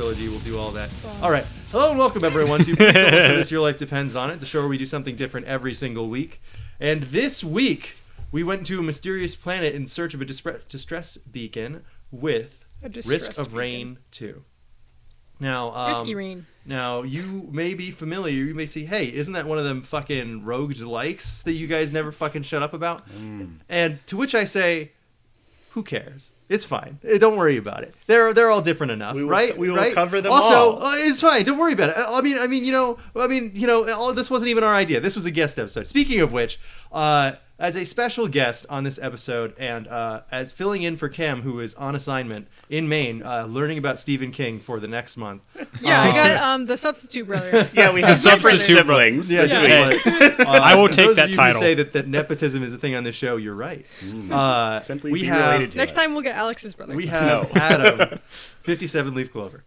trilogy. 0.00 0.30
We'll 0.30 0.40
do 0.40 0.58
all 0.58 0.70
that. 0.72 0.88
All 1.20 1.30
right. 1.30 1.44
Hello 1.72 1.90
and 1.90 1.98
welcome 1.98 2.24
everyone 2.24 2.60
to 2.60 2.74
Please 2.74 2.94
Don't 2.94 3.12
Listen 3.12 3.30
to 3.32 3.36
This 3.36 3.50
Your 3.50 3.60
Life 3.60 3.76
Depends 3.76 4.16
on 4.16 4.30
It, 4.30 4.40
the 4.40 4.46
show 4.46 4.60
where 4.60 4.68
we 4.68 4.78
do 4.78 4.86
something 4.86 5.14
different 5.14 5.46
every 5.46 5.74
single 5.74 6.08
week. 6.08 6.40
And 6.80 7.02
this 7.02 7.44
week 7.44 7.96
we 8.32 8.42
went 8.42 8.66
to 8.68 8.78
a 8.78 8.82
mysterious 8.82 9.36
planet 9.36 9.74
in 9.74 9.86
search 9.86 10.14
of 10.14 10.22
a 10.22 10.24
dispre- 10.24 10.66
distress 10.68 11.18
beacon 11.18 11.84
with 12.10 12.64
A 12.82 12.86
Risk 12.88 12.94
distressed 13.10 13.38
of 13.38 13.48
beacon. 13.48 13.58
Rain 13.58 13.98
2. 14.12 14.42
Now, 15.38 15.70
um, 15.72 15.90
Risky 15.90 16.14
rain. 16.14 16.46
now 16.64 17.02
you 17.02 17.50
may 17.52 17.74
be 17.74 17.90
familiar. 17.90 18.32
You 18.32 18.54
may 18.54 18.64
see, 18.64 18.86
hey, 18.86 19.12
isn't 19.12 19.34
that 19.34 19.44
one 19.44 19.58
of 19.58 19.64
them 19.64 19.82
fucking 19.82 20.46
rogue 20.46 20.78
likes 20.78 21.42
that 21.42 21.52
you 21.52 21.66
guys 21.66 21.92
never 21.92 22.10
fucking 22.10 22.44
shut 22.44 22.62
up 22.62 22.72
about? 22.72 23.06
And 23.68 23.98
to 24.06 24.16
which 24.16 24.34
I 24.34 24.44
say, 24.44 24.92
who 25.72 25.82
cares? 25.82 26.32
It's 26.50 26.64
fine. 26.64 26.98
Eh, 27.08 27.16
Don't 27.16 27.36
worry 27.36 27.56
about 27.56 27.84
it. 27.84 27.94
They're 28.08 28.34
they're 28.34 28.50
all 28.50 28.60
different 28.60 28.90
enough, 28.92 29.14
We 29.14 29.22
will- 29.22 29.30
right? 29.30 29.56
we 29.56 29.70
will 29.70 29.76
right? 29.76 29.94
cover 29.94 30.20
them 30.20 30.32
also, 30.32 30.72
all. 30.78 30.82
uh, 30.82 30.94
it's 31.08 31.20
fine. 31.20 31.44
Don't 31.44 31.58
worry 31.58 31.72
about 31.74 31.90
it. 31.90 31.96
I 31.96 32.18
I 32.18 32.20
mean, 32.22 32.36
I 32.38 32.46
mean, 32.48 32.64
you 32.64 32.72
know, 32.72 32.98
I 33.14 33.28
mean, 33.28 33.52
you 33.54 33.66
know, 33.68 33.88
all 33.92 34.12
this 34.12 34.28
wasn't 34.30 34.50
even 34.50 34.64
our 34.64 34.74
idea. 34.74 35.00
This 35.00 35.14
was 35.14 35.24
a 35.26 35.30
guest 35.30 35.58
episode. 35.58 35.86
Speaking 35.86 36.20
of 36.20 36.32
which, 36.32 36.58
uh, 36.92 37.32
as 37.60 37.76
a 37.76 37.84
special 37.84 38.26
guest 38.26 38.66
on 38.70 38.82
this 38.84 38.98
episode, 39.00 39.54
and 39.58 39.86
uh, 39.86 40.22
as 40.32 40.50
filling 40.50 40.82
in 40.82 40.96
for 40.96 41.08
Cam, 41.08 41.42
who 41.42 41.60
is 41.60 41.74
on 41.76 41.94
assignment 41.94 42.48
in 42.70 42.88
Maine, 42.88 43.22
uh, 43.22 43.44
learning 43.48 43.76
about 43.78 43.98
Stephen 43.98 44.32
King 44.32 44.58
for 44.58 44.80
the 44.80 44.88
next 44.88 45.16
month. 45.16 45.42
Yeah, 45.82 46.02
I 46.02 46.08
Um, 46.08 46.14
got 46.14 46.42
um 46.42 46.66
the 46.66 46.76
substitute 46.76 47.26
brother. 47.26 47.68
Yeah, 47.74 47.92
we 47.92 48.02
have 48.02 48.20
different 48.22 48.58
substitute 48.64 48.76
siblings 48.78 49.30
Yeah, 49.32 49.42
this 49.42 49.52
Yeah. 49.52 49.88
week. 49.90 50.06
uh, 50.06 50.44
I 50.50 50.74
will 50.74 50.88
to 50.88 50.94
take 50.94 51.06
those 51.06 51.16
that 51.16 51.24
of 51.26 51.30
you 51.30 51.36
title. 51.36 51.60
Who 51.60 51.66
say 51.66 51.74
that, 51.74 51.92
that 51.94 52.06
nepotism 52.08 52.62
is 52.62 52.74
a 52.74 52.78
thing 52.78 52.94
on 52.94 53.04
this 53.04 53.14
show. 53.14 53.36
You're 53.36 53.54
right. 53.54 53.86
Uh, 54.30 54.80
Simply 54.80 55.12
we 55.12 55.20
be 55.22 55.26
have 55.28 55.52
related 55.52 55.72
to 55.72 55.78
Next 55.78 55.92
us. 55.92 55.98
time 55.98 56.12
we'll 56.12 56.22
get 56.22 56.36
Alex's 56.36 56.74
brother. 56.74 56.94
we 56.94 57.06
have 57.08 57.54
No. 57.54 57.60
Adam, 57.60 58.18
57 58.62 59.14
leaf 59.14 59.32
clover. 59.32 59.64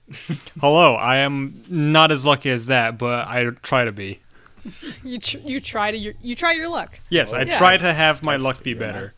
Hello, 0.59 0.95
I 0.95 1.17
am 1.17 1.63
not 1.69 2.11
as 2.11 2.25
lucky 2.25 2.49
as 2.49 2.67
that, 2.67 2.97
but 2.97 3.27
I 3.27 3.45
try 3.63 3.85
to 3.85 3.91
be. 3.91 4.19
you 5.03 5.19
tr- 5.19 5.37
you 5.39 5.59
try 5.59 5.91
to 5.91 5.97
your, 5.97 6.13
you 6.21 6.35
try 6.35 6.53
your 6.53 6.69
luck. 6.69 6.99
Yes, 7.09 7.33
I 7.33 7.41
Yeah. 7.43 7.57
try 7.57 7.77
to 7.77 7.93
have 7.93 8.23
my 8.23 8.33
That's 8.33 8.43
luck 8.43 8.63
be 8.63 8.73
good. 8.73 8.79
better. 8.79 9.13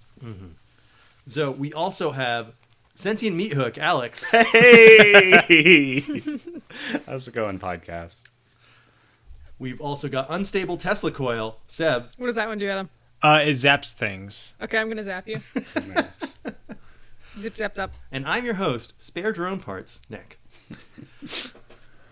So 1.27 1.51
we 1.51 1.73
also 1.73 2.11
have 2.11 2.53
sentient 2.93 3.35
meat 3.35 3.53
hook 3.53 3.77
Alex. 3.77 4.23
Hey! 4.31 6.01
How's 7.05 7.27
it 7.27 7.33
going, 7.33 7.59
podcast? 7.59 8.23
We've 9.59 9.79
also 9.81 10.07
got 10.09 10.27
unstable 10.29 10.77
Tesla 10.77 11.11
coil 11.11 11.59
Seb. 11.67 12.09
What 12.17 12.27
does 12.27 12.35
that 12.35 12.47
one 12.47 12.57
do, 12.57 12.69
Adam? 12.69 12.89
Uh, 13.21 13.39
it 13.43 13.51
zaps 13.51 13.93
things. 13.93 14.55
Okay, 14.61 14.77
I'm 14.77 14.87
gonna 14.89 15.03
zap 15.03 15.27
you. 15.27 15.37
Zip 17.39 17.55
zapped 17.55 17.79
up. 17.79 17.91
And 18.11 18.25
I'm 18.27 18.45
your 18.45 18.53
host, 18.55 18.93
Spare 18.97 19.31
Drone 19.33 19.59
Parts, 19.59 20.01
Nick. 20.09 20.39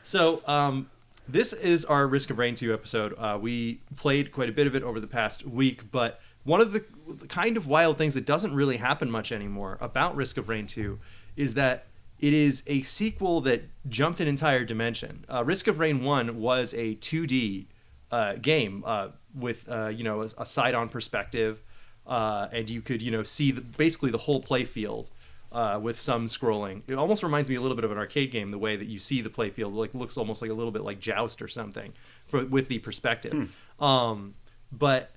so, 0.03 0.41
um, 0.47 0.89
this 1.27 1.53
is 1.53 1.85
our 1.85 2.07
Risk 2.07 2.29
of 2.29 2.37
Rain 2.37 2.55
2 2.55 2.73
episode. 2.73 3.13
Uh, 3.17 3.37
we 3.41 3.81
played 3.95 4.31
quite 4.31 4.49
a 4.49 4.51
bit 4.51 4.67
of 4.67 4.75
it 4.75 4.83
over 4.83 4.99
the 4.99 5.07
past 5.07 5.45
week, 5.45 5.91
but 5.91 6.19
one 6.43 6.59
of 6.59 6.73
the 6.73 6.81
kind 7.27 7.57
of 7.57 7.67
wild 7.67 7.97
things 7.97 8.13
that 8.13 8.25
doesn't 8.25 8.53
really 8.53 8.77
happen 8.77 9.09
much 9.09 9.31
anymore 9.31 9.77
about 9.79 10.15
Risk 10.15 10.37
of 10.37 10.49
Rain 10.49 10.67
2 10.67 10.99
is 11.35 11.53
that 11.53 11.85
it 12.19 12.33
is 12.33 12.63
a 12.67 12.81
sequel 12.81 13.41
that 13.41 13.63
jumped 13.89 14.19
an 14.19 14.27
entire 14.27 14.63
dimension. 14.63 15.25
Uh, 15.31 15.43
Risk 15.43 15.67
of 15.67 15.79
Rain 15.79 16.03
1 16.03 16.39
was 16.39 16.73
a 16.73 16.95
2D 16.95 17.65
uh, 18.11 18.33
game 18.35 18.83
uh, 18.85 19.09
with, 19.33 19.67
uh, 19.69 19.87
you 19.87 20.03
know, 20.03 20.21
a, 20.21 20.29
a 20.37 20.45
side-on 20.45 20.89
perspective, 20.89 21.63
uh, 22.05 22.47
and 22.51 22.69
you 22.69 22.81
could, 22.81 23.01
you 23.01 23.11
know, 23.11 23.23
see 23.23 23.51
the, 23.51 23.61
basically 23.61 24.11
the 24.11 24.19
whole 24.19 24.41
play 24.41 24.63
field 24.65 25.09
uh, 25.53 25.79
with 25.81 25.99
some 25.99 26.25
scrolling. 26.25 26.81
It 26.87 26.95
almost 26.95 27.21
reminds 27.23 27.49
me 27.49 27.55
a 27.55 27.61
little 27.61 27.75
bit 27.75 27.85
of 27.85 27.91
an 27.91 27.97
arcade 27.97 28.31
game, 28.31 28.51
the 28.51 28.57
way 28.57 28.75
that 28.75 28.87
you 28.87 28.97
see 28.99 29.21
the 29.21 29.29
playfield, 29.29 29.73
like 29.75 29.93
looks 29.93 30.17
almost 30.17 30.41
like 30.41 30.51
a 30.51 30.53
little 30.53 30.71
bit 30.71 30.83
like 30.83 30.99
Joust 30.99 31.41
or 31.41 31.47
something, 31.47 31.93
for 32.27 32.43
with 32.45 32.67
the 32.67 32.79
perspective. 32.79 33.33
Um, 33.79 34.33
but 34.71 35.11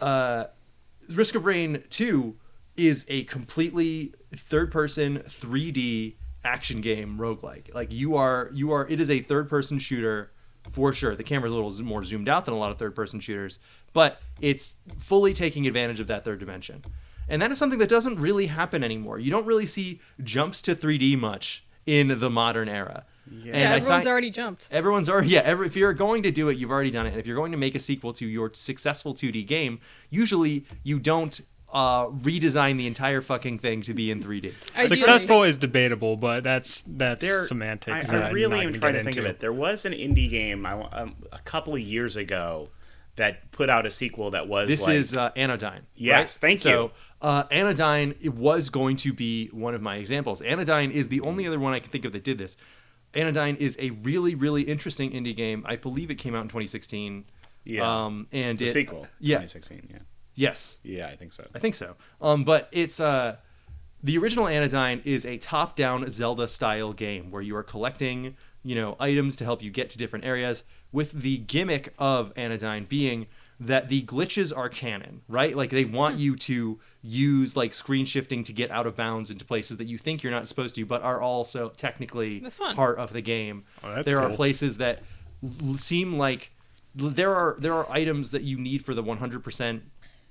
uh, 0.00 0.44
Risk 1.08 1.34
of 1.34 1.46
Rain 1.46 1.82
Two 1.88 2.36
is 2.76 3.06
a 3.08 3.24
completely 3.24 4.12
third-person 4.34 5.20
3D 5.26 6.16
action 6.44 6.82
game 6.82 7.16
roguelike. 7.18 7.74
Like 7.74 7.90
you 7.90 8.16
are, 8.16 8.50
you 8.52 8.72
are. 8.72 8.86
It 8.88 9.00
is 9.00 9.08
a 9.08 9.20
third-person 9.20 9.78
shooter 9.78 10.32
for 10.70 10.92
sure. 10.92 11.16
The 11.16 11.22
camera's 11.22 11.52
a 11.52 11.54
little 11.54 11.84
more 11.84 12.04
zoomed 12.04 12.28
out 12.28 12.44
than 12.44 12.52
a 12.52 12.58
lot 12.58 12.70
of 12.70 12.78
third-person 12.78 13.20
shooters, 13.20 13.58
but 13.94 14.20
it's 14.40 14.76
fully 14.98 15.32
taking 15.32 15.66
advantage 15.66 16.00
of 16.00 16.08
that 16.08 16.24
third 16.24 16.40
dimension. 16.40 16.84
And 17.28 17.42
that 17.42 17.50
is 17.50 17.58
something 17.58 17.78
that 17.78 17.88
doesn't 17.88 18.18
really 18.20 18.46
happen 18.46 18.84
anymore. 18.84 19.18
You 19.18 19.30
don't 19.30 19.46
really 19.46 19.66
see 19.66 20.00
jumps 20.22 20.62
to 20.62 20.74
3D 20.76 21.18
much 21.18 21.64
in 21.84 22.20
the 22.20 22.30
modern 22.30 22.68
era. 22.68 23.04
Yeah. 23.30 23.52
And 23.52 23.62
yeah, 23.62 23.72
I 23.72 23.76
everyone's 23.76 24.06
already 24.06 24.30
jumped. 24.30 24.68
Everyone's 24.70 25.08
already 25.08 25.30
yeah. 25.30 25.40
Every, 25.40 25.66
if 25.66 25.76
you're 25.76 25.92
going 25.92 26.22
to 26.22 26.30
do 26.30 26.48
it, 26.48 26.58
you've 26.58 26.70
already 26.70 26.90
done 26.90 27.06
it. 27.06 27.10
And 27.10 27.18
if 27.18 27.26
you're 27.26 27.36
going 27.36 27.52
to 27.52 27.58
make 27.58 27.74
a 27.74 27.80
sequel 27.80 28.12
to 28.14 28.26
your 28.26 28.52
successful 28.54 29.14
2D 29.14 29.46
game, 29.46 29.80
usually 30.10 30.64
you 30.84 30.98
don't 31.00 31.40
uh, 31.72 32.06
redesign 32.06 32.78
the 32.78 32.86
entire 32.86 33.20
fucking 33.20 33.58
thing 33.58 33.82
to 33.82 33.94
be 33.94 34.10
in 34.10 34.22
3D. 34.22 34.54
Ideally- 34.76 34.96
Successful 34.96 35.42
is 35.42 35.58
debatable, 35.58 36.16
but 36.16 36.44
that's 36.44 36.82
that's 36.82 37.20
There, 37.20 37.44
semantics. 37.44 38.08
I, 38.08 38.12
that 38.12 38.22
I 38.24 38.30
really 38.30 38.60
am 38.60 38.72
trying 38.72 38.94
to 38.94 39.04
think 39.04 39.16
of 39.16 39.24
it. 39.24 39.40
There 39.40 39.52
was 39.52 39.84
an 39.84 39.92
indie 39.92 40.30
game 40.30 40.64
I, 40.64 40.80
um, 40.90 41.16
a 41.32 41.40
couple 41.40 41.74
of 41.74 41.80
years 41.80 42.16
ago 42.16 42.68
that 43.16 43.50
put 43.50 43.68
out 43.68 43.86
a 43.86 43.90
sequel 43.90 44.30
that 44.30 44.46
was 44.46 44.68
This 44.68 44.82
like, 44.82 44.94
is 44.94 45.16
uh, 45.16 45.30
Anodyne. 45.36 45.86
Yes, 45.96 46.36
right? 46.36 46.48
thank 46.48 46.60
so, 46.60 46.70
you. 46.70 46.90
Uh, 47.20 47.44
Anodyne 47.50 48.14
it 48.20 48.34
was 48.34 48.68
going 48.68 48.96
to 48.98 49.12
be 49.12 49.48
one 49.48 49.74
of 49.74 49.82
my 49.82 49.96
examples. 49.96 50.42
Anodyne 50.42 50.90
is 50.90 51.08
the 51.08 51.20
only 51.20 51.46
other 51.46 51.58
one 51.58 51.72
I 51.72 51.80
can 51.80 51.90
think 51.90 52.04
of 52.04 52.12
that 52.12 52.24
did 52.24 52.38
this. 52.38 52.56
Anodyne 53.14 53.56
is 53.56 53.76
a 53.80 53.90
really, 53.90 54.34
really 54.34 54.62
interesting 54.62 55.10
indie 55.12 55.34
game. 55.34 55.64
I 55.66 55.76
believe 55.76 56.10
it 56.10 56.16
came 56.16 56.34
out 56.34 56.42
in 56.42 56.48
2016. 56.48 57.24
Yeah. 57.64 58.04
Um, 58.04 58.28
and 58.30 58.58
the 58.58 58.66
it, 58.66 58.70
sequel. 58.70 59.06
Yeah. 59.18 59.36
2016. 59.38 59.88
Yeah. 59.90 59.98
Yes. 60.34 60.78
Yeah, 60.82 61.08
I 61.08 61.16
think 61.16 61.32
so. 61.32 61.46
I 61.54 61.58
think 61.58 61.74
so. 61.74 61.96
Um, 62.20 62.44
but 62.44 62.68
it's 62.70 63.00
uh, 63.00 63.36
the 64.02 64.18
original 64.18 64.46
Anodyne 64.46 65.00
is 65.04 65.24
a 65.24 65.38
top-down 65.38 66.08
Zelda-style 66.10 66.92
game 66.92 67.30
where 67.30 67.42
you 67.42 67.56
are 67.56 67.62
collecting, 67.62 68.36
you 68.62 68.74
know, 68.74 68.96
items 69.00 69.34
to 69.36 69.44
help 69.44 69.62
you 69.62 69.70
get 69.70 69.88
to 69.90 69.98
different 69.98 70.26
areas. 70.26 70.62
With 70.92 71.12
the 71.12 71.38
gimmick 71.38 71.94
of 71.98 72.32
Anodyne 72.36 72.84
being 72.84 73.26
that 73.58 73.88
the 73.88 74.02
glitches 74.02 74.54
are 74.54 74.68
canon, 74.68 75.22
right? 75.28 75.56
Like 75.56 75.70
they 75.70 75.84
want 75.84 76.18
you 76.18 76.36
to 76.36 76.78
use 77.06 77.56
like 77.56 77.72
screen 77.72 78.04
shifting 78.04 78.42
to 78.44 78.52
get 78.52 78.70
out 78.70 78.86
of 78.86 78.96
bounds 78.96 79.30
into 79.30 79.44
places 79.44 79.76
that 79.76 79.86
you 79.86 79.98
think 79.98 80.22
you're 80.22 80.32
not 80.32 80.46
supposed 80.48 80.74
to, 80.74 80.84
but 80.84 81.02
are 81.02 81.20
also 81.20 81.70
technically 81.70 82.40
part 82.74 82.98
of 82.98 83.12
the 83.12 83.20
game. 83.20 83.64
Oh, 83.82 83.94
that's 83.94 84.06
there 84.06 84.20
are 84.20 84.30
places 84.30 84.78
that 84.78 85.02
l- 85.42 85.76
seem 85.76 86.18
like 86.18 86.50
there 86.94 87.34
are 87.34 87.56
there 87.58 87.74
are 87.74 87.90
items 87.90 88.30
that 88.32 88.42
you 88.42 88.58
need 88.58 88.84
for 88.84 88.94
the 88.94 89.02
100% 89.02 89.80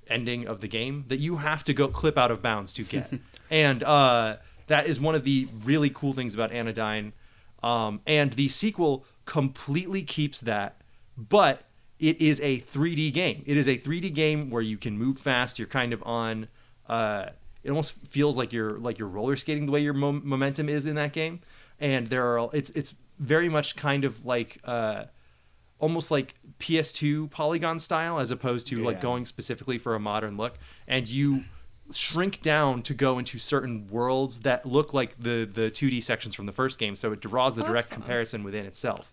ending 0.08 0.48
of 0.48 0.62
the 0.62 0.68
game 0.68 1.06
that 1.08 1.18
you 1.18 1.38
have 1.38 1.64
to 1.64 1.74
go 1.74 1.88
clip 1.88 2.18
out 2.18 2.32
of 2.32 2.42
bounds 2.42 2.74
to 2.74 2.84
get. 2.84 3.12
And 3.52 3.84
uh, 3.84 4.38
that 4.66 4.88
is 4.88 5.00
one 5.00 5.14
of 5.14 5.24
the 5.24 5.48
really 5.64 5.92
cool 5.92 6.14
things 6.14 6.34
about 6.34 6.52
anodyne 6.52 7.14
um, 7.62 8.02
and 8.08 8.34
the 8.34 8.48
sequel 8.48 9.06
completely 9.26 10.02
keeps 10.02 10.42
that 10.42 10.82
but 11.16 11.62
it 12.00 12.20
is 12.22 12.42
a 12.42 12.60
3d 12.62 13.14
game. 13.14 13.44
It 13.46 13.56
is 13.58 13.68
a 13.68 13.78
3d 13.78 14.14
game 14.14 14.50
where 14.50 14.62
you 14.62 14.78
can 14.78 14.98
move 14.98 15.18
fast. 15.18 15.58
You're 15.58 15.68
kind 15.68 15.94
of 15.94 16.04
on 16.04 16.48
uh, 16.88 17.30
it 17.64 17.70
almost 17.70 17.94
feels 18.08 18.38
like 18.38 18.54
you're 18.54 18.78
like 18.80 19.00
you're 19.00 19.08
roller 19.08 19.36
skating 19.36 19.66
the 19.66 19.72
way 19.72 19.80
your 19.82 19.94
mo- 19.94 20.12
momentum 20.24 20.70
is 20.70 20.86
in 20.86 20.96
that 20.96 21.14
game. 21.14 21.42
And 21.80 22.08
there 22.08 22.38
are 22.38 22.50
it's 22.54 22.70
it's 22.72 22.94
very 23.20 23.50
much 23.50 23.76
kind 23.76 24.06
of 24.06 24.26
like 24.26 24.60
uh, 24.66 25.06
almost 25.80 26.12
like 26.12 26.36
PS2 26.60 27.30
polygon 27.32 27.80
style 27.80 28.20
as 28.20 28.32
opposed 28.32 28.68
to 28.68 28.78
like 28.84 29.02
going 29.02 29.26
specifically 29.26 29.78
for 29.78 29.96
a 29.96 30.00
modern 30.00 30.38
look. 30.38 30.58
And 30.88 31.08
you 31.08 31.44
shrink 31.92 32.42
down 32.42 32.82
to 32.82 32.94
go 32.94 33.20
into 33.20 33.38
certain 33.38 33.88
worlds 33.90 34.40
that 34.40 34.66
look 34.66 34.94
like 34.94 35.20
the 35.20 35.50
the 35.52 35.70
2D 35.72 36.02
sections 36.04 36.34
from 36.36 36.46
the 36.46 36.52
first 36.54 36.78
game. 36.80 36.96
So 36.96 37.12
it 37.12 37.20
draws 37.20 37.56
the 37.56 37.62
Oh, 37.62 37.64
that's 37.64 37.72
direct 37.72 37.90
fun. 37.90 38.00
comparison 38.00 38.44
within 38.44 38.66
itself. 38.66 39.12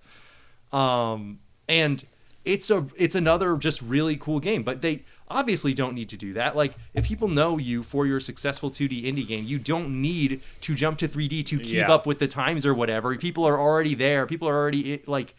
Um 0.73 1.41
and 1.69 2.05
it's 2.45 2.71
a 2.71 2.87
it's 2.97 3.15
another 3.15 3.57
just 3.57 3.83
really 3.83 4.17
cool 4.17 4.41
game. 4.41 4.63
But 4.63 4.83
they 4.83 5.03
obviously 5.33 5.73
don't 5.75 5.95
need 5.95 6.09
to 6.09 6.17
do 6.17 6.33
that 6.33 6.55
like 6.57 6.75
if 6.95 7.05
people 7.07 7.29
know 7.29 7.59
you 7.59 7.83
for 7.83 8.07
your 8.07 8.21
successful 8.21 8.71
2D 8.71 9.05
indie 9.05 9.27
game 9.27 9.45
you 9.45 9.59
don't 9.59 9.89
need 10.01 10.41
to 10.61 10.75
jump 10.75 10.99
to 10.99 11.09
3D 11.09 11.45
to 11.47 11.59
keep 11.59 11.75
Yeah. 11.75 11.93
up 11.93 12.07
with 12.07 12.19
the 12.19 12.29
times 12.29 12.65
or 12.67 12.75
whatever 12.75 13.17
people 13.17 13.45
are 13.47 13.59
already 13.61 13.95
there 13.95 14.27
people 14.27 14.49
are 14.49 14.57
already 14.57 15.03
like 15.07 15.35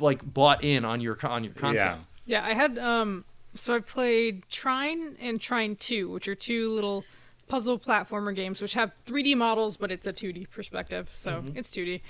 like 0.00 0.20
bought 0.34 0.62
in 0.64 0.84
on 0.84 1.00
your 1.00 1.18
on 1.24 1.44
your 1.44 1.52
concept 1.54 2.04
Yeah, 2.26 2.44
I 2.44 2.54
had 2.54 2.78
um 2.78 3.24
so 3.54 3.74
I 3.74 3.80
played 3.80 4.44
Trine 4.48 5.16
and 5.20 5.40
Trine 5.40 5.74
2, 5.76 6.08
which 6.10 6.28
are 6.28 6.34
two 6.36 6.72
little 6.72 7.04
puzzle 7.48 7.78
platformer 7.80 8.34
games 8.34 8.62
which 8.62 8.74
have 8.74 8.92
3D 9.06 9.36
models 9.36 9.76
but 9.76 9.90
it's 9.90 10.06
a 10.06 10.12
2D 10.12 10.50
perspective. 10.50 11.08
So, 11.14 11.30
Mm-hmm. 11.42 11.58
it's 11.58 11.70
2D. 11.70 12.00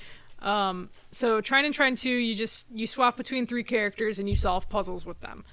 Um 0.47 0.89
so 1.11 1.41
Trine 1.41 1.65
and 1.67 1.75
Trine 1.75 1.97
2, 1.97 2.09
you 2.11 2.35
just 2.35 2.67
you 2.73 2.87
swap 2.87 3.17
between 3.17 3.47
three 3.47 3.65
characters 3.65 4.19
and 4.19 4.29
you 4.29 4.37
solve 4.37 4.69
puzzles 4.69 5.05
with 5.05 5.21
them. 5.21 5.45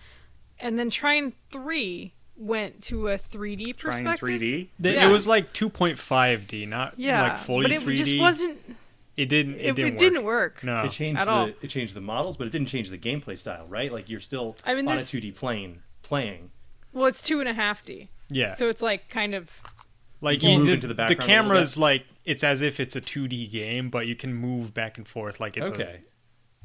And 0.60 0.78
then 0.80 0.90
Trine 0.90 1.34
3 1.52 2.14
went 2.36 2.82
to 2.84 3.08
a 3.10 3.18
3D 3.18 3.76
Trying 3.78 4.04
perspective. 4.06 4.42
3D. 4.42 4.42
Th- 4.42 4.70
Yeah. 4.96 5.08
It 5.10 5.12
was 5.12 5.28
like 5.28 5.54
2.5D, 5.54 6.68
not 6.68 6.94
Yeah, 6.98 7.22
like 7.24 7.38
fully 7.38 7.64
but 7.64 7.72
it 7.72 7.82
3D. 7.82 7.94
It 7.94 7.98
just 7.98 8.20
wasn't 8.20 8.58
It 9.16 9.26
didn't. 9.30 9.56
It, 9.56 9.66
It, 9.68 9.76
didn't, 9.76 9.96
it 9.96 10.00
didn't 10.00 10.24
work. 10.24 10.64
No. 10.64 10.84
It 10.84 10.92
changed 10.92 11.20
At 11.20 11.26
the 11.26 11.32
all. 11.32 11.50
it 11.62 11.68
changed 11.70 11.94
the 11.96 12.02
models, 12.02 12.38
but 12.38 12.46
it 12.48 12.52
didn't 12.52 12.68
change 12.68 12.90
the 12.90 12.98
gameplay 12.98 13.38
style, 13.38 13.66
right? 13.68 13.92
Like 13.92 14.10
you're 14.10 14.20
still 14.20 14.56
I 14.66 14.74
mean, 14.76 14.88
on 14.88 14.98
a 14.98 15.02
2D 15.02 15.34
plane 15.36 15.82
playing. 16.04 16.52
Well, 16.94 17.06
it's 17.08 17.22
two 17.22 17.40
and 17.40 17.50
a 17.50 17.54
half 17.54 17.84
D. 17.84 18.10
Yeah. 18.30 18.54
So 18.54 18.70
it's 18.70 18.82
like 18.82 19.10
kind 19.10 19.34
of 19.34 19.50
like 20.22 20.42
You 20.44 20.50
you, 20.50 20.58
move 20.60 20.68
the, 20.68 20.74
into 20.74 20.88
the 20.88 20.94
the 20.94 20.96
background 20.96 21.20
a 21.20 21.26
little 21.26 21.44
camera's 21.50 21.78
like 21.78 22.06
it's 22.26 22.44
as 22.44 22.62
if 22.62 22.80
it's 22.80 22.96
a 22.96 23.02
2D 23.02 23.52
game, 23.52 23.90
but 23.90 24.06
you 24.08 24.16
can 24.16 24.34
move 24.34 24.74
back 24.74 24.98
and 24.98 25.08
forth 25.08 25.40
like 25.40 25.58
it's 25.58 25.68
a- 25.68 25.74
okay. 25.74 26.00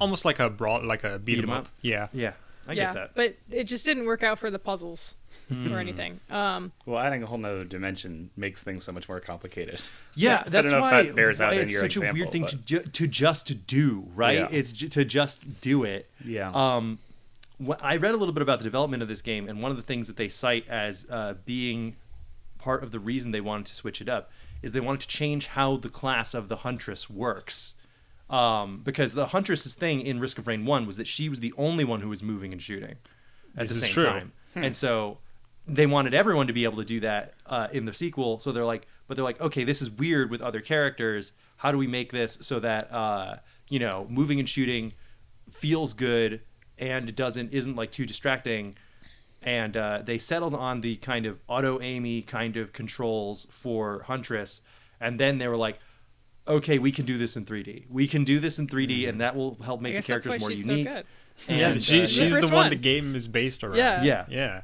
almost 0.00 0.24
like 0.24 0.38
a 0.40 0.50
brawl, 0.50 0.84
like 0.84 1.04
a 1.04 1.18
beat 1.18 1.38
'em 1.38 1.50
up. 1.50 1.64
up? 1.64 1.68
Yeah. 1.80 2.08
Yeah, 2.12 2.32
I 2.69 2.73
yeah, 2.75 2.85
get 2.87 2.94
that. 2.94 3.11
but 3.14 3.35
it 3.50 3.64
just 3.64 3.85
didn't 3.85 4.06
work 4.06 4.23
out 4.23 4.38
for 4.38 4.50
the 4.50 4.59
puzzles 4.59 5.14
Hmm. 5.49 5.73
or 5.73 5.79
anything. 5.79 6.20
Um, 6.31 6.73
Well, 6.87 6.99
adding 6.99 7.23
a 7.23 7.26
whole 7.26 7.38
nother 7.38 7.64
dimension 7.64 8.31
makes 8.37 8.62
things 8.62 8.85
so 8.85 8.93
much 8.93 9.09
more 9.09 9.19
complicated. 9.20 9.81
Yeah, 10.14 10.43
I 10.47 10.49
that's 10.49 10.70
don't 10.70 10.81
know 10.81 10.87
if 10.87 10.93
why, 10.93 11.03
that 11.03 11.14
bears 11.14 11.41
out 11.41 11.50
why 11.50 11.56
in 11.56 11.62
it's 11.62 11.73
your 11.73 11.81
such 11.82 11.97
a 11.97 12.00
weird 12.12 12.31
thing 12.31 12.43
but- 12.43 12.50
to, 12.50 12.56
ju- 12.56 12.81
to 12.85 13.06
just 13.06 13.67
do, 13.67 14.06
right? 14.14 14.38
Yeah. 14.38 14.49
It's 14.50 14.73
ju- 14.73 14.88
to 14.88 15.05
just 15.05 15.61
do 15.61 15.85
it. 15.85 16.09
Yeah. 16.25 16.53
Um, 16.55 16.99
wh- 17.64 17.73
I 17.82 17.97
read 17.97 18.14
a 18.14 18.17
little 18.17 18.32
bit 18.35 18.43
about 18.43 18.59
the 18.61 18.64
development 18.64 19.03
of 19.03 19.09
this 19.09 19.23
game, 19.23 19.49
and 19.49 19.61
one 19.62 19.70
of 19.70 19.76
the 19.76 19.82
things 19.82 20.06
that 20.06 20.17
they 20.17 20.29
cite 20.29 20.67
as 20.69 21.05
uh, 21.11 21.35
being 21.44 21.97
part 22.59 22.85
of 22.85 22.93
the 22.93 23.00
reason 23.00 23.32
they 23.32 23.41
wanted 23.41 23.67
to 23.67 23.75
switch 23.75 24.00
it 24.00 24.09
up 24.09 24.31
is 24.62 24.70
they 24.73 24.81
wanted 24.81 25.00
to 25.00 25.09
change 25.09 25.49
how 25.49 25.76
the 25.76 25.88
class 25.88 26.32
of 26.35 26.49
the 26.49 26.56
Huntress 26.59 27.11
works. 27.11 27.75
Um, 28.30 28.80
because 28.82 29.12
the 29.12 29.26
Huntress's 29.26 29.74
thing 29.74 30.00
in 30.00 30.19
Risk 30.19 30.38
of 30.38 30.46
Rain 30.46 30.64
1 30.64 30.86
was 30.86 30.96
that 30.96 31.06
she 31.06 31.28
was 31.28 31.40
the 31.40 31.52
only 31.58 31.84
one 31.84 32.00
who 32.00 32.08
was 32.08 32.22
moving 32.22 32.52
and 32.52 32.62
shooting 32.62 32.96
at 33.56 33.69
This 33.69 33.80
the 33.80 33.86
same 33.86 33.92
true. 33.92 34.04
time. 34.04 34.32
And 34.54 34.74
so 34.74 35.19
they 35.66 35.86
wanted 35.86 36.14
everyone 36.14 36.46
to 36.46 36.52
be 36.52 36.64
able 36.64 36.78
to 36.78 36.84
do 36.84 37.00
that 37.00 37.34
uh, 37.46 37.69
in 37.72 37.84
the 37.84 37.92
sequel. 37.92 38.38
So 38.38 38.50
they're 38.52 38.64
like, 38.64 38.86
but 39.06 39.16
they're 39.16 39.24
like, 39.24 39.40
okay, 39.40 39.64
this 39.64 39.82
is 39.82 39.90
weird 39.90 40.30
with 40.30 40.40
other 40.40 40.60
characters. 40.60 41.32
How 41.58 41.72
do 41.72 41.78
we 41.78 41.86
make 41.86 42.10
this 42.10 42.38
so 42.40 42.58
that 42.60 42.90
uh, 42.92 43.36
you 43.69 43.78
know, 43.78 44.06
moving 44.08 44.38
and 44.40 44.48
shooting 44.48 44.94
feels 45.50 45.92
good 45.92 46.40
and 46.78 47.14
doesn't 47.14 47.52
isn't 47.52 47.76
like 47.76 47.90
too 47.92 48.06
distracting? 48.06 48.76
And 49.42 49.76
uh, 49.76 50.02
they 50.04 50.18
settled 50.18 50.54
on 50.54 50.80
the 50.80 50.96
kind 50.96 51.26
of 51.26 51.38
auto 51.48 51.78
aimy 51.80 52.26
kind 52.26 52.56
of 52.56 52.72
controls 52.72 53.46
for 53.50 54.04
Huntress, 54.04 54.62
and 55.00 55.20
then 55.20 55.36
they 55.36 55.48
were 55.48 55.56
like. 55.58 55.78
Okay, 56.46 56.78
we 56.78 56.90
can 56.92 57.04
do 57.06 57.18
this 57.18 57.36
in 57.36 57.44
3D. 57.44 57.84
We 57.88 58.08
can 58.08 58.24
do 58.24 58.40
this 58.40 58.58
in 58.58 58.66
3D, 58.66 59.08
and 59.08 59.20
that 59.20 59.36
will 59.36 59.56
help 59.64 59.80
make 59.80 59.92
the 59.92 59.98
guess 59.98 60.06
that's 60.08 60.24
characters 60.24 60.32
why 60.32 60.38
more 60.38 60.50
she's 60.50 60.66
unique. 60.66 60.86
so 60.88 60.94
good. 60.94 61.04
Yeah, 61.48 61.68
And, 61.68 61.82
she, 61.82 62.02
uh, 62.02 62.06
she's 62.06 62.32
The 62.34 62.40
the 62.40 62.46
one 62.48 62.54
one. 62.54 62.70
the 62.70 62.76
game 62.76 63.14
is 63.14 63.28
based 63.28 63.62
around. 63.64 63.76
Yeah. 63.76 64.02
yeah, 64.02 64.24
Yeah. 64.28 64.62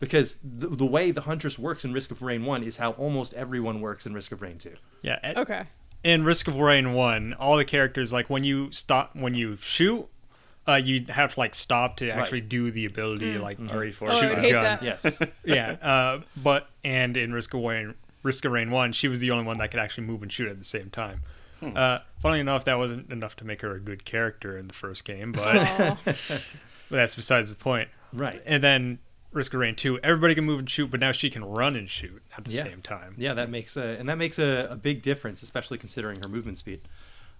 because 0.00 0.38
the, 0.42 0.68
the 0.68 0.84
way 0.86 1.10
the 1.12 1.22
Huntress 1.22 1.58
works 1.58 1.84
in 1.84 1.92
Risk 1.92 2.10
of 2.10 2.20
Rain 2.20 2.44
1 2.44 2.62
is 2.64 2.76
how 2.78 2.92
almost 2.92 3.32
everyone 3.34 3.80
works 3.80 4.06
in 4.06 4.12
Risk 4.14 4.32
of 4.32 4.42
Rain 4.42 4.58
2. 4.58 4.74
Yeah. 5.02 5.18
a- 5.22 5.40
Okay. 5.40 5.62
In 6.02 6.24
Risk 6.24 6.48
of 6.48 6.56
Rain 6.56 6.92
1, 6.92 7.32
all 7.34 7.56
the 7.56 7.64
characters 7.64 8.12
like 8.12 8.28
when 8.28 8.44
you 8.44 8.70
stop 8.72 9.16
when 9.16 9.34
you 9.34 9.56
shoot 9.56 10.06
uh, 10.68 10.74
you 10.74 11.04
have 11.10 11.34
to 11.34 11.40
like 11.40 11.54
stop 11.54 11.96
to 11.98 12.08
actually 12.10 12.40
do 12.42 12.70
the 12.70 12.84
ability, 12.86 13.38
like 13.38 13.58
RE4 13.58 14.02
Oh, 14.02 14.06
I 14.08 14.20
shoot 14.20 14.32
a 14.38 14.50
gun. 14.50 14.62
that. 14.64 14.82
Yes. 14.82 15.18
yeah, 15.44 15.72
uh, 15.82 16.20
but 16.36 16.68
and 16.84 17.16
in 17.16 17.32
Risk 17.32 17.54
of 17.54 17.60
Rain, 17.62 17.94
Risk 18.24 18.44
of 18.44 18.50
Rain 18.50 18.72
One, 18.72 18.90
she 18.92 19.06
was 19.06 19.20
the 19.20 19.30
only 19.30 19.44
one 19.44 19.58
that 19.58 19.70
could 19.70 19.78
actually 19.78 20.04
move 20.08 20.22
and 20.22 20.32
shoot 20.32 20.48
at 20.48 20.58
the 20.58 20.64
same 20.64 20.90
time. 20.90 21.22
Uh, 21.62 22.00
funnily 22.20 22.40
enough, 22.40 22.64
that 22.66 22.76
wasn't 22.76 23.10
enough 23.10 23.36
to 23.36 23.44
make 23.46 23.62
her 23.62 23.74
a 23.74 23.80
good 23.80 24.04
character 24.04 24.58
in 24.58 24.66
the 24.68 24.74
first 24.74 25.04
game, 25.06 25.32
but, 25.32 25.96
but 26.04 26.16
that's 26.90 27.14
besides 27.14 27.48
the 27.50 27.56
point. 27.56 27.88
right. 28.12 28.42
And 28.44 28.62
then 28.62 28.98
Risk 29.32 29.54
of 29.54 29.60
Rain 29.60 29.74
Two, 29.74 29.98
everybody 30.02 30.34
can 30.34 30.44
move 30.44 30.58
and 30.58 30.68
shoot, 30.70 30.90
but 30.90 31.00
now 31.00 31.10
she 31.12 31.30
can 31.30 31.42
run 31.44 31.74
and 31.74 31.88
shoot 31.88 32.22
at 32.36 32.44
the 32.44 32.50
Yeah. 32.52 32.64
same 32.64 32.82
time. 32.82 33.14
Yeah, 33.16 33.32
that 33.34 33.48
makes 33.50 33.76
a 33.78 33.96
and 33.98 34.08
that 34.10 34.18
makes 34.18 34.38
a, 34.38 34.68
a 34.70 34.76
big 34.76 35.00
difference, 35.00 35.42
especially 35.42 35.78
considering 35.78 36.18
her 36.22 36.28
movement 36.28 36.58
speed. 36.58 36.82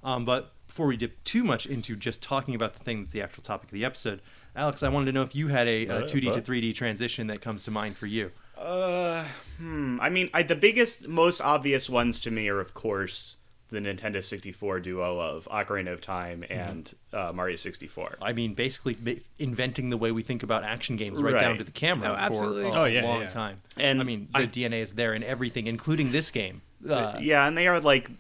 Um, 0.02 0.25
but 0.25 0.52
before 0.66 0.86
we 0.86 0.96
dip 0.96 1.22
too 1.25 1.44
much 1.44 1.66
into 1.66 1.94
just 1.96 2.22
talking 2.22 2.54
about 2.54 2.72
the 2.75 2.78
thing 2.81 3.02
that's 3.02 3.12
the 3.12 3.22
actual 3.22 3.42
topic 3.42 3.69
of 3.69 3.72
the 3.75 3.84
episode, 3.84 4.20
Alex, 4.56 4.82
I 4.82 4.88
wanted 4.88 5.06
to 5.06 5.12
know 5.12 5.22
if 5.22 5.34
you 5.34 5.48
had 5.48 5.69
a, 5.69 5.86
a 5.86 5.96
Uh, 5.98 6.02
2D 6.02 6.32
to 6.32 6.40
3D 6.42 6.75
transition 6.75 7.26
that 7.28 7.40
comes 7.42 7.64
to 7.64 7.70
mind 7.70 7.96
for 7.96 8.06
you. 8.06 8.31
Uh, 8.64 9.25
hmm. 9.58 9.99
I 10.00 10.08
mean, 10.11 10.31
I, 10.32 10.43
the 10.43 10.56
biggest, 10.56 11.06
most 11.08 11.40
obvious 11.40 11.88
ones 11.90 12.20
to 12.22 12.31
me 12.31 12.49
are, 12.49 12.61
of 12.61 12.72
course, 12.75 13.37
the 13.70 13.81
Nintendo 13.81 14.22
64 14.25 14.81
duo 14.81 15.19
of 15.20 15.46
Ocarina 15.50 15.93
of 15.93 16.00
Time 16.00 16.44
and 16.49 16.93
uh, 17.12 17.32
Mario 17.34 17.56
64. 17.56 18.19
I 18.22 18.32
mean, 18.32 18.55
basically 18.55 18.96
ma- 19.02 19.20
inventing 19.38 19.90
the 19.90 19.96
way 19.96 20.12
we 20.12 20.22
think 20.22 20.43
about 20.43 20.64
action 20.64 20.96
games 20.96 21.20
right, 21.20 21.38
down 21.38 21.58
to 21.58 21.64
the 21.64 21.72
camera 21.72 22.16
Oh, 22.31 22.32
for 22.32 22.44
a 22.62 22.70
Oh, 22.70 22.84
yeah, 22.84 23.02
long 23.05 23.22
yeah. 23.22 23.28
time. 23.28 23.58
And 23.76 24.00
I 24.00 24.05
mean, 24.05 24.28
the 24.32 24.40
I- 24.40 24.46
DNA 24.46 24.81
is 24.81 24.94
there 24.94 25.12
in 25.14 25.22
everything, 25.22 25.67
including 25.67 26.12
this 26.12 26.31
game. 26.31 26.62
Uh, 26.88 27.19
yeah, 27.20 27.46
and 27.46 27.56
they 27.56 27.67
are 27.67 27.81
like 27.81 28.10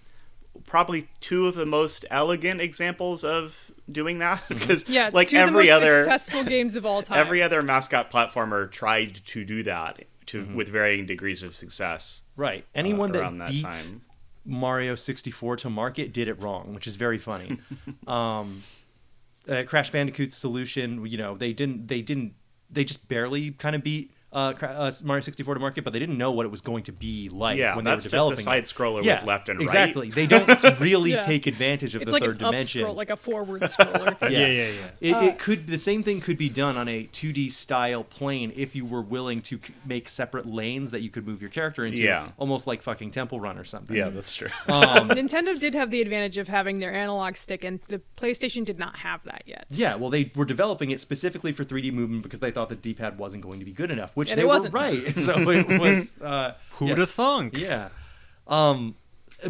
probably 0.66 1.08
two 1.20 1.46
of 1.46 1.54
the 1.54 1.66
most 1.66 2.04
elegant 2.10 2.60
examples 2.60 3.22
of 3.24 3.70
doing 3.90 4.18
that 4.18 4.42
because 4.48 4.88
Yeah, 4.88 5.10
like 5.12 5.28
two 5.28 5.36
of 5.38 5.42
the 5.46 5.48
every 5.58 5.66
most 5.68 5.82
other 5.82 6.02
successful 6.04 6.44
games 6.44 6.74
of 6.76 6.86
all 6.86 7.02
time. 7.02 7.18
every 7.18 7.42
other 7.42 7.62
mascot 7.62 8.10
platformer 8.10 8.70
tried 8.70 9.14
to 9.26 9.44
do 9.44 9.62
that 9.64 10.04
to 10.26 10.42
Mm-hmm. 10.42 10.54
with 10.56 10.68
varying 10.68 11.06
degrees 11.06 11.42
of 11.42 11.54
success. 11.54 12.22
Right. 12.36 12.62
uh, 12.74 12.78
Anyone 12.78 13.12
that, 13.12 13.20
around 13.22 13.38
that 13.38 13.50
beat 13.50 13.62
time. 13.62 14.02
Mario 14.44 14.94
64 14.94 15.56
to 15.56 15.70
market 15.70 16.12
did 16.12 16.28
it 16.28 16.40
wrong, 16.40 16.74
which 16.74 16.86
is 16.86 16.96
very 16.96 17.18
funny. 17.18 17.58
um, 18.06 18.62
uh, 19.48 19.62
Crash 19.66 19.90
Bandicoot's 19.90 20.36
solution, 20.36 21.04
you 21.06 21.16
know, 21.18 21.36
they 21.36 21.52
didn't, 21.52 21.88
they 21.88 22.02
didn't, 22.02 22.34
they 22.70 22.84
just 22.84 23.08
barely 23.08 23.52
kind 23.52 23.74
of 23.76 23.82
beat 23.82 24.10
uh, 24.34 24.52
uh, 24.60 24.90
Mario 25.04 25.20
64 25.22 25.54
to 25.54 25.60
market, 25.60 25.84
but 25.84 25.92
they 25.92 25.98
didn't 25.98 26.18
know 26.18 26.32
what 26.32 26.44
it 26.44 26.50
was 26.50 26.60
going 26.60 26.82
to 26.84 26.92
be 26.92 27.28
like 27.28 27.56
Yeah, 27.58 27.76
when 27.76 27.84
that's 27.84 28.04
they 28.04 28.08
were 28.18 28.30
just 28.30 28.32
a 28.32 28.34
developing. 28.36 28.38
it. 28.40 28.42
side 28.42 28.64
scroller 28.64 29.04
yeah, 29.04 29.14
with 29.20 29.24
left 29.26 29.48
and 29.48 29.58
right. 29.60 29.64
exactly. 29.64 30.10
They 30.10 30.26
don't 30.26 30.48
really 30.80 31.12
Yeah. 31.12 31.20
take 31.20 31.46
advantage 31.46 31.94
of 31.94 32.02
it's 32.02 32.08
the 32.08 32.12
like 32.12 32.22
third 32.22 32.40
an 32.42 32.46
dimension. 32.46 32.80
scroll, 32.82 32.94
like 32.94 33.10
a 33.10 33.16
forward 33.16 33.62
scroller. 33.62 34.20
Yeah. 34.30 34.30
Yeah, 34.30 34.46
yeah, 34.46 34.68
yeah. 34.68 34.90
It, 35.00 35.12
Uh, 35.14 35.20
it 35.26 35.38
could 35.38 35.66
the 35.68 35.78
same 35.78 36.02
thing 36.02 36.20
could 36.20 36.36
be 36.38 36.48
done 36.48 36.76
on 36.76 36.88
a 36.88 37.04
2D 37.04 37.50
style 37.52 38.02
plane 38.04 38.52
if 38.56 38.74
you 38.74 38.84
were 38.84 39.02
willing 39.02 39.40
to 39.42 39.60
c- 39.64 39.74
make 39.84 40.08
separate 40.08 40.46
lanes 40.46 40.90
that 40.90 41.02
you 41.02 41.10
could 41.10 41.26
move 41.26 41.40
your 41.40 41.50
character 41.50 41.84
into, 41.84 42.02
Yeah. 42.02 42.30
almost 42.36 42.66
like 42.66 42.82
fucking 42.82 43.10
Temple 43.12 43.38
Run 43.40 43.58
or 43.58 43.64
something. 43.64 43.96
Yeah, 43.96 44.08
that's 44.08 44.34
true. 44.34 44.48
Um, 44.68 45.08
Nintendo 45.10 45.58
did 45.58 45.74
have 45.74 45.90
the 45.90 46.00
advantage 46.02 46.36
of 46.38 46.48
having 46.48 46.78
their 46.80 46.92
analog 46.92 47.36
stick, 47.36 47.62
and 47.64 47.80
the 47.88 48.00
PlayStation 48.16 48.64
did 48.64 48.78
not 48.78 48.96
have 48.96 49.22
that 49.24 49.42
yet. 49.46 49.66
Yeah, 49.70 49.94
well, 49.94 50.10
they 50.10 50.32
were 50.34 50.44
developing 50.44 50.90
it 50.90 51.00
specifically 51.00 51.52
for 51.52 51.64
3D 51.64 51.92
movement 51.92 52.22
because 52.22 52.40
they 52.40 52.50
thought 52.50 52.68
the 52.70 52.76
D-pad 52.76 53.18
wasn't 53.18 53.42
going 53.44 53.58
to 53.60 53.64
be 53.64 53.72
good 53.72 53.90
enough, 53.90 54.10
which 54.14 54.23
And 54.30 54.38
they 54.38 54.42
it 54.42 54.46
were 54.46 54.54
wasn't. 54.54 54.74
right. 54.74 55.16
So 55.18 55.50
it 55.50 55.66
was. 55.80 56.16
Uh, 56.20 56.54
Who'd 56.78 56.90
yes. 56.90 56.98
have 56.98 57.10
thunk? 57.10 57.56
Yeah. 57.56 57.88
Um, 58.46 58.96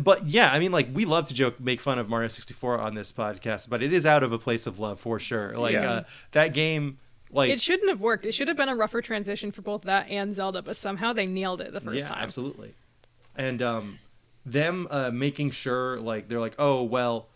but 0.01 0.27
yeah, 0.27 0.53
I 0.53 0.59
mean, 0.59 0.73
like 0.73 0.89
we 0.93 1.05
love 1.05 1.27
to 1.29 1.35
joke, 1.35 1.61
make 1.61 1.81
fun 1.81 1.99
of 1.99 2.09
Mario 2.09 2.29
64 2.29 2.79
on 2.81 2.95
this 2.95 3.13
podcast, 3.13 3.69
but 3.69 3.83
it 3.83 3.93
is 3.93 4.05
out 4.07 4.23
of 4.23 4.33
a 4.33 4.39
place 4.39 4.67
of 4.67 4.79
love 4.79 4.99
for 5.01 5.19
sure. 5.19 5.53
Like 5.53 5.73
Yeah. 5.75 5.91
uh, 5.91 6.03
that 6.33 6.53
game, 6.53 6.99
like 7.31 7.51
It 7.51 7.61
shouldn't 7.61 7.89
have 7.89 8.01
worked. 8.01 8.27
It 8.27 8.33
should 8.33 8.49
have 8.49 8.57
been 8.57 8.69
a 8.69 8.77
rougher 8.77 9.01
transition 9.03 9.53
for 9.53 9.63
both 9.63 9.83
that 9.83 10.09
and 10.09 10.35
Zelda, 10.35 10.63
but 10.63 10.77
somehow 10.77 11.13
they 11.13 11.27
nailed 11.27 11.61
it 11.61 11.73
the 11.73 11.81
first 11.81 11.97
yeah, 12.01 12.09
time. 12.09 12.23
absolutely. 12.23 12.75
And 13.37 13.61
um, 13.63 13.99
them 14.47 14.87
uh, 14.91 15.11
making 15.13 15.51
sure, 15.53 15.99
like 16.01 16.29
they're 16.29 16.41
like, 16.41 16.55
oh 16.59 16.83
well, 16.83 17.27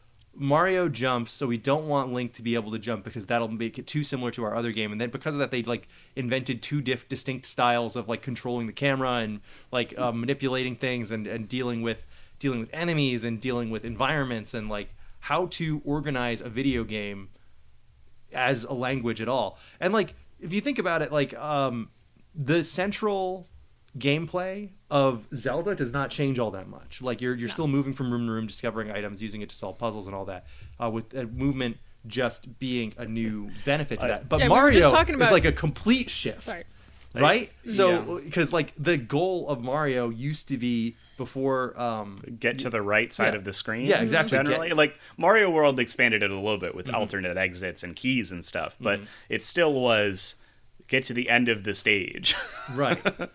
Mario 0.40 0.88
jumps, 0.88 1.32
so 1.32 1.48
we 1.48 1.58
don't 1.58 1.88
want 1.88 2.12
Link 2.12 2.32
to 2.34 2.42
be 2.42 2.54
able 2.54 2.70
to 2.70 2.78
jump 2.78 3.02
because 3.02 3.26
that'll 3.26 3.48
make 3.48 3.76
it 3.76 3.88
too 3.88 4.04
similar 4.04 4.30
to 4.30 4.44
our 4.44 4.54
other 4.54 4.70
game. 4.70 4.92
And 4.92 5.00
then 5.00 5.10
because 5.10 5.34
of 5.34 5.40
that, 5.40 5.50
they 5.50 5.64
like 5.64 5.88
invented 6.14 6.62
two 6.62 6.80
diff- 6.80 7.08
distinct 7.08 7.44
styles 7.44 7.96
of 7.96 8.08
like 8.08 8.22
controlling 8.22 8.68
the 8.68 8.72
camera 8.72 9.14
and 9.14 9.40
like 9.72 9.98
uh, 9.98 10.12
manipulating 10.12 10.76
things 10.76 11.10
and, 11.10 11.26
and 11.26 11.48
dealing 11.48 11.82
with 11.82 12.06
dealing 12.38 12.60
with 12.60 12.70
enemies 12.72 13.24
and 13.24 13.40
dealing 13.40 13.68
with 13.68 13.84
environments 13.84 14.54
and 14.54 14.68
like 14.68 14.94
how 15.18 15.46
to 15.46 15.82
organize 15.84 16.40
a 16.40 16.48
video 16.48 16.84
game 16.84 17.30
as 18.32 18.62
a 18.62 18.72
language 18.72 19.20
at 19.20 19.28
all. 19.28 19.58
And 19.80 19.92
like 19.92 20.14
if 20.38 20.52
you 20.52 20.60
think 20.60 20.78
about 20.78 21.02
it, 21.02 21.10
like 21.10 21.34
um, 21.34 21.90
the 22.32 22.62
central 22.62 23.48
gameplay 23.96 24.70
of 24.90 25.26
Zelda 25.34 25.74
does 25.74 25.92
not 25.92 26.10
change 26.10 26.38
all 26.38 26.50
that 26.52 26.68
much. 26.68 27.00
Like 27.02 27.20
you're 27.20 27.34
you're 27.34 27.48
still 27.48 27.68
moving 27.68 27.94
from 27.94 28.10
room 28.12 28.26
to 28.26 28.32
room, 28.32 28.46
discovering 28.46 28.90
items, 28.90 29.22
using 29.22 29.40
it 29.42 29.48
to 29.50 29.56
solve 29.56 29.78
puzzles 29.78 30.06
and 30.06 30.14
all 30.16 30.24
that. 30.26 30.46
Uh, 30.82 30.90
with 30.90 31.16
uh, 31.16 31.22
movement 31.24 31.76
just 32.06 32.58
being 32.58 32.94
a 32.96 33.04
new 33.04 33.50
benefit 33.64 34.00
to 34.00 34.06
I- 34.06 34.08
that. 34.08 34.28
But 34.28 34.40
Yeah, 34.40 34.48
Mario 34.48 34.80
just 34.80 34.94
talking 34.94 35.20
is 35.20 35.30
like 35.30 35.44
a 35.44 35.52
complete 35.52 36.10
shift. 36.10 36.44
Sorry. 36.44 36.62
Right? 37.14 37.50
So 37.68 38.18
yeah. 38.18 38.24
because 38.24 38.52
like 38.52 38.72
the 38.78 38.96
goal 38.96 39.48
of 39.48 39.62
Mario 39.64 40.08
used 40.10 40.48
to 40.48 40.56
be 40.58 40.96
before 41.16 41.78
um 41.80 42.22
Get 42.38 42.60
to 42.60 42.70
the 42.70 42.80
right 42.82 43.12
side 43.12 43.32
Yeah. 43.32 43.38
of 43.38 43.44
the 43.44 43.52
screen. 43.52 43.86
Yeah, 43.86 44.00
exactly. 44.02 44.38
Generally, 44.38 44.68
Get- 44.68 44.76
like 44.76 44.98
Mario 45.16 45.50
World 45.50 45.80
expanded 45.80 46.22
it 46.22 46.30
a 46.30 46.34
little 46.34 46.58
bit 46.58 46.74
with 46.74 46.86
Mm-hmm. 46.86 46.94
alternate 46.94 47.36
exits 47.36 47.82
and 47.82 47.96
keys 47.96 48.30
and 48.30 48.44
stuff, 48.44 48.76
but 48.80 49.00
it 49.28 49.44
still 49.44 49.72
was 49.74 50.36
get 50.86 51.04
to 51.06 51.12
the 51.14 51.28
end 51.28 51.48
of 51.48 51.64
the 51.64 51.74
stage. 51.74 52.36
right. 52.74 53.02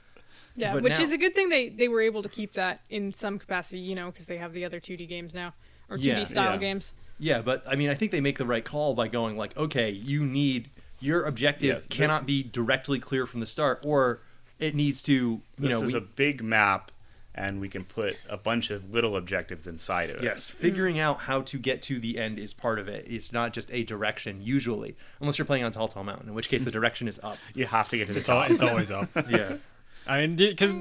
Yeah, 0.55 0.74
But 0.74 0.83
which 0.83 0.93
now- 0.93 1.01
is 1.01 1.12
a 1.12 1.17
good 1.17 1.33
thing 1.36 1.50
they, 1.50 1.69
they 1.69 1.88
were 1.88 2.01
able 2.01 2.22
to 2.24 2.29
keep 2.29 2.53
that 2.53 2.81
in 2.89 3.13
some 3.13 3.39
capacity, 3.39 3.79
you 3.79 3.95
know, 3.95 4.12
because 4.12 4.25
they 4.27 4.38
have 4.38 4.53
the 4.53 4.65
other 4.65 4.79
2D 4.79 5.07
games 5.07 5.33
now, 5.33 5.53
or 5.89 5.98
2D 5.98 6.03
Yeah, 6.05 6.24
style 6.25 6.51
yeah. 6.53 6.57
games. 6.57 6.93
Yeah, 7.19 7.41
but 7.41 7.63
I 7.67 7.75
mean, 7.75 7.89
I 7.89 7.95
think 7.95 8.12
they 8.12 8.22
make 8.22 8.38
the 8.38 8.45
right 8.45 8.63
call 8.65 8.93
by 8.93 9.07
going 9.07 9.38
like, 9.38 9.55
okay, 9.57 9.89
you 9.89 10.25
need 10.25 10.69
your 11.00 11.24
objective 11.25 11.67
Yeah, 11.75 11.79
the- 11.79 11.88
cannot 11.88 12.25
be 12.25 12.43
directly 12.43 13.00
clear 13.00 13.25
from 13.25 13.39
the 13.39 13.45
start, 13.48 13.81
or 13.83 14.22
it 14.60 14.75
needs 14.75 15.01
to, 15.03 15.13
you 15.13 15.41
this 15.57 15.72
know, 15.72 15.83
is 15.83 15.93
we- 15.93 16.00
a 16.00 16.01
big 16.01 16.43
map 16.43 16.91
and 17.36 17.60
we 17.60 17.67
can 17.67 17.83
put 17.83 18.15
a 18.29 18.38
bunch 18.38 18.69
of 18.69 18.91
little 18.93 19.17
objectives 19.17 19.65
inside 19.65 20.12
of 20.12 20.17
it. 20.17 20.24
Yes, 20.24 20.51
mm. 20.51 20.53
figuring 20.53 21.00
out 21.00 21.22
how 21.22 21.41
to 21.41 21.57
get 21.57 21.81
to 21.81 21.98
the 21.98 22.19
end 22.19 22.38
is 22.38 22.53
part 22.53 22.77
of 22.77 22.88
it. 22.88 23.07
It's 23.10 23.33
not 23.33 23.53
just 23.53 23.74
a 23.74 23.83
direction 23.83 24.39
usually, 24.43 24.95
unless 25.19 25.39
you're 25.39 25.45
playing 25.45 25.63
on 25.63 25.72
Tall 25.72 25.88
Tall 25.88 26.03
Mountain, 26.03 26.27
in 26.29 26.36
which 26.36 26.48
case 26.48 26.63
the 26.63 26.69
direction 26.79 27.07
is 27.07 27.19
up. 27.24 27.38
You 27.55 27.65
have 27.65 27.89
to 27.89 27.98
get 27.98 28.05
to 28.10 28.13
the 28.13 28.22
top. 28.22 28.51
it's 28.51 28.62
always 28.62 28.91
up. 28.91 29.10
Yeah. 29.29 29.55
I 30.07 30.22
mean, 30.22 30.36
because 30.36 30.74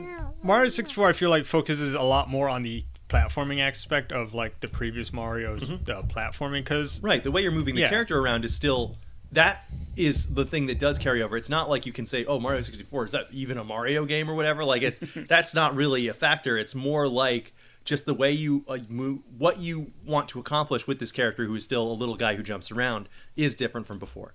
Mario 0.43 0.69
64, 0.69 1.09
I 1.09 1.12
feel 1.12 1.31
like 1.31 1.47
focuses 1.47 1.95
a 1.95 2.02
lot 2.02 2.29
more 2.29 2.49
on 2.49 2.62
the 2.62 2.85
platforming 3.09 3.61
aspect 3.61 4.11
of 4.11 4.33
like 4.35 4.61
the 4.61 4.69
previous 4.69 5.12
Mario's 5.12 5.62
uh, 5.64 6.02
platforming. 6.09 6.61
Because 6.64 7.02
Right. 7.02 7.23
The 7.23 7.31
way 7.31 7.43
you're 7.43 7.52
moving 7.52 7.75
the 7.75 7.83
Yeah. 7.83 7.91
character 7.91 8.19
around 8.19 8.45
is 8.45 8.55
still 8.55 8.97
that 9.33 9.64
is 9.97 10.35
the 10.35 10.45
thing 10.45 10.67
that 10.67 10.79
does 10.79 10.99
carry 10.99 11.23
over. 11.23 11.37
It's 11.37 11.49
not 11.49 11.69
like 11.71 11.87
you 11.87 11.93
can 11.93 12.05
say, 12.07 12.25
"Oh, 12.26 12.38
Mario 12.38 12.61
64 12.61 13.05
is 13.07 13.11
that 13.12 13.29
even 13.33 13.57
a 13.59 13.64
Mario 13.64 14.05
game 14.05 14.29
or 14.31 14.35
whatever." 14.35 14.64
Like 14.64 14.83
it's 14.83 15.00
that's 15.29 15.55
not 15.55 15.75
really 15.75 16.09
a 16.09 16.14
factor. 16.14 16.57
It's 16.59 16.75
more 16.75 17.07
like 17.09 17.52
just 17.85 18.07
the 18.07 18.14
way 18.14 18.31
you 18.33 18.64
uh, 18.69 18.79
move, 18.88 19.21
what 19.38 19.59
you 19.59 19.91
want 20.07 20.29
to 20.31 20.38
accomplish 20.41 20.87
with 20.87 20.99
this 21.00 21.12
character, 21.12 21.45
who 21.47 21.55
is 21.55 21.64
still 21.64 21.83
a 21.91 21.93
little 21.95 22.14
guy 22.17 22.35
who 22.37 22.43
jumps 22.43 22.71
around, 22.71 23.09
is 23.37 23.57
different 23.57 23.87
from 23.87 23.99
before. 23.99 24.35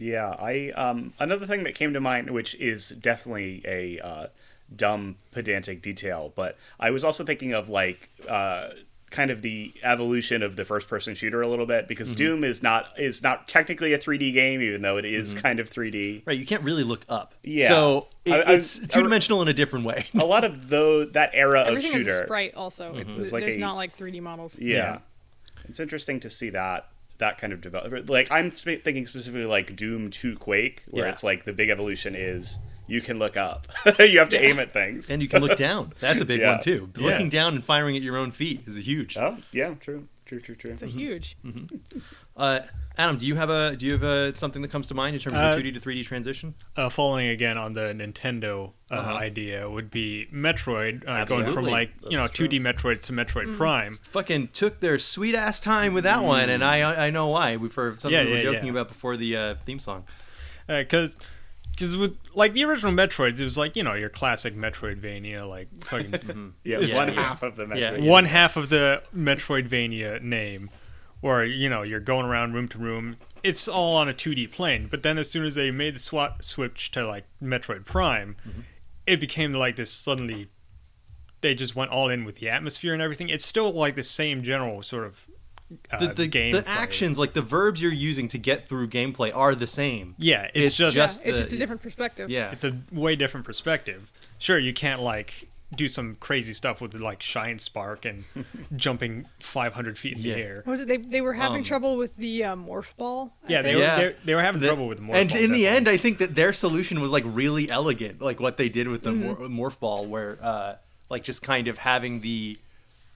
Yeah, 0.00 0.28
I 0.38 0.70
um 0.70 1.12
another 1.20 1.46
thing 1.46 1.62
that 1.64 1.74
came 1.74 1.92
to 1.92 2.00
mind, 2.00 2.30
which 2.30 2.54
is 2.56 2.88
definitely 2.90 3.62
a 3.66 4.00
uh, 4.00 4.26
dumb 4.74 5.16
pedantic 5.32 5.82
detail, 5.82 6.32
but 6.34 6.56
I 6.78 6.90
was 6.90 7.04
also 7.04 7.24
thinking 7.24 7.52
of 7.52 7.68
like 7.68 8.08
uh, 8.28 8.70
kind 9.10 9.30
of 9.32 9.42
the 9.42 9.72
evolution 9.82 10.40
of 10.42 10.54
the 10.54 10.64
first 10.64 10.86
person 10.88 11.14
shooter 11.16 11.42
a 11.42 11.48
little 11.48 11.66
bit 11.66 11.88
because 11.88 12.12
Doom 12.12 12.44
is 12.44 12.62
not 12.62 12.86
is 12.96 13.22
not 13.22 13.48
technically 13.48 13.92
a 13.92 13.98
3D 13.98 14.32
game, 14.32 14.62
even 14.62 14.82
though 14.82 14.96
it 14.96 15.04
is 15.04 15.34
kind 15.34 15.58
of 15.60 15.68
3D. 15.68 16.22
Right. 16.24 16.38
You 16.38 16.46
can't 16.46 16.62
really 16.62 16.84
look 16.84 17.04
up. 17.08 17.34
Yeah. 17.42 17.68
So 17.68 18.06
it, 18.24 18.32
I- 18.32 18.52
I- 18.52 18.54
it's 18.54 18.78
two 18.78 19.02
dimensional 19.02 19.42
in 19.42 19.48
a 19.48 19.52
different 19.52 19.84
way. 19.84 20.06
A 20.14 20.24
lot 20.24 20.44
of 20.44 20.68
though 20.68 21.04
that 21.06 21.30
era 21.34 21.60
of 21.62 21.68
Everything 21.68 21.92
has 21.92 22.00
a 22.02 22.04
shooter, 22.04 22.24
sprite 22.26 22.54
also. 22.54 22.94
It- 22.94 23.08
It's 23.18 23.32
like 23.32 23.42
There's 23.42 23.56
a- 23.56 23.60
not 23.60 23.74
like 23.76 23.96
3D 23.98 24.20
models. 24.22 24.56
yeah. 24.58 24.76
Yeah. 24.76 24.98
it's 25.68 25.80
interesting 25.80 26.20
to 26.20 26.30
see 26.30 26.50
that 26.50 26.86
that 27.20 27.38
kind 27.38 27.52
of 27.52 27.60
develop. 27.60 28.08
Like 28.10 28.30
I'm 28.30 28.50
thinking 28.50 29.06
specifically 29.06 29.46
like 29.46 29.76
Doom 29.76 30.10
2 30.10 30.36
Quake, 30.36 30.82
where 30.88 31.06
Yeah. 31.06 31.12
it's 31.12 31.22
like 31.22 31.44
the 31.44 31.52
big 31.52 31.70
evolution 31.70 32.14
is 32.14 32.58
you 32.90 33.00
can 33.00 33.18
look 33.18 33.36
up, 33.36 33.66
you 33.98 34.18
have 34.18 34.28
to 34.30 34.36
Yeah. 34.36 34.48
aim 34.50 34.58
at 34.58 34.72
things. 34.72 35.10
and 35.10 35.22
you 35.22 35.28
can 35.28 35.40
look 35.40 35.56
down. 35.68 35.92
That's 36.00 36.20
a 36.20 36.24
big 36.24 36.40
Yeah. 36.40 36.50
one 36.52 36.60
too. 36.60 36.90
Yeah. 36.96 37.06
Looking 37.06 37.28
down 37.28 37.54
and 37.54 37.64
firing 37.64 37.96
at 37.96 38.02
your 38.02 38.16
own 38.16 38.30
feet 38.32 38.64
is 38.66 38.76
a 38.76 38.82
huge. 38.82 39.16
Oh, 39.16 39.38
yeah, 39.52 39.74
true, 39.74 40.08
true, 40.26 40.40
true, 40.40 40.54
true. 40.56 40.70
It's 40.72 40.82
a 40.82 40.86
huge. 40.86 41.36
Uh, 42.36 42.60
Adam, 42.98 43.16
do 43.16 43.26
you 43.26 43.36
have 43.36 43.50
a 43.50 43.76
do 43.76 43.86
you 43.86 43.92
have 43.92 44.02
a, 44.02 44.34
something 44.34 44.60
that 44.62 44.68
comes 44.70 44.88
to 44.88 44.94
mind 44.94 45.14
in 45.14 45.20
terms 45.20 45.36
of 45.38 45.42
Uh, 45.44 45.56
the 45.56 45.62
2D 45.62 45.74
to 45.74 45.80
3D 45.80 46.04
transition? 46.04 46.54
uh, 46.76 46.88
following 46.88 47.28
again 47.28 47.56
on 47.56 47.72
the 47.72 47.94
Nintendo 47.94 48.72
uh, 48.90 48.94
Uh-huh. 48.94 49.14
idea 49.14 49.68
would 49.70 49.90
be 49.90 50.26
Metroid 50.32 51.02
uh, 51.08 51.24
going 51.24 51.42
from 51.44 51.48
Absolutely. 51.64 51.70
like 51.70 51.90
you 52.10 52.16
know 52.16 52.26
true. 52.26 52.48
2D 52.48 52.60
Metroid 52.60 53.00
to 53.02 53.12
Metroid 53.12 53.56
Prime. 53.56 53.98
Fucking 54.10 54.48
took 54.48 54.80
their 54.80 54.98
sweet 54.98 55.34
ass 55.34 55.60
time 55.60 55.94
with 55.94 56.04
that 56.04 56.22
one, 56.24 56.50
and 56.50 56.64
I 56.64 57.06
I 57.06 57.10
know 57.10 57.28
why. 57.28 57.56
We've 57.56 57.74
heard 57.74 57.98
something 58.00 58.18
Yeah, 58.18 58.24
we 58.24 58.32
were 58.32 58.36
yeah, 58.38 58.42
joking 58.42 58.64
yeah. 58.66 58.70
about 58.72 58.88
before 58.88 59.16
the 59.16 59.36
uh, 59.36 59.54
theme 59.64 59.78
song. 59.78 60.04
because 60.66 61.16
because 61.72 61.96
with 61.96 62.16
like 62.34 62.52
the 62.52 62.64
original 62.64 62.92
Metroids, 62.92 63.40
it 63.40 63.44
was 63.44 63.56
like 63.58 63.76
you 63.76 63.82
know 63.82 63.94
your 63.94 64.08
classic 64.08 64.54
Metroidvania, 64.56 65.48
like 65.48 65.68
fucking 65.84 66.54
Yeah, 66.64 66.78
It's- 66.78 66.96
one 66.96 67.08
it's- 67.10 67.26
half 67.26 67.42
of 67.42 67.56
the 67.56 67.66
yeah. 67.74 67.92
Metroid. 67.92 68.06
one 68.08 68.24
half 68.26 68.56
of 68.56 68.68
the 68.68 69.02
Metroidvania 69.16 70.22
name, 70.22 70.70
where 71.20 71.44
you 71.44 71.68
know 71.68 71.82
you're 71.82 72.00
going 72.00 72.26
around 72.26 72.54
room 72.54 72.68
to 72.68 72.78
room. 72.78 73.16
It's 73.42 73.66
all 73.68 73.96
on 73.96 74.06
a 74.08 74.12
2D 74.12 74.52
plane, 74.52 74.86
but 74.90 75.02
then 75.02 75.16
as 75.16 75.30
soon 75.30 75.46
as 75.46 75.54
they 75.54 75.70
made 75.70 75.94
the 75.94 75.98
swap 75.98 76.42
switch 76.44 76.90
to 76.90 77.06
like 77.06 77.24
Metroid 77.42 77.84
Prime, 77.86 78.36
Mm-hmm. 78.46 78.60
it 79.06 79.18
became 79.20 79.52
like 79.54 79.76
this 79.76 79.90
suddenly. 79.90 80.48
They 81.40 81.54
just 81.54 81.74
went 81.74 81.90
all 81.90 82.10
in 82.10 82.26
with 82.26 82.36
the 82.36 82.50
atmosphere 82.50 82.92
and 82.92 83.00
everything. 83.00 83.30
It's 83.30 83.46
still 83.46 83.72
like 83.72 83.94
the 83.96 84.02
same 84.02 84.42
general 84.42 84.82
sort 84.82 85.06
of 85.06 85.26
uh, 85.90 85.98
The 85.98 86.14
the, 86.14 86.26
game. 86.26 86.52
the 86.52 86.66
actions, 86.68 87.18
like 87.18 87.32
the 87.34 87.42
verbs 87.42 87.80
you're 87.82 87.92
using 87.92 88.28
to 88.28 88.38
get 88.38 88.68
through 88.68 88.88
gameplay, 88.88 89.34
are 89.34 89.54
the 89.54 89.66
same. 89.66 90.14
Yeah, 90.18 90.44
it's, 90.54 90.66
It's 90.66 90.76
just, 90.76 90.96
just- 90.96 91.22
yeah, 91.22 91.28
it's 91.28 91.38
just 91.38 91.52
a 91.52 91.58
different 91.58 91.82
perspective. 91.82 92.30
Yeah, 92.30 92.50
it's 92.50 92.64
a 92.64 92.76
way 92.92 93.16
different 93.16 93.46
perspective. 93.46 94.10
Sure, 94.38 94.58
you 94.58 94.72
can't 94.72 95.00
like 95.00 95.48
do 95.76 95.86
some 95.86 96.16
crazy 96.18 96.52
stuff 96.52 96.80
with 96.80 96.94
like 96.94 97.22
shine 97.22 97.56
spark 97.58 98.04
and 98.04 98.24
jumping 98.76 99.26
500 99.38 99.96
feet 99.96 100.16
in 100.16 100.22
Yeah. 100.22 100.34
the 100.34 100.40
air. 100.40 100.62
What 100.64 100.72
was 100.72 100.80
it? 100.80 100.88
They, 100.88 100.96
they 100.96 101.20
were 101.20 101.34
having 101.34 101.58
Um, 101.58 101.64
trouble 101.64 101.96
with 101.96 102.16
the 102.16 102.42
uh, 102.42 102.56
morph 102.56 102.96
ball. 102.96 103.32
I 103.48 103.52
Yeah, 103.52 103.62
they 103.62 103.68
think. 103.68 103.76
were 103.78 103.82
Yeah. 103.84 103.96
they, 103.96 104.16
they 104.24 104.34
were 104.34 104.42
having 104.42 104.60
The- 104.60 104.66
trouble 104.66 104.88
with 104.88 104.98
the 104.98 105.04
morph 105.04 105.08
ball. 105.12 105.16
and 105.16 105.30
ball, 105.30 105.38
in 105.38 105.52
the 105.52 105.66
end, 105.68 105.88
I 105.88 105.96
think 105.96 106.18
that 106.18 106.34
their 106.34 106.52
solution 106.52 107.00
was 107.00 107.12
like 107.12 107.22
really 107.26 107.70
elegant, 107.70 108.20
like 108.20 108.40
what 108.40 108.56
they 108.56 108.68
did 108.68 108.88
with 108.88 109.02
the 109.04 109.10
Mm-hmm. 109.12 109.44
mor- 109.54 109.70
morph 109.70 109.78
ball, 109.78 110.06
where 110.06 110.38
uh, 110.42 110.74
like 111.08 111.22
just 111.22 111.40
kind 111.42 111.68
of 111.68 111.78
having 111.78 112.20
the 112.22 112.58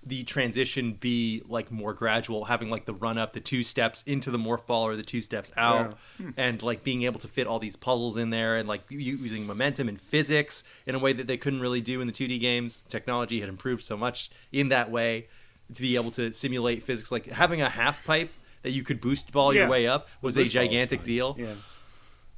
the 0.06 0.22
transition 0.24 0.92
be 0.92 1.42
like 1.48 1.70
more 1.70 1.94
gradual, 1.94 2.44
having 2.44 2.70
like 2.70 2.84
the 2.84 2.94
run 2.94 3.18
up, 3.18 3.32
the 3.32 3.40
two 3.40 3.62
steps 3.62 4.02
into 4.06 4.30
the 4.30 4.38
morph 4.38 4.66
ball 4.66 4.86
or 4.86 4.96
the 4.96 5.02
two 5.02 5.22
steps 5.22 5.50
out, 5.56 5.96
hmm. 6.18 6.30
and 6.36 6.62
like 6.62 6.84
being 6.84 7.04
able 7.04 7.18
to 7.20 7.28
fit 7.28 7.46
all 7.46 7.58
these 7.58 7.76
puzzles 7.76 8.16
in 8.16 8.30
there, 8.30 8.56
and 8.56 8.68
like 8.68 8.82
using 8.90 9.46
momentum 9.46 9.88
and 9.88 10.00
physics 10.00 10.64
in 10.86 10.94
a 10.94 10.98
way 10.98 11.12
that 11.12 11.26
they 11.26 11.36
couldn't 11.36 11.60
really 11.60 11.80
do 11.80 12.00
in 12.00 12.06
the 12.06 12.12
2D 12.12 12.40
games. 12.40 12.84
Technology 12.88 13.40
had 13.40 13.48
improved 13.48 13.82
so 13.82 13.96
much 13.96 14.30
in 14.52 14.68
that 14.68 14.90
way 14.90 15.28
to 15.72 15.80
be 15.80 15.96
able 15.96 16.10
to 16.12 16.32
simulate 16.32 16.84
physics, 16.84 17.10
like 17.10 17.26
having 17.26 17.62
a 17.62 17.68
half 17.70 18.04
pipe. 18.04 18.30
That 18.62 18.70
you 18.70 18.82
could 18.82 18.98
boost 18.98 19.30
ball 19.30 19.52
Yeah. 19.52 19.60
your 19.60 19.68
way 19.70 19.86
up 19.86 20.08
was 20.22 20.38
a 20.38 20.40
boost 20.40 20.54
ball 20.54 20.62
is 20.62 20.70
gigantic 20.70 21.02
deal. 21.02 21.36
Yeah. 21.38 21.52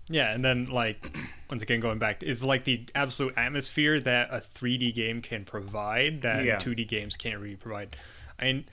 Yeah, 0.09 0.33
and 0.33 0.45
then 0.45 0.67
like 0.67 1.17
once 1.51 1.63
again 1.63 1.81
going 1.81 1.99
back, 1.99 2.23
it's 2.23 2.43
like 2.43 2.65
the 2.65 2.85
absolute 2.95 3.35
atmosphere 3.37 3.99
that 4.01 4.29
a 4.31 4.41
3D 4.41 4.95
game 4.95 5.21
can 5.21 5.45
provide 5.45 6.23
that 6.23 6.45
Yeah. 6.45 6.59
2D 6.59 6.87
games 6.89 7.17
can't 7.17 7.41
really 7.41 7.57
provide. 7.57 7.97
I 8.39 8.45
mean, 8.45 8.65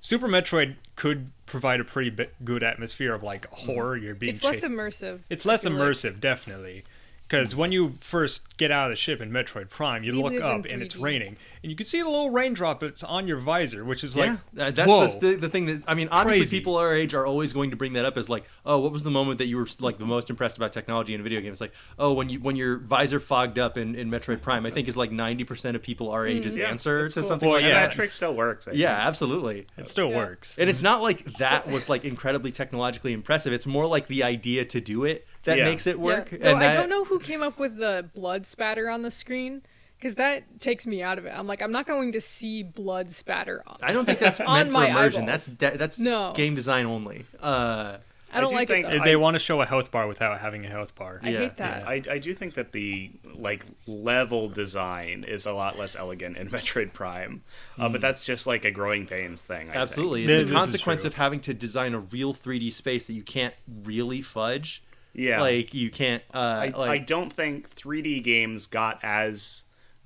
Super 0.00 0.28
Metroid 0.28 0.76
could 0.96 1.30
provide 1.46 1.80
a 1.80 1.84
pretty 1.84 2.10
bit 2.10 2.34
good 2.44 2.62
atmosphere 2.62 3.14
of 3.14 3.22
like 3.22 3.50
mm-hmm. 3.50 3.72
horror. 3.72 3.96
You're 3.96 4.14
being 4.14 4.34
It's 4.34 4.44
less 4.44 4.60
immersive. 4.62 5.20
It's 5.28 5.44
less 5.46 5.62
feel 5.62 5.72
like. 5.72 5.80
immersive, 5.80 6.20
definitely. 6.20 6.84
Because 7.28 7.54
when 7.54 7.72
you 7.72 7.92
first 8.00 8.56
get 8.56 8.70
out 8.70 8.86
of 8.86 8.92
the 8.92 8.96
ship 8.96 9.20
in 9.20 9.30
Metroid 9.30 9.68
Prime, 9.68 10.02
you 10.02 10.12
We 10.12 10.18
look 10.22 10.40
up 10.42 10.64
and 10.64 10.80
it's 10.82 10.96
raining, 10.96 11.36
and 11.62 11.70
you 11.70 11.76
can 11.76 11.84
see 11.84 12.00
the 12.00 12.08
little 12.08 12.30
raindrop 12.30 12.80
that's 12.80 13.04
on 13.04 13.28
your 13.28 13.36
visor, 13.36 13.84
which 13.84 14.02
is 14.02 14.16
like, 14.16 14.38
yeah, 14.54 14.66
uh, 14.68 14.70
that's 14.70 14.88
whoa. 14.88 15.06
the, 15.06 15.34
the 15.36 15.48
thing 15.50 15.66
that 15.66 15.82
I 15.86 15.94
mean. 15.94 16.08
Obviously, 16.10 16.40
Crazy. 16.40 16.56
people 16.56 16.76
our 16.76 16.94
age 16.94 17.12
are 17.12 17.26
always 17.26 17.52
going 17.52 17.68
to 17.68 17.76
bring 17.76 17.92
that 17.92 18.06
up 18.06 18.16
as 18.16 18.30
like, 18.30 18.44
oh, 18.64 18.78
what 18.78 18.92
was 18.92 19.02
the 19.02 19.10
moment 19.10 19.36
that 19.38 19.46
you 19.46 19.58
were 19.58 19.68
like 19.78 19.98
the 19.98 20.06
most 20.06 20.30
impressed 20.30 20.56
about 20.56 20.72
technology 20.72 21.12
in 21.12 21.20
a 21.20 21.22
video 21.22 21.42
game? 21.42 21.52
It's 21.52 21.60
like, 21.60 21.74
oh, 21.98 22.14
when 22.14 22.30
you 22.30 22.40
when 22.40 22.56
your 22.56 22.78
visor 22.78 23.20
fogged 23.20 23.58
up 23.58 23.76
in, 23.76 23.94
in 23.94 24.10
Metroid 24.10 24.40
Prime. 24.40 24.64
I 24.64 24.70
think 24.70 24.88
is 24.88 24.96
like 24.96 25.12
ninety 25.12 25.44
percent 25.44 25.76
of 25.76 25.82
people 25.82 26.10
our 26.10 26.26
age's 26.26 26.56
Yeah, 26.56 26.70
answer 26.70 27.02
that's 27.02 27.12
to 27.14 27.20
cool. 27.20 27.28
something 27.28 27.48
Well, 27.50 27.56
like 27.58 27.64
And 27.64 27.74
yeah. 27.74 27.86
that 27.88 27.92
trick 27.94 28.10
still 28.10 28.34
works. 28.34 28.66
I 28.66 28.72
Yeah, 28.72 28.96
think. 28.96 29.06
absolutely. 29.06 29.66
it 29.76 29.86
still 29.86 30.08
Yeah. 30.08 30.16
works. 30.16 30.56
And 30.58 30.70
it's 30.70 30.80
not 30.80 31.02
like 31.02 31.36
that 31.36 31.68
was 31.68 31.90
like 31.90 32.06
incredibly 32.06 32.52
technologically 32.52 33.12
impressive. 33.12 33.52
It's 33.52 33.66
more 33.66 33.86
like 33.86 34.06
the 34.08 34.22
idea 34.22 34.64
to 34.64 34.80
do 34.80 35.04
it 35.04 35.26
that 35.48 35.58
Yeah. 35.58 35.64
makes 35.64 35.86
it 35.86 35.98
work. 35.98 36.30
Yeah. 36.32 36.38
No, 36.38 36.48
and 36.50 36.58
I 36.58 36.60
that, 36.60 36.76
don't 36.76 36.90
know 36.90 37.04
who 37.04 37.18
came 37.18 37.42
up 37.42 37.58
with 37.58 37.76
the 37.76 38.08
blood 38.14 38.46
spatter 38.46 38.88
on 38.88 39.02
the 39.02 39.10
screen 39.10 39.62
because 39.98 40.14
that 40.14 40.60
takes 40.60 40.86
me 40.86 41.02
out 41.02 41.18
of 41.18 41.26
it. 41.26 41.32
I'm 41.36 41.46
like, 41.46 41.60
I'm 41.62 41.72
not 41.72 41.86
going 41.86 42.12
to 42.12 42.20
see 42.20 42.62
blood 42.62 43.10
spatter 43.10 43.62
on. 43.66 43.78
I 43.82 43.92
don't 43.92 44.04
think 44.04 44.18
that's 44.20 44.38
On 44.40 44.54
meant 44.54 44.68
for 44.68 44.72
my 44.74 44.88
immersion. 44.88 45.22
eyeballs. 45.24 45.46
That's 45.46 45.72
de- 45.72 45.76
that's 45.78 45.98
No. 45.98 46.32
game 46.36 46.54
design 46.54 46.86
only. 46.86 47.24
Uh, 47.42 47.96
I 48.30 48.40
don't 48.42 48.50
do 48.50 48.56
like 48.56 48.68
think- 48.68 48.86
it 48.86 48.98
though. 48.98 49.04
they 49.04 49.12
I- 49.14 49.16
want 49.16 49.36
to 49.36 49.38
show 49.38 49.62
a 49.62 49.66
health 49.66 49.90
bar 49.90 50.06
without 50.06 50.38
having 50.40 50.66
a 50.66 50.68
health 50.68 50.94
bar. 50.94 51.18
I 51.22 51.30
yeah, 51.30 51.38
hate 51.38 51.56
that. 51.56 51.88
I, 51.88 52.02
I 52.10 52.18
do 52.18 52.34
think 52.34 52.54
that 52.54 52.72
the 52.72 53.10
like 53.34 53.64
level 53.86 54.48
design 54.50 55.24
is 55.26 55.46
a 55.46 55.52
lot 55.52 55.78
less 55.78 55.96
elegant 55.96 56.36
in 56.36 56.50
Metroid 56.50 56.92
Prime, 56.92 57.42
uh, 57.78 57.88
but 57.88 58.00
that's 58.02 58.24
just 58.24 58.46
like 58.46 58.66
a 58.66 58.70
growing 58.70 59.06
pains 59.06 59.42
thing. 59.42 59.70
I. 59.70 59.76
Absolutely. 59.76 60.26
Th- 60.26 60.40
It's 60.42 60.50
this 60.50 60.54
a 60.54 60.58
consequence 60.58 61.04
of 61.04 61.14
having 61.14 61.40
to 61.40 61.54
design 61.54 61.94
a 61.94 62.00
real 62.00 62.34
3D 62.34 62.70
space 62.70 63.06
that 63.06 63.14
you 63.14 63.22
can't 63.22 63.54
really 63.84 64.20
fudge. 64.20 64.82
Yeah. 65.18 65.40
Like 65.40 65.74
you 65.74 65.90
can't 65.90 66.22
uh 66.32 66.38
I, 66.38 66.68
like 66.68 66.90
I 66.90 66.98
don't 66.98 67.32
think 67.32 67.74
3D 67.74 68.22
games 68.22 68.66
got 68.66 69.02
as 69.02 69.64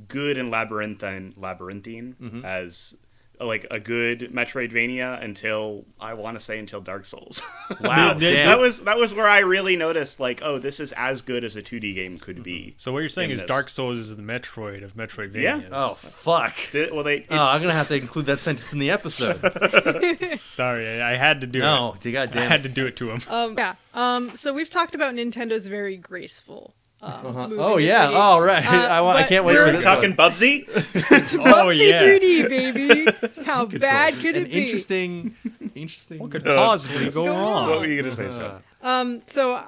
good 0.09 0.37
and 0.39 0.51
labyrinthine 0.51 1.35
labyrinthine 1.37 2.17
Mm-hmm. 2.21 2.45
as 2.45 2.97
like 3.41 3.67
a 3.73 3.81
good 3.81 4.31
Metroidvania 4.33 5.21
until 5.23 5.85
I 6.01 6.15
want 6.15 6.37
to 6.39 6.41
say 6.45 6.59
until 6.61 6.81
Dark 6.81 7.05
Souls. 7.05 7.43
wow. 7.81 8.15
They- 8.15 8.35
they- 8.35 8.35
that 8.45 8.61
was 8.61 8.83
that 8.83 8.99
was 8.99 9.15
where 9.15 9.29
I 9.29 9.41
really 9.41 9.75
noticed 9.77 10.21
like 10.21 10.41
oh 10.43 10.59
this 10.59 10.79
is 10.79 10.93
as 10.93 11.23
good 11.23 11.43
as 11.43 11.57
a 11.57 11.63
2D 11.63 11.95
game 11.95 12.19
could 12.19 12.43
be. 12.45 12.75
So 12.77 12.93
what 12.93 13.01
you're 13.01 13.09
saying 13.09 13.31
is 13.31 13.41
this. 13.41 13.49
Dark 13.49 13.69
Souls 13.69 13.99
is 13.99 14.17
the 14.17 14.23
Metroid 14.23 14.85
of 14.85 14.95
Metroidvanias. 14.95 15.43
Yeah. 15.43 15.61
Oh 15.73 15.95
fuck. 15.95 16.55
Did, 16.71 16.93
well 16.93 17.03
they 17.05 17.19
it- 17.19 17.27
Oh, 17.31 17.37
I'm 17.47 17.61
gonna 17.61 17.73
have 17.75 17.89
to 17.89 17.97
include 17.97 18.27
that 18.27 18.39
sentence 18.39 18.73
in 18.73 18.79
the 18.79 18.91
episode. 18.91 19.41
Sorry, 20.49 21.01
I 21.01 21.13
I 21.13 21.17
had 21.17 21.41
to 21.41 21.47
do 21.47 21.59
no, 21.61 21.97
it. 22.05 22.13
god 22.13 22.37
I 22.37 22.43
had 22.43 22.63
to 22.63 22.69
do 22.69 22.87
it 22.87 22.97
to 22.97 23.11
him. 23.11 23.23
Um, 23.29 23.55
yeah. 23.59 23.75
Um, 23.95 24.37
so 24.37 24.55
we've 24.55 24.71
talked 24.71 24.95
about 24.95 25.15
Nintendo's 25.15 25.67
very 25.67 25.97
graceful. 25.97 26.75
Um, 27.03 27.59
Oh 27.59 27.79
yeah. 27.79 28.07
3D. 28.07 28.13
Oh 28.15 28.41
right. 28.41 28.65
Uh, 28.65 28.71
I, 28.71 29.01
want, 29.01 29.19
I 29.19 29.25
can't 29.25 29.45
wait 29.45 29.55
we're 29.55 29.67
for 29.67 29.73
this. 29.73 29.83
talking 29.85 30.11
one. 30.15 30.33
Bubsy. 30.33 30.67
oh 30.77 30.81
Bubsy 30.81 31.89
yeah. 31.91 32.03
3D, 32.05 32.49
baby. 32.49 33.43
How 33.45 33.65
bad 33.67 34.15
could 34.15 34.37
it 34.37 34.51
be? 34.51 34.63
interesting, 34.63 35.35
interesting. 35.75 36.19
What 36.21 36.31
could 36.31 36.47
Uh, 36.47 36.55
possibly 36.57 37.05
go 37.07 37.11
so 37.11 37.27
wrong? 37.27 37.71
what 37.71 37.81
were 37.81 37.87
you 37.87 38.01
gonna 38.01 38.13
say? 38.13 38.29
So 38.31 38.61
Um, 38.83 39.23
so 39.27 39.65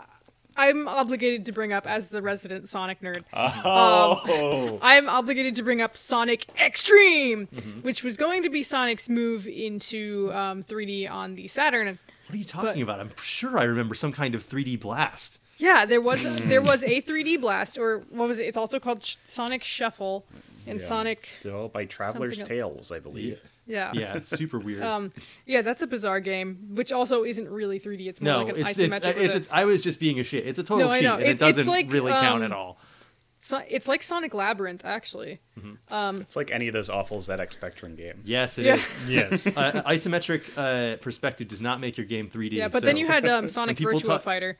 I'm 0.57 0.87
obligated 0.87 1.45
to 1.47 1.53
bring 1.53 1.73
up 1.73 1.85
as 1.89 2.07
the 2.09 2.23
resident 2.23 2.69
Sonic 2.69 3.01
nerd. 3.01 3.25
Oh, 3.35 4.79
I'm 4.83 5.09
obligated 5.09 5.57
to 5.57 5.65
bring 5.65 5.81
up 5.83 5.97
Sonic 5.97 6.47
X-treme, 6.57 7.49
Mm-hmm. 7.49 7.81
which 7.81 8.05
was 8.05 8.17
going 8.17 8.45
to 8.45 8.51
be 8.51 8.63
Sonic's 8.63 9.09
move 9.09 9.49
into 9.49 10.31
um, 10.33 10.63
3D 10.63 11.11
on 11.11 11.35
the 11.35 11.49
Saturn. 11.49 11.99
What 12.29 12.35
are 12.35 12.37
you 12.37 12.45
talking 12.45 12.69
But- 12.71 12.81
about? 12.83 13.01
I'm 13.01 13.11
sure 13.21 13.59
I 13.59 13.65
remember 13.65 13.97
some 13.97 14.13
kind 14.13 14.37
of 14.37 14.49
3D 14.49 14.79
blast. 14.81 15.41
Yeah, 15.59 15.87
there 15.87 16.01
was 16.01 16.23
there 16.47 16.61
was 16.73 16.83
a 16.83 17.01
3D 17.03 17.41
blast, 17.41 17.79
or 17.79 17.99
what 18.11 18.29
was 18.29 18.39
it? 18.39 18.47
It's 18.47 18.57
also 18.57 18.79
called 18.81 19.05
Sh- 19.05 19.17
Sonic 19.25 19.63
Shuffle 19.65 20.27
and 20.67 20.81
Yeah. 20.81 20.87
Sonic. 20.87 21.29
developed 21.43 21.75
by 21.75 21.85
Traveler's 21.85 22.39
Something 22.39 22.57
Tales, 22.57 22.91
I 22.93 22.99
believe. 22.99 23.43
Yeah. 23.67 23.93
Yeah, 23.95 24.17
it's 24.17 24.29
super 24.29 24.59
weird. 24.59 24.83
Um, 24.95 25.13
yeah, 25.47 25.63
that's 25.63 25.81
a 25.83 25.87
bizarre 25.87 26.21
game, 26.21 26.59
which 26.75 26.93
also 26.93 27.25
isn't 27.25 27.49
really 27.49 27.79
3D. 27.81 28.07
It's 28.09 28.21
more 28.21 28.33
no, 28.33 28.39
like 28.45 28.55
an 28.57 28.67
it's 28.67 28.79
isometric. 28.79 28.95
it's, 28.95 29.05
with 29.07 29.17
it's, 29.19 29.35
a- 29.35 29.39
it's 29.39 29.49
I 29.51 29.65
was 29.65 29.83
just 29.83 30.01
being 30.01 30.21
a 30.21 30.25
shit. 30.25 30.47
It's 30.47 30.59
a 30.59 30.63
total 30.63 30.87
No, 30.87 30.91
I 30.93 30.99
cheat, 30.99 31.05
know. 31.05 31.15
and 31.15 31.23
It- 31.23 31.29
it 31.29 31.33
it's 31.33 31.41
doesn't 31.57 31.67
like, 31.67 31.91
really 31.93 32.13
count 32.13 32.43
um, 32.43 32.51
at 32.51 32.53
all. 32.53 32.79
so- 33.39 33.63
it's 33.69 33.87
like 33.89 34.03
Sonic 34.03 34.35
Labyrinth, 34.35 34.85
actually. 34.85 35.41
It's 35.91 36.37
like 36.37 36.51
any 36.51 36.67
of 36.69 36.75
those 36.75 36.91
awful 36.91 37.19
ZX 37.19 37.53
Spectrum 37.53 37.95
games. 37.95 38.29
Yes, 38.29 38.59
it 38.59 38.67
is. 38.67 38.93
Yeah. 39.09 39.29
Yes. 39.31 39.47
uh, 39.57 39.83
isometric 39.87 40.43
uh, 40.59 40.97
perspective 40.99 41.49
does 41.49 41.63
not 41.63 41.81
make 41.81 41.97
your 41.97 42.07
game 42.07 42.29
3D. 42.29 42.53
Yeah, 42.53 42.69
but 42.69 42.83
then 42.83 42.97
so- 42.97 43.01
you 43.01 43.07
had 43.07 43.27
um, 43.27 43.49
Sonic 43.49 43.77
people 43.79 43.95
Virtua 43.95 44.07
talk- 44.07 44.23
Fighter. 44.23 44.59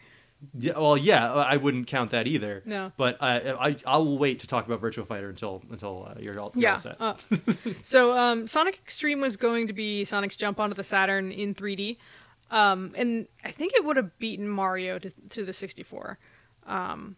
Yeah, 0.59 0.79
well, 0.79 0.97
yeah, 0.97 1.33
I 1.33 1.57
wouldn't 1.57 1.87
count 1.87 2.11
that 2.11 2.27
either. 2.27 2.63
No. 2.67 2.93
But 2.97 3.17
uh, 3.21 3.57
I 3.61 3.77
I 3.87 3.97
will 3.99 4.19
wait 4.19 4.41
to 4.41 4.47
talk 4.47 4.67
about 4.67 4.81
Virtual 4.81 5.05
Fighter 5.05 5.29
until 5.29 5.63
until 5.71 6.07
uh, 6.11 6.21
you're 6.21 6.39
all, 6.41 6.53
you're 6.55 6.71
all 6.71 6.75
Yeah. 6.75 6.77
set. 6.77 6.97
Uh, 7.01 7.15
so 7.83 8.17
um, 8.17 8.47
Sonic 8.47 8.81
X-treme 8.85 9.21
was 9.21 9.37
going 9.37 9.67
to 9.69 9.73
be 9.73 10.05
Sonic's 10.05 10.37
jump 10.37 10.61
onto 10.61 10.75
the 10.75 10.85
Saturn 10.85 11.31
in 11.33 11.55
3D, 11.55 11.97
um, 12.51 12.93
and 12.97 13.27
I 13.45 13.51
think 13.51 13.73
it 13.75 13.85
would 13.85 13.97
have 13.97 14.19
beaten 14.19 14.49
Mario 14.49 14.99
to, 14.99 15.11
to 15.31 15.45
the 15.45 15.53
64. 15.53 16.19
Um, 16.67 17.17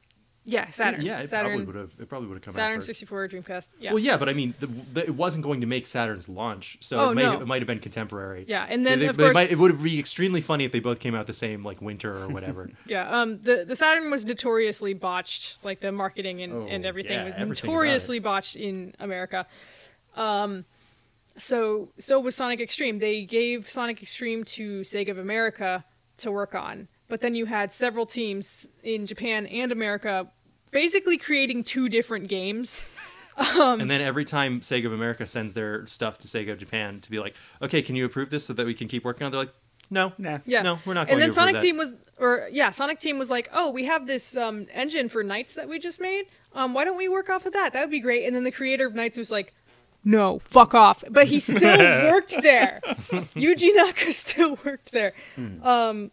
yeah, 0.49 0.71
Saturn. 0.71 1.03
yeah, 1.05 1.19
it 1.19 1.29
Saturn. 1.29 1.51
probably 1.51 1.67
would 1.67 1.75
have. 1.75 1.91
It 2.01 2.09
probably 2.09 2.29
would 2.29 2.37
have 2.37 2.43
come 2.45 2.55
Saturn 2.55 2.77
out 2.77 2.79
first. 2.79 2.87
64 2.87 3.29
Dreamcast. 3.29 3.69
Yeah. 3.81 3.91
Well, 3.93 3.99
yeah, 3.99 4.17
but 4.17 4.29
I 4.29 4.33
mean, 4.33 4.55
the, 4.61 4.69
the, 4.95 5.01
it 5.05 5.15
wasn't 5.15 5.43
going 5.43 5.61
to 5.61 5.67
make 5.67 5.87
Saturn's 5.87 6.29
launch, 6.29 6.79
so 6.81 6.99
Oh, 7.01 7.11
it, 7.11 7.15
may, 7.17 7.23
no. 7.25 7.41
it 7.41 7.47
might 7.47 7.61
have 7.61 7.67
been 7.67 7.81
contemporary. 7.81 8.45
Yeah, 8.49 8.65
and 8.69 8.87
then, 8.87 9.01
They- 9.01 9.07
of 9.09 9.17
they 9.17 9.25
course- 9.25 9.35
might- 9.35 9.51
it 9.51 9.59
would 9.59 9.83
be 9.83 9.99
extremely 9.99 10.41
funny 10.41 10.65
if 10.65 10.71
they 10.73 10.79
both 10.81 11.01
came 11.01 11.15
out 11.17 11.27
the 11.27 11.33
same 11.33 11.65
like 11.65 11.83
winter 11.83 12.17
or 12.17 12.29
whatever. 12.29 12.71
Yeah, 12.87 13.09
um, 13.11 13.41
the 13.43 13.65
the 13.67 13.75
Saturn 13.77 14.11
was 14.11 14.25
notoriously 14.25 14.95
botched, 14.95 15.59
like 15.65 15.81
the 15.81 15.91
marketing 15.93 16.43
and, 16.43 16.53
Oh, 16.53 16.67
and 16.69 16.87
everything 16.87 17.13
yeah, 17.19 17.25
was 17.25 17.35
everything 17.37 17.69
notoriously 17.71 18.19
botched 18.21 18.55
in 18.57 18.95
America. 19.01 19.47
Um, 20.15 20.65
so 21.37 21.91
so 21.99 22.19
was 22.21 22.35
Sonic 22.37 22.61
X-treme. 22.61 23.01
They 23.01 23.25
gave 23.25 23.69
Sonic 23.69 24.01
X-treme 24.03 24.47
to 24.55 24.81
Sega 24.81 25.11
of 25.11 25.19
America 25.19 25.85
to 26.19 26.31
work 26.31 26.55
on, 26.55 26.89
but 27.09 27.21
then 27.21 27.35
you 27.35 27.45
had 27.47 27.73
several 27.73 28.07
teams 28.07 28.67
in 28.83 29.07
Japan 29.07 29.47
and 29.47 29.71
America, 29.73 30.31
basically 30.77 31.17
creating 31.17 31.65
two 31.65 31.89
different 31.89 32.29
games. 32.29 32.85
Um, 33.39 33.83
and 33.83 33.91
then 33.91 34.01
every 34.01 34.25
time 34.25 34.63
Sega 34.63 34.87
of 34.87 34.95
America 34.95 35.27
sends 35.27 35.53
their 35.53 35.87
stuff 35.87 36.17
to 36.21 36.27
Sega 36.27 36.53
of 36.53 36.59
Japan 36.59 37.03
to 37.03 37.11
be 37.11 37.19
like, 37.19 37.35
okay, 37.61 37.83
can 37.83 37.95
you 37.95 38.07
approve 38.07 38.31
this 38.31 38.47
so 38.47 38.55
that 38.55 38.65
we 38.65 38.73
can 38.73 38.89
keep 38.89 39.05
working 39.05 39.27
on? 39.27 39.29
it? 39.29 39.33
They're 39.33 39.41
like, 39.41 39.55
no, 39.91 40.15
Nah. 40.17 40.39
Yeah. 40.47 40.63
no, 40.63 40.79
we're 40.87 40.95
not 40.95 41.07
going 41.07 41.13
And 41.13 41.21
then 41.21 41.29
to 41.29 41.35
Sonic 41.35 41.57
that. 41.57 41.61
Team 41.61 41.77
was, 41.77 41.93
or 42.19 42.49
yeah, 42.51 42.71
Sonic 42.71 42.99
Team 42.99 43.19
was 43.19 43.29
like, 43.29 43.51
oh, 43.53 43.71
we 43.73 43.85
have 43.85 44.07
this 44.07 44.35
um, 44.39 44.67
engine 44.73 45.11
for 45.11 45.23
NiGHTS 45.23 45.53
that 45.53 45.69
we 45.69 45.79
just 45.79 46.01
made. 46.01 46.25
Um, 46.55 46.73
why 46.73 46.87
don't 46.87 46.97
we 46.97 47.11
work 47.11 47.29
off 47.29 47.45
of 47.45 47.53
that? 47.53 47.75
That 47.75 47.83
would 47.83 47.91
be 47.91 48.01
great. 48.01 48.25
And 48.27 48.35
then 48.35 48.45
the 48.45 48.51
creator 48.51 48.87
of 48.87 48.95
NiGHTS 48.95 49.19
was 49.19 49.31
like, 49.31 49.53
no, 50.03 50.39
fuck 50.39 50.73
off. 50.73 51.05
But 51.11 51.27
he 51.27 51.39
still 51.39 51.61
worked 52.11 52.41
there. 52.43 52.81
Yuji 52.87 53.69
Naka 53.75 54.15
still 54.15 54.59
worked 54.65 54.93
there. 54.93 55.13
Um, 55.63 56.11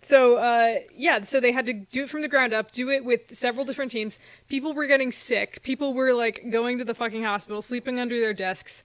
so 0.00 0.36
uh, 0.36 0.76
yeah, 0.96 1.22
so 1.22 1.38
they 1.38 1.52
had 1.52 1.66
to 1.66 1.74
do 1.74 2.04
it 2.04 2.10
from 2.10 2.22
the 2.22 2.28
ground 2.28 2.54
up, 2.54 2.70
do 2.70 2.88
it 2.90 3.04
with 3.04 3.36
several 3.36 3.64
different 3.64 3.92
teams. 3.92 4.18
People 4.48 4.72
were 4.72 4.86
getting 4.86 5.12
sick. 5.12 5.62
People 5.62 5.92
were 5.92 6.14
like 6.14 6.50
going 6.50 6.78
to 6.78 6.84
the 6.84 6.94
fucking 6.94 7.24
hospital, 7.24 7.60
sleeping 7.60 8.00
under 8.00 8.18
their 8.18 8.32
desks, 8.32 8.84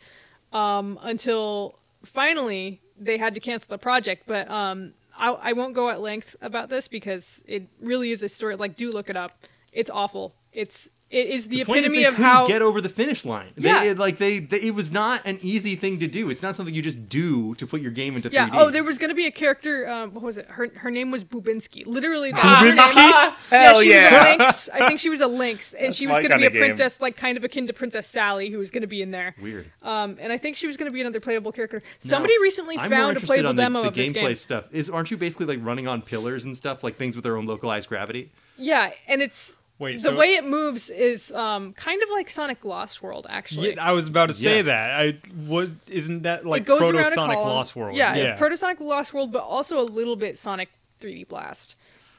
um, 0.52 1.00
until 1.02 1.80
finally 2.04 2.82
they 3.00 3.18
had 3.18 3.34
to 3.36 3.40
cancel 3.40 3.68
the 3.70 3.78
project. 3.78 4.24
But 4.28 4.50
um, 4.52 4.94
I, 5.18 5.32
I 5.32 5.54
won't 5.54 5.74
go 5.74 5.90
at 5.90 6.02
length 6.02 6.36
about 6.42 6.70
this 6.70 6.88
because 6.88 7.44
it 7.48 7.68
really 7.82 8.12
is 8.12 8.22
a 8.22 8.30
story. 8.30 8.56
Like, 8.56 8.76
do 8.76 8.92
look 8.92 9.10
it 9.10 9.16
up. 9.16 9.32
It's 9.72 9.90
awful. 9.90 10.34
It's 10.58 10.90
it 11.10 11.28
is 11.28 11.48
the, 11.48 11.60
the 11.60 11.66
point 11.66 11.86
is 11.86 11.86
epitome 11.86 12.00
they 12.00 12.06
of 12.06 12.16
couldn't 12.16 12.26
how 12.32 12.48
get 12.48 12.62
over 12.62 12.82
the 12.82 12.90
finish 12.90 13.24
line. 13.24 13.52
Yeah. 13.56 13.82
They, 13.84 13.90
it, 13.92 13.98
like 14.00 14.18
they, 14.18 14.40
they, 14.40 14.58
it 14.60 14.76
was 14.76 14.92
not 14.92 15.22
an 15.24 15.38
easy 15.42 15.76
thing 15.76 16.00
to 16.00 16.08
do. 16.08 16.30
It's 16.30 16.42
not 16.42 16.56
something 16.56 16.74
you 16.76 16.82
just 16.82 17.08
do 17.08 17.54
to 17.56 17.68
put 17.68 17.80
your 17.80 17.92
game 17.92 18.16
into 18.18 18.30
Yeah. 18.30 18.50
3D. 18.50 18.56
Oh, 18.56 18.70
there 18.72 18.84
was 18.84 18.98
gonna 18.98 19.14
be 19.14 19.28
a 19.28 19.32
character. 19.32 19.88
Um, 19.88 20.14
what 20.16 20.24
was 20.24 20.36
it? 20.38 20.48
Her 20.48 20.70
her 20.76 20.90
name 20.92 21.12
was 21.12 21.24
Bubinsky. 21.24 21.86
Literally, 21.86 22.32
that 22.32 22.44
was 22.44 22.70
her 22.70 22.76
name. 22.76 23.34
Hell 23.52 23.84
yeah, 23.84 23.84
she 23.84 23.90
yeah. 23.92 24.10
was 24.10 24.36
a 24.36 24.44
lynx. 24.44 24.70
I 24.74 24.88
think 24.88 25.00
she 25.00 25.10
was 25.10 25.22
a 25.22 25.28
lynx, 25.28 25.74
and 25.76 25.86
That's 25.88 25.98
she 25.98 26.08
was 26.08 26.18
gonna 26.18 26.30
be 26.30 26.34
a 26.34 26.38
kinda 26.38 26.50
game. 26.50 26.60
princess, 26.60 27.00
like 27.00 27.16
kind 27.16 27.38
of 27.38 27.44
akin 27.44 27.68
to 27.68 27.74
Princess 27.74 28.08
Sally, 28.08 28.50
who 28.50 28.58
was 28.58 28.72
gonna 28.72 28.88
be 28.88 29.02
in 29.04 29.12
there. 29.12 29.36
Weird. 29.40 29.72
Um, 29.84 30.18
and 30.20 30.34
I 30.34 30.38
think 30.40 30.58
she 30.58 30.66
was 30.68 30.76
gonna 30.76 30.92
be 30.92 31.02
another 31.02 31.20
playable 31.20 31.52
character. 31.52 31.84
Somebody 32.00 32.36
Now, 32.36 32.42
recently 32.42 32.78
I'm 32.80 32.90
found 32.90 33.16
a 33.16 33.20
playable 33.20 33.54
the, 33.54 33.62
demo 33.62 33.84
the 33.84 33.88
of 33.90 33.94
this 33.94 34.10
gameplay 34.10 34.14
game. 34.30 34.36
stuff. 34.36 34.66
Is 34.74 34.90
aren't 34.90 35.12
you 35.12 35.18
basically 35.18 35.46
like 35.46 35.64
running 35.64 35.88
on 35.88 36.02
pillars 36.02 36.44
and 36.46 36.58
stuff, 36.58 36.84
like 36.84 36.98
things 36.98 37.16
with 37.16 37.24
their 37.24 37.38
own 37.38 37.46
localized 37.46 37.88
gravity? 37.88 38.32
Yeah, 38.58 38.92
and 39.08 39.22
it's 39.22 39.56
Wait, 39.80 39.98
the 39.98 40.10
so- 40.10 40.16
way 40.16 40.34
it 40.36 40.44
moves 40.46 40.90
is 40.90 41.32
um 41.32 41.74
kind 41.74 42.02
of 42.02 42.10
like 42.10 42.30
Sonic 42.30 42.66
Lost 42.66 43.02
World, 43.04 43.28
actually. 43.30 43.76
Yeah, 43.76 43.86
I 43.88 43.92
was 43.92 44.08
about 44.08 44.26
to 44.28 44.34
say 44.34 44.58
Yeah. 44.58 44.62
that. 44.64 45.00
I 45.00 45.20
was. 45.48 45.74
Isn't 45.88 46.24
that 46.24 46.46
like 46.46 46.64
it 46.64 46.66
goes 46.66 46.80
Proto 46.80 46.98
around 46.98 47.12
Sonic. 47.14 47.38
Lost 47.38 47.76
World? 47.76 47.96
Yeah, 47.96 48.16
yeah. 48.16 48.36
Proto 48.38 48.58
Sonic 48.58 48.80
Lost 48.80 49.14
World, 49.14 49.32
but 49.32 49.44
also 49.44 49.80
a 49.80 49.84
little 49.84 50.16
bit 50.16 50.40
Sonic 50.40 50.70
3D 51.00 51.28
Blast. 51.28 51.76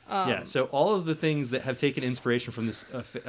Um, 0.09 0.29
yeah. 0.31 0.45
So 0.45 0.65
all 0.67 0.95
of 0.95 1.05
the 1.05 1.15
things 1.15 1.51
that 1.51 1.63
have 1.63 1.77
taken 1.79 2.03
inspiration 2.03 2.53
from 2.53 2.67
this 2.67 2.85
uh, 2.95 3.03
uh, 3.27 3.29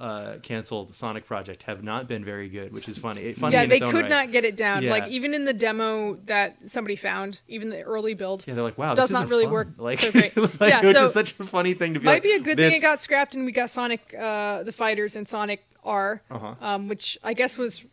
uh, 0.00 0.38
canceled 0.38 0.94
Sonic 0.94 1.26
project 1.26 1.64
have 1.64 1.82
not 1.82 2.06
been 2.06 2.24
very 2.24 2.48
good, 2.48 2.72
which 2.72 2.88
is 2.88 2.96
funny. 2.96 3.22
It- 3.22 3.38
funny 3.38 3.54
yeah, 3.54 3.66
they 3.66 3.76
its 3.78 3.84
could 3.86 4.02
right. 4.02 4.08
not 4.08 4.30
get 4.32 4.44
it 4.44 4.56
down. 4.56 4.82
Yeah. 4.84 4.90
Like 4.92 5.08
even 5.08 5.34
in 5.34 5.44
the 5.44 5.52
demo 5.52 6.14
that 6.26 6.56
somebody 6.66 6.94
found, 6.96 7.40
even 7.48 7.68
the 7.70 7.82
early 7.82 8.14
build, 8.14 8.44
Yeah, 8.46 8.54
they're 8.54 8.62
like, 8.62 8.78
wow, 8.78 8.94
does 8.94 9.08
this 9.08 9.12
not 9.18 9.28
really 9.28 9.44
fun. 9.44 9.52
work 9.52 9.68
Like, 9.78 9.98
so 9.98 10.12
great. 10.12 10.36
like, 10.60 10.70
Yeah, 10.70 10.86
which 10.86 10.96
so- 10.96 11.04
is 11.06 11.12
such 11.12 11.38
a 11.40 11.44
funny 11.44 11.74
thing 11.74 11.94
to 11.94 12.00
be 12.00 12.06
might 12.06 12.12
like. 12.14 12.22
be 12.22 12.32
a 12.32 12.40
good 12.40 12.56
this, 12.56 12.70
thing 12.72 12.78
it 12.78 12.82
got 12.82 13.00
scrapped 13.00 13.34
and 13.34 13.44
we 13.44 13.50
got 13.52 13.68
Sonic 13.70 14.14
uh, 14.16 14.62
the 14.62 14.72
Fighters 14.72 15.16
and 15.16 15.26
Sonic 15.26 15.64
R, 15.82 16.22
Uh-huh. 16.30 16.54
um, 16.60 16.86
which 16.86 17.18
I 17.24 17.34
guess 17.34 17.58
was 17.58 17.84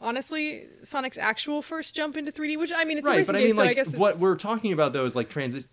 honestly 0.00 0.66
Sonic's 0.82 1.18
actual 1.18 1.62
first 1.62 1.94
jump 1.96 2.16
into 2.16 2.32
3D. 2.32 2.58
Which 2.58 2.72
I 2.74 2.84
mean, 2.84 2.98
it's 2.98 3.08
right, 3.08 3.26
but 3.26 3.34
I 3.34 3.38
game, 3.38 3.46
mean, 3.48 3.56
so 3.56 3.62
like 3.62 3.70
I 3.70 3.74
guess 3.74 3.94
what 3.96 4.18
we're 4.18 4.36
talking 4.36 4.72
about 4.72 4.92
though 4.92 5.04
is 5.04 5.16
like 5.16 5.30
trans- 5.30 5.68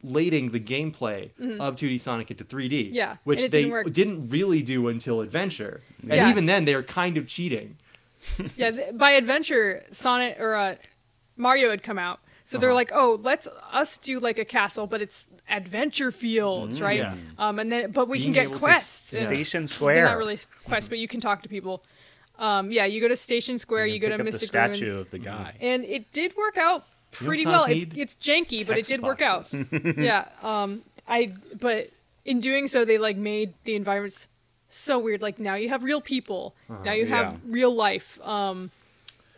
translating 0.00 0.50
the 0.50 0.60
gameplay 0.60 1.30
Mm-hmm. 1.40 1.60
of 1.60 1.76
2D 1.76 2.00
Sonic 2.00 2.30
into 2.30 2.44
3D. 2.44 2.90
Yeah, 2.92 3.16
which 3.24 3.40
they 3.50 3.64
didn't 3.64 3.92
didn't 3.92 4.28
really 4.28 4.62
do 4.62 4.88
until 4.88 5.20
Adventure, 5.20 5.80
and 6.02 6.12
Yeah. 6.12 6.30
even 6.30 6.46
then 6.46 6.64
they 6.64 6.74
were 6.74 6.82
kind 6.82 7.16
of 7.16 7.26
cheating. 7.26 7.76
yeah. 8.56 8.70
Th- 8.70 8.94
by 8.96 9.12
Adventure, 9.12 9.84
Sonic 9.92 10.38
or 10.38 10.54
uh, 10.54 10.74
Mario 11.36 11.70
had 11.70 11.82
come 11.82 11.98
out. 11.98 12.20
So 12.46 12.58
they're 12.58 12.70
Uh-huh. 12.70 12.74
like, 12.76 12.90
oh, 12.92 13.20
let's 13.22 13.46
us 13.72 13.96
do 13.96 14.18
like 14.18 14.36
a 14.38 14.44
castle, 14.44 14.86
but 14.88 15.00
it's 15.00 15.28
adventure 15.48 16.10
fields, 16.10 16.80
right? 16.80 16.98
yeah. 16.98 17.14
Um, 17.38 17.58
and 17.60 17.70
then 17.70 17.92
but 17.92 18.08
we 18.08 18.18
Being 18.18 18.32
can 18.32 18.48
get 18.50 18.58
quests. 18.58 19.12
yeah. 19.12 19.26
Station 19.28 19.62
They're 19.62 19.66
Square. 19.68 20.04
not 20.06 20.18
really 20.18 20.38
quests, 20.64 20.88
but 20.88 20.98
you 20.98 21.06
can 21.08 21.20
talk 21.20 21.42
to 21.42 21.48
people. 21.48 21.84
Um, 22.38 22.72
yeah, 22.72 22.86
you 22.86 23.00
go 23.00 23.08
to 23.08 23.16
Station 23.16 23.58
Square, 23.58 23.86
you, 23.86 23.98
go 24.00 24.08
pick 24.08 24.16
to 24.16 24.24
up 24.24 24.32
the 24.32 24.38
statue 24.38 24.86
Ruin, 24.86 25.00
of 25.00 25.10
the 25.10 25.18
guy. 25.18 25.54
and 25.60 25.84
it 25.84 26.10
did 26.10 26.34
work 26.36 26.56
out 26.56 26.72
You 26.72 26.78
know 26.80 26.99
pretty 27.10 27.46
well. 27.46 27.64
It's 27.64 27.86
it's 27.96 28.14
janky, 28.14 28.66
but 28.66 28.72
it 28.78 28.86
Text 28.86 28.90
did 28.90 29.02
work 29.02 29.20
out. 29.22 29.50
boxes. 29.52 29.66
yeah. 29.96 30.26
Um, 30.42 30.82
I 31.08 31.32
but 31.58 31.90
in 32.24 32.40
doing 32.40 32.66
so, 32.68 32.84
they 32.84 32.98
like 32.98 33.16
made 33.16 33.54
the 33.64 33.74
environments 33.74 34.28
so 34.68 34.98
weird. 34.98 35.22
Like 35.22 35.38
now 35.38 35.54
you 35.54 35.68
have 35.68 35.82
real 35.82 36.00
people. 36.00 36.54
now 36.84 36.92
you 36.92 37.06
have 37.06 37.26
Uh-huh. 37.26 37.36
yeah. 37.44 37.52
real 37.52 37.74
life. 37.74 38.20
Um, 38.22 38.70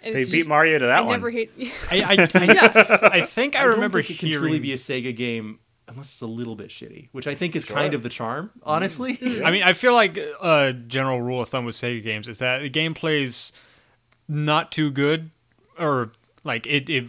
and 0.02 0.14
They 0.14 0.22
it's 0.22 0.30
beat 0.30 0.38
just- 0.38 0.48
Mario 0.48 0.78
to 0.80 0.86
that 0.86 0.98
I 0.98 1.00
one. 1.02 1.12
never 1.20 1.30
hate. 1.30 1.50
I, 1.90 2.00
I, 2.02 2.22
I, 2.34 3.08
I 3.20 3.20
think 3.26 3.54
I, 3.56 3.62
don't 3.62 3.74
remember 3.74 4.00
think 4.02 4.10
it 4.10 4.18
can 4.18 4.28
hearing. 4.28 4.42
truly 4.42 4.58
be 4.58 4.72
a 4.72 4.76
Sega 4.76 5.14
game 5.14 5.60
unless 5.88 6.06
it's 6.12 6.20
a 6.22 6.26
little 6.26 6.56
bit 6.56 6.68
shitty, 6.70 7.08
which 7.12 7.26
I 7.26 7.34
think 7.34 7.54
is 7.54 7.64
Sure. 7.64 7.76
kind 7.76 7.92
of 7.94 8.02
the 8.02 8.08
charm, 8.08 8.50
honestly. 8.64 9.16
Mm-hmm. 9.16 9.44
I 9.46 9.50
mean, 9.50 9.62
I 9.62 9.72
feel 9.74 9.92
like 9.94 10.16
a 10.16 10.72
general 10.86 11.20
rule 11.22 11.40
of 11.42 11.48
thumb 11.50 11.64
with 11.64 11.74
Sega 11.76 12.02
games 12.02 12.28
is 12.28 12.38
that 12.38 12.60
the 12.62 12.70
gameplay's 12.70 13.52
not 14.28 14.72
too 14.72 14.90
good, 14.90 15.30
or 15.78 16.12
like 16.44 16.66
it, 16.66 16.88
it 16.90 17.04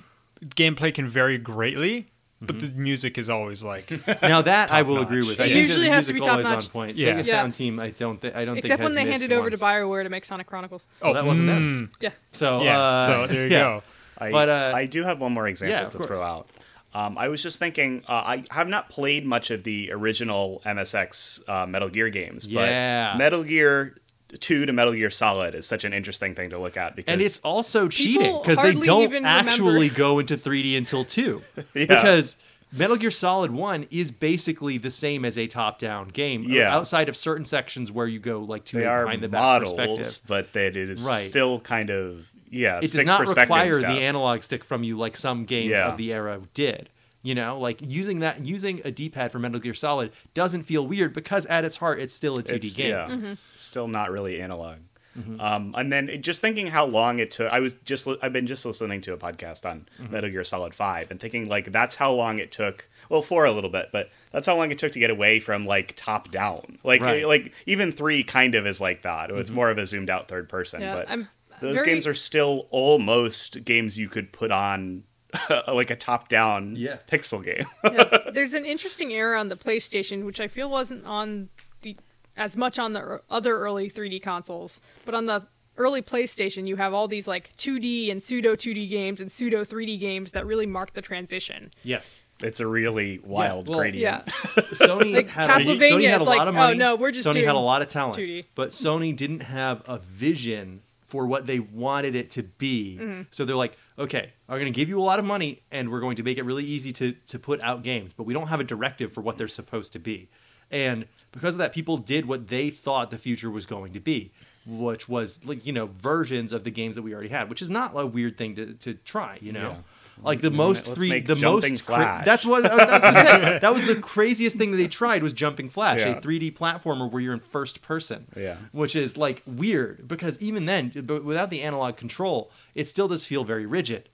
gameplay 0.45 0.93
can 0.93 1.08
vary 1.08 1.38
greatly, 1.38 2.10
but 2.41 2.58
Mm-hmm. 2.58 2.65
the 2.65 2.71
music 2.82 3.17
is 3.17 3.29
always 3.29 3.63
like 3.63 3.89
now 4.21 4.41
that 4.41 4.71
I 4.71 4.82
will 4.82 4.97
Top 4.97 5.06
agree 5.06 5.21
with. 5.25 5.39
It 5.39 5.43
I 5.43 5.47
think 5.47 5.58
usually 5.69 5.88
has 5.89 6.08
to 6.08 6.13
be 6.13 6.19
top 6.19 6.29
always 6.32 6.43
notch. 6.45 6.65
on 6.65 6.69
point. 6.71 6.97
Yeah. 6.97 7.13
Sega 7.13 7.25
Yeah. 7.25 7.34
Sound 7.41 7.53
Team, 7.53 7.79
I 7.79 7.91
don't 7.91 8.19
think 8.19 8.36
I 8.36 8.43
don't 8.43 8.58
Except 8.58 8.79
think 8.79 8.89
when 8.89 8.97
has 8.97 9.03
they 9.06 9.10
missed 9.10 9.21
handed 9.21 9.38
over 9.38 9.49
to 9.49 9.53
once. 9.53 9.62
Bioware 9.63 10.03
to 10.03 10.10
make 10.10 10.25
Sonic 10.25 10.47
Chronicles. 10.47 10.86
Oh, 11.01 11.13
that 11.13 11.23
wasn't 11.25 11.47
them. 11.47 11.89
mm, 11.91 11.95
Yeah. 12.01 12.10
So 12.34 12.62
Yeah, 12.63 12.79
uh, 12.82 13.06
so 13.08 13.27
there 13.34 13.45
you 13.47 13.51
yeah. 13.53 13.60
go. 13.60 13.84
I, 14.17 14.32
But, 14.32 14.49
uh, 14.49 14.73
I 14.75 14.86
do 14.88 15.03
have 15.03 15.19
one 15.21 15.32
more 15.34 15.47
example 15.47 15.71
yeah, 15.84 15.89
to 15.89 15.97
course. 15.97 16.08
throw 16.08 16.21
out. 16.21 16.47
Um, 16.93 17.17
I 17.17 17.27
was 17.29 17.41
just 17.41 17.58
thinking, 17.58 18.03
uh, 18.08 18.12
I 18.13 18.43
have 18.51 18.67
not 18.67 18.89
played 18.89 19.25
much 19.25 19.49
of 19.49 19.63
the 19.63 19.91
original 19.91 20.62
MSX 20.65 21.47
uh, 21.49 21.65
Metal 21.65 21.89
Gear 21.89 22.10
games, 22.10 22.45
Yeah. 22.47 23.13
but 23.13 23.17
Metal 23.17 23.43
Gear 23.43 23.95
2 24.39 24.65
to 24.65 24.74
Metal 24.74 24.93
Gear 24.93 25.10
Solid 25.10 25.56
is 25.56 25.65
such 25.65 25.84
an 25.86 25.93
interesting 25.93 26.36
thing 26.36 26.50
to 26.52 26.58
look 26.60 26.78
at 26.78 26.96
because 26.96 27.12
And 27.12 27.22
it's 27.22 27.39
also 27.39 27.88
cheating 27.88 28.39
because 28.41 28.58
they 28.60 28.74
don't 28.74 29.26
actually 29.26 29.74
remember- 29.89 29.93
go 29.96 30.19
into 30.19 30.38
3D 30.38 30.78
until 30.78 31.06
two. 31.06 31.41
Yeah. 31.76 31.86
Because 31.86 32.38
Metal 32.72 32.96
Gear 32.96 33.12
Solid 33.12 33.52
1 33.52 33.88
is 33.91 34.10
basically 34.12 34.78
the 34.80 34.89
same 34.91 35.24
as 35.26 35.38
a 35.38 35.46
top-down 35.48 36.08
game. 36.10 36.43
Yeah. 36.48 36.76
Outside 36.76 37.08
of 37.10 37.15
certain 37.15 37.46
sections 37.46 37.91
where 37.91 38.08
you 38.08 38.19
go 38.19 38.39
like 38.39 38.65
to 38.65 38.78
they 38.78 38.86
are 38.86 39.04
behind 39.06 39.22
the 39.22 39.30
back 39.30 39.62
perspective. 39.62 40.19
but 40.28 40.54
that 40.54 40.76
it 40.76 40.89
is 40.89 41.06
Right. 41.06 41.19
still 41.22 41.60
kind 41.60 41.89
of 41.91 42.28
yeah. 42.50 42.78
It's 42.82 42.86
It 42.86 42.88
does 42.91 43.00
fixed 43.02 43.06
not 43.08 43.19
perspective 43.19 43.50
require 43.56 43.80
stuff. 43.80 43.91
the 43.96 44.02
analog 44.02 44.43
stick 44.43 44.63
from 44.63 44.84
you 44.84 44.98
like 44.98 45.17
some 45.17 45.46
games 45.46 45.72
Yeah. 45.72 45.89
of 45.91 45.98
the 45.98 46.13
era 46.13 46.39
did. 46.54 46.89
You 47.23 47.36
know, 47.36 47.57
like 47.57 47.79
using 47.81 48.19
that 48.19 48.45
using 48.45 48.81
a 48.83 48.91
D-pad 48.91 49.31
for 49.31 49.39
Metal 49.39 49.59
Gear 49.59 49.73
Solid 49.73 50.12
doesn't 50.33 50.63
feel 50.63 50.86
weird 50.86 51.13
because 51.13 51.45
at 51.45 51.63
its 51.63 51.77
heart 51.77 51.99
it's 51.99 52.13
still 52.13 52.38
a 52.38 52.43
2D 52.43 52.55
It's, 52.55 52.75
game. 52.75 52.89
Yeah, 52.89 53.07
mm-hmm. 53.07 53.33
still 53.55 53.88
not 53.88 54.12
really 54.12 54.41
analog. 54.41 54.79
Mm-hmm. 55.17 55.39
Um, 55.39 55.73
and 55.77 55.91
then 55.91 56.21
just 56.21 56.41
thinking 56.41 56.67
how 56.67 56.86
long 56.86 57.19
it 57.19 57.31
took. 57.31 57.51
I 57.51 57.59
was 57.59 57.75
just 57.86 58.07
li- 58.07 58.17
I've 58.21 58.33
been 58.33 58.47
just 58.47 58.65
listening 58.65 58.99
to 59.01 59.13
a 59.13 59.17
podcast 59.17 59.65
on 59.69 59.88
mm-hmm. 60.01 60.12
Metal 60.12 60.29
Gear 60.29 60.43
Solid 60.43 60.75
Five 60.75 61.12
and 61.12 61.19
thinking 61.19 61.47
like 61.47 61.71
that's 61.71 61.95
how 61.95 62.12
long 62.12 62.39
it 62.39 62.51
took. 62.51 62.89
Well, 63.09 63.21
four 63.21 63.45
a 63.45 63.51
little 63.51 63.69
bit, 63.69 63.89
but 63.93 64.09
that's 64.31 64.47
how 64.47 64.57
long 64.57 64.71
it 64.71 64.77
took 64.79 64.91
to 64.93 64.99
get 64.99 65.09
away 65.09 65.39
from 65.39 65.65
like 65.65 65.93
top 65.95 66.29
down. 66.31 66.79
Like 66.83 67.01
Right. 67.01 67.25
like 67.27 67.53
even 67.65 67.91
three 67.91 68.23
kind 68.23 68.55
of 68.55 68.65
is 68.65 68.81
like 68.81 69.03
that. 69.03 69.29
It's 69.29 69.51
more 69.51 69.69
of 69.69 69.77
a 69.77 69.86
zoomed 69.86 70.09
out 70.09 70.27
third 70.27 70.49
person. 70.49 70.81
Yeah, 70.81 70.95
but 70.95 71.09
I'm 71.09 71.29
those 71.62 71.79
very- 71.79 71.91
games 71.91 72.07
are 72.07 72.13
still 72.15 72.67
almost 72.71 73.63
games 73.63 73.97
you 73.97 74.09
could 74.09 74.31
put 74.33 74.51
on 74.51 75.03
like 75.67 75.89
a 75.89 75.96
top 75.96 76.28
down 76.30 76.76
Yeah. 76.76 76.98
pixel 77.08 77.43
game. 77.43 77.65
Yeah. 77.84 78.17
There's 78.34 78.54
an 78.54 78.65
interesting 78.65 79.12
era 79.12 79.39
on 79.39 79.50
the 79.50 79.56
PlayStation, 79.56 80.26
which 80.26 80.39
I 80.39 80.48
feel 80.48 80.69
wasn't 80.69 81.06
on 81.06 81.50
the 81.82 81.96
as 82.36 82.58
much 82.58 82.80
on 82.80 82.93
the 82.93 83.00
er- 83.02 83.22
other 83.30 83.58
early 83.60 83.89
3D 83.91 84.22
consoles, 84.22 84.82
but 85.06 85.13
on 85.13 85.26
the 85.28 85.46
early 85.78 86.02
PlayStation, 86.04 86.67
you 86.67 86.76
have 86.76 86.93
all 86.93 87.08
these 87.08 87.28
like 87.28 87.56
2D 87.58 88.12
and 88.12 88.22
pseudo 88.24 88.56
2D 88.56 88.89
games 88.89 89.19
and 89.22 89.32
pseudo 89.32 89.63
3D 89.63 90.00
games 90.00 90.32
that 90.34 90.46
really 90.46 90.65
mark 90.67 90.93
the 90.93 91.02
transition. 91.02 91.72
Yes. 91.84 92.22
it's 92.43 92.60
a 92.60 92.67
really 92.67 93.19
wild 93.24 93.67
well, 93.69 93.80
gradient. 93.80 94.24
Yeah, 94.28 94.34
Sony 94.76 95.13
Like 95.15 95.30
had 95.30 95.50
a, 95.50 95.54
Castlevania, 95.54 95.91
Sony 95.91 96.04
had 96.08 96.13
a 96.13 96.15
it's 96.17 96.26
lot 96.28 96.38
like, 96.38 96.48
of 96.48 96.56
oh, 96.56 96.74
no, 96.74 96.96
we're 96.96 97.12
just 97.12 97.28
Sony 97.28 97.36
had 97.38 97.41
doing 97.46 97.56
a 97.56 97.60
lot 97.60 97.82
of 97.82 97.88
talent, 97.88 98.17
2D. 98.19 98.46
but 98.54 98.69
Sony 98.69 99.15
didn't 99.15 99.41
have 99.41 99.82
a 99.88 99.98
vision 99.98 100.82
for 101.13 101.28
what 101.28 101.45
they 101.45 101.60
wanted 101.60 102.15
it 102.15 102.32
to 102.32 102.41
be. 102.41 102.97
Mm-hmm. 102.99 103.21
So 103.30 103.45
they're 103.45 103.56
like, 103.56 103.78
okay, 103.99 104.34
we're 104.49 104.58
going 104.58 104.73
to 104.73 104.76
give 104.76 104.89
you 104.89 104.99
a 104.99 105.06
lot 105.06 105.19
of 105.19 105.26
money 105.26 105.62
and 105.71 105.91
we're 105.91 105.99
going 105.99 106.15
to 106.15 106.23
make 106.23 106.39
it 106.39 106.43
really 106.43 106.65
easy 106.65 106.91
to 106.93 107.12
to 107.28 107.38
put 107.38 107.62
out 107.62 107.84
games, 107.84 108.13
but 108.13 108.23
we 108.23 108.34
don't 108.34 108.47
have 108.47 108.60
a 108.60 108.63
directive 108.63 109.13
for 109.13 109.21
what 109.21 109.38
they're 109.38 109.47
supposed 109.47 109.93
to 109.93 109.99
be. 109.99 110.28
And 110.71 111.06
because 111.32 111.54
of 111.54 111.60
that, 111.60 111.71
people 111.71 111.97
did 111.97 112.26
what 112.26 112.47
they 112.47 112.71
thought 112.71 113.12
the 113.12 113.19
future 113.19 113.52
was 113.52 113.67
going 113.67 113.93
to 113.93 113.99
be, 113.99 114.32
which 114.65 115.08
was 115.08 115.39
like 115.45 115.63
you 115.67 115.71
know 115.71 115.86
versions 115.86 116.52
of 116.52 116.63
the 116.63 116.71
games 116.71 116.95
that 116.95 117.04
we 117.04 117.13
already 117.13 117.30
had, 117.30 117.47
which 117.47 117.62
is 117.62 117.69
not 117.69 117.91
a 117.95 118.08
weird 118.08 118.36
thing 118.36 118.56
to, 118.56 118.73
to 118.73 118.95
try. 118.95 119.38
You 119.39 119.52
know, 119.52 119.69
Yeah. 119.69 119.78
Like 120.21 120.41
the 120.41 120.52
most 120.52 120.88
let's 120.88 120.99
three, 120.99 121.19
the 121.21 121.36
most. 121.36 121.86
cra- 121.86 122.21
that's 122.26 122.45
what 122.45 122.65
I 122.65 122.76
was 122.76 123.02
gonna 123.02 123.26
say. 123.26 123.60
that 123.60 123.73
was 123.73 123.86
the 123.88 123.95
craziest 123.95 124.58
thing 124.58 124.71
that 124.71 124.78
they 124.78 124.88
tried 124.88 125.23
was 125.23 125.34
Jumping 125.34 125.69
Flash, 125.69 125.99
Yeah. 125.99 126.10
a 126.17 126.21
3D 126.21 126.52
platformer 126.56 127.10
where 127.12 127.21
you're 127.21 127.34
in 127.34 127.39
first 127.39 127.82
person. 127.82 128.28
Yeah. 128.36 128.58
which 128.71 128.95
is 128.95 129.17
like 129.17 129.41
weird 129.45 130.08
because 130.08 130.39
even 130.41 130.65
then, 130.65 130.91
but 131.04 131.23
without 131.23 131.49
the 131.49 131.62
analog 131.62 131.97
control, 131.97 132.52
it 132.76 132.88
still 132.88 133.08
does 133.08 133.26
feel 133.26 133.43
very 133.43 133.65
rigid. 133.65 134.10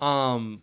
Um, 0.00 0.62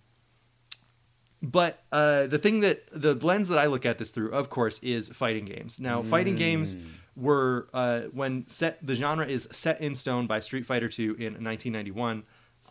but 1.41 1.83
uh, 1.91 2.25
the 2.25 2.39
thing 2.39 2.61
that 2.61 2.83
the 2.91 3.13
lens 3.13 3.47
that 3.49 3.59
I 3.59 3.67
look 3.67 3.85
at 3.85 3.99
this 3.99 4.09
through, 4.09 4.31
of 4.31 4.49
course, 4.49 4.79
is 4.81 5.09
fighting 5.09 5.45
games. 5.45 5.79
Now, 5.79 6.01
fighting 6.01 6.35
games 6.35 6.75
were 7.15 7.67
uh, 7.73 8.01
when 8.11 8.47
set 8.47 8.85
the 8.85 8.95
genre 8.95 9.25
is 9.25 9.47
set 9.51 9.79
in 9.79 9.93
stone 9.93 10.25
by 10.25 10.39
Street 10.39 10.65
Fighter 10.65 10.87
II 10.97 11.05
in 11.09 11.43
1991. 11.43 12.23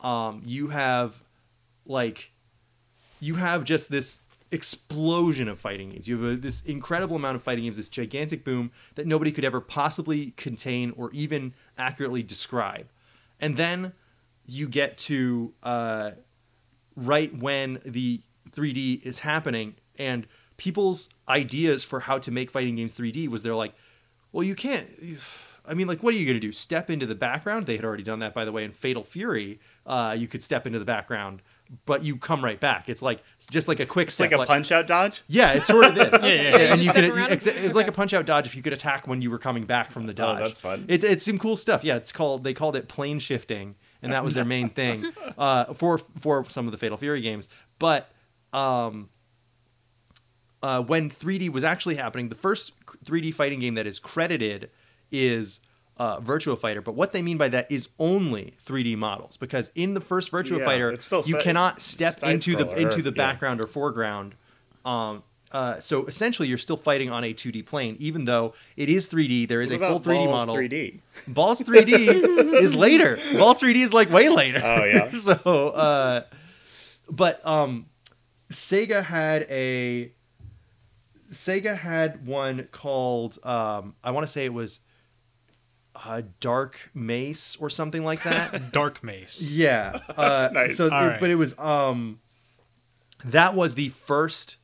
Um, 0.02 0.42
you 0.44 0.68
have 0.68 1.14
like 1.86 2.32
you 3.20 3.36
have 3.36 3.64
just 3.64 3.90
this 3.90 4.20
explosion 4.50 5.48
of 5.48 5.58
fighting 5.58 5.90
games. 5.90 6.06
You 6.06 6.22
have 6.22 6.32
a, 6.32 6.36
this 6.36 6.62
incredible 6.62 7.16
amount 7.16 7.36
of 7.36 7.42
fighting 7.42 7.64
games, 7.64 7.76
this 7.76 7.88
gigantic 7.88 8.44
boom 8.44 8.70
that 8.94 9.06
nobody 9.06 9.32
could 9.32 9.44
ever 9.44 9.60
possibly 9.60 10.32
contain 10.32 10.92
or 10.96 11.10
even 11.12 11.54
accurately 11.76 12.22
describe. 12.22 12.88
And 13.40 13.56
then 13.56 13.92
you 14.46 14.68
get 14.68 14.96
to 14.98 15.52
uh, 15.62 16.12
right 16.94 17.36
when 17.36 17.80
the 17.84 18.20
3D 18.50 19.04
is 19.04 19.20
happening, 19.20 19.74
and 19.98 20.26
people's 20.56 21.08
ideas 21.28 21.84
for 21.84 22.00
how 22.00 22.18
to 22.18 22.30
make 22.30 22.50
fighting 22.50 22.76
games 22.76 22.92
3D 22.94 23.28
was 23.28 23.42
they're 23.42 23.54
like, 23.54 23.74
well, 24.32 24.44
you 24.44 24.54
can't. 24.54 24.86
I 25.66 25.74
mean, 25.74 25.88
like, 25.88 26.02
what 26.02 26.14
are 26.14 26.16
you 26.16 26.24
going 26.24 26.36
to 26.36 26.40
do? 26.40 26.52
Step 26.52 26.90
into 26.90 27.06
the 27.06 27.14
background? 27.14 27.66
They 27.66 27.76
had 27.76 27.84
already 27.84 28.04
done 28.04 28.20
that, 28.20 28.34
by 28.34 28.44
the 28.44 28.52
way, 28.52 28.64
in 28.64 28.72
Fatal 28.72 29.02
Fury. 29.02 29.58
Uh, 29.84 30.14
you 30.16 30.28
could 30.28 30.42
step 30.42 30.66
into 30.66 30.78
the 30.78 30.84
background, 30.84 31.42
but 31.84 32.04
you 32.04 32.16
come 32.16 32.44
right 32.44 32.58
back. 32.58 32.88
It's 32.88 33.02
like 33.02 33.22
it's 33.36 33.46
just 33.46 33.68
like 33.68 33.80
a 33.80 33.86
quick 33.86 34.08
It's 34.08 34.20
like 34.20 34.32
a 34.32 34.44
punch 34.44 34.70
out 34.72 34.86
dodge. 34.86 35.22
Yeah, 35.26 35.52
it 35.54 35.64
sort 35.64 35.84
of 35.84 35.98
is. 35.98 36.22
Yeah, 36.24 36.32
yeah, 36.32 36.42
yeah. 36.42 36.56
And 36.72 36.78
you 36.82 36.90
Step 36.90 37.04
could 37.04 37.10
around? 37.16 37.30
ex- 37.30 37.46
it 37.46 37.62
was 37.64 37.74
like 37.74 37.88
a 37.88 37.92
punch 37.92 38.14
out 38.14 38.26
dodge 38.26 38.46
if 38.46 38.54
you 38.54 38.62
could 38.62 38.72
attack 38.72 39.06
when 39.06 39.22
you 39.22 39.30
were 39.30 39.38
coming 39.38 39.64
back 39.64 39.90
from 39.90 40.06
the 40.06 40.14
dodge. 40.14 40.40
Oh, 40.40 40.44
that's 40.44 40.60
fun. 40.60 40.84
It's 40.88 41.04
it's 41.04 41.24
some 41.24 41.38
cool 41.38 41.56
stuff. 41.56 41.84
Yeah, 41.84 41.96
it's 41.96 42.12
called 42.12 42.44
they 42.44 42.54
called 42.54 42.76
it 42.76 42.88
plane 42.88 43.18
shifting, 43.18 43.74
and 44.02 44.12
that 44.12 44.24
was 44.24 44.34
their 44.34 44.44
main 44.44 44.70
thing 44.70 45.12
uh, 45.38 45.74
for 45.74 45.98
for 46.18 46.48
some 46.48 46.66
of 46.66 46.72
the 46.72 46.78
Fatal 46.78 46.96
Fury 46.96 47.20
games. 47.20 47.48
But 47.78 48.10
um, 48.52 49.08
uh, 50.62 50.82
when 50.82 51.10
3D 51.10 51.50
was 51.50 51.64
actually 51.64 51.96
happening, 51.96 52.28
the 52.28 52.34
first 52.34 52.72
3D 53.04 53.34
fighting 53.34 53.60
game 53.60 53.74
that 53.74 53.86
is 53.86 53.98
credited 53.98 54.70
is 55.12 55.60
uh, 55.98 56.20
Virtua 56.20 56.58
Fighter. 56.58 56.82
But 56.82 56.94
what 56.94 57.12
they 57.12 57.22
mean 57.22 57.38
by 57.38 57.48
that 57.48 57.70
is 57.70 57.88
only 57.98 58.54
3D 58.64 58.96
models, 58.96 59.36
because 59.36 59.70
in 59.74 59.94
the 59.94 60.00
first 60.00 60.30
Virtua 60.30 60.58
Yeah, 60.58 60.64
Fighter, 60.64 61.22
you 61.26 61.38
cannot 61.38 61.80
step 61.80 62.22
into 62.22 62.56
the 62.56 62.68
into 62.70 63.02
the 63.02 63.10
yeah. 63.10 63.16
background 63.16 63.60
or 63.60 63.66
foreground. 63.66 64.34
Um, 64.84 65.22
uh, 65.52 65.80
so 65.80 66.04
essentially, 66.06 66.48
you're 66.48 66.58
still 66.58 66.76
fighting 66.76 67.08
on 67.10 67.24
a 67.24 67.32
2D 67.32 67.64
plane, 67.66 67.96
even 67.98 68.24
though 68.24 68.52
it 68.76 68.88
is 68.88 69.08
3D. 69.08 69.48
There 69.48 69.62
is 69.62 69.70
What 69.70 69.82
a 69.82 69.88
full 69.88 70.00
3D 70.00 70.26
Balls 70.26 70.46
model. 70.46 70.56
3D. 70.56 71.00
Ballz 71.30 71.62
3D 71.62 72.54
is 72.62 72.74
later. 72.74 73.16
Ballz 73.16 73.60
3D 73.62 73.76
is 73.76 73.92
like 73.92 74.10
way 74.10 74.28
later. 74.28 74.60
Oh, 74.62 74.84
yeah. 74.84 75.12
so, 75.12 75.70
uh, 75.70 76.22
but 77.08 77.46
um, 77.46 77.86
Sega 78.50 79.04
had 79.04 79.42
a 79.48 80.12
Sega 81.30 81.76
had 81.76 82.26
one 82.26 82.68
called 82.72 83.38
um, 83.44 83.94
I 84.02 84.10
want 84.10 84.26
to 84.26 84.32
say 84.32 84.44
it 84.44 84.52
was 84.52 84.80
uh, 86.04 86.22
Dark 86.40 86.90
Mace 86.94 87.56
or 87.60 87.70
something 87.70 88.04
like 88.04 88.22
that. 88.24 88.72
Dark 88.72 89.02
Mace. 89.02 89.40
yeah. 89.40 90.00
Uh, 90.16 90.48
Nice. 90.52 90.76
So, 90.76 90.84
All 90.90 91.04
it- 91.04 91.08
right. 91.08 91.20
but 91.20 91.30
it 91.30 91.36
was 91.36 91.58
um, 91.58 92.20
that 93.24 93.54
was 93.54 93.74
the 93.74 93.88
first 93.90 94.56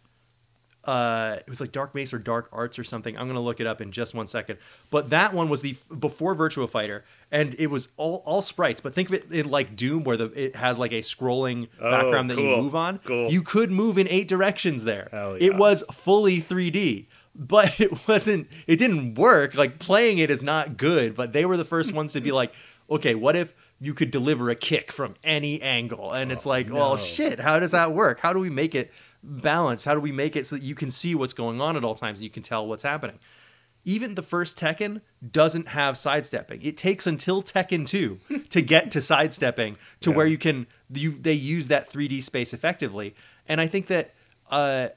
uh, 0.85 1.37
it 1.38 1.49
was 1.49 1.61
like 1.61 1.71
Dark 1.71 1.95
Mace 1.95 2.12
or 2.12 2.18
Dark 2.18 2.49
Arts 2.53 2.77
or 2.77 2.83
something. 2.83 3.16
I'm 3.16 3.29
gonna 3.29 3.40
look 3.40 3.61
it 3.61 3.68
up 3.68 3.81
in 3.81 3.92
just 3.92 4.16
one 4.16 4.27
second. 4.27 4.59
But 4.90 5.11
that 5.11 5.33
one 5.33 5.49
was 5.49 5.62
the 5.62 5.77
before 5.97 6.35
Virtua 6.35 6.68
Fighter, 6.68 7.05
and 7.31 7.55
it 7.57 7.68
was 7.68 7.88
all 7.97 8.25
all 8.27 8.42
sprites. 8.42 8.81
But 8.81 8.92
think 8.92 9.09
of 9.09 9.14
it 9.14 9.31
in 9.31 9.49
like 9.49 9.77
Doom, 9.77 10.03
where 10.03 10.16
the 10.16 10.25
it 10.35 10.57
has 10.57 10.79
like 10.79 10.90
a 10.90 10.99
scrolling 10.99 11.68
Oh, 11.81 11.88
background 11.88 12.31
that 12.31 12.38
you 12.38 12.57
move 12.57 12.75
on. 12.75 12.99
Cool. 12.99 13.31
You 13.31 13.42
could 13.42 13.71
move 13.71 13.97
in 13.97 14.09
eight 14.09 14.27
directions 14.27 14.83
there. 14.83 15.07
Hell 15.12 15.37
It 15.38 15.55
was 15.55 15.85
fully 15.92 16.42
3D. 16.42 17.07
But 17.35 17.81
it 17.81 18.07
wasn't. 18.09 18.49
It 18.66 18.77
didn't 18.77 19.14
work. 19.14 19.55
Like 19.55 19.79
playing 19.79 20.18
it 20.18 20.31
is 20.31 20.42
not 20.42 20.77
good. 20.77 21.14
But 21.14 21.33
they 21.33 21.45
were 21.47 21.57
the 21.57 21.64
first 21.64 21.92
ones 21.99 22.12
to 22.12 22.21
be 22.21 22.33
like, 22.33 22.53
okay, 22.90 23.14
what 23.14 23.37
if 23.37 23.55
you 23.81 23.95
could 23.95 24.11
deliver 24.11 24.51
a 24.51 24.55
kick 24.55 24.92
from 24.92 25.14
any 25.25 25.61
angle? 25.62 26.12
And 26.12 26.31
it's 26.31 26.47
like, 26.47 26.71
well, 26.71 26.97
shit. 26.97 27.40
How 27.40 27.59
does 27.59 27.71
that 27.73 27.92
work? 27.92 28.21
How 28.21 28.33
do 28.33 28.38
we 28.38 28.51
make 28.51 28.75
it 28.75 28.92
balanced? 29.23 29.85
How 29.85 29.95
do 29.95 30.01
we 30.01 30.12
make 30.12 30.37
it 30.37 30.47
so 30.47 30.57
that 30.57 30.62
you 30.62 30.75
can 30.75 30.90
see 30.90 31.14
what's 31.14 31.33
going 31.33 31.61
on 31.61 31.77
at 31.77 31.85
all 31.85 31.95
times 31.95 32.21
and 32.21 32.25
you 32.25 32.31
can 32.31 32.42
tell 32.42 32.66
what's 32.66 32.83
happening? 32.83 33.18
Even 33.85 34.14
the 34.14 34.23
first 34.23 34.57
Tekken 34.57 35.01
doesn't 35.29 35.68
have 35.68 35.99
sidestepping. 35.99 36.62
It 36.62 36.77
takes 36.77 37.05
until 37.07 37.42
Tekken 37.42 37.85
2 37.88 38.21
to 38.51 38.62
get 38.62 38.92
to 38.92 39.01
sidestepping 39.01 39.77
to 40.03 40.11
Yeah. 40.11 40.16
where 40.16 40.27
you 40.27 40.38
can 40.38 40.68
you 40.92 41.18
they 41.21 41.33
use 41.33 41.66
that 41.68 41.90
3D 41.92 42.23
space 42.23 42.53
effectively. 42.55 43.16
And 43.49 43.61
I 43.61 43.66
think 43.66 43.88
that 43.88 44.14
uh, 44.49 44.90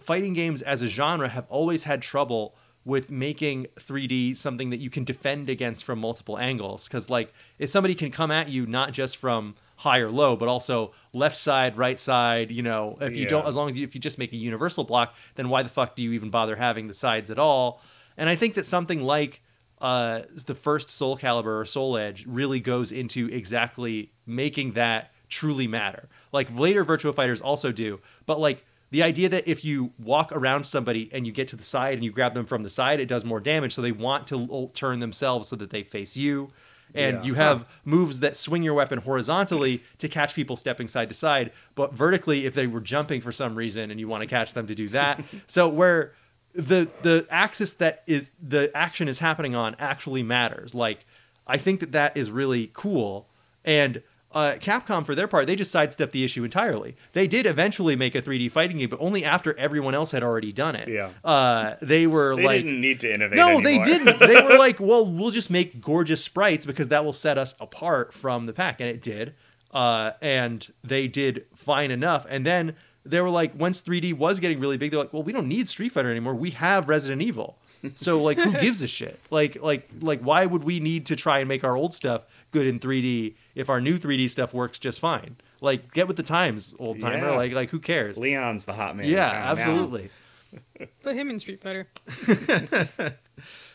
fighting 0.00 0.32
games 0.32 0.62
as 0.62 0.82
a 0.82 0.88
genre 0.88 1.28
have 1.28 1.46
always 1.48 1.84
had 1.84 2.02
trouble 2.02 2.54
with 2.84 3.10
making 3.10 3.66
3D 3.76 4.36
something 4.36 4.70
that 4.70 4.78
you 4.78 4.88
can 4.88 5.02
defend 5.02 5.48
against 5.48 5.82
from 5.84 5.98
multiple 5.98 6.38
angles 6.38 6.88
cuz 6.88 7.10
like 7.10 7.32
if 7.58 7.68
somebody 7.68 7.94
can 7.96 8.12
come 8.12 8.30
at 8.30 8.48
you 8.48 8.64
not 8.64 8.92
just 8.92 9.16
from 9.16 9.56
high 9.78 9.98
or 9.98 10.08
low 10.08 10.36
but 10.36 10.48
also 10.48 10.92
left 11.12 11.36
side, 11.36 11.76
right 11.76 11.98
side, 11.98 12.50
you 12.52 12.62
know, 12.62 12.96
if 13.00 13.16
you 13.16 13.22
Yeah. 13.22 13.28
don't 13.28 13.46
as 13.48 13.56
long 13.56 13.70
as 13.70 13.76
you, 13.76 13.84
if 13.84 13.94
you 13.94 14.00
just 14.00 14.18
make 14.18 14.32
a 14.32 14.36
universal 14.36 14.84
block, 14.84 15.14
then 15.34 15.48
why 15.48 15.62
the 15.62 15.68
fuck 15.68 15.96
do 15.96 16.02
you 16.02 16.12
even 16.12 16.30
bother 16.30 16.56
having 16.56 16.86
the 16.86 16.94
sides 16.94 17.28
at 17.28 17.38
all? 17.38 17.82
And 18.16 18.28
I 18.30 18.36
think 18.36 18.54
that 18.54 18.64
something 18.64 19.02
like 19.02 19.42
uh, 19.80 20.22
the 20.46 20.54
first 20.54 20.88
Soul 20.88 21.18
Calibur 21.18 21.60
or 21.60 21.64
Soul 21.66 21.98
Edge 21.98 22.24
really 22.26 22.60
goes 22.60 22.90
into 22.90 23.28
exactly 23.28 24.12
making 24.24 24.72
that 24.72 25.12
truly 25.28 25.66
matter. 25.66 26.08
Like 26.32 26.48
later 26.56 26.82
Virtua 26.84 27.14
Fighters 27.14 27.42
also 27.42 27.72
do, 27.72 28.00
but 28.24 28.40
like 28.40 28.64
the 28.90 29.02
idea 29.02 29.28
that 29.28 29.48
if 29.48 29.64
you 29.64 29.92
walk 29.98 30.30
around 30.32 30.64
somebody 30.64 31.10
and 31.12 31.26
you 31.26 31.32
get 31.32 31.48
to 31.48 31.56
the 31.56 31.62
side 31.64 31.94
and 31.94 32.04
you 32.04 32.12
grab 32.12 32.34
them 32.34 32.46
from 32.46 32.62
the 32.62 32.70
side, 32.70 33.00
it 33.00 33.06
does 33.08 33.24
more 33.24 33.40
damage. 33.40 33.74
So 33.74 33.82
they 33.82 33.92
want 33.92 34.26
to 34.28 34.70
turn 34.74 35.00
themselves 35.00 35.48
so 35.48 35.56
that 35.56 35.70
they 35.70 35.82
face 35.82 36.16
you. 36.16 36.48
and 36.94 37.16
Yeah. 37.16 37.22
you 37.24 37.34
have 37.34 37.66
moves 37.84 38.20
that 38.20 38.36
swing 38.36 38.62
your 38.62 38.72
weapon 38.74 39.00
horizontally 39.00 39.82
to 39.98 40.08
catch 40.08 40.34
people 40.36 40.56
stepping 40.56 40.86
side 40.86 41.08
to 41.08 41.14
side, 41.16 41.50
but 41.74 41.92
vertically 41.92 42.46
if 42.46 42.54
they 42.54 42.68
were 42.68 42.80
jumping 42.80 43.20
for 43.20 43.32
some 43.32 43.56
reason 43.56 43.90
and 43.90 43.98
you 43.98 44.06
want 44.06 44.20
to 44.22 44.26
catch 44.28 44.54
them 44.54 44.68
to 44.68 44.74
do 44.74 44.88
that. 44.90 45.22
so 45.48 45.68
where 45.68 46.12
the 46.54 46.88
the 47.02 47.26
axis 47.28 47.74
that 47.74 48.02
is 48.06 48.30
the 48.40 48.70
action 48.74 49.08
is 49.08 49.18
happening 49.18 49.54
on 49.56 49.74
actually 49.80 50.22
matters. 50.22 50.74
Like 50.76 51.04
I 51.46 51.58
think 51.58 51.80
that 51.80 51.90
that 51.92 52.16
is 52.16 52.30
really 52.30 52.70
cool 52.72 53.28
and 53.64 54.00
uh, 54.32 54.54
Capcom, 54.60 55.06
for 55.06 55.14
their 55.14 55.26
part, 55.28 55.46
they 55.46 55.56
just 55.56 55.70
sidestepped 55.70 56.12
the 56.12 56.22
issue 56.24 56.44
entirely. 56.44 56.94
They 57.12 57.26
did 57.26 57.46
eventually 57.46 57.96
make 57.96 58.14
a 58.14 58.20
3D 58.20 58.50
fighting 58.50 58.76
game, 58.78 58.90
but 58.90 59.00
only 59.00 59.24
after 59.24 59.56
everyone 59.58 59.94
else 59.94 60.10
had 60.10 60.22
already 60.22 60.52
done 60.52 60.76
it. 60.76 60.88
Yeah. 60.88 61.10
Uh, 61.24 61.76
they 61.80 62.06
were 62.06 62.36
They 62.36 62.42
like, 62.44 62.62
didn't 62.64 62.80
need 62.80 63.00
to 63.00 63.14
innovate. 63.14 63.36
no, 63.38 63.60
they 63.60 63.78
didn't. 63.82 64.18
They 64.20 64.42
were 64.42 64.58
like, 64.58 64.78
well, 64.78 65.06
we'll 65.06 65.30
just 65.30 65.48
make 65.50 65.80
gorgeous 65.80 66.22
sprites 66.22 66.66
because 66.66 66.88
that 66.88 67.04
will 67.04 67.12
set 67.14 67.38
us 67.38 67.54
apart 67.60 68.12
from 68.12 68.46
the 68.46 68.52
pack, 68.52 68.80
and 68.80 68.90
it 68.90 69.00
did. 69.00 69.34
Uh, 69.72 70.12
and 70.20 70.70
they 70.84 71.08
did 71.08 71.46
fine 71.54 71.90
enough. 71.90 72.26
And 72.28 72.44
then 72.44 72.76
they 73.04 73.20
were 73.20 73.30
like, 73.30 73.58
once 73.58 73.80
3D 73.82 74.14
was 74.14 74.40
getting 74.40 74.58
really 74.60 74.76
big, 74.76 74.90
they're 74.90 75.00
like, 75.00 75.12
well, 75.12 75.22
we 75.22 75.32
don't 75.32 75.48
need 75.48 75.68
Street 75.68 75.92
Fighter 75.92 76.10
anymore. 76.10 76.34
We 76.34 76.50
have 76.50 76.88
Resident 76.88 77.22
Evil. 77.22 77.58
So 77.94 78.20
like, 78.20 78.38
who 78.38 78.52
gives 78.52 78.82
a 78.82 78.86
shit? 78.88 79.20
Like, 79.30 79.62
like, 79.62 79.88
like, 80.00 80.20
why 80.20 80.44
would 80.44 80.64
we 80.64 80.80
need 80.80 81.06
to 81.06 81.14
try 81.16 81.38
and 81.38 81.48
make 81.48 81.62
our 81.62 81.76
old 81.76 81.94
stuff 81.94 82.22
good 82.50 82.66
in 82.66 82.80
3D 82.80 83.34
if 83.56 83.68
our 83.68 83.80
new 83.80 83.98
3D 83.98 84.30
stuff 84.30 84.54
works 84.54 84.78
just 84.78 85.00
fine? 85.00 85.36
Like, 85.60 85.92
get 85.92 86.06
with 86.06 86.16
the 86.16 86.22
times, 86.22 86.74
old 86.78 87.00
timer. 87.00 87.26
Yeah. 87.30 87.36
Like, 87.36 87.52
like, 87.52 87.70
who 87.70 87.80
cares? 87.80 88.16
Leon's 88.18 88.64
the 88.66 88.74
hot 88.74 88.96
man. 88.96 89.06
Yeah, 89.08 89.24
absolutely. 89.28 90.10
Put 91.02 91.16
him 91.16 91.28
in 91.30 91.40
Street 91.40 91.60
Fighter. 91.60 91.88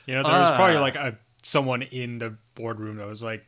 You 0.07 0.15
know, 0.15 0.23
there 0.23 0.31
was 0.31 0.55
probably 0.55 0.77
Ah. 0.77 0.81
like 0.81 0.95
a 0.95 1.17
someone 1.43 1.83
in 1.83 2.17
the 2.17 2.35
boardroom 2.55 2.97
that 2.97 3.07
was 3.07 3.21
like 3.21 3.45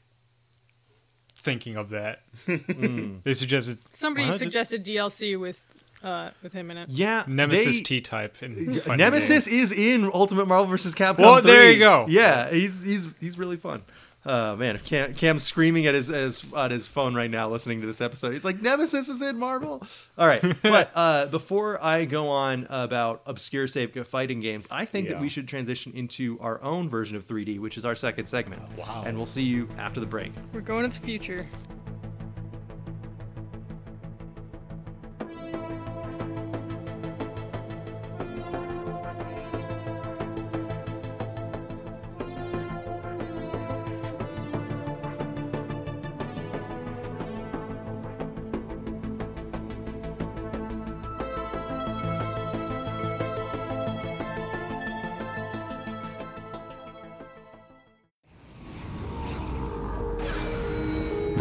thinking 1.40 1.78
of 1.78 1.90
that. 1.90 2.22
Hmm. 2.46 3.18
They 3.24 3.34
suggested 3.34 3.80
Somebody 3.92 4.28
What? 4.28 4.38
suggested 4.40 4.86
DLC 4.86 5.38
with 5.40 5.60
uh 6.04 6.30
with 6.44 6.54
him 6.54 6.70
in 6.70 6.78
it. 6.78 6.90
Yeah, 6.90 7.24
Nemesis 7.28 7.82
T 7.82 8.02
type. 8.02 8.36
in 8.44 8.82
Nemesis 8.98 9.46
Game. 9.48 9.60
is 9.60 9.72
in 9.72 10.12
Ultimate 10.14 10.48
Marvel 10.48 10.68
vs. 10.68 10.94
Capcom. 10.94 11.20
Well, 11.20 11.42
3. 11.42 11.52
there 11.52 11.72
you 11.72 11.80
go. 11.80 12.06
Yeah, 12.08 12.50
he's 12.52 12.84
he's 12.84 13.08
he's 13.20 13.38
really 13.38 13.58
fun. 13.58 13.82
Uh, 14.26 14.56
man, 14.56 14.78
Cam, 14.78 15.14
Cam's 15.14 15.44
screaming 15.44 15.86
at 15.86 15.96
his, 15.96 16.08
his 16.08 16.44
on 16.54 16.72
his 16.72 16.88
phone 16.88 17.14
right 17.14 17.30
now, 17.30 17.50
listening 17.50 17.82
to 17.82 17.88
this 17.88 18.02
episode. 18.02 18.32
He's 18.32 18.46
like, 18.46 18.62
"Nemesis 18.62 19.10
is 19.10 19.22
in 19.22 19.38
Marvel." 19.38 19.84
All 20.18 20.28
right, 20.28 20.42
but 20.62 20.92
uh, 20.96 21.26
before 21.28 21.84
I 21.84 22.06
go 22.06 22.30
on 22.30 22.66
about 22.70 23.22
obscure 23.26 23.68
save 23.68 23.94
fighting 24.08 24.40
games, 24.40 24.66
I 24.72 24.86
think 24.86 25.10
that 25.10 25.20
we 25.20 25.30
should 25.30 25.48
transition 25.48 25.92
into 25.94 26.38
our 26.40 26.62
own 26.64 26.90
version 26.90 27.18
of 27.18 27.28
3D, 27.28 27.60
which 27.60 27.78
is 27.78 27.86
our 27.86 27.96
second 27.96 28.26
segment. 28.26 28.62
Wow. 28.78 29.04
And 29.06 29.18
we'll 29.18 29.26
see 29.26 29.44
you 29.44 29.68
after 29.78 30.00
the 30.00 30.06
break. 30.06 30.32
We're 30.54 30.62
going 30.62 30.86
into 30.86 31.00
the 31.00 31.06
future. 31.06 31.46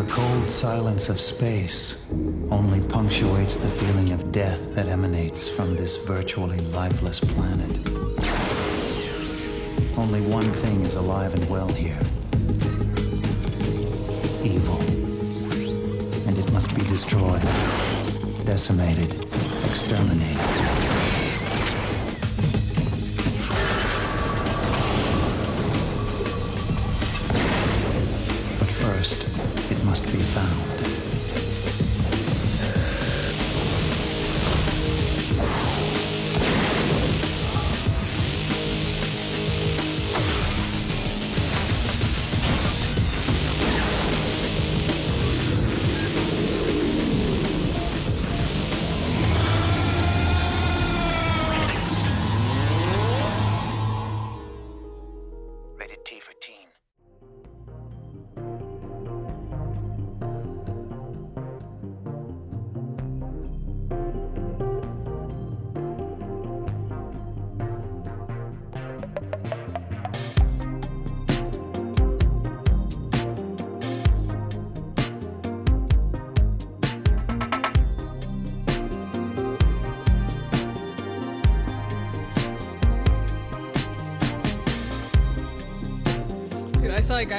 The 0.03 0.11
cold 0.11 0.51
silence 0.51 1.09
of 1.09 1.21
space 1.21 1.97
only 2.51 2.81
punctuates 2.81 3.57
the 3.57 3.69
feeling 3.69 4.11
of 4.11 4.33
death 4.33 4.75
that 4.75 4.89
emanates 4.89 5.49
from 5.49 5.77
this 5.77 5.97
virtually 6.05 6.59
lifeless 6.75 7.21
planet. 7.21 7.71
Only 9.97 10.21
one 10.23 10.43
thing 10.43 10.81
is 10.83 10.97
alive 10.97 11.35
and 11.35 11.49
well 11.49 11.69
here 11.69 12.01
evil. 14.43 14.81
And 16.27 16.37
it 16.37 16.53
must 16.53 16.75
be 16.75 16.83
destroyed, 16.83 17.41
decimated, 18.45 19.15
exterminated. 19.71 20.37
First, 28.83 29.32
must 29.85 30.05
be 30.13 30.19
found. 30.19 30.72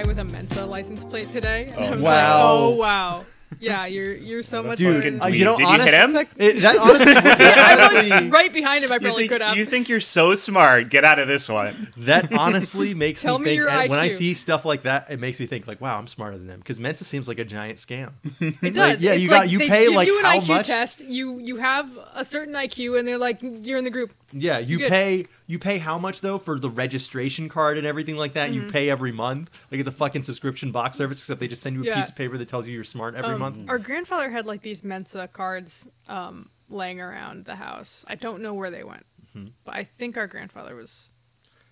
Guy 0.03 0.07
with 0.07 0.19
a 0.19 0.23
Mensa 0.23 0.65
license 0.65 1.03
plate 1.03 1.29
today, 1.29 1.71
and 1.75 1.85
I 1.85 1.87
Oh, 1.87 1.95
was 1.95 2.01
wow. 2.03 2.09
like, 2.09 2.43
"Oh 2.45 2.69
wow, 2.75 3.25
yeah, 3.59 3.85
you're 3.85 4.13
you're 4.15 4.43
so 4.43 4.63
much 4.63 4.77
Dude, 4.79 5.01
better 5.01 5.11
than 5.11 5.21
uh, 5.23 5.27
you 5.27 5.45
know, 5.45 5.57
Did 5.57 5.67
you 5.69 5.81
hit 5.83 5.93
honestly- 5.93 6.19
him? 6.21 6.27
It, 6.37 6.59
that's 6.61 6.79
honestly, 6.79 7.13
I 7.15 7.75
was 7.75 7.95
honestly- 8.09 8.29
right 8.29 8.51
behind 8.53 8.83
him. 8.83 8.91
I 8.91 8.95
You 8.95 8.99
probably 9.01 9.21
think, 9.23 9.31
could 9.31 9.41
have. 9.41 9.57
you 9.57 9.65
think 9.65 9.89
you're 9.89 9.99
so 9.99 10.35
smart? 10.35 10.89
Get 10.89 11.03
out 11.05 11.19
of 11.19 11.27
this 11.27 11.47
one. 11.47 11.89
That 11.97 12.33
honestly 12.33 12.93
makes 13.05 13.21
Tell 13.21 13.37
me 13.39 13.45
me 13.45 13.49
think. 13.51 13.57
your 13.59 13.69
and 13.69 13.89
when 13.89 13.99
I 13.99 14.07
see 14.09 14.33
stuff 14.33 14.65
like 14.65 14.83
that, 14.83 15.09
it 15.09 15.19
makes 15.19 15.39
me 15.39 15.45
think 15.47 15.67
like, 15.67 15.79
"Wow, 15.81 15.97
I'm 15.97 16.07
smarter 16.07 16.37
than 16.37 16.47
them." 16.47 16.59
Because 16.59 16.79
Mensa 16.79 17.03
seems 17.03 17.27
like 17.27 17.39
a 17.39 17.45
giant 17.45 17.77
scam. 17.77 18.11
It 18.63 18.73
does. 18.73 19.01
yeah, 19.01 19.11
It's 19.13 19.21
you 19.21 19.29
like 19.29 19.41
got- 19.43 19.49
you 19.49 19.59
they 19.59 19.69
pay, 19.69 19.85
give 19.85 19.93
like, 19.93 20.07
you 20.07 20.19
an 20.19 20.25
how 20.25 20.39
IQ 20.39 20.47
much? 20.47 20.67
test. 20.67 21.01
You 21.01 21.39
you 21.39 21.57
have 21.57 21.89
a 22.13 22.25
certain 22.25 22.53
IQ, 22.55 22.97
and 22.99 23.07
they're 23.07 23.17
like, 23.17 23.39
you're 23.41 23.77
in 23.77 23.83
the 23.83 23.89
group. 23.91 24.11
Yeah, 24.35 24.57
you 24.59 24.79
Good. 24.79 24.89
pay 24.89 25.27
you 25.45 25.59
pay 25.59 25.77
how 25.77 25.97
much 25.99 26.21
though 26.21 26.39
for 26.39 26.57
the 26.59 26.69
registration 26.69 27.49
card 27.49 27.77
and 27.77 27.85
everything 27.85 28.15
like 28.17 28.33
that? 28.33 28.49
Mm-hmm. 28.49 28.61
You 28.65 28.67
pay 28.71 28.89
every 28.89 29.11
month. 29.11 29.49
Like 29.71 29.79
it's 29.79 29.87
a 29.87 29.91
fucking 29.91 30.23
subscription 30.23 30.71
box 30.71 30.97
service, 30.97 31.19
except 31.19 31.39
they 31.39 31.47
just 31.47 31.61
send 31.61 31.75
you 31.75 31.83
a 31.83 31.85
Yeah. 31.85 31.95
piece 31.95 32.09
of 32.09 32.15
paper 32.15 32.37
that 32.37 32.47
tells 32.47 32.65
you 32.67 32.73
you're 32.73 32.83
smart 32.83 33.13
every 33.15 33.33
Um, 33.35 33.39
month. 33.39 33.69
Our 33.69 33.77
grandfather 33.79 34.29
had 34.29 34.45
like 34.45 34.61
these 34.63 34.83
Mensa 34.83 35.27
cards 35.31 35.87
um, 36.07 36.49
laying 36.69 36.99
around 36.99 37.45
the 37.45 37.55
house. 37.55 38.03
I 38.07 38.15
don't 38.15 38.41
know 38.41 38.53
where 38.53 38.71
they 38.71 38.83
went, 38.83 39.05
Mm-hmm. 39.35 39.49
but 39.65 39.75
I 39.75 39.83
think 39.83 40.17
our 40.17 40.27
grandfather 40.27 40.75
was 40.75 41.11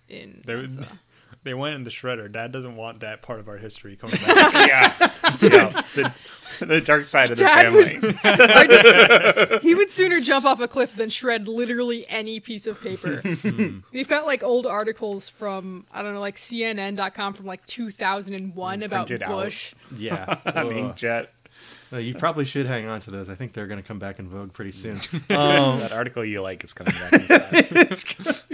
in 0.08 0.42
They, 0.46 0.54
Mensa. 0.54 0.86
they 1.44 1.54
went 1.54 1.74
in 1.74 1.84
the 1.84 1.90
shredder. 1.90 2.30
Dad 2.30 2.52
doesn't 2.52 2.76
want 2.76 3.00
that 3.00 3.22
part 3.22 3.40
of 3.40 3.48
our 3.48 3.56
history 3.56 3.96
coming 3.96 4.16
back. 4.26 4.68
yeah, 4.68 5.10
yeah. 5.42 5.82
The, 6.58 6.66
the 6.66 6.80
dark 6.82 7.06
side 7.06 7.30
of 7.30 7.38
the 7.38 7.44
Dad 7.44 7.72
would- 7.72 8.14
family. 8.14 9.58
he 9.62 9.74
would 9.74 9.90
sooner 9.90 10.20
jump 10.20 10.44
off 10.44 10.60
a 10.60 10.68
cliff 10.68 10.94
than 10.94 11.08
shred 11.08 11.48
literally 11.48 12.06
any 12.08 12.40
piece 12.40 12.66
of 12.66 12.80
paper. 12.80 13.16
Hmm. 13.22 13.78
We've 13.92 14.06
got 14.08 14.26
like 14.26 14.42
old 14.42 14.66
articles 14.66 15.28
from 15.30 15.86
I 15.92 16.02
don't 16.02 16.12
know, 16.14 16.20
like 16.20 16.36
CNN.com 16.36 17.34
from 17.34 17.46
like 17.46 17.64
2001 17.66 18.82
about 18.82 19.06
Printed 19.06 19.22
out. 19.22 19.28
Bush. 19.30 19.74
yeah, 19.96 20.38
I 20.44 20.64
mean, 20.64 20.92
Jet. 20.94 21.32
Uh, 21.92 21.98
you 21.98 22.14
probably 22.14 22.46
should 22.46 22.66
hang 22.66 22.86
on 22.86 23.00
to 23.00 23.10
those. 23.10 23.28
I 23.28 23.34
think 23.34 23.52
they're 23.52 23.66
going 23.66 23.82
to 23.82 23.86
come 23.86 23.98
back 23.98 24.18
in 24.18 24.26
vogue 24.26 24.54
pretty 24.54 24.70
soon. 24.70 24.98
that 25.28 25.92
article 25.92 26.24
you 26.24 26.40
like 26.40 26.64
is 26.64 26.72
coming 26.72 26.94
back. 26.94 27.12
Inside. 27.90 28.48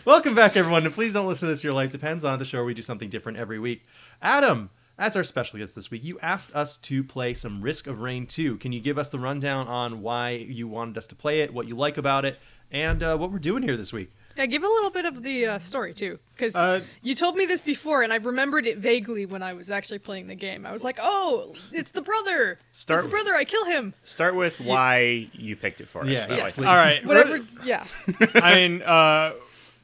Welcome 0.04 0.34
back, 0.34 0.56
everyone. 0.56 0.84
And 0.84 0.92
please 0.92 1.12
don't 1.12 1.28
listen 1.28 1.46
to 1.46 1.54
this. 1.54 1.62
Your 1.62 1.74
life 1.74 1.92
depends 1.92 2.24
on 2.24 2.34
it, 2.34 2.38
the 2.38 2.44
show 2.44 2.64
we 2.64 2.74
do 2.74 2.82
something 2.82 3.08
different 3.08 3.38
every 3.38 3.60
week. 3.60 3.84
Adam, 4.20 4.70
as 4.98 5.14
our 5.14 5.22
special 5.22 5.60
guest 5.60 5.76
this 5.76 5.90
week, 5.90 6.02
you 6.02 6.18
asked 6.20 6.54
us 6.56 6.76
to 6.78 7.04
play 7.04 7.34
some 7.34 7.60
Risk 7.60 7.86
of 7.86 8.00
Rain 8.00 8.26
2. 8.26 8.56
Can 8.56 8.72
you 8.72 8.80
give 8.80 8.98
us 8.98 9.10
the 9.10 9.20
rundown 9.20 9.68
on 9.68 10.02
why 10.02 10.30
you 10.30 10.66
wanted 10.66 10.98
us 10.98 11.06
to 11.08 11.14
play 11.14 11.42
it, 11.42 11.54
what 11.54 11.68
you 11.68 11.76
like 11.76 11.98
about 11.98 12.24
it, 12.24 12.38
and 12.70 13.02
uh, 13.02 13.16
what 13.16 13.30
we're 13.32 13.38
doing 13.38 13.62
here 13.62 13.76
this 13.76 13.92
week? 13.92 14.10
Yeah, 14.36 14.44
give 14.44 14.62
a 14.62 14.66
little 14.66 14.90
bit 14.90 15.06
of 15.06 15.22
the 15.22 15.46
uh, 15.46 15.58
story 15.58 15.94
too, 15.94 16.18
because 16.34 16.54
Uh, 16.54 16.82
you 17.00 17.14
told 17.14 17.36
me 17.36 17.46
this 17.46 17.62
before, 17.62 18.02
and 18.02 18.12
I 18.12 18.16
remembered 18.16 18.66
it 18.66 18.76
vaguely 18.76 19.24
when 19.24 19.42
I 19.42 19.54
was 19.54 19.70
actually 19.70 19.98
playing 20.00 20.26
the 20.26 20.34
game. 20.34 20.66
I 20.66 20.72
was 20.72 20.84
like, 20.84 20.98
"Oh, 21.00 21.54
it's 21.72 21.90
the 21.92 22.02
brother. 22.02 22.58
Start- 22.70 22.98
it's 22.98 23.06
the 23.06 23.10
brother. 23.10 23.34
I 23.34 23.44
kill 23.44 23.64
him. 23.64 23.94
Start 24.02 24.34
with 24.34 24.60
why 24.60 25.30
you 25.32 25.56
picked 25.56 25.80
it 25.80 25.88
for 25.88 26.02
us. 26.02 26.08
Yeah, 26.28 26.36
yes, 26.36 26.58
All 26.58 26.64
right. 26.64 27.02
Whatever. 27.06 27.40
Yeah. 27.64 27.86
I 28.34 28.54
mean, 28.56 28.82
uh, 28.82 29.32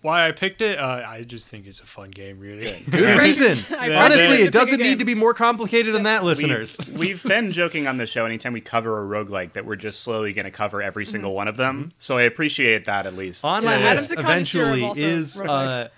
why 0.02 0.26
I 0.28 0.32
picked 0.32 0.60
it, 0.62 0.78
uh, 0.78 1.02
I 1.06 1.22
just 1.22 1.48
think 1.48 1.66
it's 1.66 1.80
a 1.80 1.86
fun 1.86 2.10
game, 2.10 2.38
really. 2.38 2.84
Good 2.90 3.18
reason. 3.20 3.58
Yeah, 3.70 4.04
Honestly, 4.04 4.42
it 4.42 4.52
doesn't 4.52 4.80
need 4.80 4.98
to 4.98 5.04
be 5.04 5.14
more 5.14 5.32
complicated 5.34 5.94
than 5.94 6.02
that, 6.04 6.22
We- 6.22 6.28
listeners. 6.28 6.76
We've 6.96 7.22
been 7.22 7.52
joking 7.52 7.86
on 7.86 7.96
the 7.98 8.06
show 8.06 8.26
anytime 8.26 8.52
we 8.52 8.60
cover 8.60 9.02
a 9.02 9.06
roguelike 9.24 9.54
that 9.54 9.64
we're 9.64 9.76
just 9.76 10.02
slowly 10.02 10.32
going 10.32 10.44
to 10.44 10.50
cover 10.50 10.82
every 10.82 11.06
single 11.06 11.32
one 11.34 11.48
of 11.48 11.56
them. 11.56 11.92
So 11.98 12.16
I 12.18 12.22
appreciate 12.22 12.84
that 12.84 13.06
at 13.06 13.16
least. 13.16 13.44
On 13.44 13.64
my 13.64 13.74
Adam 13.74 13.96
list 13.96 14.12
eventually 14.12 14.84
is 14.96 15.40
uh, 15.40 15.88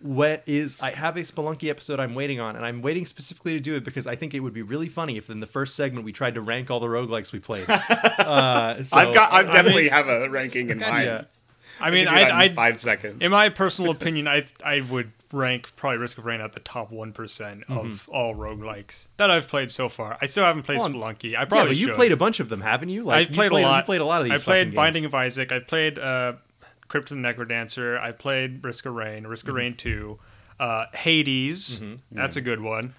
what 0.00 0.42
is 0.46 0.76
I 0.80 0.90
have 0.90 1.16
a 1.16 1.20
Spelunky 1.20 1.68
episode 1.70 1.98
I'm 2.00 2.14
waiting 2.14 2.38
on, 2.40 2.56
and 2.56 2.64
I'm 2.64 2.82
waiting 2.82 3.06
specifically 3.06 3.54
to 3.54 3.60
do 3.60 3.74
it 3.76 3.84
because 3.84 4.06
I 4.06 4.16
think 4.16 4.34
it 4.34 4.40
would 4.40 4.52
be 4.52 4.62
really 4.62 4.88
funny 4.88 5.16
if 5.16 5.30
in 5.30 5.40
the 5.40 5.46
first 5.46 5.74
segment 5.74 6.04
we 6.04 6.12
tried 6.12 6.34
to 6.34 6.40
rank 6.42 6.70
all 6.70 6.80
the 6.80 6.86
roguelikes 6.86 7.32
we 7.32 7.38
played. 7.40 7.68
uh, 7.70 8.82
so, 8.82 8.96
I've 8.96 9.14
got. 9.14 9.32
I 9.32 9.38
I 9.38 9.42
definitely 9.44 9.82
mean- 9.84 9.92
have 9.92 10.08
a 10.08 10.28
ranking 10.28 10.70
in 10.70 10.78
Gotcha. 10.78 10.92
mind. 10.92 11.04
yeah. 11.06 11.24
I 11.80 11.88
I 11.88 11.90
mean, 11.90 12.06
can 12.06 12.14
do 12.14 12.20
that 12.20 12.28
in 12.30 12.34
I, 12.36 12.42
I, 12.44 12.48
five 12.50 12.80
seconds. 12.80 13.22
in 13.22 13.30
my 13.30 13.48
personal 13.48 13.90
opinion, 13.90 14.28
I 14.28 14.46
I 14.64 14.80
would 14.80 15.10
rank 15.32 15.72
probably 15.76 15.98
Risk 15.98 16.18
of 16.18 16.24
Rain 16.26 16.40
at 16.40 16.52
the 16.52 16.60
top 16.60 16.92
one 16.92 17.08
of 17.68 18.08
all 18.08 18.34
roguelikes 18.36 19.06
that 19.16 19.30
I've 19.30 19.48
played 19.48 19.70
so 19.72 19.88
far. 19.88 20.16
I 20.22 20.26
still 20.26 20.44
haven't 20.44 20.62
played 20.62 20.78
Well, 20.78 20.88
Spelunky. 20.90 21.30
I 21.36 21.40
Yeah, 21.40 21.44
probably 21.46 21.68
but 21.70 21.76
you 21.76 21.86
should. 21.88 21.96
played 21.96 22.12
a 22.12 22.16
bunch 22.16 22.38
of 22.40 22.48
them, 22.48 22.60
haven't 22.60 22.90
you? 22.90 23.02
Like, 23.02 23.22
I've 23.22 23.30
you 23.30 23.34
played, 23.36 23.50
a 23.52 23.56
lot. 23.58 23.78
You 23.78 23.84
played 23.86 24.00
a 24.00 24.04
lot 24.04 24.20
of 24.22 24.28
these. 24.28 24.40
I 24.40 24.44
played 24.44 24.74
Binding 24.74 25.02
games. 25.02 25.10
of 25.10 25.14
Isaac. 25.16 25.50
I 25.50 25.58
played 25.58 25.98
uh, 25.98 26.34
Crypt 26.86 27.10
of 27.10 27.16
the 27.16 27.22
Necrodancer. 27.22 27.98
I 28.00 28.12
played 28.12 28.62
Risk 28.62 28.86
of 28.86 28.94
Rain, 28.94 29.26
Risk 29.26 29.44
Mm-hmm. 29.46 29.50
of 29.50 29.56
Rain 29.56 29.76
Two, 29.76 30.18
uh, 30.60 30.84
Hades. 30.94 31.82
That's 32.12 32.36
a 32.36 32.40
good 32.40 32.60
one. 32.60 32.94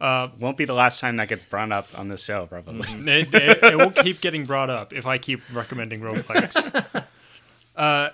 Won't 0.00 0.56
be 0.56 0.64
the 0.64 0.72
last 0.72 0.98
time 1.00 1.16
that 1.16 1.28
gets 1.28 1.44
brought 1.44 1.72
up 1.72 1.88
on 1.98 2.08
this 2.08 2.22
show, 2.24 2.46
probably. 2.46 2.88
it, 2.90 3.34
it, 3.34 3.64
it 3.64 3.76
will 3.76 3.90
keep 3.90 4.22
getting 4.22 4.46
brought 4.46 4.70
up 4.70 4.94
if 4.94 5.04
I 5.04 5.18
keep 5.18 5.42
recommending 5.52 6.00
roguelikes. 6.00 7.04
uh, 7.76 8.10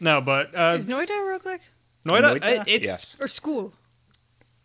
no, 0.00 0.20
but 0.20 0.54
uh, 0.54 0.74
Is 0.78 0.86
Noita 0.86 1.10
a 1.10 1.38
roguelike 1.38 1.60
Noita, 2.06 2.38
Noita? 2.40 2.58
uh, 2.60 2.64
it's 2.66 2.86
yes. 2.86 3.16
or 3.20 3.28
school? 3.28 3.72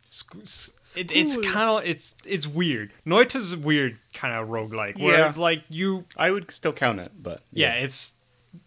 sc- 0.09 0.37
s- 0.41 0.71
it, 0.97 1.11
it's 1.11 1.33
School. 1.33 1.43
kind 1.45 1.69
of 1.83 1.85
it's 1.89 2.13
it's 2.25 2.47
weird. 2.47 2.91
Noita's 3.05 3.53
a 3.53 3.57
weird 3.57 3.97
kind 4.13 4.33
of 4.33 4.47
roguelike 4.49 4.99
where 4.99 5.19
Yeah. 5.19 5.29
it's 5.29 5.37
like 5.37 5.63
you 5.69 6.05
I 6.15 6.31
would 6.31 6.49
still 6.51 6.73
count 6.73 6.99
it, 6.99 7.11
but 7.21 7.41
yeah, 7.51 7.73
it's 7.73 8.13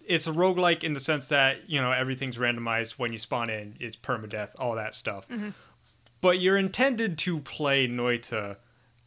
it's 0.07 0.27
a 0.27 0.33
roguelike 0.33 0.85
in 0.85 0.93
the 0.93 1.01
sense 1.01 1.29
that, 1.29 1.69
you 1.69 1.81
know, 1.81 1.91
everything's 1.91 2.37
randomized 2.37 2.93
when 2.93 3.13
you 3.13 3.19
spawn 3.19 3.51
in, 3.51 3.75
it's 3.81 3.97
permadeath, 3.97 4.51
all 4.59 4.75
that 4.77 4.95
stuff. 4.95 5.27
But 6.21 6.39
you're 6.39 6.59
intended 6.59 7.17
to 7.19 7.41
play 7.41 7.89
Noita 7.89 8.57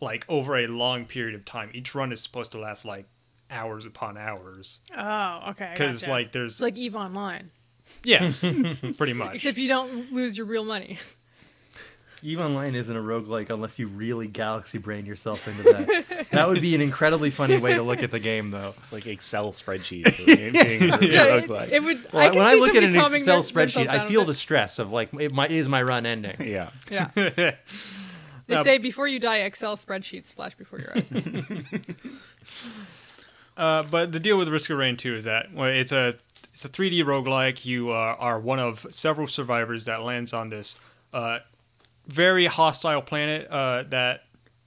like 0.01 0.25
over 0.27 0.57
a 0.57 0.67
long 0.67 1.05
period 1.05 1.35
of 1.35 1.45
time. 1.45 1.69
Each 1.73 1.93
run 1.95 2.11
is 2.11 2.19
supposed 2.21 2.51
to 2.53 2.57
last 2.59 2.83
like 2.83 3.05
hours 3.53 3.85
upon 3.85 4.17
hours. 4.17 4.79
Oh, 4.97 5.49
okay. 5.51 5.69
Because 5.73 6.01
gotcha. 6.01 6.11
like 6.11 6.31
there's 6.31 6.53
it's 6.53 6.61
like 6.61 6.77
Eve 6.77 6.95
Online, 6.95 7.51
yes, 8.03 8.39
pretty 8.97 9.13
much. 9.13 9.35
except 9.35 9.57
you 9.57 9.67
don't 9.69 10.11
lose 10.11 10.37
your 10.37 10.45
real 10.47 10.65
money. 10.65 10.99
Eve 12.25 12.39
Online 12.39 12.73
isn't 12.73 12.95
a 12.95 13.01
roguelike 13.01 13.49
unless 13.49 13.77
you 13.77 13.87
really 13.87 14.27
galaxy 14.27 14.77
brain 14.77 15.05
yourself 15.05 15.45
into 15.45 15.63
that. 15.63 16.27
that 16.31 16.47
would 16.47 16.61
be 16.61 16.73
an 16.73 16.79
incredibly 16.79 17.29
funny 17.29 17.57
way 17.57 17.73
to 17.73 17.83
look 17.83 18.01
at 18.01 18.11
the 18.11 18.19
game, 18.19 18.49
though. 18.49 18.73
it's 18.77 18.93
like 18.93 19.05
Excel 19.05 19.51
spreadsheets. 19.51 20.25
being 20.25 20.81
Yeah, 21.11 21.35
it, 21.35 21.49
roguelike. 21.49 21.71
it 21.73 21.83
would. 21.83 22.13
Well, 22.13 22.23
I 22.23 22.29
when 22.33 22.45
I 22.47 22.53
look 22.53 22.75
at 22.75 22.83
an 22.85 22.95
Excel 22.95 23.41
their- 23.41 23.65
spreadsheet, 23.67 23.89
I 23.89 24.07
feel 24.07 24.23
the 24.23 24.33
stress 24.33 24.79
of 24.79 24.93
like, 24.93 25.13
it, 25.15 25.33
my, 25.33 25.47
is 25.49 25.67
my 25.67 25.83
run 25.83 26.05
ending? 26.05 26.37
yeah. 26.39 26.69
Yeah. 26.89 27.09
They 28.47 28.55
Uh, 28.55 28.63
say 28.63 28.77
before 28.77 29.07
you 29.07 29.19
die, 29.19 29.39
Excel 29.39 29.75
spreadsheets 29.75 30.33
flash 30.33 30.55
before 30.55 30.79
your 30.79 30.97
eyes. 30.97 31.11
Uh, 33.57 33.83
but 33.83 34.11
the 34.11 34.19
deal 34.19 34.37
with 34.37 34.47
Risk 34.49 34.69
of 34.69 34.77
Rain 34.77 34.97
2 34.97 35.15
is 35.15 35.23
that 35.25 35.53
well, 35.53 35.69
it's 35.69 35.91
a 35.91 36.15
it's 36.53 36.65
a 36.65 36.69
3D 36.69 37.03
roguelike. 37.03 37.65
You 37.65 37.91
uh, 37.91 38.15
are 38.19 38.39
one 38.39 38.59
of 38.59 38.85
several 38.89 39.27
survivors 39.27 39.85
that 39.85 40.01
lands 40.03 40.33
on 40.33 40.49
this 40.49 40.79
uh, 41.13 41.39
very 42.07 42.45
hostile 42.47 43.01
planet 43.01 43.47
uh, 43.49 43.83
that 43.89 44.21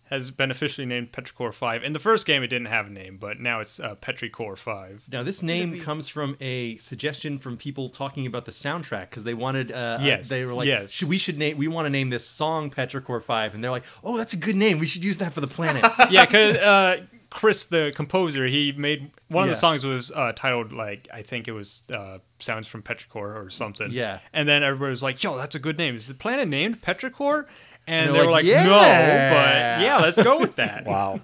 has 0.09 0.31
been 0.31 0.53
officially 0.53 0.87
named 0.87 1.11
Petrichor 1.11 1.53
5. 1.53 1.83
In 1.83 1.93
the 1.93 1.99
first 1.99 2.27
game, 2.27 2.45
it 2.45 2.47
didn't 2.47 2.69
have 2.69 2.87
a 2.87 2.91
name, 2.91 3.17
but 3.21 3.41
now 3.41 3.59
it's 3.59 3.81
uh, 3.81 3.97
Petrichor 3.97 4.57
5. 4.57 5.03
Now, 5.11 5.25
this 5.25 5.43
name 5.43 5.73
be- 5.73 5.81
comes 5.81 6.07
from 6.09 6.37
a 6.41 6.77
suggestion 6.79 7.39
from 7.39 7.57
people 7.57 7.89
talking 7.89 8.25
about 8.25 8.45
the 8.45 8.53
soundtrack 8.53 9.11
because 9.11 9.25
they 9.25 9.35
wanted. 9.35 9.73
Uh, 9.73 9.99
Yes, 10.01 10.29
They 10.29 10.45
were 10.45 10.55
like, 10.55 10.69
yes. 10.69 10.93
should, 10.93 11.09
"We 11.09 11.19
should 11.19 11.37
name. 11.37 11.59
We 11.59 11.67
want 11.67 11.87
to 11.87 11.91
name 11.91 12.11
this 12.11 12.25
song 12.25 12.71
Petrichor 12.71 13.21
Five, 13.21 13.53
and 13.55 13.65
they're 13.65 13.71
like, 13.73 13.83
"Oh, 14.05 14.17
that's 14.17 14.33
a 14.33 14.37
good 14.37 14.55
name. 14.55 14.79
We 14.79 14.87
should 14.87 15.05
use 15.05 15.19
that 15.19 15.33
for 15.33 15.41
the 15.41 15.49
planet." 15.49 15.85
yeah, 16.11 16.25
because 16.25 16.55
uh, 16.57 17.03
Chris, 17.37 17.65
the 17.65 17.93
composer, 17.95 18.47
he 18.47 18.73
made 18.73 19.11
one 19.29 19.45
of 19.45 19.51
the 19.51 19.57
songs 19.57 19.85
was 19.85 20.11
uh, 20.11 20.33
titled 20.35 20.73
like 20.73 21.07
I 21.13 21.21
think 21.21 21.49
it 21.49 21.53
was 21.53 21.83
uh, 21.93 22.17
"Sounds 22.39 22.67
from 22.67 22.83
Petrichor" 22.83 23.37
or 23.37 23.51
something. 23.51 23.91
Yeah. 23.91 24.21
and 24.33 24.49
then 24.49 24.63
everybody 24.63 24.89
was 24.89 25.03
like, 25.03 25.23
"Yo, 25.23 25.37
that's 25.37 25.55
a 25.55 25.59
good 25.59 25.77
name. 25.77 25.95
Is 25.95 26.07
the 26.07 26.15
planet 26.15 26.49
named 26.49 26.81
Petrichor?" 26.81 27.45
And, 27.87 28.07
And 28.09 28.17
they 28.17 28.21
were 28.21 28.31
like, 28.33 28.47
like, 28.47 28.65
"No, 28.65 28.71
but 28.71 29.83
yeah, 29.83 29.99
let's 30.01 30.21
go 30.21 30.41
with 30.41 30.57
that." 30.57 30.87
Wow. 30.87 31.21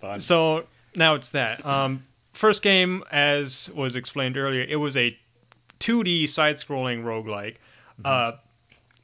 Fun. 0.00 0.18
So 0.18 0.64
now 0.96 1.14
it's 1.14 1.28
that. 1.28 1.64
Um, 1.64 2.04
first 2.32 2.60
game, 2.60 3.04
as 3.12 3.70
was 3.76 3.94
explained 3.94 4.36
earlier, 4.36 4.62
it 4.68 4.76
was 4.76 4.96
a 4.96 5.16
2D 5.78 6.28
side-scrolling 6.28 7.04
roguelike. 7.04 7.56
Uh, 8.04 8.32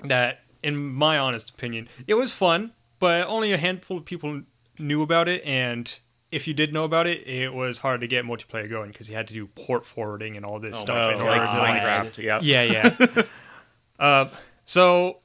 that, 0.03 0.41
in 0.65 0.77
my 0.77 1.17
honest 1.17 1.51
opinion, 1.51 1.89
it 2.09 2.15
was 2.15 2.33
fun, 2.33 2.73
but 2.99 3.25
only 3.29 3.53
a 3.53 3.57
handful 3.57 3.97
of 3.99 4.05
people 4.05 4.43
knew 4.81 5.01
about 5.03 5.29
it, 5.29 5.45
and 5.45 5.97
if 6.33 6.47
you 6.47 6.55
did 6.55 6.73
know 6.73 6.85
about 6.85 7.07
it, 7.07 7.27
it 7.27 7.53
was 7.53 7.79
hard 7.79 8.01
to 8.03 8.07
get 8.07 8.25
multiplayer 8.25 8.69
going 8.71 8.91
because 8.91 9.09
you 9.09 9.17
had 9.17 9.27
to 9.29 9.35
do 9.35 9.47
port 9.49 9.85
forwarding 9.85 10.37
and 10.37 10.47
all 10.47 10.59
this 10.61 10.77
Oh, 10.77 10.81
stuff. 10.81 11.15
Oh, 11.15 11.19
in 11.19 11.25
like 11.25 11.41
order 11.41 11.53
to, 11.53 11.59
like, 11.59 11.83
Minecraft. 11.83 12.19
Yeah. 12.23 12.41
yeah, 12.43 12.95
yeah. 13.17 13.23
uh, 13.99 14.29
so, 14.65 15.19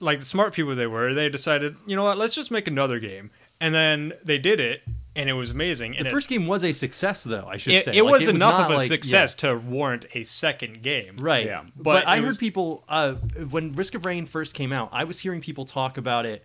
like 0.00 0.20
the 0.20 0.24
smart 0.26 0.54
people 0.54 0.74
they 0.74 0.86
were, 0.86 1.14
they 1.14 1.28
decided, 1.28 1.76
you 1.86 1.96
know 1.96 2.04
what, 2.04 2.18
let's 2.18 2.34
just 2.34 2.50
make 2.50 2.66
another 2.66 2.98
game, 2.98 3.30
and 3.60 3.74
then 3.74 4.12
they 4.24 4.38
did 4.38 4.60
it, 4.60 4.82
and 5.14 5.28
it 5.28 5.34
was 5.34 5.50
amazing. 5.50 5.96
And 5.96 6.06
the 6.06 6.10
it- 6.10 6.12
first 6.12 6.28
game 6.28 6.46
was 6.46 6.64
a 6.64 6.72
success, 6.72 7.22
though. 7.24 7.46
I 7.46 7.56
should 7.58 7.74
it, 7.74 7.84
say 7.84 7.96
it 7.96 8.02
Like, 8.02 8.12
was 8.12 8.28
enough 8.28 8.52
not 8.58 8.70
of 8.70 8.70
a 8.70 8.76
like- 8.78 8.88
success 8.88 9.34
yeah. 9.42 9.50
to 9.50 9.58
warrant 9.58 10.06
a 10.14 10.22
second 10.22 10.82
game. 10.82 11.16
Right. 11.18 11.46
Yeah. 11.46 11.64
But, 11.76 11.82
But 11.84 12.08
I 12.08 12.16
it 12.18 12.24
heard 12.24 12.38
people 12.38 12.84
uh, 12.88 13.14
when 13.14 13.74
Risk 13.74 13.94
of 13.94 14.06
Rain 14.06 14.26
first 14.26 14.54
came 14.54 14.72
out. 14.72 14.88
I 14.92 15.04
was 15.04 15.18
hearing 15.18 15.40
people 15.40 15.64
talk 15.64 15.96
about 15.98 16.24
it 16.26 16.44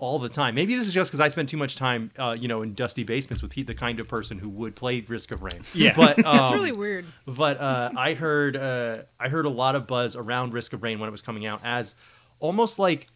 all 0.00 0.18
the 0.18 0.28
time. 0.28 0.54
Maybe 0.54 0.74
this 0.74 0.86
is 0.88 0.94
just 0.94 1.10
because 1.10 1.20
I 1.20 1.28
spend 1.28 1.48
too 1.48 1.56
much 1.56 1.76
time, 1.76 2.10
uh, 2.18 2.36
you 2.38 2.48
know, 2.48 2.62
in 2.62 2.74
dusty 2.74 3.04
basements 3.04 3.42
with 3.42 3.52
Pete, 3.52 3.66
the 3.66 3.74
kind 3.74 4.00
of 4.00 4.08
person 4.08 4.38
who 4.38 4.48
would 4.48 4.74
play 4.74 5.00
Risk 5.06 5.30
of 5.30 5.42
Rain. 5.42 5.62
Yeah. 5.74 5.92
But 5.94 6.16
That's 6.22 6.26
um, 6.50 6.54
really 6.54 6.72
weird. 6.72 7.04
But 7.26 7.60
uh, 7.60 7.90
I 7.96 8.14
heard 8.14 8.56
uh, 8.56 9.02
I 9.20 9.28
heard 9.28 9.46
a 9.46 9.50
lot 9.50 9.76
of 9.76 9.86
buzz 9.86 10.16
around 10.16 10.52
Risk 10.52 10.72
of 10.72 10.82
Rain 10.82 10.98
when 10.98 11.08
it 11.08 11.12
was 11.12 11.22
coming 11.22 11.46
out 11.46 11.60
as 11.62 11.94
almost 12.40 12.78
like. 12.78 13.06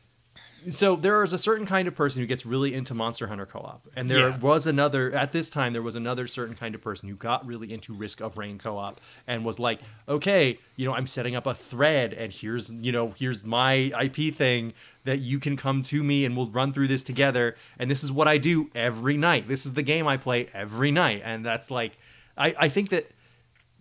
So 0.70 0.96
there 0.96 1.22
is 1.22 1.34
a 1.34 1.38
certain 1.38 1.66
kind 1.66 1.86
of 1.86 1.94
person 1.94 2.22
who 2.22 2.26
gets 2.26 2.46
really 2.46 2.72
into 2.72 2.94
Monster 2.94 3.26
Hunter 3.26 3.44
co-op, 3.44 3.86
and 3.94 4.10
there 4.10 4.30
Yeah. 4.30 4.38
was 4.38 4.66
another 4.66 5.12
at 5.12 5.30
this 5.32 5.50
time 5.50 5.74
there 5.74 5.82
was 5.82 5.94
another 5.94 6.26
certain 6.26 6.54
kind 6.56 6.74
of 6.74 6.80
person 6.80 7.06
who 7.10 7.16
got 7.16 7.46
really 7.46 7.70
into 7.70 7.92
Risk 7.92 8.22
of 8.22 8.38
Rain 8.38 8.56
co-op 8.58 8.98
and 9.26 9.44
was 9.44 9.58
like, 9.58 9.80
okay, 10.08 10.58
you 10.76 10.86
know, 10.86 10.94
I'm 10.94 11.06
setting 11.06 11.36
up 11.36 11.46
a 11.46 11.52
thread, 11.54 12.14
and 12.14 12.32
here's 12.32 12.72
you 12.72 12.92
know 12.92 13.12
here's 13.18 13.44
my 13.44 13.92
IP 14.00 14.34
thing 14.34 14.72
that 15.04 15.20
you 15.20 15.38
can 15.38 15.56
come 15.56 15.82
to 15.82 16.02
me 16.02 16.24
and 16.24 16.36
we'll 16.36 16.48
run 16.50 16.72
through 16.72 16.88
this 16.88 17.04
together, 17.04 17.56
and 17.78 17.90
this 17.90 18.02
is 18.02 18.10
what 18.10 18.26
I 18.26 18.38
do 18.38 18.70
every 18.74 19.16
night. 19.16 19.48
This 19.48 19.64
is 19.66 19.74
the 19.74 19.82
game 19.82 20.06
I 20.06 20.16
play 20.16 20.48
every 20.52 20.90
night, 20.90 21.22
and 21.24 21.44
that's 21.44 21.70
like, 21.70 21.92
I 22.36 22.54
I 22.58 22.68
think 22.68 22.90
that 22.90 23.10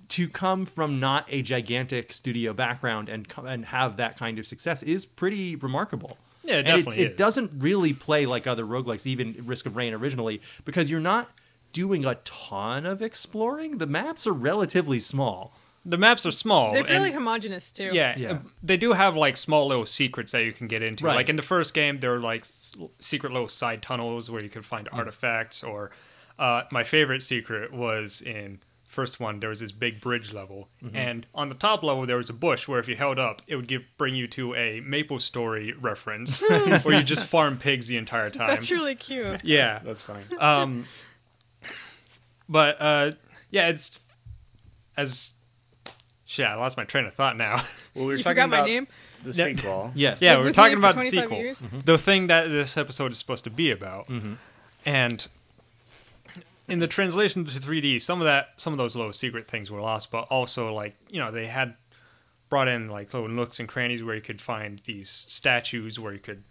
to 0.10 0.28
come 0.28 0.66
from 0.66 1.00
not 1.00 1.26
a 1.30 1.42
gigantic 1.42 2.14
studio 2.14 2.54
background 2.54 3.10
and 3.10 3.26
and 3.46 3.66
have 3.66 3.98
that 3.98 4.18
kind 4.18 4.38
of 4.38 4.46
success 4.46 4.84
is 4.84 5.06
pretty 5.06 5.56
remarkable. 5.56 6.18
Yeah, 6.44 6.56
it 6.56 6.58
And 6.58 6.68
definitely 6.68 7.04
it, 7.04 7.18
doesn't 7.18 7.64
really 7.64 7.94
play 7.94 8.26
like 8.26 8.46
other 8.46 8.66
roguelikes, 8.66 9.06
even 9.06 9.36
Risk 9.46 9.66
of 9.66 9.78
Rain 9.78 9.94
originally, 9.94 10.42
because 10.66 10.92
you're 10.92 11.00
not 11.00 11.32
doing 11.72 12.06
a 12.06 12.16
ton 12.26 12.86
of 12.86 13.02
exploring. 13.02 13.78
The 13.78 13.88
maps 13.88 14.28
are 14.28 14.34
relatively 14.34 15.00
small. 15.00 15.56
The 15.86 15.98
maps 15.98 16.26
are 16.26 16.32
small. 16.32 16.74
They're 16.74 16.86
fairly 16.86 17.08
and- 17.08 17.16
homogenous 17.16 17.72
too. 17.72 17.90
Yeah, 17.94 18.18
Yeah. 18.18 18.32
uh, 18.34 18.40
they 18.62 18.78
do 18.78 18.94
have 18.94 19.16
like 19.18 19.36
small 19.36 19.68
little 19.68 19.86
secrets 19.86 20.32
that 20.32 20.46
you 20.46 20.54
can 20.54 20.68
get 20.68 20.82
into. 20.82 21.04
Right. 21.06 21.16
Like 21.16 21.28
in 21.30 21.36
the 21.36 21.42
first 21.42 21.74
game, 21.74 22.00
there 22.00 22.14
are 22.16 22.20
like 22.22 22.42
s- 22.42 22.74
secret 23.00 23.34
little 23.34 23.50
side 23.50 23.82
tunnels 23.82 24.30
where 24.32 24.42
you 24.42 24.50
can 24.50 24.62
find 24.62 24.88
Mm. 24.90 24.98
artifacts. 24.98 25.62
Or 25.64 25.92
uh, 26.40 26.64
my 26.72 26.84
favorite 26.86 27.22
secret 27.22 27.74
was 27.74 28.22
in 28.22 28.60
first 28.88 29.20
one. 29.20 29.40
There 29.42 29.50
was 29.50 29.60
this 29.60 29.72
big 29.74 30.00
bridge 30.00 30.32
level, 30.32 30.70
Mm-hmm. 30.84 30.96
and 30.96 31.26
on 31.36 31.50
the 31.50 31.56
top 31.56 31.84
level 31.84 32.06
there 32.06 32.16
was 32.18 32.30
a 32.30 32.34
bush 32.34 32.66
where 32.68 32.80
if 32.80 32.88
you 32.88 32.96
held 32.96 33.20
up, 33.20 33.42
it 33.48 33.56
would 33.58 33.68
give 33.68 33.84
bring 33.98 34.16
you 34.16 34.28
to 34.30 34.56
a 34.56 34.80
Maple 34.82 35.20
Story 35.20 35.74
reference 35.74 36.42
where 36.84 36.94
you 36.96 37.04
just 37.04 37.26
farm 37.26 37.58
pigs 37.58 37.88
the 37.88 37.98
entire 37.98 38.30
time. 38.30 38.48
That's 38.48 38.72
really 38.72 38.96
cute. 38.96 39.44
yeah. 39.44 39.80
That's 39.84 40.04
funny. 40.06 40.24
Um, 40.40 40.86
but 42.48 42.82
uh, 42.82 43.12
yeah, 43.52 43.68
it's 43.70 44.00
as 44.96 45.33
shit. 46.34 46.46
I 46.48 46.56
lost 46.56 46.76
my 46.78 46.84
train 46.84 47.06
of 47.06 47.14
thought 47.14 47.38
now. 47.38 47.64
Well, 47.96 48.06
we 48.06 48.14
were 48.14 48.18
you 48.18 48.24
talking 48.24 48.32
forgot 48.38 48.50
my 48.50 48.58
about 48.58 48.68
name. 48.70 48.88
the 49.24 49.30
Yeah. 49.38 49.46
sequel. 49.56 49.92
Yes. 49.96 50.22
Yeah, 50.22 50.34
we 50.34 50.40
were 50.40 50.46
with 50.46 50.56
talking 50.56 50.72
me 50.80 50.82
for 50.82 50.90
about 50.90 50.96
the 50.96 51.10
25 51.12 51.24
sequel. 51.24 51.38
years? 51.38 51.62
Mm-hmm. 51.62 51.80
The 51.82 51.98
thing 52.00 52.28
that 52.28 52.48
this 52.50 52.76
episode 52.76 53.12
is 53.12 53.18
supposed 53.20 53.44
to 53.44 53.50
be 53.52 53.70
about. 53.70 54.08
Mm-hmm. 54.08 54.34
And 54.86 55.28
in 56.68 56.80
the 56.80 56.88
translation 56.88 57.46
to 57.46 57.60
3D, 57.60 58.02
some 58.02 58.20
of 58.20 58.26
that 58.26 58.54
some 58.58 58.74
of 58.74 58.78
those 58.80 58.96
little 58.96 59.14
secret 59.14 59.48
things 59.48 59.70
were 59.70 59.80
lost, 59.82 60.10
but 60.12 60.22
also 60.32 60.74
like, 60.74 60.96
you 61.12 61.20
know, 61.20 61.30
they 61.32 61.46
had 61.46 61.76
brought 62.50 62.68
in 62.68 62.90
like 62.90 63.14
little 63.14 63.30
nooks 63.30 63.60
and 63.60 63.68
crannies 63.70 64.02
where 64.04 64.16
you 64.16 64.22
could 64.22 64.42
find 64.42 64.82
these 64.86 65.10
statues 65.10 66.00
where 66.00 66.14
you 66.14 66.20
could 66.20 66.44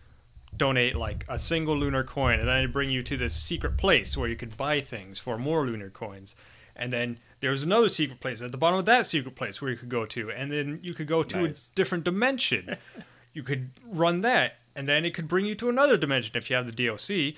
donate 0.56 0.94
like 0.94 1.24
a 1.28 1.38
single 1.38 1.76
lunar 1.76 2.04
coin 2.04 2.38
and 2.38 2.46
then 2.46 2.58
it'd 2.58 2.72
bring 2.72 2.90
you 2.90 3.02
to 3.02 3.16
this 3.16 3.34
secret 3.34 3.76
place 3.78 4.16
where 4.16 4.28
you 4.28 4.36
could 4.36 4.56
buy 4.56 4.80
things 4.80 5.18
for 5.18 5.38
more 5.38 5.66
lunar 5.66 5.90
coins. 5.90 6.36
And 6.76 6.92
then 6.92 7.18
there 7.42 7.50
was 7.50 7.64
another 7.64 7.88
secret 7.88 8.20
place 8.20 8.40
at 8.40 8.52
the 8.52 8.56
bottom 8.56 8.78
of 8.78 8.86
that 8.86 9.04
secret 9.04 9.34
place 9.34 9.60
where 9.60 9.70
you 9.72 9.76
could 9.76 9.88
go 9.88 10.06
to, 10.06 10.30
and 10.30 10.50
then 10.50 10.78
you 10.80 10.94
could 10.94 11.08
go 11.08 11.24
to 11.24 11.42
Nice. 11.42 11.68
a 11.70 11.74
different 11.74 12.04
dimension. 12.04 12.76
you 13.34 13.42
could 13.42 13.70
run 13.84 14.20
that, 14.20 14.58
and 14.76 14.88
then 14.88 15.04
it 15.04 15.12
could 15.12 15.26
bring 15.26 15.44
you 15.44 15.56
to 15.56 15.68
another 15.68 15.96
dimension 15.96 16.36
if 16.36 16.48
you 16.48 16.54
have 16.54 16.66
the 16.66 16.72
DLC. 16.72 17.34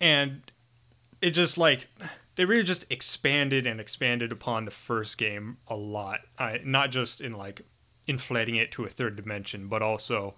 And 0.00 0.50
it 1.20 1.30
just 1.30 1.58
like 1.58 1.88
they 2.36 2.46
really 2.46 2.62
just 2.62 2.86
expanded 2.90 3.66
and 3.66 3.80
expanded 3.80 4.32
upon 4.32 4.64
the 4.64 4.70
first 4.70 5.18
game 5.18 5.58
a 5.68 5.76
lot. 5.76 6.20
I, 6.38 6.60
not 6.64 6.90
just 6.90 7.20
in 7.20 7.32
like 7.32 7.60
inflating 8.06 8.56
it 8.56 8.72
to 8.72 8.84
a 8.84 8.88
third 8.88 9.14
dimension, 9.14 9.68
but 9.68 9.82
also 9.82 10.34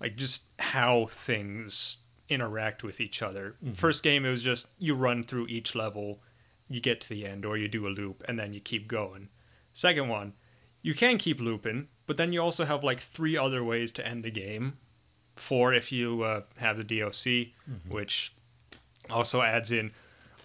like 0.00 0.16
just 0.16 0.42
how 0.58 1.08
things 1.10 1.98
interact 2.30 2.82
with 2.82 3.02
each 3.02 3.20
other. 3.20 3.56
Mm-hmm. 3.62 3.74
First 3.74 4.02
game, 4.02 4.24
it 4.24 4.30
was 4.30 4.42
just 4.42 4.66
you 4.78 4.94
run 4.94 5.22
through 5.22 5.48
each 5.48 5.74
level, 5.74 6.20
you 6.70 6.80
get 6.80 7.00
to 7.02 7.08
the 7.08 7.26
end, 7.26 7.44
or 7.44 7.58
you 7.58 7.68
do 7.68 7.86
a 7.86 7.90
loop, 7.90 8.22
and 8.26 8.38
then 8.38 8.54
you 8.54 8.60
keep 8.60 8.88
going. 8.88 9.28
Second 9.72 10.08
one, 10.08 10.32
you 10.82 10.94
can 10.94 11.18
keep 11.18 11.40
looping, 11.40 11.88
but 12.06 12.16
then 12.16 12.32
you 12.32 12.40
also 12.40 12.64
have 12.64 12.82
like 12.82 13.00
three 13.00 13.36
other 13.36 13.62
ways 13.62 13.92
to 13.92 14.06
end 14.06 14.24
the 14.24 14.30
game. 14.30 14.78
Four 15.36 15.74
if 15.74 15.92
you 15.92 16.22
uh, 16.22 16.42
have 16.56 16.78
the 16.78 16.84
DLC, 16.84 17.52
which 17.88 18.34
also 19.08 19.42
adds 19.42 19.72
in 19.72 19.90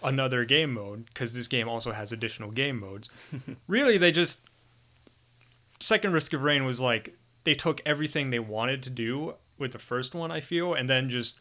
another 0.02 0.44
game 0.44 0.72
mode 0.72 1.06
because 1.06 1.34
this 1.34 1.48
game 1.48 1.68
also 1.68 1.92
has 1.92 2.12
additional 2.12 2.50
game 2.50 2.80
modes. 2.80 3.08
really, 3.66 3.98
they 3.98 4.12
just 4.12 4.40
second 5.80 6.12
Risk 6.12 6.32
of 6.32 6.42
Rain 6.42 6.64
was 6.64 6.80
like 6.80 7.16
they 7.44 7.54
took 7.54 7.80
everything 7.86 8.30
they 8.30 8.38
wanted 8.38 8.82
to 8.82 8.90
do 8.90 9.34
with 9.58 9.72
the 9.72 9.78
first 9.78 10.14
one, 10.14 10.30
I 10.30 10.40
feel, 10.40 10.74
and 10.74 10.88
then 10.88 11.08
just 11.08 11.36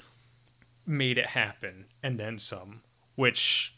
made 0.85 1.17
it 1.17 1.27
happen 1.27 1.85
and 2.03 2.19
then 2.19 2.37
some, 2.37 2.81
which 3.15 3.74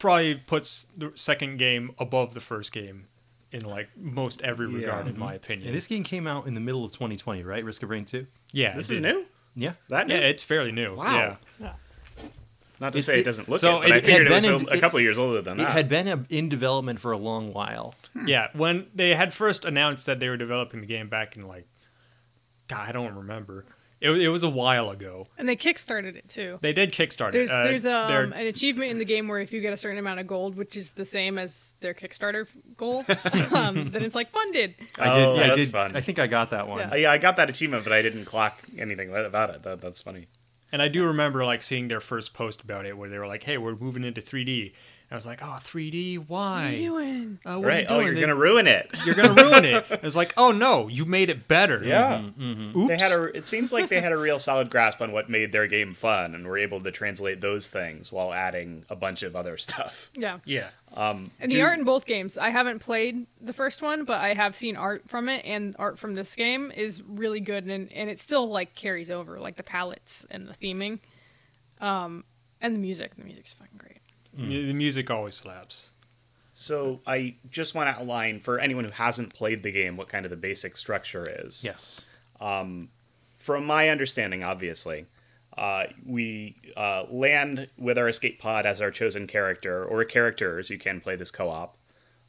probably 0.00 0.34
puts 0.34 0.88
the 0.96 1.12
second 1.14 1.58
game 1.58 1.94
above 1.98 2.34
the 2.34 2.40
first 2.40 2.72
game 2.72 3.06
in 3.52 3.64
like 3.64 3.88
most 3.96 4.42
every 4.42 4.66
regard, 4.66 5.06
in 5.06 5.16
my 5.18 5.34
opinion. 5.34 5.68
Yeah, 5.68 5.74
this 5.74 5.86
game 5.86 6.02
came 6.02 6.26
out 6.26 6.46
in 6.48 6.54
the 6.54 6.60
middle 6.60 6.84
of 6.84 6.90
2020, 6.92 7.44
right? 7.44 7.64
Risk 7.64 7.82
of 7.84 7.90
Rain 7.90 8.04
2. 8.04 8.26
yeah, 8.52 8.74
This 8.74 8.90
is 8.90 8.98
new. 9.00 9.26
Yeah. 9.54 9.72
That 9.88 10.06
new? 10.08 10.14
Yeah, 10.14 10.20
it's 10.20 10.42
fairly 10.42 10.72
new. 10.72 10.94
Wow. 10.96 11.36
Yeah. 11.60 11.72
Not 12.80 12.92
to 12.94 12.98
It- 13.00 13.02
say 13.02 13.14
it, 13.16 13.20
it- 13.20 13.24
doesn't 13.24 13.48
look 13.48 13.60
so 13.60 13.82
it, 13.82 13.88
but 13.88 13.90
it- 13.90 13.94
I 13.96 14.00
figured 14.00 14.18
had 14.22 14.26
it, 14.26 14.34
was 14.34 14.44
been 14.46 14.54
a, 14.54 14.58
in- 14.58 14.78
a 14.78 14.80
couple 14.80 15.00
years 15.00 15.18
older 15.18 15.42
than 15.42 15.58
that. 15.58 15.68
It 15.68 15.72
had 15.72 15.88
been 15.88 16.08
uh, 16.08 16.24
in 16.30 16.48
development 16.48 16.98
for 17.00 17.12
a 17.12 17.18
long 17.18 17.52
while. 17.52 17.94
Yeah, 18.26 18.48
when 18.54 18.86
they 18.94 19.14
had 19.14 19.34
first 19.34 19.64
announced 19.64 20.06
that 20.06 20.18
they 20.20 20.28
were 20.30 20.36
developing 20.38 20.80
the 20.80 20.86
game 20.86 21.08
back 21.08 21.36
in 21.36 21.46
like, 21.46 21.66
God, 22.68 22.88
I 22.88 22.92
don't 22.92 23.14
remember. 23.14 23.66
It, 24.00 24.10
it 24.12 24.28
was 24.30 24.42
a 24.42 24.48
while 24.48 24.88
ago. 24.90 25.26
And 25.36 25.46
they 25.46 25.56
kickstarted 25.56 26.16
it 26.16 26.28
too. 26.28 26.58
They 26.62 26.72
did 26.72 26.92
Kickstarter. 26.92 27.32
There's 27.32 27.50
uh, 27.50 27.62
there's 27.64 27.82
their- 27.82 28.24
um, 28.24 28.32
an 28.32 28.46
achievement 28.46 28.90
in 28.90 28.98
the 28.98 29.04
game 29.04 29.28
where 29.28 29.40
if 29.40 29.52
you 29.52 29.60
get 29.60 29.72
a 29.74 29.76
certain 29.76 29.98
amount 29.98 30.20
of 30.20 30.26
gold, 30.26 30.56
which 30.56 30.76
is 30.76 30.92
the 30.92 31.04
same 31.04 31.38
as 31.38 31.74
their 31.80 31.92
Kickstarter 31.92 32.46
goal, 32.78 33.04
um, 33.52 33.90
then 33.90 34.02
it's 34.02 34.14
like 34.14 34.30
funded. 34.30 34.74
I 34.98 35.12
did. 35.14 35.24
Oh, 35.26 35.36
I 35.36 35.46
that's 35.48 35.58
did. 35.58 35.68
fun. 35.68 35.94
I 35.96 36.00
think 36.00 36.18
I 36.18 36.26
got 36.26 36.50
that 36.50 36.66
one. 36.66 36.78
Yeah. 36.80 36.94
Yeah, 36.94 37.12
I 37.12 37.18
got 37.18 37.36
that 37.36 37.50
achievement, 37.50 37.84
but 37.84 37.92
I 37.92 38.00
didn't 38.00 38.24
clock 38.24 38.58
anything 38.78 39.14
about 39.14 39.50
it. 39.50 39.62
That, 39.64 39.80
that's 39.82 40.00
funny. 40.00 40.28
And 40.72 40.80
I 40.80 40.88
do 40.88 41.04
remember 41.04 41.44
like 41.44 41.62
seeing 41.62 41.88
their 41.88 42.00
first 42.00 42.32
post 42.32 42.60
about 42.62 42.86
it 42.86 42.96
where 42.96 43.08
they 43.10 43.18
were 43.18 43.26
like, 43.26 43.42
"Hey, 43.42 43.58
we're 43.58 43.74
moving 43.76 44.04
into 44.04 44.22
3D." 44.22 44.72
And 45.10 45.16
I 45.16 45.18
was 45.18 45.26
like, 45.26 45.40
"Oh, 45.42 45.58
3D? 45.64 46.18
Why? 46.28 46.62
What 46.62 46.64
are 46.66 46.70
you 46.76 46.88
doing? 46.88 47.38
Uh, 47.44 47.56
what 47.58 47.66
right? 47.66 47.76
Are 47.78 47.80
you 47.80 47.86
Oh, 47.90 48.00
doing? 48.04 48.16
you're 48.16 48.26
gonna 48.28 48.38
ruin 48.38 48.68
it. 48.68 48.88
you're 49.04 49.16
gonna 49.16 49.34
ruin 49.42 49.64
it." 49.64 49.84
It's 50.04 50.14
like, 50.14 50.32
"Oh 50.36 50.52
no, 50.52 50.86
you 50.86 51.04
made 51.04 51.30
it 51.30 51.48
better." 51.48 51.82
Yeah. 51.82 52.28
Oops. 52.40 52.86
They 52.88 52.96
had 52.96 53.10
a. 53.10 53.24
It 53.36 53.44
seems 53.44 53.72
like 53.72 53.88
they 53.88 54.00
had 54.00 54.12
a 54.12 54.16
real 54.16 54.38
solid 54.38 54.70
grasp 54.70 55.00
on 55.02 55.10
what 55.10 55.28
made 55.28 55.50
their 55.50 55.66
game 55.66 55.94
fun, 55.94 56.32
and 56.36 56.46
were 56.46 56.56
able 56.58 56.80
to 56.82 56.92
translate 56.92 57.40
those 57.40 57.66
things 57.66 58.12
while 58.12 58.32
adding 58.32 58.84
a 58.88 58.94
bunch 58.94 59.24
of 59.24 59.34
other 59.34 59.56
stuff. 59.58 60.12
Yeah. 60.14 60.38
yeah. 60.44 60.68
Um, 60.94 61.32
And 61.40 61.50
do- 61.50 61.56
the 61.58 61.62
art 61.64 61.76
in 61.78 61.84
both 61.84 62.06
games, 62.06 62.38
I 62.38 62.50
haven't 62.50 62.78
played 62.78 63.26
the 63.40 63.52
first 63.52 63.82
one, 63.82 64.04
but 64.04 64.20
I 64.20 64.34
have 64.34 64.56
seen 64.56 64.76
art 64.76 65.02
from 65.08 65.28
it, 65.28 65.44
and 65.44 65.74
art 65.78 65.98
from 65.98 66.14
this 66.14 66.36
game 66.36 66.70
is 66.70 67.02
really 67.02 67.40
good, 67.40 67.64
and 67.66 67.92
and 67.92 68.08
it 68.10 68.20
still 68.20 68.48
like 68.48 68.76
carries 68.76 69.10
over, 69.10 69.40
like 69.40 69.56
the 69.56 69.64
palettes 69.64 70.24
and 70.30 70.46
the 70.46 70.54
theming, 70.54 71.00
um, 71.80 72.22
and 72.60 72.76
the 72.76 72.80
music. 72.80 73.16
The 73.16 73.24
music's 73.24 73.52
fucking 73.54 73.76
great. 73.76 73.89
M- 74.40 74.48
The 74.48 74.72
music 74.72 75.10
always 75.10 75.34
slaps. 75.34 75.90
So 76.54 77.00
I 77.06 77.36
just 77.50 77.74
want 77.74 77.88
to 77.94 78.00
outline 78.00 78.40
for 78.40 78.58
anyone 78.58 78.84
who 78.84 78.90
hasn't 78.90 79.32
played 79.34 79.62
the 79.62 79.70
game 79.72 79.96
what 79.96 80.08
kind 80.08 80.26
of 80.26 80.30
the 80.30 80.36
basic 80.36 80.76
structure 80.76 81.26
is. 81.46 81.64
Yes. 81.64 82.02
From 82.38 83.64
my 83.64 83.88
understanding, 83.88 84.44
obviously, 84.44 85.06
uh, 85.56 85.86
we 86.04 86.56
uh, 86.76 87.04
land 87.10 87.68
with 87.78 87.96
our 87.96 88.08
escape 88.08 88.38
pod 88.38 88.66
as 88.66 88.80
our 88.80 88.90
chosen 88.90 89.26
character 89.26 89.84
or 89.84 90.04
characters. 90.04 90.68
You 90.68 90.78
can 90.78 91.00
play 91.00 91.16
this 91.16 91.30
co-op, 91.30 91.76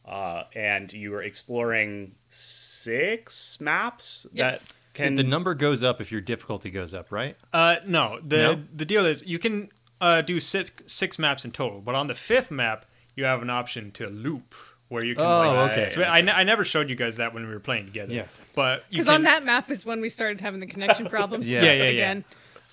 uh, 0.06 0.44
and 0.56 0.92
you 0.94 1.14
are 1.14 1.22
exploring 1.22 2.16
six 2.30 3.60
maps 3.60 4.26
Yes. 4.34 4.66
that 4.68 4.74
can. 4.94 5.16
the 5.16 5.24
number 5.24 5.54
goes 5.54 5.84
up 5.84 6.00
if 6.00 6.12
your 6.12 6.22
difficulty 6.22 6.70
goes 6.72 6.94
up, 6.94 7.12
right? 7.12 7.36
Uh, 7.52 7.78
no. 7.86 8.20
The 8.26 8.38
No? 8.38 8.64
the 8.74 8.86
deal 8.86 9.06
is 9.06 9.26
you 9.26 9.40
can 9.40 9.70
uh, 10.02 10.22
do 10.22 10.40
six 10.42 10.72
six 10.88 11.18
maps 11.18 11.46
in 11.46 11.52
total, 11.52 11.80
but 11.80 11.96
on 11.96 12.08
the 12.08 12.16
fifth 12.16 12.52
map 12.52 12.86
you 13.16 13.24
have 13.24 13.42
an 13.42 13.50
option 13.50 13.92
to 13.92 14.08
loop 14.08 14.54
where 14.88 15.06
you 15.06 15.16
can. 15.16 15.24
Oh, 15.24 15.54
like, 15.54 15.72
okay. 15.72 15.90
So 15.94 16.04
I, 16.04 16.22
ne- 16.22 16.44
never 16.44 16.66
showed 16.66 16.90
you 16.90 16.96
guys 16.96 17.16
that 17.18 17.34
when 17.34 17.46
we 17.48 17.54
were 17.54 17.60
playing 17.62 17.86
together. 17.86 18.14
Yeah. 18.14 18.26
But 18.56 18.84
Because 18.90 19.06
can, 19.06 19.16
on 19.16 19.24
that 19.24 19.46
map 19.46 19.72
is 19.72 19.86
when 19.86 20.02
we 20.02 20.10
started 20.10 20.42
having 20.42 20.60
the 20.60 20.66
connection 20.68 21.06
problems. 21.10 21.48
Yeah. 21.50 21.62
Yeah, 21.64 21.72
yeah, 21.74 21.84
yeah. 21.84 21.90
Again. 21.90 22.26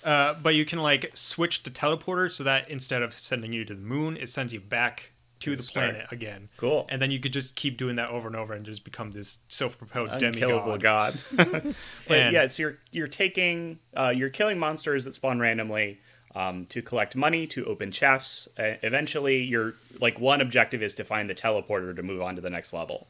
Uh, 0.03 0.33
but 0.33 0.55
you 0.55 0.65
can 0.65 0.79
like 0.79 1.11
switch 1.13 1.63
the 1.63 1.69
teleporter 1.69 2.31
so 2.31 2.43
that 2.43 2.69
instead 2.69 3.01
of 3.01 3.17
sending 3.17 3.53
you 3.53 3.63
to 3.65 3.73
the 3.73 3.81
moon, 3.81 4.17
it 4.17 4.27
sends 4.29 4.51
you 4.53 4.59
back 4.59 5.11
to 5.41 5.55
the 5.55 5.63
start. 5.63 5.91
planet 5.91 6.07
again. 6.11 6.49
Cool. 6.57 6.85
And 6.89 7.01
then 7.01 7.11
you 7.11 7.19
could 7.19 7.31
just 7.31 7.55
keep 7.55 7.77
doing 7.77 7.95
that 7.95 8.09
over 8.09 8.27
and 8.27 8.35
over 8.35 8.53
and 8.53 8.65
just 8.65 8.83
become 8.83 9.11
this 9.11 9.39
self-propelled 9.47 10.09
unkillable 10.21 10.77
demigod. 10.77 10.81
god. 10.81 11.19
but 12.07 12.17
And- 12.17 12.33
yeah, 12.33 12.47
so 12.47 12.63
you're 12.63 12.77
you're 12.91 13.07
taking 13.07 13.79
uh, 13.95 14.11
you're 14.15 14.29
killing 14.29 14.59
monsters 14.59 15.05
that 15.05 15.15
spawn 15.15 15.39
randomly 15.39 15.99
um, 16.35 16.65
to 16.67 16.81
collect 16.81 17.15
money 17.15 17.47
to 17.47 17.65
open 17.65 17.91
chests. 17.91 18.47
Uh, 18.57 18.75
eventually, 18.83 19.41
your 19.43 19.75
like 19.99 20.19
one 20.19 20.41
objective 20.41 20.81
is 20.81 20.93
to 20.95 21.03
find 21.03 21.29
the 21.29 21.35
teleporter 21.35 21.95
to 21.95 22.03
move 22.03 22.21
on 22.21 22.35
to 22.35 22.41
the 22.41 22.49
next 22.49 22.73
level. 22.73 23.07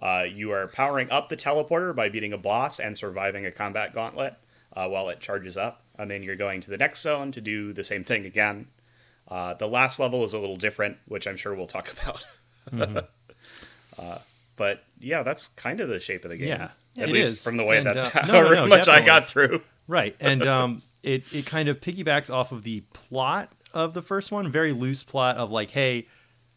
Uh, 0.00 0.24
you 0.30 0.50
are 0.52 0.66
powering 0.68 1.10
up 1.10 1.28
the 1.28 1.36
teleporter 1.36 1.94
by 1.94 2.08
beating 2.08 2.32
a 2.32 2.38
boss 2.38 2.78
and 2.78 2.98
surviving 2.98 3.46
a 3.46 3.50
combat 3.50 3.94
gauntlet 3.94 4.34
uh, 4.76 4.86
while 4.88 5.08
it 5.08 5.20
charges 5.20 5.56
up, 5.56 5.82
and 5.98 6.10
then 6.10 6.22
you're 6.22 6.36
going 6.36 6.60
to 6.60 6.70
the 6.70 6.76
next 6.76 7.00
zone 7.00 7.32
to 7.32 7.40
do 7.40 7.72
the 7.72 7.84
same 7.84 8.04
thing 8.04 8.26
again. 8.26 8.66
Uh, 9.28 9.54
the 9.54 9.66
last 9.66 9.98
level 9.98 10.22
is 10.22 10.34
a 10.34 10.38
little 10.38 10.56
different, 10.58 10.98
which 11.08 11.26
I'm 11.26 11.36
sure 11.36 11.54
we'll 11.54 11.66
talk 11.66 11.92
about. 12.72 13.06
uh, 13.98 14.18
but 14.56 14.84
yeah, 15.00 15.22
that's 15.22 15.48
kind 15.48 15.80
of 15.80 15.88
the 15.88 16.00
shape 16.00 16.24
of 16.24 16.30
the 16.30 16.36
game. 16.36 16.48
Yeah, 16.48 16.70
At 16.98 17.08
least 17.08 17.32
is. 17.38 17.42
from 17.44 17.56
the 17.56 17.64
way 17.64 17.78
And, 17.78 17.86
that 17.86 18.16
uh, 18.16 18.26
no, 18.26 18.52
no, 18.52 18.66
much 18.66 18.88
I 18.88 19.00
got 19.04 19.28
through. 19.28 19.62
Right, 19.88 20.16
and 20.20 20.46
um, 20.46 20.82
it 21.06 21.32
it 21.34 21.46
kind 21.46 21.68
of 21.68 21.80
piggybacks 21.80 22.30
off 22.30 22.52
of 22.52 22.62
the 22.64 22.80
plot 22.92 23.50
of 23.72 23.94
the 23.94 24.02
first 24.02 24.32
one, 24.32 24.50
very 24.50 24.72
loose 24.72 25.04
plot 25.04 25.36
of 25.36 25.50
like, 25.50 25.70
hey, 25.70 26.06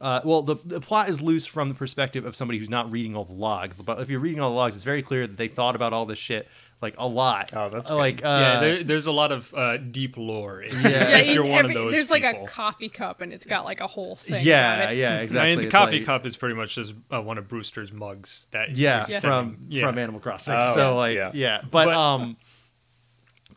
uh, 0.01 0.21
well, 0.23 0.41
the 0.41 0.55
the 0.65 0.79
plot 0.79 1.09
is 1.09 1.21
loose 1.21 1.45
from 1.45 1.69
the 1.69 1.75
perspective 1.75 2.25
of 2.25 2.35
somebody 2.35 2.57
who's 2.59 2.69
not 2.69 2.89
reading 2.91 3.15
all 3.15 3.25
the 3.25 3.33
logs. 3.33 3.81
But 3.81 3.99
if 3.99 4.09
you're 4.09 4.19
reading 4.21 4.39
all 4.39 4.49
the 4.49 4.55
logs, 4.55 4.75
it's 4.75 4.83
very 4.83 5.01
clear 5.01 5.27
that 5.27 5.37
they 5.37 5.47
thought 5.47 5.75
about 5.75 5.93
all 5.93 6.05
this 6.05 6.19
shit 6.19 6.47
like 6.81 6.95
a 6.97 7.05
lot. 7.05 7.49
Oh, 7.53 7.67
that's 7.67 7.91
Uh, 7.91 7.97
like, 7.97 8.23
uh, 8.23 8.27
yeah, 8.27 8.59
there, 8.61 8.83
there's 8.83 9.05
a 9.05 9.11
lot 9.11 9.33
of 9.33 9.53
uh, 9.53 9.75
deep 9.75 10.15
lore. 10.15 10.61
If, 10.63 10.81
Yeah. 10.81 11.17
if 11.17 11.27
you- 11.27 11.33
you're 11.33 11.43
one 11.45 11.59
every- 11.65 11.71
of 11.75 11.81
those 11.83 11.91
There's 11.91 12.09
like 12.09 12.23
a 12.23 12.45
coffee 12.45 12.87
cup, 12.87 13.19
and 13.19 13.33
it's 13.33 13.45
got 13.45 13.65
like 13.65 13.81
a 13.81 13.87
whole 13.87 14.15
thing. 14.15 14.45
yeah, 14.45 14.77
about 14.77 14.93
it. 14.93 14.97
yeah, 14.97 15.19
exactly. 15.19 15.45
I 15.45 15.51
mean, 15.51 15.59
the 15.59 15.65
It's 15.65 15.71
coffee 15.73 15.97
like- 15.97 16.05
cup 16.05 16.25
is 16.25 16.37
pretty 16.37 16.55
much 16.55 16.75
just 16.75 16.93
uh, 17.13 17.21
one 17.21 17.37
of 17.37 17.49
Brewster's 17.49 17.91
mugs. 17.91 18.47
That 18.51 18.77
yeah, 18.77 19.05
you're 19.09 19.19
from 19.19 19.57
yeah. 19.67 19.85
from 19.85 19.97
Animal 19.97 20.21
Crossing. 20.21 20.53
Oh, 20.55 20.73
so 20.73 20.95
like 20.95 21.17
yeah. 21.17 21.31
yeah, 21.33 21.59
but, 21.69 21.83
But- 21.87 21.93
um 21.95 22.37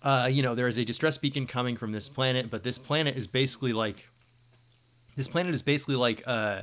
uh 0.02 0.28
you 0.30 0.42
know, 0.42 0.54
there 0.54 0.68
is 0.68 0.78
a 0.78 0.84
distress 0.84 1.18
beacon 1.18 1.46
coming 1.46 1.76
from 1.76 1.92
this 1.92 2.08
planet, 2.08 2.50
but 2.50 2.62
this 2.64 2.78
planet 2.78 3.16
is 3.16 3.26
basically 3.26 3.72
like 3.72 4.08
this 5.16 5.28
planet 5.28 5.54
is 5.54 5.62
basically 5.62 5.96
like 5.96 6.22
uh 6.26 6.62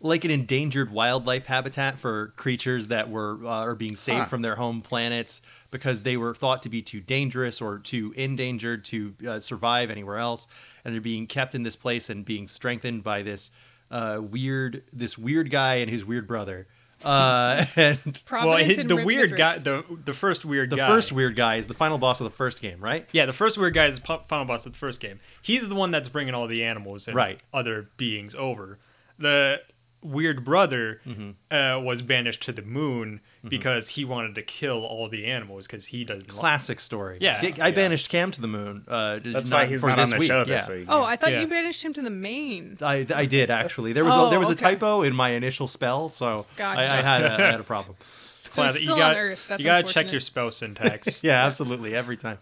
like 0.00 0.24
an 0.24 0.30
endangered 0.30 0.92
wildlife 0.92 1.46
habitat 1.46 1.98
for 1.98 2.28
creatures 2.36 2.86
that 2.86 3.10
were 3.10 3.40
uh, 3.44 3.48
are 3.48 3.74
being 3.74 3.96
saved 3.96 4.18
Huh. 4.18 4.24
from 4.26 4.42
their 4.42 4.54
home 4.54 4.80
planets 4.80 5.42
because 5.72 6.04
they 6.04 6.16
were 6.16 6.34
thought 6.36 6.62
to 6.62 6.68
be 6.68 6.80
too 6.82 7.00
dangerous 7.00 7.60
or 7.60 7.78
too 7.80 8.12
endangered 8.16 8.84
to 8.86 9.14
uh, 9.28 9.40
survive 9.40 9.90
anywhere 9.90 10.18
else 10.18 10.46
and 10.84 10.94
they're 10.94 11.00
being 11.00 11.26
kept 11.26 11.52
in 11.54 11.64
this 11.64 11.74
place 11.76 12.08
and 12.08 12.24
being 12.24 12.46
strengthened 12.46 13.02
by 13.02 13.22
this 13.22 13.50
uh, 13.90 14.20
weird 14.22 14.84
this 14.92 15.18
weird 15.18 15.50
guy 15.50 15.76
and 15.76 15.90
his 15.90 16.04
weird 16.04 16.28
brother 16.28 16.68
Uh, 17.04 17.64
and 17.76 18.00
Well, 18.04 18.14
Providence 18.26 18.74
he- 18.74 18.80
and 18.80 18.90
the 18.90 18.96
Rim 18.96 19.06
weird 19.06 19.36
guy, 19.36 19.58
the 19.58 19.84
the 20.04 20.14
first 20.14 20.44
weird 20.44 20.70
the 20.70 20.76
guy. 20.76 20.88
first 20.88 21.12
weird 21.12 21.36
guy 21.36 21.56
is 21.56 21.66
the 21.68 21.74
final 21.74 21.98
boss 21.98 22.20
of 22.20 22.24
the 22.24 22.30
first 22.30 22.60
game, 22.60 22.80
right? 22.80 23.06
Yeah, 23.12 23.26
the 23.26 23.32
first 23.32 23.56
weird 23.58 23.74
guy 23.74 23.86
is 23.86 24.00
the 24.00 24.18
final 24.28 24.44
boss 24.44 24.66
of 24.66 24.72
the 24.72 24.78
first 24.78 25.00
game. 25.00 25.20
He's 25.42 25.68
the 25.68 25.74
one 25.74 25.90
that's 25.90 26.08
bringing 26.08 26.34
all 26.34 26.46
the 26.48 26.64
animals 26.64 27.06
and 27.06 27.14
Right. 27.16 27.40
other 27.54 27.90
beings 27.96 28.34
over. 28.34 28.78
The 29.18 29.62
weird 30.02 30.44
brother 30.44 31.00
Mm-hmm. 31.06 31.30
uh, 31.54 31.80
was 31.80 32.02
banished 32.02 32.42
to 32.42 32.52
the 32.52 32.62
moon 32.62 33.20
because 33.48 33.88
he 33.90 34.04
wanted 34.04 34.34
to 34.36 34.42
kill 34.42 34.84
all 34.84 35.08
the 35.08 35.26
animals 35.26 35.66
because 35.66 35.86
he 35.86 36.04
doesn't. 36.04 36.28
like- 36.28 36.38
Classic 36.38 36.78
story. 36.80 37.18
Yeah. 37.20 37.40
I 37.42 37.52
Yeah. 37.56 37.70
banished 37.72 38.08
Cam 38.08 38.30
to 38.32 38.40
the 38.40 38.48
moon. 38.48 38.84
Uh, 38.86 39.18
That's 39.24 39.50
not 39.50 39.56
why 39.62 39.66
he's 39.66 39.80
for 39.80 39.88
not 39.88 39.96
this 39.96 40.04
on 40.04 40.10
the 40.10 40.18
week. 40.18 40.28
show 40.28 40.44
this 40.44 40.68
yeah. 40.68 40.74
week. 40.74 40.86
Oh, 40.88 41.02
I 41.02 41.16
thought 41.16 41.32
Yeah. 41.32 41.40
you 41.40 41.46
banished 41.48 41.82
him 41.82 41.92
to 41.94 42.02
the 42.02 42.10
main. 42.10 42.78
I, 42.80 43.06
I 43.14 43.26
did 43.26 43.50
actually. 43.50 43.92
There 43.92 44.04
was 44.04 44.14
Oh, 44.14 44.26
a, 44.26 44.30
there 44.30 44.40
was 44.40 44.50
a 44.50 44.54
typo 44.54 45.02
in 45.02 45.14
my 45.14 45.30
initial 45.30 45.66
spell, 45.68 46.08
so 46.08 46.46
Gotcha. 46.56 46.80
I, 46.80 46.98
I 46.98 47.02
had 47.02 47.22
a, 47.22 47.32
I 47.46 47.50
had 47.50 47.60
a 47.60 47.64
problem. 47.64 47.96
It's 48.38 48.46
So 48.46 48.52
classic. 48.62 48.82
still 48.82 48.94
you 48.96 49.02
got, 49.02 49.58
you 49.58 49.64
got 49.64 49.86
to 49.88 49.92
check 49.92 50.12
your 50.12 50.20
spell 50.20 50.52
syntax. 50.52 51.22
Yeah, 51.24 51.44
absolutely 51.44 51.96
every 51.96 52.16
time. 52.16 52.38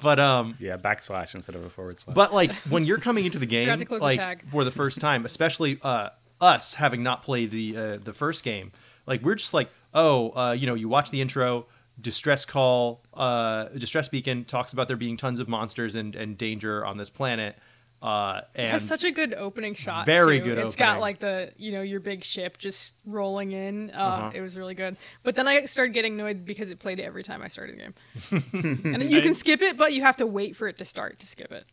But 0.00 0.20
um, 0.20 0.54
Yeah, 0.60 0.76
backslash 0.76 1.34
instead 1.34 1.56
of 1.56 1.64
a 1.64 1.68
forward 1.70 1.98
slash. 1.98 2.14
But 2.14 2.32
like 2.32 2.52
when 2.70 2.84
you're 2.84 2.98
coming 2.98 3.24
into 3.24 3.40
the 3.40 3.46
game, 3.46 3.64
Forgot 3.66 3.78
to 3.80 3.84
close 3.84 3.98
the 4.00 4.04
like 4.04 4.48
for 4.48 4.62
the 4.62 4.70
first 4.70 5.00
time, 5.00 5.26
especially 5.26 5.78
uh, 5.82 6.10
us 6.40 6.74
having 6.74 7.02
not 7.02 7.22
played 7.22 7.50
the 7.50 7.76
uh, 7.76 7.98
the 8.02 8.12
first 8.12 8.44
game, 8.44 8.72
like 9.06 9.22
we're 9.22 9.34
just 9.34 9.54
like, 9.54 9.70
oh, 9.94 10.30
uh, 10.30 10.52
you 10.52 10.66
know, 10.66 10.74
you 10.74 10.88
watch 10.88 11.10
the 11.10 11.20
intro, 11.20 11.66
distress 12.00 12.44
call, 12.44 13.02
uh, 13.14 13.64
distress 13.76 14.08
beacon 14.08 14.44
talks 14.44 14.72
about 14.72 14.88
there 14.88 14.96
being 14.96 15.16
tons 15.16 15.40
of 15.40 15.48
monsters 15.48 15.94
and, 15.94 16.14
and 16.14 16.38
danger 16.38 16.84
on 16.84 16.96
this 16.96 17.10
planet, 17.10 17.56
uh, 18.02 18.40
It 18.54 18.66
has 18.70 18.86
such 18.86 19.04
a 19.04 19.10
good 19.10 19.34
opening 19.34 19.74
shot. 19.74 20.06
Very 20.06 20.38
too. 20.38 20.46
good 20.46 20.58
It's 20.58 20.74
opening. 20.74 20.94
got 20.94 21.00
like 21.00 21.18
the 21.18 21.52
you 21.58 21.70
know 21.70 21.82
your 21.82 22.00
big 22.00 22.24
ship 22.24 22.56
just 22.56 22.94
rolling 23.04 23.52
in. 23.52 23.90
Uh, 23.90 23.98
Uh-huh. 23.98 24.30
It 24.34 24.40
was 24.40 24.56
really 24.56 24.74
good. 24.74 24.96
But 25.22 25.36
then 25.36 25.46
I 25.46 25.66
started 25.66 25.92
getting 25.92 26.14
annoyed 26.14 26.44
because 26.46 26.70
it 26.70 26.78
played 26.78 26.98
every 26.98 27.22
time 27.22 27.42
I 27.42 27.48
started 27.48 27.74
a 27.74 27.78
game. 27.78 28.84
and 28.94 29.10
you 29.10 29.20
can 29.20 29.34
skip 29.34 29.60
it, 29.60 29.76
but 29.76 29.92
you 29.92 30.00
have 30.02 30.16
to 30.16 30.26
wait 30.26 30.56
for 30.56 30.66
it 30.66 30.78
to 30.78 30.84
start 30.86 31.18
to 31.18 31.26
skip 31.26 31.52
it. 31.52 31.66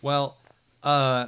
Well, 0.00 0.38
uh, 0.82 1.26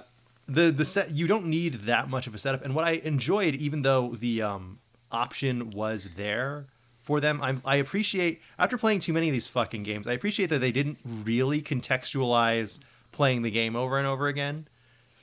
the 0.51 0.71
the 0.71 0.85
set 0.85 1.11
you 1.13 1.27
don't 1.27 1.47
need 1.47 1.83
that 1.87 2.09
much 2.09 2.27
of 2.27 2.35
a 2.35 2.39
setup, 2.39 2.65
and 2.65 2.75
what 2.75 2.85
I 2.85 2.93
enjoyed, 2.93 3.55
even 3.55 3.83
though 3.83 4.15
the 4.15 4.43
um, 4.43 4.79
option 5.13 5.71
was 5.71 6.09
there 6.17 6.67
for 7.01 7.21
them, 7.21 7.41
I'm, 7.43 7.63
I 7.65 7.77
appreciate 7.77 8.41
after 8.59 8.77
playing 8.79 9.01
too 9.01 9.13
many 9.13 9.29
of 9.29 9.33
these 9.33 9.47
fucking 9.47 9.83
games, 9.83 10.07
I 10.07 10.13
appreciate 10.13 10.51
that 10.51 10.59
they 10.61 10.73
didn't 10.73 10.99
really 11.05 11.63
contextualize 11.63 12.79
playing 13.13 13.43
the 13.43 13.51
game 13.51 13.75
over 13.77 13.99
and 13.99 14.07
over 14.07 14.29
again. 14.29 14.67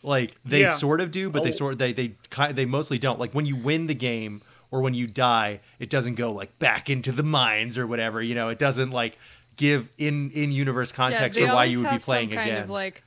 Like 0.03 0.35
they 0.45 0.61
Yeah. 0.61 0.73
sort 0.73 1.01
of 1.01 1.11
do, 1.11 1.29
but 1.29 1.43
they 1.43 1.49
Oh. 1.49 1.53
sort 1.53 1.77
they 1.79 1.93
they 1.93 2.09
ki- 2.29 2.51
they 2.53 2.65
mostly 2.65 2.97
don't. 2.99 3.19
Like 3.19 3.33
when 3.33 3.45
you 3.45 3.55
win 3.55 3.87
the 3.87 3.95
game 3.95 4.41
or 4.71 4.81
when 4.81 4.93
you 4.93 5.07
die, 5.07 5.59
it 5.79 5.89
doesn't 5.89 6.15
go 6.15 6.31
like 6.31 6.57
back 6.59 6.89
into 6.89 7.11
the 7.11 7.23
mines 7.23 7.77
or 7.77 7.87
whatever. 7.87 8.21
You 8.21 8.35
know, 8.35 8.49
it 8.49 8.59
doesn't 8.59 8.91
like 8.91 9.17
give 9.55 9.89
in 9.97 10.29
in 10.31 10.51
universe 10.51 10.91
context 10.91 11.37
they 11.39 11.45
for 11.47 11.53
why 11.53 11.65
you 11.65 11.79
would 11.79 11.85
be 11.85 11.89
have 11.89 12.03
some 12.03 12.05
playing 12.05 12.29
kind 12.29 12.41
again. 12.49 12.63
Of 12.63 12.69
like, 12.69 13.03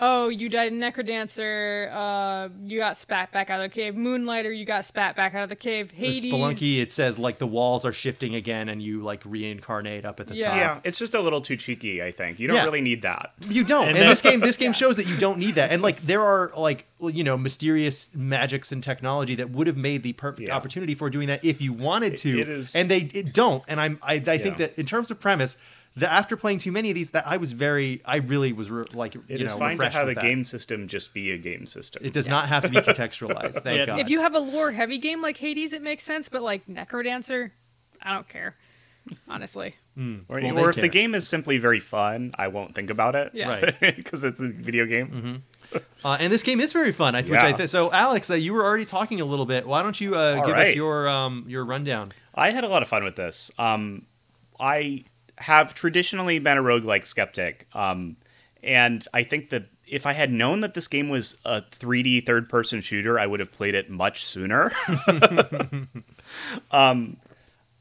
oh, 0.00 0.28
you 0.28 0.48
died 0.48 0.72
in 0.72 0.78
Necrodancer. 0.78 1.90
Uh, 1.92 2.48
you 2.64 2.78
got 2.78 2.96
spat 2.98 3.32
back 3.32 3.50
out 3.50 3.60
of 3.62 3.70
the 3.70 3.74
cave. 3.74 3.94
Moonlighter, 3.94 4.52
you 4.52 4.64
got 4.64 4.84
spat 4.84 5.16
back 5.16 5.34
out 5.34 5.42
of 5.42 5.48
the 5.48 5.56
cave. 5.56 5.90
Hades. 5.90 6.22
The 6.22 6.30
Hades. 6.30 6.58
Spelunky, 6.60 6.78
it 6.80 6.90
says 6.92 7.18
like 7.18 7.38
the 7.38 7.46
walls 7.46 7.84
are 7.84 7.92
shifting 7.92 8.34
again, 8.34 8.68
and 8.68 8.82
you 8.82 9.02
like 9.02 9.22
reincarnate 9.24 10.04
up 10.04 10.20
at 10.20 10.26
the 10.26 10.34
Yeah. 10.36 10.48
top. 10.48 10.56
yeah, 10.56 10.80
it's 10.84 10.98
just 10.98 11.14
a 11.14 11.20
little 11.20 11.40
too 11.40 11.56
cheeky. 11.56 12.02
I 12.02 12.10
think 12.12 12.38
you 12.38 12.48
don't 12.48 12.56
Yeah. 12.56 12.64
really 12.64 12.80
need 12.82 13.02
that. 13.02 13.32
You 13.40 13.64
don't, 13.64 13.82
And 13.88 13.90
and, 13.90 13.98
then- 13.98 14.08
this 14.10 14.22
game, 14.22 14.40
this 14.40 14.56
game 14.56 14.72
shows 14.74 14.96
that 14.96 15.06
you 15.06 15.16
don't 15.16 15.38
need 15.38 15.54
that. 15.56 15.70
And 15.70 15.82
like 15.82 16.02
there 16.06 16.22
are 16.22 16.52
like 16.56 16.86
you 17.00 17.22
know 17.24 17.36
mysterious 17.36 18.10
magics 18.14 18.72
and 18.72 18.82
technology 18.82 19.34
that 19.34 19.50
would 19.50 19.66
have 19.66 19.76
made 19.76 20.02
the 20.02 20.12
perfect 20.14 20.48
Yeah. 20.48 20.56
opportunity 20.56 20.94
for 20.94 21.10
doing 21.10 21.28
that 21.28 21.44
if 21.44 21.60
you 21.60 21.72
wanted 21.72 22.16
to. 22.18 22.38
it 22.40 22.48
is- 22.48 22.74
and 22.74 22.90
they 22.90 23.10
it 23.14 23.32
don't. 23.32 23.62
And 23.68 23.80
I'm 23.80 23.98
I, 24.02 24.14
I 24.14 24.38
think 24.38 24.56
that 24.58 24.78
in 24.78 24.86
terms 24.86 25.10
of 25.10 25.20
premise, 25.20 25.56
that 25.96 26.10
after 26.12 26.36
playing 26.36 26.58
too 26.58 26.72
many 26.72 26.90
of 26.90 26.94
these, 26.94 27.10
that 27.12 27.24
I 27.26 27.36
was 27.36 27.52
very 27.52 28.02
I 28.04 28.16
really 28.16 28.52
was 28.52 28.70
re- 28.70 28.84
like 28.92 29.14
It 29.14 29.22
you 29.40 29.44
is 29.46 29.52
know 29.52 29.58
fine 29.58 29.68
to 29.76 29.84
refreshed 29.84 29.96
have 29.96 30.08
a 30.08 30.14
that. 30.14 30.20
game 30.22 30.44
system 30.44 30.88
just 30.88 31.14
be 31.14 31.30
a 31.30 31.38
game 31.38 31.66
system. 31.66 32.04
It 32.04 32.12
does 32.12 32.26
not 32.28 32.48
have 32.48 32.64
to 32.64 32.68
be 32.68 32.78
contextualized. 32.78 33.62
Thank 33.62 33.78
Yeah, 33.78 33.86
God. 33.86 34.00
If 34.00 34.08
you 34.10 34.20
have 34.20 34.34
a 34.34 34.40
lore 34.40 34.72
heavy 34.72 34.98
game 34.98 35.22
like 35.22 35.36
Hades, 35.36 35.72
it 35.72 35.82
makes 35.82 36.02
sense. 36.02 36.28
But 36.28 36.42
like 36.42 36.66
Necrodancer, 36.66 37.50
I 38.02 38.12
don't 38.14 38.28
care. 38.28 38.56
Honestly. 39.28 39.74
or, 39.98 40.40
Well, 40.40 40.58
or 40.58 40.62
they 40.64 40.68
if 40.70 40.76
the 40.76 40.88
game 40.88 41.14
is 41.14 41.28
simply 41.28 41.58
very 41.58 41.78
fun, 41.80 42.32
I 42.38 42.48
won't 42.48 42.74
think 42.74 42.88
about 42.90 43.14
it. 43.14 43.32
Yeah. 43.34 43.48
Right. 43.50 43.74
because 43.96 44.24
it's 44.24 44.40
a 44.40 44.48
video 44.48 44.86
game. 44.86 45.42
Uh, 46.04 46.16
and 46.18 46.32
this 46.32 46.42
game 46.42 46.60
is 46.60 46.72
very 46.72 46.92
fun. 46.92 47.14
I, 47.14 47.20
which 47.22 47.32
I 47.32 47.48
Yeah. 47.50 47.56
th- 47.56 47.68
so 47.68 47.92
Alex, 47.92 48.30
uh, 48.30 48.34
you 48.34 48.54
were 48.54 48.64
already 48.64 48.84
talking 48.86 49.20
a 49.20 49.24
little 49.24 49.46
bit. 49.46 49.66
Why 49.66 49.82
don't 49.82 50.00
you 50.00 50.16
uh, 50.16 50.36
All 50.40 50.46
give 50.46 50.56
us 50.56 50.74
your 50.74 51.08
um, 51.08 51.44
your 51.48 51.64
rundown? 51.64 52.12
I 52.34 52.50
had 52.50 52.64
a 52.64 52.68
lot 52.68 52.82
of 52.82 52.88
fun 52.88 53.04
with 53.04 53.16
this. 53.16 53.50
Um, 53.58 54.06
I 54.58 55.04
have 55.38 55.74
traditionally 55.74 56.38
been 56.38 56.58
a 56.58 56.62
roguelike 56.62 57.06
skeptic. 57.06 57.66
Um, 57.74 58.16
and 58.62 59.06
I 59.12 59.22
think 59.22 59.50
that 59.50 59.66
if 59.86 60.06
I 60.06 60.12
had 60.12 60.32
known 60.32 60.60
that 60.60 60.74
this 60.74 60.88
game 60.88 61.08
was 61.08 61.36
a 61.44 61.62
3D 61.62 62.24
third 62.24 62.48
person 62.48 62.80
shooter, 62.80 63.18
I 63.18 63.26
would 63.26 63.40
have 63.40 63.52
played 63.52 63.74
it 63.74 63.90
much 63.90 64.24
sooner. 64.24 64.72
um, 66.70 67.18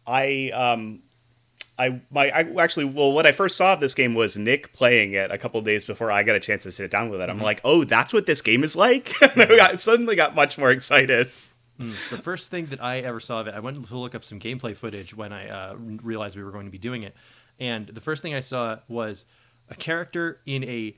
I 0.05 0.51
um, 0.53 1.01
I 1.79 2.01
my 2.11 2.29
I 2.29 2.61
actually 2.61 2.85
well 2.85 3.13
when 3.13 3.25
I 3.25 3.31
first 3.31 3.57
saw 3.57 3.75
this 3.75 3.93
game 3.93 4.13
was 4.13 4.37
Nick 4.37 4.73
playing 4.73 5.13
it 5.13 5.31
a 5.31 5.37
couple 5.37 5.61
days 5.61 5.85
before 5.85 6.11
I 6.11 6.23
got 6.23 6.35
a 6.35 6.39
chance 6.39 6.63
to 6.63 6.71
sit 6.71 6.91
down 6.91 7.09
with 7.09 7.21
it. 7.21 7.29
I'm 7.29 7.39
like, 7.39 7.61
"Oh, 7.63 7.83
that's 7.83 8.13
what 8.13 8.25
this 8.25 8.41
game 8.41 8.63
is 8.63 8.75
like." 8.75 9.13
and 9.21 9.41
I 9.41 9.55
got, 9.55 9.79
suddenly 9.79 10.15
got 10.15 10.35
much 10.35 10.57
more 10.57 10.71
excited. 10.71 11.31
The 11.79 12.19
first 12.21 12.51
thing 12.51 12.67
that 12.67 12.83
I 12.83 12.99
ever 12.99 13.19
saw 13.19 13.41
of 13.41 13.47
it, 13.47 13.55
I 13.55 13.59
went 13.59 13.83
to 13.83 13.97
look 13.97 14.13
up 14.13 14.23
some 14.23 14.39
gameplay 14.39 14.75
footage 14.75 15.15
when 15.15 15.33
I 15.33 15.49
uh, 15.49 15.75
realized 15.75 16.35
we 16.35 16.43
were 16.43 16.51
going 16.51 16.65
to 16.65 16.71
be 16.71 16.77
doing 16.77 17.01
it, 17.01 17.15
and 17.59 17.87
the 17.87 18.01
first 18.01 18.21
thing 18.21 18.33
I 18.33 18.39
saw 18.39 18.79
was 18.87 19.25
a 19.69 19.75
character 19.75 20.39
in 20.45 20.63
a 20.63 20.95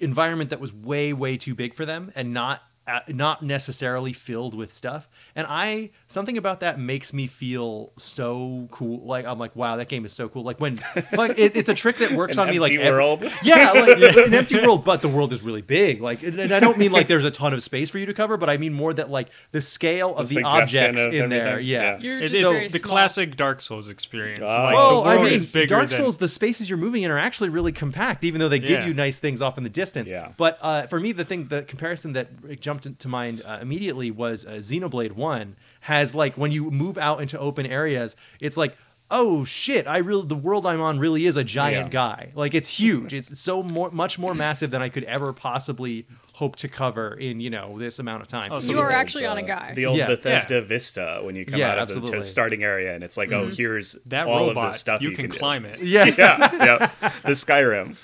environment 0.00 0.50
that 0.50 0.60
was 0.60 0.72
way 0.72 1.12
way 1.12 1.36
too 1.36 1.54
big 1.54 1.74
for 1.74 1.84
them 1.84 2.12
and 2.14 2.32
not 2.32 2.62
uh, 2.86 3.00
not 3.08 3.42
necessarily 3.42 4.12
filled 4.12 4.54
with 4.54 4.72
stuff. 4.72 5.08
And 5.34 5.46
I 5.48 5.90
something 6.14 6.38
about 6.38 6.60
that 6.60 6.78
makes 6.78 7.12
me 7.12 7.26
feel 7.26 7.92
so 7.98 8.68
cool. 8.70 9.04
Like 9.04 9.26
I'm 9.26 9.38
like, 9.38 9.54
wow, 9.54 9.76
that 9.76 9.88
game 9.88 10.04
is 10.06 10.12
so 10.12 10.28
cool. 10.28 10.42
Like 10.44 10.60
when 10.60 10.80
like 11.12 11.38
it, 11.38 11.54
it's 11.56 11.68
a 11.68 11.74
trick 11.74 11.96
that 11.98 12.12
works 12.12 12.36
An 12.38 12.44
on 12.44 12.50
me 12.50 12.58
like 12.60 12.72
empty 12.72 12.84
every- 12.84 12.98
world. 12.98 13.24
yeah, 13.42 13.72
like 13.72 13.98
an 14.26 14.32
empty 14.34 14.60
world, 14.60 14.84
but 14.84 15.02
the 15.02 15.08
world 15.08 15.32
is 15.32 15.42
really 15.42 15.60
big. 15.62 16.00
Like, 16.00 16.22
and 16.22 16.38
and 16.40 16.52
I 16.54 16.60
don't 16.60 16.78
mean 16.78 16.92
like 16.92 17.08
there's 17.08 17.24
a 17.24 17.30
ton 17.30 17.52
of 17.52 17.62
space 17.62 17.90
for 17.90 17.98
you 17.98 18.06
to 18.06 18.14
cover, 18.14 18.36
but 18.36 18.48
I 18.48 18.56
mean 18.56 18.72
more 18.72 18.94
that 18.94 19.10
like 19.10 19.28
the 19.50 19.60
scale 19.60 20.14
of 20.16 20.28
The 20.28 20.36
the, 20.36 20.42
objects 20.44 21.00
of 21.00 21.12
in 21.12 21.28
there. 21.28 21.58
Yeah. 21.60 21.74
Yeah. 21.74 21.98
You're 21.98 22.18
It 22.20 22.30
just 22.30 22.44
is 22.44 22.72
the 22.72 22.78
classic 22.78 23.36
Dark 23.36 23.60
Souls 23.60 23.88
experience. 23.88 24.40
Ah. 24.46 24.64
like, 24.64 24.74
Well, 24.74 25.04
I 25.08 25.16
mean, 25.18 25.32
is 25.34 25.52
Dark 25.52 25.90
than- 25.90 25.98
Souls, 25.98 26.18
the 26.18 26.28
spaces 26.28 26.68
you're 26.68 26.78
moving 26.78 27.02
in 27.02 27.10
are 27.10 27.18
actually 27.18 27.48
really 27.48 27.72
compact, 27.72 28.22
even 28.24 28.38
though 28.38 28.48
they 28.48 28.60
give 28.60 28.70
Yeah. 28.70 28.86
you 28.86 28.94
nice 28.94 29.18
things 29.18 29.42
off 29.42 29.58
in 29.58 29.64
the 29.64 29.70
distance. 29.70 30.08
Yeah. 30.10 30.32
But 30.36 30.58
uh, 30.62 30.86
for 30.86 31.00
me, 31.00 31.10
the 31.12 31.24
thing, 31.24 31.48
the 31.48 31.62
comparison 31.64 32.12
that 32.12 32.60
jumped 32.60 32.86
into 32.86 33.08
mind 33.08 33.42
uh, 33.44 33.58
immediately 33.60 34.10
was 34.12 34.46
uh, 34.46 34.50
Xenoblade 34.52 35.12
One 35.12 35.56
has 35.84 36.14
like 36.14 36.36
when 36.36 36.52
you 36.52 36.70
move 36.70 36.98
out 36.98 37.20
into 37.22 37.38
open 37.38 37.66
areas, 37.66 38.16
it's 38.40 38.56
like. 38.56 38.76
Oh 39.10 39.44
shit! 39.44 39.86
I 39.86 39.98
really 39.98 40.26
the 40.26 40.34
world 40.34 40.64
I'm 40.64 40.80
on 40.80 40.98
really 40.98 41.26
is 41.26 41.36
a 41.36 41.44
giant 41.44 41.88
Yeah. 41.88 41.92
guy. 41.92 42.32
Like 42.34 42.54
it's 42.54 42.78
huge. 42.80 43.12
It's 43.12 43.38
so 43.38 43.62
more, 43.62 43.90
much 43.90 44.18
more 44.18 44.34
massive 44.34 44.70
than 44.70 44.80
I 44.80 44.88
could 44.88 45.04
ever 45.04 45.34
possibly 45.34 46.06
hope 46.32 46.56
to 46.56 46.68
cover 46.68 47.12
in 47.12 47.38
you 47.38 47.50
know 47.50 47.78
this 47.78 47.98
amount 47.98 48.22
of 48.22 48.28
time. 48.28 48.50
Oh, 48.50 48.60
so 48.60 48.72
you 48.72 48.78
are 48.80 48.84
old, 48.86 48.92
actually 48.94 49.26
on 49.26 49.36
a 49.36 49.42
uh, 49.42 49.46
guy. 49.46 49.72
The 49.74 49.84
old 49.84 49.98
Yeah. 49.98 50.06
Bethesda 50.06 50.62
Vista 50.62 51.20
when 51.22 51.36
you 51.36 51.44
come 51.44 51.60
Yeah, 51.60 51.72
out 51.72 51.78
of 51.80 51.88
the 51.88 51.96
absolutely. 51.96 52.18
to 52.20 52.24
starting 52.24 52.64
area 52.64 52.94
and 52.94 53.04
it's 53.04 53.18
like, 53.18 53.30
oh, 53.30 53.48
here's 53.48 53.92
that 54.06 54.26
all 54.26 54.46
robot. 54.48 54.68
of 54.68 54.72
the 54.72 54.78
stuff 54.78 55.02
you, 55.02 55.10
you, 55.10 55.16
can, 55.16 55.28
do. 55.28 55.36
climb 55.38 55.66
it. 55.66 55.80
yeah, 55.80 56.04
yeah, 56.18 56.54
yeah, 56.64 57.10
the 57.26 57.32
Skyrim. 57.32 57.96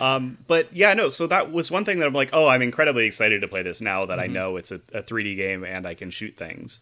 Um, 0.00 0.36
but 0.48 0.74
yeah, 0.76 0.92
no. 0.94 1.10
So 1.10 1.28
that 1.28 1.52
was 1.52 1.70
one 1.70 1.84
thing 1.84 2.00
that 2.00 2.06
I'm 2.08 2.12
like, 2.12 2.30
oh, 2.32 2.48
I'm 2.48 2.60
incredibly 2.60 3.06
excited 3.06 3.40
to 3.42 3.48
play 3.48 3.62
this 3.62 3.80
now 3.80 4.04
that 4.06 4.18
I 4.18 4.26
know 4.26 4.56
it's 4.56 4.72
a, 4.72 4.80
a 4.92 5.02
3D 5.02 5.36
game 5.36 5.62
and 5.64 5.86
I 5.86 5.94
can 5.94 6.10
shoot 6.10 6.36
things. 6.36 6.80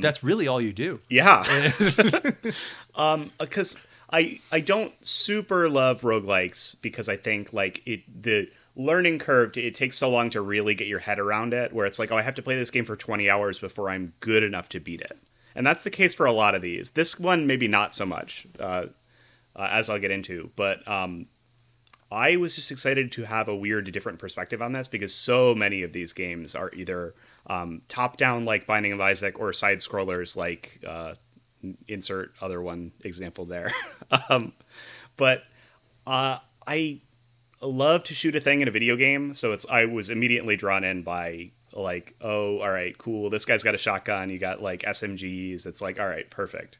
That's 0.00 0.22
really 0.22 0.46
all 0.46 0.60
you 0.60 0.72
do. 0.72 1.00
Yeah. 1.08 1.42
um, 2.94 3.32
because 3.38 3.76
I 4.10 4.40
I 4.52 4.60
don't 4.60 4.92
super 5.06 5.68
love 5.68 6.02
roguelikes 6.02 6.80
because 6.80 7.08
I 7.08 7.16
think 7.16 7.52
like 7.52 7.82
it 7.86 8.22
the 8.22 8.48
learning 8.76 9.18
curve 9.18 9.56
it 9.56 9.74
takes 9.74 9.96
so 9.96 10.10
long 10.10 10.30
to 10.30 10.40
really 10.40 10.74
get 10.74 10.88
your 10.88 10.98
head 11.00 11.18
around 11.18 11.54
it 11.54 11.72
where 11.72 11.86
it's 11.86 11.98
like 11.98 12.10
oh 12.10 12.16
I 12.16 12.22
have 12.22 12.34
to 12.36 12.42
play 12.42 12.56
this 12.56 12.70
game 12.70 12.84
for 12.84 12.96
20 12.96 13.30
hours 13.30 13.58
before 13.58 13.88
I'm 13.90 14.12
good 14.20 14.42
enough 14.42 14.68
to 14.70 14.80
beat 14.80 15.00
it. 15.00 15.18
And 15.54 15.66
that's 15.66 15.82
the 15.84 15.90
case 15.90 16.14
for 16.14 16.26
a 16.26 16.32
lot 16.32 16.54
of 16.54 16.62
these. 16.62 16.90
This 16.90 17.18
one 17.18 17.46
maybe 17.46 17.68
not 17.68 17.94
so 17.94 18.04
much. 18.04 18.46
Uh, 18.58 18.86
uh, 19.56 19.68
as 19.70 19.88
I'll 19.88 20.00
get 20.00 20.10
into, 20.10 20.50
but 20.56 20.86
um 20.88 21.26
I 22.12 22.36
was 22.36 22.54
just 22.54 22.70
excited 22.70 23.10
to 23.12 23.24
have 23.24 23.48
a 23.48 23.56
weird, 23.56 23.90
different 23.90 24.20
perspective 24.20 24.62
on 24.62 24.72
this 24.72 24.86
because 24.86 25.12
so 25.12 25.52
many 25.54 25.82
of 25.82 25.92
these 25.92 26.12
games 26.12 26.54
are 26.54 26.70
either 26.72 27.14
um, 27.46 27.82
top 27.88 28.16
down, 28.16 28.44
like 28.44 28.66
Binding 28.66 28.92
of 28.92 29.00
Isaac, 29.00 29.38
or 29.38 29.52
side 29.52 29.78
scrollers, 29.78 30.36
like 30.36 30.80
uh, 30.86 31.14
insert 31.88 32.32
other 32.40 32.60
one 32.62 32.92
example 33.02 33.44
there. 33.44 33.72
um, 34.28 34.52
but 35.16 35.44
uh, 36.06 36.38
I 36.66 37.00
love 37.60 38.04
to 38.04 38.14
shoot 38.14 38.34
a 38.36 38.40
thing 38.40 38.60
in 38.60 38.68
a 38.68 38.70
video 38.70 38.96
game, 38.96 39.34
so 39.34 39.52
it's 39.52 39.66
I 39.68 39.84
was 39.86 40.10
immediately 40.10 40.56
drawn 40.56 40.84
in 40.84 41.02
by 41.02 41.50
like, 41.72 42.14
oh, 42.20 42.58
all 42.58 42.70
right, 42.70 42.96
cool. 42.98 43.30
This 43.30 43.44
guy's 43.44 43.62
got 43.62 43.74
a 43.74 43.78
shotgun. 43.78 44.30
You 44.30 44.38
got 44.38 44.62
like 44.62 44.82
SMGs. 44.82 45.66
It's 45.66 45.82
like, 45.82 45.98
all 45.98 46.08
right, 46.08 46.28
perfect. 46.30 46.78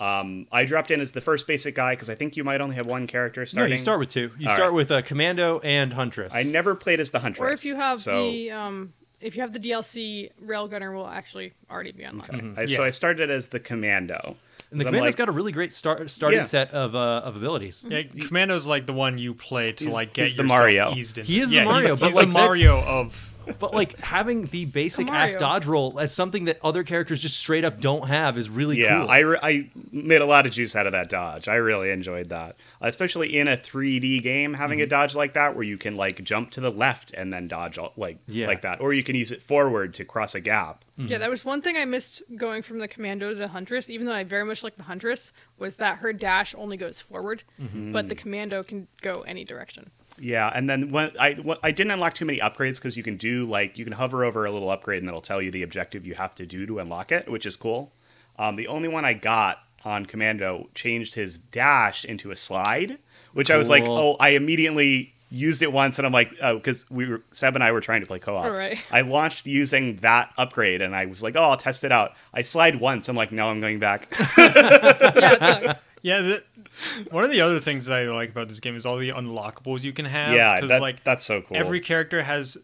Um, 0.00 0.48
I 0.50 0.64
dropped 0.64 0.90
in 0.90 1.00
as 1.00 1.12
the 1.12 1.20
first 1.20 1.46
basic 1.46 1.76
guy 1.76 1.92
because 1.92 2.10
I 2.10 2.16
think 2.16 2.36
you 2.36 2.42
might 2.42 2.60
only 2.60 2.74
have 2.74 2.86
one 2.86 3.06
character 3.06 3.42
No, 3.42 3.44
starting. 3.44 3.72
you 3.72 3.78
start 3.78 4.00
with 4.00 4.08
two. 4.08 4.32
You 4.38 4.48
All 4.48 4.54
start 4.54 4.70
right. 4.70 4.76
with 4.76 4.90
uh, 4.90 5.02
Commando 5.02 5.60
and 5.60 5.92
Huntress. 5.92 6.34
I 6.34 6.42
never 6.42 6.74
played 6.74 6.98
as 6.98 7.12
the 7.12 7.20
huntress. 7.20 7.40
Or 7.48 7.52
if 7.52 7.64
you 7.64 7.76
have 7.76 8.00
so, 8.00 8.28
the 8.28 8.50
um, 8.50 8.92
if 9.24 9.34
you 9.34 9.42
have 9.42 9.52
the 9.52 9.58
DLC, 9.58 10.30
Railgunner 10.44 10.94
will 10.94 11.06
actually 11.08 11.52
already 11.70 11.92
be 11.92 12.04
unlocked. 12.04 12.40
I, 12.56 12.66
so 12.66 12.84
I 12.84 12.90
started 12.90 13.30
as 13.30 13.48
the 13.48 13.58
commando. 13.58 14.36
and 14.70 14.80
the 14.80 14.84
I'm 14.84 14.88
Commando's 14.92 15.12
like- 15.12 15.16
got 15.16 15.28
a 15.28 15.32
really 15.32 15.50
great 15.52 15.72
start 15.72 16.10
starting 16.10 16.40
Yeah. 16.40 16.44
set 16.44 16.70
of 16.72 16.94
uh, 16.94 17.22
of 17.24 17.34
abilities. 17.36 17.84
Yeah, 17.88 18.02
Commando's 18.26 18.66
like 18.66 18.86
the 18.86 18.92
one 18.92 19.18
you 19.18 19.34
play 19.34 19.72
to 19.72 19.84
He's- 19.84 19.92
like 19.94 20.12
get 20.12 20.24
he's 20.26 20.34
the 20.34 20.42
yourself 20.42 20.58
Mario. 20.60 20.94
eased 20.94 21.18
in. 21.18 21.24
He 21.24 21.40
is 21.40 21.50
the 21.50 21.64
Mario, 21.64 21.90
he's, 21.96 22.00
but, 22.00 22.06
he's 22.06 22.14
like, 22.16 22.26
the 22.26 22.32
Mario 22.32 22.80
of 22.82 23.32
But 23.58 23.74
like 23.74 23.98
having 24.00 24.46
the 24.46 24.64
basic 24.64 25.08
ass 25.10 25.36
dodge 25.36 25.66
roll 25.66 25.98
as 26.00 26.12
something 26.12 26.44
that 26.46 26.58
other 26.62 26.82
characters 26.82 27.20
just 27.22 27.36
straight 27.38 27.64
up 27.64 27.80
don't 27.80 28.08
have 28.08 28.36
is 28.38 28.48
really 28.48 28.80
Yeah, 28.80 29.00
cool. 29.00 29.08
I, 29.10 29.18
re- 29.18 29.38
I 29.42 29.70
made 29.92 30.20
a 30.20 30.26
lot 30.26 30.46
of 30.46 30.52
juice 30.52 30.74
out 30.76 30.86
of 30.86 30.92
that 30.92 31.08
dodge. 31.08 31.48
I 31.48 31.56
really 31.56 31.90
enjoyed 31.90 32.28
that, 32.30 32.56
especially 32.80 33.36
in 33.36 33.48
a 33.48 33.56
3D 33.56 34.22
game. 34.22 34.54
Having 34.54 34.78
Mm-hmm. 34.78 34.84
a 34.84 34.88
dodge 34.88 35.14
like 35.14 35.34
that, 35.34 35.54
where 35.54 35.64
you 35.64 35.78
can 35.78 35.96
like 35.96 36.22
jump 36.24 36.50
to 36.52 36.60
the 36.60 36.70
left 36.70 37.12
and 37.12 37.32
then 37.32 37.48
dodge 37.48 37.78
all, 37.78 37.92
like 37.96 38.18
Yeah. 38.26 38.46
like 38.46 38.62
that, 38.62 38.80
or 38.80 38.92
you 38.92 39.02
can 39.02 39.14
use 39.16 39.30
it 39.30 39.40
forward 39.42 39.94
to 39.94 40.04
cross 40.04 40.34
a 40.34 40.40
gap. 40.40 40.84
Yeah, 40.96 41.18
that 41.18 41.28
was 41.30 41.44
one 41.44 41.60
thing 41.60 41.76
I 41.76 41.84
missed 41.86 42.22
going 42.36 42.62
from 42.62 42.78
the 42.78 42.86
Commando 42.86 43.30
to 43.30 43.34
the 43.34 43.48
Huntress, 43.48 43.90
even 43.90 44.06
though 44.06 44.12
I 44.12 44.22
very 44.22 44.44
much 44.44 44.62
like 44.62 44.76
the 44.76 44.84
Huntress, 44.84 45.32
was 45.58 45.74
that 45.76 45.98
her 45.98 46.12
dash 46.12 46.54
only 46.56 46.76
goes 46.76 47.00
forward, 47.00 47.42
but 47.58 48.08
the 48.08 48.14
Commando 48.14 48.62
can 48.62 48.86
go 49.02 49.22
any 49.22 49.44
direction. 49.44 49.90
Yeah, 50.18 50.50
and 50.54 50.68
then 50.70 50.90
when 50.90 51.10
I 51.18 51.34
when, 51.34 51.58
I 51.62 51.70
didn't 51.70 51.92
unlock 51.92 52.14
too 52.14 52.24
many 52.24 52.38
upgrades 52.38 52.76
because 52.76 52.96
you 52.96 53.02
can 53.02 53.16
do 53.16 53.46
like 53.46 53.76
you 53.76 53.84
can 53.84 53.94
hover 53.94 54.24
over 54.24 54.44
a 54.44 54.50
little 54.50 54.70
upgrade 54.70 55.00
and 55.00 55.08
it'll 55.08 55.20
tell 55.20 55.42
you 55.42 55.50
the 55.50 55.62
objective 55.62 56.06
you 56.06 56.14
have 56.14 56.34
to 56.36 56.46
do 56.46 56.66
to 56.66 56.78
unlock 56.78 57.10
it, 57.12 57.28
which 57.28 57.46
is 57.46 57.56
cool. 57.56 57.92
Um, 58.38 58.56
the 58.56 58.68
only 58.68 58.88
one 58.88 59.04
I 59.04 59.14
got 59.14 59.58
on 59.84 60.06
Commando 60.06 60.68
changed 60.74 61.14
his 61.14 61.38
dash 61.38 62.04
into 62.04 62.30
a 62.30 62.36
slide, 62.36 62.98
which 63.32 63.50
I 63.50 63.56
was 63.56 63.68
like, 63.68 63.84
oh, 63.86 64.16
I 64.18 64.30
immediately 64.30 65.14
used 65.30 65.62
it 65.62 65.72
once, 65.72 65.98
and 65.98 66.06
I'm 66.06 66.12
like, 66.12 66.32
oh, 66.40 66.56
because 66.56 66.88
we 66.90 67.08
were 67.08 67.22
Seb 67.32 67.54
and 67.54 67.64
I 67.64 67.72
were 67.72 67.80
trying 67.80 68.00
to 68.00 68.06
play 68.06 68.18
co-op. 68.18 68.44
All 68.44 68.50
right. 68.50 68.78
I 68.90 69.02
launched 69.02 69.46
using 69.46 69.96
that 69.96 70.32
upgrade, 70.38 70.80
and 70.80 70.94
I 70.94 71.06
was 71.06 71.22
like, 71.22 71.36
oh, 71.36 71.42
I'll 71.42 71.56
test 71.56 71.84
it 71.84 71.92
out. 71.92 72.12
I 72.32 72.42
slide 72.42 72.80
once, 72.80 73.08
I'm 73.08 73.16
like, 73.16 73.32
no, 73.32 73.50
I'm 73.50 73.60
going 73.60 73.78
back. 73.78 74.14
Yeah, 76.04 76.20
yeah. 76.20 76.20
The, 76.20 76.42
one 77.10 77.24
of 77.24 77.30
the 77.30 77.40
other 77.40 77.60
things 77.60 77.86
that 77.86 77.98
I 77.98 78.04
like 78.04 78.30
about 78.30 78.48
this 78.48 78.60
game 78.60 78.76
is 78.76 78.84
all 78.86 78.96
the 78.96 79.10
unlockables 79.10 79.82
you 79.82 79.92
can 79.92 80.04
have. 80.06 80.34
yeah, 80.34 80.60
that, 80.60 80.80
like 80.80 81.04
that's 81.04 81.24
so 81.24 81.42
cool. 81.42 81.56
every 81.56 81.80
character 81.80 82.22
has 82.22 82.58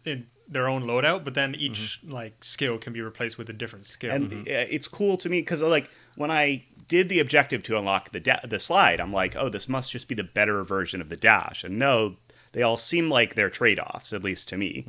their 0.47 0.67
own 0.67 0.83
loadout, 0.83 1.23
but 1.23 1.33
then 1.33 1.55
each 1.55 1.99
like 2.05 2.43
skill 2.43 2.77
can 2.77 2.93
be 2.93 3.01
replaced 3.01 3.37
with 3.37 3.49
a 3.49 3.53
different 3.53 3.85
skill. 3.85 4.11
and 4.11 4.33
uh, 4.33 4.65
it's 4.69 4.87
cool 4.87 5.17
to 5.17 5.29
me 5.29 5.39
because 5.41 5.63
like 5.63 5.89
when 6.15 6.29
I 6.29 6.65
did 6.87 7.07
the 7.07 7.19
objective 7.19 7.63
to 7.63 7.77
unlock 7.77 8.11
the 8.11 8.19
da- 8.19 8.45
the 8.45 8.59
slide, 8.59 8.99
I'm 8.99 9.13
like, 9.13 9.35
oh, 9.37 9.47
this 9.49 9.69
must 9.69 9.91
just 9.91 10.07
be 10.09 10.15
the 10.15 10.25
better 10.25 10.63
version 10.63 10.99
of 10.99 11.07
the 11.09 11.15
dash. 11.15 11.63
And 11.63 11.79
no, 11.79 12.17
they 12.51 12.61
all 12.61 12.75
seem 12.77 13.09
like 13.09 13.35
they're 13.35 13.49
trade 13.49 13.79
offs, 13.79 14.11
at 14.11 14.23
least 14.23 14.49
to 14.49 14.57
me, 14.57 14.85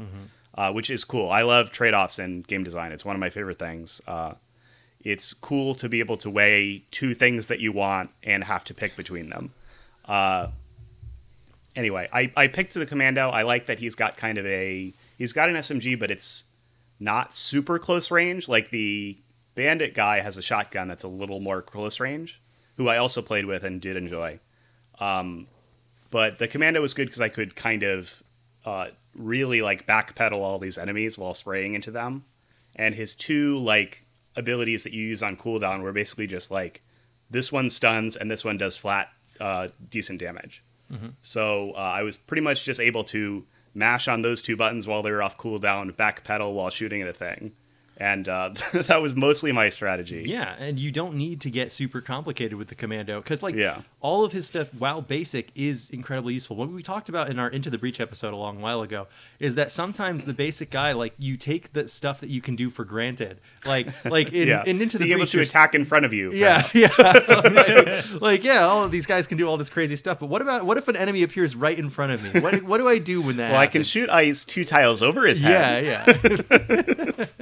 uh, 0.56 0.72
which 0.72 0.90
is 0.90 1.04
cool. 1.04 1.30
I 1.30 1.42
love 1.42 1.70
trade 1.70 1.94
offs 1.94 2.18
in 2.18 2.42
game 2.42 2.64
design. 2.64 2.90
It's 2.90 3.04
one 3.04 3.14
of 3.14 3.20
my 3.20 3.30
favorite 3.30 3.60
things. 3.60 4.00
Uh, 4.06 4.32
it's 5.02 5.32
cool 5.32 5.74
to 5.76 5.88
be 5.88 6.00
able 6.00 6.16
to 6.18 6.30
weigh 6.30 6.84
two 6.90 7.14
things 7.14 7.48
that 7.48 7.60
you 7.60 7.72
want 7.72 8.10
and 8.22 8.44
have 8.44 8.64
to 8.64 8.74
pick 8.74 8.96
between 8.96 9.30
them. 9.30 9.52
Uh, 10.04 10.48
anyway, 11.74 12.08
I, 12.12 12.32
I 12.36 12.48
picked 12.48 12.74
the 12.74 12.86
commando. 12.86 13.28
I 13.28 13.42
like 13.42 13.66
that 13.66 13.78
he's 13.78 13.94
got 13.94 14.16
kind 14.16 14.38
of 14.38 14.46
a 14.46 14.92
he's 15.18 15.32
got 15.32 15.48
an 15.48 15.56
SMG, 15.56 15.98
but 15.98 16.10
it's 16.10 16.44
not 17.00 17.34
super 17.34 17.78
close 17.78 18.10
range. 18.10 18.48
Like 18.48 18.70
the 18.70 19.18
bandit 19.54 19.94
guy 19.94 20.20
has 20.20 20.36
a 20.36 20.42
shotgun 20.42 20.88
that's 20.88 21.04
a 21.04 21.08
little 21.08 21.40
more 21.40 21.62
close 21.62 22.00
range, 22.00 22.40
who 22.76 22.88
I 22.88 22.96
also 22.96 23.22
played 23.22 23.46
with 23.46 23.64
and 23.64 23.80
did 23.80 23.96
enjoy. 23.96 24.38
Um, 24.98 25.48
but 26.10 26.38
the 26.38 26.46
commando 26.46 26.80
was 26.80 26.94
good 26.94 27.06
because 27.06 27.20
I 27.20 27.28
could 27.28 27.56
kind 27.56 27.82
of 27.82 28.22
uh, 28.64 28.88
really 29.14 29.62
like 29.62 29.86
backpedal 29.86 30.36
all 30.36 30.58
these 30.58 30.78
enemies 30.78 31.18
while 31.18 31.34
spraying 31.34 31.74
into 31.74 31.90
them. 31.90 32.24
And 32.74 32.94
his 32.94 33.14
two 33.14 33.58
like 33.58 34.01
abilities 34.36 34.82
that 34.84 34.92
you 34.92 35.02
use 35.06 35.22
on 35.22 35.36
cooldown 35.36 35.82
were 35.82 35.92
basically 35.92 36.26
just 36.26 36.50
like 36.50 36.82
this 37.30 37.50
one 37.52 37.70
stuns 37.70 38.16
and 38.16 38.30
this 38.30 38.44
one 38.44 38.56
does 38.58 38.76
flat 38.76 39.08
uh, 39.40 39.68
decent 39.90 40.20
damage. 40.20 40.62
So 41.22 41.72
uh, 41.74 41.78
I 41.78 42.02
was 42.02 42.16
pretty 42.16 42.42
much 42.42 42.64
just 42.64 42.78
able 42.80 43.04
to 43.04 43.44
mash 43.74 44.06
on 44.08 44.20
those 44.22 44.42
two 44.42 44.56
buttons 44.56 44.86
while 44.86 45.02
they 45.02 45.10
were 45.10 45.22
off 45.22 45.38
cooldown, 45.38 45.92
backpedal 45.92 46.52
while 46.52 46.68
shooting 46.68 47.00
at 47.00 47.08
a 47.08 47.12
thing, 47.14 47.52
and 47.96 48.28
uh, 48.28 48.50
that 48.72 49.00
was 49.02 49.14
mostly 49.14 49.52
my 49.52 49.68
strategy. 49.68 50.24
Yeah, 50.26 50.54
and 50.58 50.78
you 50.78 50.90
don't 50.90 51.14
need 51.14 51.40
to 51.42 51.50
get 51.50 51.72
super 51.72 52.00
complicated 52.00 52.58
with 52.58 52.68
the 52.68 52.74
commando 52.74 53.20
because, 53.20 53.42
like, 53.42 53.54
Yeah. 53.54 53.82
all 54.00 54.24
of 54.24 54.32
his 54.32 54.46
stuff, 54.46 54.72
while 54.74 55.00
basic, 55.00 55.50
is 55.54 55.90
incredibly 55.90 56.34
useful. 56.34 56.56
What 56.56 56.70
we 56.70 56.82
talked 56.82 57.08
about 57.08 57.30
in 57.30 57.38
our 57.38 57.48
Into 57.48 57.70
the 57.70 57.78
Breach 57.78 58.00
episode 58.00 58.32
a 58.32 58.36
long 58.36 58.60
while 58.60 58.82
ago 58.82 59.06
is 59.38 59.54
that 59.56 59.70
sometimes 59.70 60.24
the 60.24 60.32
basic 60.32 60.70
guy, 60.70 60.92
like, 60.92 61.14
you 61.18 61.36
take 61.36 61.72
the 61.72 61.86
stuff 61.88 62.20
that 62.20 62.28
you 62.30 62.40
can 62.40 62.56
do 62.56 62.70
for 62.70 62.84
granted, 62.84 63.40
like, 63.66 63.88
like 64.04 64.32
in, 64.32 64.48
yeah. 64.48 64.62
in 64.66 64.80
Into 64.80 64.98
the 64.98 65.04
Being 65.04 65.18
able 65.18 65.26
to 65.26 65.40
attack 65.40 65.74
in 65.74 65.84
front 65.84 66.04
of 66.04 66.12
you. 66.12 66.32
Yeah, 66.32 66.68
yeah. 66.74 66.88
like, 66.98 68.20
like, 68.20 68.44
yeah, 68.44 68.60
all 68.64 68.84
of 68.84 68.90
these 68.90 69.06
guys 69.06 69.26
can 69.26 69.38
do 69.38 69.46
all 69.46 69.56
this 69.56 69.70
crazy 69.70 69.96
stuff, 69.96 70.18
but 70.18 70.26
what 70.26 70.42
about 70.42 70.64
what 70.64 70.78
if 70.78 70.88
an 70.88 70.96
enemy 70.96 71.22
appears 71.22 71.54
right 71.54 71.78
in 71.78 71.90
front 71.90 72.12
of 72.12 72.22
me? 72.34 72.40
What 72.40 72.62
what 72.62 72.78
do 72.78 72.88
I 72.88 72.98
do 72.98 73.20
when 73.22 73.36
that? 73.36 73.52
Well, 73.52 73.60
I 73.60 73.66
can 73.66 73.84
shoot 73.84 74.08
ice 74.10 74.44
two 74.44 74.64
tiles 74.64 75.02
over 75.02 75.26
his 75.26 75.40
head. 75.40 75.84
yeah. 75.84 76.04
Yeah, 76.06 77.36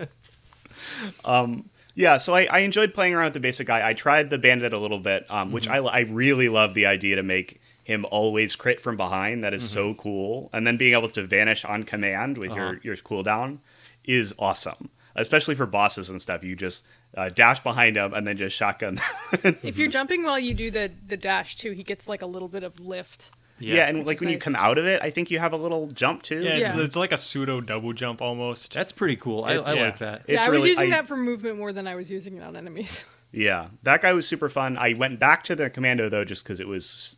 so 2.19 2.35
I, 2.35 2.47
I 2.51 2.59
enjoyed 2.61 2.95
playing 2.95 3.15
around 3.15 3.27
with 3.27 3.35
the 3.35 3.41
basic 3.41 3.67
guy. 3.67 3.87
I 3.87 3.95
tried 3.95 4.31
the 4.31 4.39
bandit 4.39 4.73
a 4.73 4.79
little 4.79 5.01
bit, 5.01 5.27
um, 5.31 5.53
which 5.53 5.69
I, 5.69 5.79
I 5.79 6.01
really 6.01 6.49
love 6.49 6.75
the 6.75 6.87
idea 6.87 7.17
to 7.17 7.23
make 7.23 7.61
him 7.85 8.07
always 8.11 8.57
crit 8.57 8.81
from 8.81 8.97
behind. 8.97 9.43
That 9.43 9.53
is 9.53 9.69
so 9.69 9.95
cool. 9.95 10.49
And 10.53 10.67
then 10.67 10.77
being 10.77 10.95
able 10.95 11.09
to 11.11 11.23
vanish 11.23 11.65
on 11.65 11.83
command 11.83 12.39
with 12.39 12.55
your, 12.55 12.81
your 12.83 12.97
cooldown 12.97 13.59
is 14.05 14.35
awesome, 14.39 14.91
especially 15.17 15.57
for 15.57 15.67
bosses 15.67 16.09
and 16.09 16.23
stuff. 16.23 16.45
You 16.45 16.55
just 16.55 16.85
uh, 17.17 17.29
dash 17.31 17.61
behind 17.61 17.97
him 17.97 18.15
and 18.15 18.27
then 18.27 18.37
just 18.37 18.57
shotgun. 18.57 18.99
if 19.33 19.77
you're 19.77 19.89
jumping 19.89 20.23
while 20.23 20.39
you 20.39 20.55
do 20.55 20.71
the 20.71 20.91
the 21.07 21.17
dash 21.17 21.57
too, 21.57 21.73
he 21.73 21.83
gets 21.83 22.09
like 22.09 22.23
a 22.23 22.27
little 22.27 22.49
bit 22.49 22.63
of 22.63 22.79
lift. 22.79 23.31
Yeah, 23.61 23.87
and 23.89 24.07
like 24.07 24.17
is 24.17 24.21
when 24.21 24.31
you 24.31 24.39
come 24.39 24.57
out 24.57 24.79
of 24.79 24.87
it, 24.87 25.01
I 25.03 25.11
think 25.11 25.31
you 25.31 25.39
have 25.39 25.53
a 25.53 25.57
little 25.57 25.87
jump 25.89 26.23
too. 26.23 26.43
yeah, 26.43 26.51
it's, 26.57 26.75
Yeah. 26.75 26.83
it's 26.83 26.97
like 26.97 27.13
a 27.13 27.17
pseudo 27.19 27.61
double 27.61 27.93
jump 27.93 28.21
almost. 28.23 28.73
That's 28.75 28.93
pretty 28.93 29.17
cool. 29.17 29.45
I, 29.45 29.51
I 29.51 29.53
It's- 29.55 29.69
like 29.69 29.79
yeah. 29.79 29.91
that. 29.99 30.23
It's 30.27 30.43
yeah, 30.43 30.47
I 30.47 30.49
was 30.51 30.59
really- 30.59 30.71
using 30.71 30.93
I- 30.93 30.97
that 30.97 31.09
for 31.09 31.17
movement 31.17 31.59
more 31.59 31.73
than 31.73 31.87
I 31.87 31.95
was 31.95 32.11
using 32.11 32.37
it 32.37 32.43
on 32.43 32.57
enemies. 32.57 33.05
Yeah, 33.33 33.69
that 33.85 34.03
guy 34.03 34.13
was 34.13 34.27
super 34.27 34.49
fun. 34.49 34.77
I 34.77 34.95
went 34.95 35.21
back 35.21 35.45
to 35.45 35.55
the 35.55 35.71
commando 35.71 36.09
though, 36.09 36.25
just 36.25 36.43
because 36.43 36.59
it 36.59 36.67
was 36.67 37.17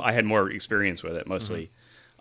I 0.00 0.12
had 0.12 0.26
more 0.26 0.50
experience 0.50 1.02
with 1.02 1.16
it 1.16 1.26
mostly. 1.26 1.70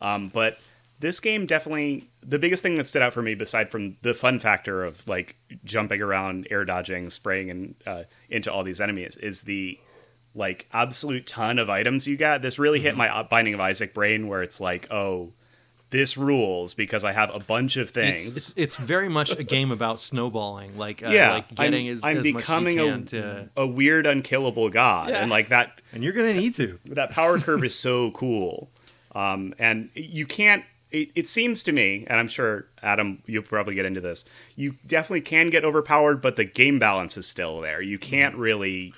Um, 0.02 0.30
but 0.30 0.58
this 1.02 1.20
game 1.20 1.46
definitely 1.46 2.10
the 2.26 2.40
biggest 2.40 2.64
thing 2.64 2.76
that 2.78 2.88
stood 2.88 3.02
out 3.02 3.12
for 3.12 3.22
me, 3.22 3.36
beside 3.36 3.72
from 3.72 3.96
the 4.04 4.14
fun 4.14 4.40
factor 4.40 4.86
of 4.86 5.06
like 5.06 5.36
jumping 5.66 6.02
around, 6.02 6.48
air 6.50 6.64
dodging, 6.64 7.10
spraying, 7.10 7.50
and 7.52 7.76
uh, 7.86 8.04
into 8.30 8.50
all 8.54 8.64
these 8.64 8.80
enemies, 8.80 9.18
is 9.18 9.42
the 9.42 9.78
like 10.36 10.68
absolute 10.74 11.26
ton 11.26 11.58
of 11.60 11.70
items 11.70 12.06
you 12.08 12.18
got. 12.18 12.42
This 12.42 12.60
really 12.60 12.80
hit 12.80 12.96
my 12.98 13.24
Binding 13.24 13.54
of 13.54 13.60
Isaac 13.60 13.94
brain, 13.94 14.28
where 14.28 14.42
it's 14.42 14.60
like, 14.60 14.88
oh, 14.92 15.32
this 15.92 16.18
rules 16.18 16.74
because 16.74 17.04
I 17.06 17.14
have 17.14 17.34
a 17.34 17.40
bunch 17.40 17.78
of 17.78 17.92
things. 17.92 18.28
It's, 18.36 18.50
it's, 18.50 18.54
it's 18.58 18.76
very 18.76 19.08
much 19.08 19.32
a 19.32 19.44
game 19.44 19.72
about 19.72 20.00
snowballing, 20.00 20.78
like 20.78 21.06
uh, 21.06 21.10
yeah, 21.10 21.34
like 21.36 21.56
getting 21.56 21.88
I'm, 21.88 21.94
as, 21.94 22.04
I'm 22.04 22.18
as 22.18 22.24
becoming 22.24 22.78
much 22.78 22.86
as 22.86 23.14
you 23.14 23.20
a, 23.20 23.22
to, 23.22 23.50
a 23.56 23.68
weird, 23.68 24.06
unkillable 24.06 24.70
god, 24.70 25.10
Yeah. 25.10 25.22
and 25.22 25.30
like 25.32 25.50
that 25.50 25.80
and 25.94 26.04
you're 26.04 26.12
gonna 26.14 26.34
need 26.34 26.54
to. 26.56 26.80
that 26.86 27.12
power 27.12 27.40
curve 27.40 27.64
is 27.64 27.76
so 27.76 28.12
cool 28.12 28.70
um, 29.14 29.54
and 29.58 29.90
you 29.94 30.26
can't 30.26 30.66
it, 30.92 31.12
it 31.16 31.30
seems 31.30 31.64
to 31.64 31.72
me 31.72 32.06
and 32.08 32.20
i'm 32.20 32.28
sure 32.28 32.68
adam 32.84 33.22
you'll 33.26 33.42
probably 33.44 33.74
get 33.76 33.86
into 33.86 34.00
this 34.02 34.24
you 34.56 34.76
definitely 34.86 35.22
can 35.22 35.50
get 35.50 35.64
overpowered 35.66 36.22
but 36.22 36.36
the 36.36 36.44
game 36.46 36.78
balance 36.80 37.18
is 37.18 37.26
still 37.26 37.60
there 37.62 37.82
you 37.82 37.98
can't 37.98 38.36
really 38.36 38.94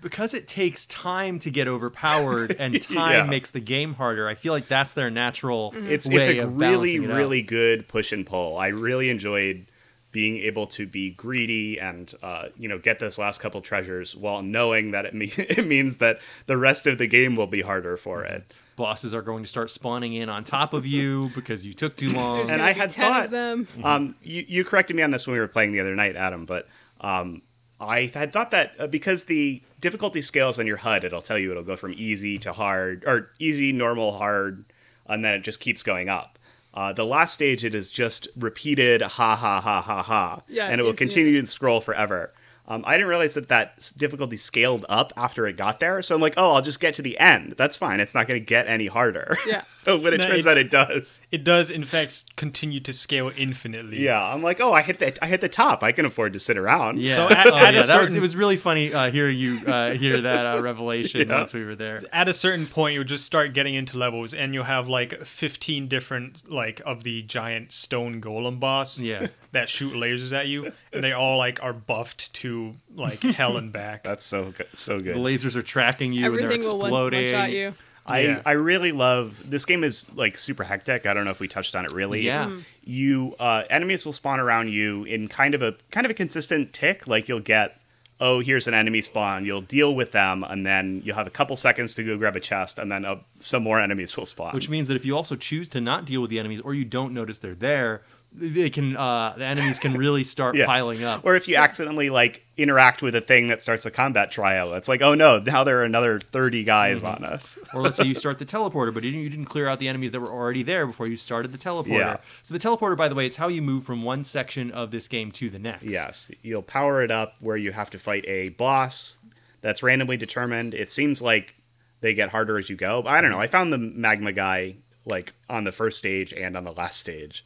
because 0.00 0.32
it 0.34 0.48
takes 0.48 0.86
time 0.86 1.38
to 1.40 1.50
get 1.50 1.68
overpowered 1.68 2.56
and 2.58 2.80
time 2.96 3.12
Yeah. 3.12 3.30
makes 3.30 3.50
the 3.50 3.60
game 3.60 3.94
harder. 3.94 4.28
I 4.28 4.34
feel 4.34 4.52
like 4.52 4.68
that's 4.68 4.92
their 4.92 5.10
natural 5.10 5.74
it's 5.76 6.08
way 6.08 6.16
it's 6.16 6.26
a 6.28 6.38
of 6.40 6.56
really 6.58 6.58
balancing 6.98 7.04
it 7.04 7.10
out. 7.10 7.16
really 7.16 7.42
good 7.42 7.88
push 7.88 8.12
and 8.12 8.24
pull 8.26 8.56
i 8.58 8.68
really 8.68 9.10
enjoyed 9.10 9.66
being 10.12 10.38
able 10.38 10.66
to 10.66 10.86
be 10.86 11.10
greedy 11.10 11.78
and 11.78 12.14
uh, 12.22 12.48
you 12.56 12.68
know 12.68 12.78
get 12.78 12.98
this 12.98 13.16
last 13.18 13.40
couple 13.40 13.60
treasures 13.60 14.16
while 14.16 14.42
knowing 14.42 14.90
that 14.90 15.04
it, 15.06 15.14
me- 15.14 15.32
it 15.38 15.66
means 15.66 15.98
that 15.98 16.18
the 16.46 16.56
rest 16.56 16.86
of 16.86 16.98
the 16.98 17.06
game 17.06 17.36
will 17.36 17.46
be 17.46 17.60
harder 17.60 17.96
for 17.96 18.24
it 18.24 18.52
bosses 18.76 19.14
are 19.14 19.22
going 19.22 19.44
to 19.44 19.48
start 19.48 19.70
spawning 19.70 20.14
in 20.14 20.28
on 20.30 20.42
top 20.42 20.72
of 20.72 20.84
you 20.86 21.30
because 21.34 21.66
you 21.66 21.72
took 21.74 21.94
too 21.96 22.10
long. 22.14 22.48
And 22.50 22.62
I 22.62 22.72
had 22.72 22.88
10 22.90 23.12
thought- 23.12 23.24
of 23.26 23.30
them. 23.30 23.68
Um, 23.84 24.14
you, 24.22 24.42
you 24.48 24.64
corrected 24.64 24.96
me 24.96 25.02
on 25.02 25.10
this 25.10 25.26
when 25.26 25.34
we 25.34 25.40
were 25.40 25.48
playing 25.48 25.72
the 25.72 25.80
other 25.80 25.94
night, 25.94 26.16
Adam, 26.16 26.46
but 26.46 26.66
um, 27.02 27.42
I 27.80 28.10
had 28.12 28.32
thought 28.32 28.50
that 28.50 28.74
uh, 28.78 28.86
because 28.86 29.24
the 29.24 29.62
difficulty 29.80 30.20
scales 30.20 30.58
on 30.58 30.66
your 30.66 30.76
HUD, 30.76 31.04
it'll 31.04 31.22
tell 31.22 31.38
you 31.38 31.50
it'll 31.50 31.62
go 31.62 31.76
from 31.76 31.94
easy 31.96 32.38
to 32.40 32.52
hard, 32.52 33.04
or 33.06 33.30
easy, 33.38 33.72
normal, 33.72 34.18
hard, 34.18 34.64
and 35.06 35.24
then 35.24 35.34
it 35.34 35.42
just 35.42 35.60
keeps 35.60 35.82
going 35.82 36.08
up. 36.08 36.38
Uh, 36.72 36.92
the 36.92 37.04
last 37.04 37.34
stage, 37.34 37.64
it 37.64 37.74
is 37.74 37.90
just 37.90 38.28
repeated 38.36 39.02
ha 39.02 39.34
ha 39.34 39.60
ha 39.60 39.80
ha 39.80 40.02
ha, 40.02 40.42
Yeah, 40.46 40.66
and 40.66 40.80
it 40.80 40.84
will 40.84 40.94
continue 40.94 41.40
to 41.40 41.46
scroll 41.46 41.80
forever. 41.80 42.32
Um, 42.68 42.84
I 42.86 42.96
didn't 42.96 43.08
realize 43.08 43.34
that 43.34 43.48
that 43.48 43.92
difficulty 43.96 44.36
scaled 44.36 44.86
up 44.88 45.12
after 45.16 45.44
it 45.48 45.56
got 45.56 45.80
there, 45.80 46.02
so 46.02 46.14
I'm 46.14 46.20
like, 46.20 46.34
oh, 46.36 46.54
I'll 46.54 46.62
just 46.62 46.78
get 46.78 46.94
to 46.94 47.02
the 47.02 47.18
end. 47.18 47.54
That's 47.56 47.76
fine. 47.76 47.98
It's 47.98 48.14
not 48.14 48.28
going 48.28 48.38
to 48.38 48.44
get 48.44 48.68
any 48.68 48.86
harder. 48.86 49.36
Yeah. 49.46 49.64
but 49.84 50.12
it 50.14 50.18
No, 50.18 50.26
turns 50.28 50.46
it- 50.46 50.50
out 50.50 50.58
it 50.58 50.70
does. 50.70 51.22
It 51.30 51.44
does, 51.44 51.70
in 51.70 51.84
fact, 51.84 52.36
continue 52.36 52.80
to 52.80 52.92
scale 52.92 53.32
infinitely. 53.36 54.02
Yeah, 54.04 54.22
I'm 54.22 54.42
like, 54.42 54.60
oh, 54.60 54.72
I 54.72 54.82
hit 54.82 54.98
the 54.98 55.16
I 55.24 55.26
hit 55.28 55.40
the 55.40 55.48
top. 55.48 55.82
I 55.82 55.92
can 55.92 56.04
afford 56.06 56.32
to 56.34 56.38
sit 56.38 56.56
around. 56.58 56.98
Yeah. 57.00 57.16
So 57.16 57.28
at- 57.30 57.46
oh, 57.46 57.56
at 57.56 57.74
a 57.74 57.78
yeah, 57.78 57.82
that 57.82 57.98
was, 57.98 58.08
certain- 58.08 58.16
it 58.16 58.20
was 58.20 58.36
really 58.36 58.56
funny 58.56 58.92
uh, 58.92 59.10
hearing 59.10 59.36
you 59.38 59.60
uh, 59.66 59.92
hear 59.92 60.20
that 60.20 60.56
uh, 60.56 60.60
revelation 60.62 61.20
Yeah. 61.28 61.34
once 61.38 61.54
we 61.54 61.64
were 61.64 61.74
there. 61.76 61.98
At 62.12 62.28
a 62.28 62.34
certain 62.34 62.66
point, 62.66 62.94
you'll 62.94 63.04
just 63.04 63.24
start 63.24 63.52
getting 63.54 63.74
into 63.74 63.96
levels, 63.98 64.34
and 64.34 64.54
you'll 64.54 64.64
have 64.64 64.88
like 64.88 65.24
15 65.24 65.88
different, 65.88 66.50
like, 66.50 66.80
of 66.84 67.02
the 67.04 67.22
giant 67.22 67.72
stone 67.72 68.20
golem 68.20 68.60
boss 68.60 68.98
Yeah. 69.00 69.28
that 69.52 69.68
shoot 69.68 69.94
lasers 69.94 70.32
at 70.36 70.46
you, 70.48 70.72
and 70.92 71.02
they 71.04 71.12
all, 71.12 71.38
like, 71.38 71.62
are 71.62 71.72
buffed 71.72 72.32
to, 72.34 72.74
like, 72.94 73.22
hell 73.22 73.56
and 73.56 73.72
back. 73.72 74.02
That's 74.10 74.24
so 74.24 74.52
good. 74.56 74.66
So 74.74 75.00
good. 75.00 75.14
The 75.14 75.20
lasers 75.20 75.56
are 75.56 75.62
tracking 75.62 76.12
you 76.12 76.24
Everything 76.26 76.52
and 76.52 76.64
they're 76.64 76.70
will 76.72 76.78
one, 76.78 76.86
exploding. 76.88 77.32
one 77.32 77.40
shot 77.42 77.52
you. 77.52 77.74
I, 78.10 78.20
Yeah. 78.20 78.40
I 78.44 78.52
really 78.52 78.92
love 78.92 79.40
this 79.44 79.64
game 79.64 79.84
is 79.84 80.06
like 80.14 80.36
super 80.38 80.64
hectic. 80.64 81.06
I 81.06 81.14
don't 81.14 81.24
know 81.24 81.30
if 81.30 81.40
we 81.40 81.48
touched 81.48 81.74
on 81.76 81.84
it 81.84 81.92
really. 81.92 82.20
Yeah. 82.22 82.44
Mm-hmm. 82.46 82.58
Mhm. 82.58 82.64
You 82.84 83.34
uh, 83.38 83.64
enemies 83.70 84.04
will 84.04 84.12
spawn 84.12 84.40
around 84.40 84.68
you 84.70 85.04
in 85.04 85.28
kind 85.28 85.54
of 85.54 85.62
a 85.62 85.76
kind 85.90 86.04
of 86.06 86.10
a 86.10 86.14
consistent 86.14 86.72
tick. 86.72 87.06
Like 87.06 87.28
you'll 87.28 87.40
get 87.40 87.76
oh 88.22 88.40
here's 88.40 88.66
an 88.68 88.74
enemy 88.74 89.00
spawn. 89.02 89.44
You'll 89.44 89.60
deal 89.62 89.94
with 89.94 90.12
them 90.12 90.44
and 90.44 90.66
then 90.66 91.00
you'll 91.04 91.16
have 91.16 91.26
a 91.26 91.30
couple 91.30 91.56
seconds 91.56 91.94
to 91.94 92.04
go 92.04 92.18
grab 92.18 92.36
a 92.36 92.40
chest 92.40 92.78
and 92.78 92.90
then 92.92 93.04
uh, 93.04 93.16
some 93.38 93.62
more 93.62 93.80
enemies 93.80 94.16
will 94.16 94.26
spawn. 94.26 94.52
Which 94.54 94.68
means 94.68 94.88
that 94.88 94.96
if 94.96 95.04
you 95.04 95.16
also 95.16 95.36
choose 95.36 95.68
to 95.70 95.80
not 95.80 96.04
deal 96.04 96.20
with 96.20 96.30
the 96.30 96.38
enemies 96.38 96.60
or 96.60 96.74
you 96.74 96.84
don't 96.84 97.14
notice 97.14 97.38
they're 97.38 97.54
there, 97.54 98.02
they 98.32 98.70
can 98.70 98.96
uh, 98.96 99.34
the 99.36 99.44
enemies 99.44 99.78
can 99.78 99.94
really 99.94 100.22
start 100.24 100.54
Yes. 100.60 100.66
piling 100.66 101.02
up. 101.02 101.22
Or 101.24 101.34
if 101.36 101.48
you 101.48 101.56
accidentally 101.56 102.10
like 102.10 102.44
interact 102.56 103.02
with 103.02 103.14
a 103.14 103.20
thing 103.20 103.48
that 103.48 103.60
starts 103.62 103.86
a 103.86 103.90
combat 103.90 104.30
trial, 104.30 104.74
it's 104.74 104.88
like 104.88 105.02
oh 105.02 105.14
no 105.14 105.38
now 105.40 105.64
there 105.64 105.80
are 105.80 105.84
another 105.84 106.20
thirty 106.20 106.62
guys 106.62 107.02
Mm-hmm. 107.02 107.24
on 107.24 107.32
us. 107.32 107.58
or 107.74 107.82
let's 107.82 107.96
say 107.96 108.04
you 108.04 108.14
start 108.24 108.38
the 108.38 108.44
teleporter, 108.46 108.94
but 108.94 109.02
you 109.04 109.10
didn't, 109.10 109.22
you 109.24 109.30
didn't 109.30 109.46
clear 109.46 109.66
out 109.66 109.78
the 109.80 109.88
enemies 109.88 110.12
that 110.12 110.20
were 110.20 110.30
already 110.32 110.62
there 110.62 110.86
before 110.86 111.06
you 111.08 111.16
started 111.16 111.52
the 111.52 111.58
teleporter. 111.58 111.88
Yeah. 111.98 112.16
So 112.42 112.54
the 112.54 112.60
teleporter, 112.60 112.96
by 112.96 113.08
the 113.08 113.14
way, 113.14 113.26
is 113.26 113.36
how 113.36 113.48
you 113.48 113.62
move 113.62 113.84
from 113.84 114.02
one 114.02 114.22
section 114.24 114.70
of 114.70 114.90
this 114.92 115.08
game 115.08 115.32
to 115.32 115.50
the 115.50 115.58
next. 115.58 115.84
Yes, 115.84 116.30
you'll 116.42 116.62
power 116.62 117.02
it 117.02 117.10
up 117.10 117.34
where 117.40 117.56
you 117.56 117.72
have 117.72 117.90
to 117.90 117.98
fight 117.98 118.24
a 118.28 118.50
boss 118.50 119.18
that's 119.60 119.82
randomly 119.82 120.16
determined. 120.16 120.72
It 120.72 120.90
seems 120.90 121.20
like 121.20 121.56
they 122.00 122.14
get 122.14 122.30
harder 122.30 122.56
as 122.58 122.70
you 122.70 122.76
go. 122.76 123.02
But 123.02 123.10
I 123.10 123.20
don't 123.20 123.30
know. 123.30 123.40
I 123.40 123.46
found 123.46 123.72
the 123.72 123.78
magma 123.78 124.32
guy 124.32 124.76
like 125.04 125.32
on 125.48 125.64
the 125.64 125.72
first 125.72 125.98
stage 125.98 126.32
and 126.32 126.56
on 126.56 126.64
the 126.64 126.72
last 126.72 127.00
stage. 127.00 127.44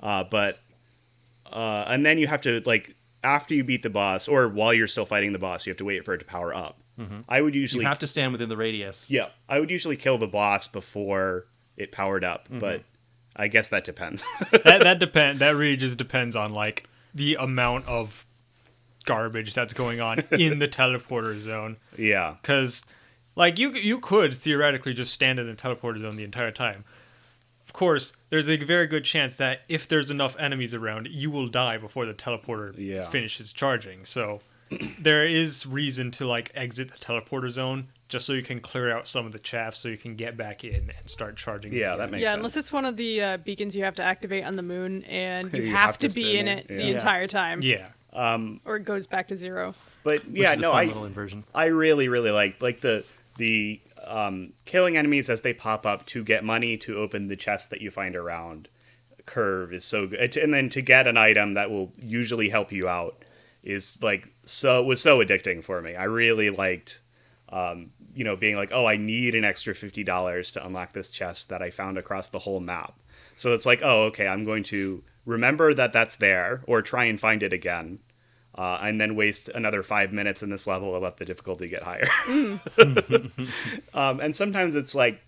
Uh, 0.00 0.24
but 0.24 0.60
uh, 1.50 1.84
and 1.88 2.04
then 2.04 2.18
you 2.18 2.26
have 2.26 2.40
to 2.42 2.62
like 2.64 2.96
after 3.24 3.54
you 3.54 3.64
beat 3.64 3.82
the 3.82 3.90
boss 3.90 4.28
or 4.28 4.48
while 4.48 4.72
you're 4.72 4.88
still 4.88 5.06
fighting 5.06 5.32
the 5.32 5.38
boss, 5.38 5.66
you 5.66 5.70
have 5.70 5.78
to 5.78 5.84
wait 5.84 6.04
for 6.04 6.14
it 6.14 6.18
to 6.18 6.24
power 6.24 6.54
up. 6.54 6.78
I 7.28 7.40
would 7.40 7.54
You 7.54 7.60
usually 7.60 7.84
have 7.84 7.98
to 8.00 8.06
stand 8.06 8.30
within 8.30 8.48
the 8.48 8.56
radius. 8.56 9.10
yeah, 9.10 9.30
I 9.48 9.58
would 9.58 9.70
usually 9.70 9.96
kill 9.96 10.18
the 10.18 10.28
boss 10.28 10.68
before 10.68 11.46
it 11.76 11.90
powered 11.90 12.22
up, 12.22 12.48
but 12.48 12.84
I 13.34 13.48
guess 13.48 13.68
that 13.68 13.84
depends. 13.84 14.24
that 14.50 14.62
that 14.62 14.98
depend 14.98 15.38
that 15.40 15.56
really 15.56 15.76
just 15.76 15.98
depends 15.98 16.36
on 16.36 16.52
like 16.52 16.88
the 17.14 17.36
amount 17.36 17.86
of 17.88 18.26
garbage 19.04 19.54
that's 19.54 19.72
going 19.72 20.00
on 20.00 20.20
in 20.30 20.58
the 20.58 20.68
teleporter 20.68 21.38
zone 21.40 21.76
yeah. 21.98 22.36
because 22.40 22.82
like 23.36 23.58
you 23.58 23.72
you 23.72 23.98
could 23.98 24.36
theoretically 24.36 24.92
just 24.94 25.12
stand 25.12 25.38
in 25.38 25.46
the 25.46 25.54
teleporter 25.54 26.00
zone 26.00 26.16
the 26.16 26.24
entire 26.24 26.50
time 26.50 26.84
of 27.66 27.72
course 27.72 28.12
there's 28.30 28.48
a 28.48 28.56
very 28.56 28.86
good 28.86 29.04
chance 29.04 29.36
that 29.36 29.60
if 29.68 29.88
there's 29.88 30.10
enough 30.10 30.36
enemies 30.38 30.74
around 30.74 31.08
you 31.10 31.30
will 31.30 31.48
die 31.48 31.78
before 31.78 32.06
the 32.06 32.14
teleporter 32.14 32.74
Yeah. 32.76 33.08
finishes 33.08 33.52
charging 33.52 34.04
so 34.04 34.40
there 34.98 35.24
is 35.24 35.66
reason 35.66 36.10
to 36.12 36.26
like 36.26 36.50
exit 36.54 36.90
the 36.90 36.98
teleporter 36.98 37.50
zone 37.50 37.88
just 38.08 38.26
so 38.26 38.34
you 38.34 38.42
can 38.42 38.60
clear 38.60 38.90
out 38.94 39.08
some 39.08 39.24
of 39.24 39.32
the 39.32 39.38
chaff 39.38 39.74
so 39.74 39.88
you 39.88 39.96
can 39.96 40.16
get 40.16 40.36
back 40.36 40.64
in 40.64 40.90
and 40.98 41.08
start 41.10 41.34
charging 41.36 41.72
Yeah, 41.72 41.96
that 41.96 42.10
makes 42.10 42.16
sense. 42.16 42.22
yeah, 42.22 42.28
sense. 42.32 42.36
unless 42.36 42.56
it's 42.58 42.70
one 42.72 42.84
of 42.84 42.98
the 42.98 43.22
uh, 43.22 43.36
beacons 43.38 43.74
you 43.74 43.84
have 43.84 43.94
to 43.94 44.02
activate 44.02 44.44
on 44.44 44.54
the 44.56 44.62
moon, 44.62 45.02
and 45.04 45.50
you, 45.54 45.62
You 45.62 45.70
have, 45.70 45.86
have 45.86 45.98
to, 45.98 46.08
to 46.10 46.14
be 46.14 46.36
in 46.36 46.46
in 46.46 46.58
it 46.58 46.66
it, 46.68 46.76
the 46.76 46.84
yeah. 46.84 46.90
entire 46.90 47.26
time, 47.26 47.62
yeah 47.62 47.86
or 48.66 48.76
it 48.76 48.84
goes 48.84 49.06
back 49.06 49.28
to 49.28 49.36
zero. 49.36 49.74
But 50.04 50.26
Which 50.26 50.40
yeah, 50.40 50.52
is 50.52 50.58
a 50.58 50.62
no, 50.62 50.72
fun 50.72 50.80
I 50.84 50.84
little 50.88 51.04
inversion. 51.06 51.44
I 51.54 51.66
really, 51.66 52.08
really 52.08 52.30
like 52.30 52.60
like 52.60 52.80
the 52.80 53.04
the 53.36 53.80
um, 54.04 54.52
killing 54.64 54.96
enemies 54.96 55.30
as 55.30 55.42
they 55.42 55.54
pop 55.54 55.86
up 55.86 56.06
to 56.06 56.24
get 56.24 56.44
money 56.44 56.76
to 56.78 56.96
open 56.96 57.28
the 57.28 57.36
chest 57.36 57.70
that 57.70 57.80
you 57.80 57.90
find 57.90 58.16
around. 58.16 58.68
Curve 59.24 59.72
is 59.72 59.84
so 59.84 60.08
good, 60.08 60.36
and 60.36 60.52
then 60.52 60.68
to 60.70 60.82
get 60.82 61.06
an 61.06 61.16
item 61.16 61.52
that 61.52 61.70
will 61.70 61.92
usually 61.96 62.48
help 62.48 62.72
you 62.72 62.88
out 62.88 63.24
is 63.62 64.02
like 64.02 64.26
so 64.44 64.82
was 64.82 65.00
so 65.00 65.18
addicting 65.18 65.62
for 65.62 65.80
me. 65.80 65.94
I 65.94 66.04
really 66.04 66.50
liked, 66.50 67.00
um, 67.48 67.92
you 68.14 68.24
know, 68.24 68.34
being 68.34 68.56
like, 68.56 68.70
oh, 68.72 68.86
I 68.86 68.96
need 68.96 69.36
an 69.36 69.44
extra 69.44 69.76
fifty 69.76 70.02
dollars 70.02 70.50
to 70.52 70.66
unlock 70.66 70.92
this 70.92 71.10
chest 71.10 71.50
that 71.50 71.62
I 71.62 71.70
found 71.70 71.98
across 71.98 72.30
the 72.30 72.40
whole 72.40 72.58
map. 72.58 72.98
So 73.36 73.54
it's 73.54 73.64
like, 73.64 73.80
oh, 73.84 74.06
okay, 74.06 74.26
I'm 74.26 74.44
going 74.44 74.64
to 74.64 75.04
remember 75.24 75.72
that 75.72 75.92
that's 75.92 76.16
there, 76.16 76.62
or 76.66 76.82
try 76.82 77.04
and 77.04 77.20
find 77.20 77.44
it 77.44 77.52
again, 77.52 78.00
uh, 78.56 78.78
and 78.82 79.00
then 79.00 79.14
waste 79.16 79.48
another 79.48 79.82
five 79.82 80.12
minutes 80.12 80.42
in 80.42 80.50
this 80.50 80.66
level 80.66 80.94
and 80.94 81.02
let 81.02 81.16
the 81.16 81.24
difficulty 81.24 81.68
get 81.68 81.82
higher. 81.82 82.08
um, 83.94 84.20
and 84.20 84.34
sometimes 84.36 84.74
it's 84.74 84.94
like 84.94 85.20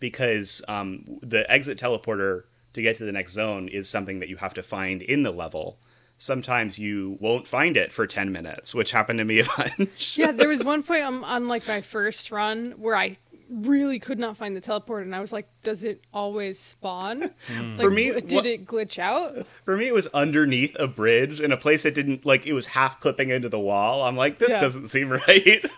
because 0.00 0.62
um, 0.66 1.20
the 1.22 1.50
exit 1.50 1.78
teleporter 1.78 2.44
to 2.72 2.82
get 2.82 2.96
to 2.96 3.04
the 3.04 3.12
next 3.12 3.32
zone 3.32 3.68
is 3.68 3.88
something 3.88 4.20
that 4.20 4.28
you 4.28 4.36
have 4.36 4.54
to 4.54 4.62
find 4.62 5.02
in 5.02 5.22
the 5.22 5.30
level. 5.30 5.78
Sometimes 6.16 6.78
you 6.78 7.16
won't 7.20 7.46
find 7.46 7.76
it 7.76 7.92
for 7.92 8.06
10 8.06 8.32
minutes, 8.32 8.74
which 8.74 8.92
happened 8.92 9.18
to 9.18 9.24
me 9.24 9.40
a 9.40 9.44
bunch. 9.56 10.18
yeah, 10.18 10.32
there 10.32 10.48
was 10.48 10.64
one 10.64 10.82
point 10.82 11.04
on, 11.04 11.24
on 11.24 11.48
like 11.48 11.66
my 11.68 11.80
first 11.80 12.30
run 12.30 12.72
where 12.72 12.96
I 12.96 13.16
really 13.52 13.98
could 13.98 14.18
not 14.18 14.36
find 14.36 14.56
the 14.56 14.60
teleport 14.60 15.04
and 15.04 15.14
I 15.14 15.20
was 15.20 15.32
like, 15.32 15.46
"Does 15.62 15.84
it 15.84 16.02
always 16.12 16.58
spawn?" 16.58 17.20
Like, 17.50 17.80
For 17.80 17.90
me, 17.90 18.08
w- 18.08 18.26
did 18.26 18.34
what- 18.36 18.46
it 18.46 18.66
glitch 18.66 18.98
out? 18.98 19.46
For 19.64 19.76
me, 19.76 19.86
it 19.88 19.94
was 19.94 20.06
underneath 20.08 20.74
a 20.78 20.88
bridge 20.88 21.40
in 21.40 21.52
a 21.52 21.56
place 21.56 21.82
that 21.84 21.94
didn't, 21.94 22.24
like, 22.26 22.46
it 22.46 22.52
was 22.52 22.66
half 22.66 23.00
clipping 23.00 23.30
into 23.30 23.48
the 23.48 23.58
wall. 23.60 24.02
I'm 24.04 24.16
like, 24.16 24.38
this 24.38 24.50
Yeah. 24.52 24.60
doesn't 24.60 24.86
seem 24.86 25.10
right. 25.10 25.64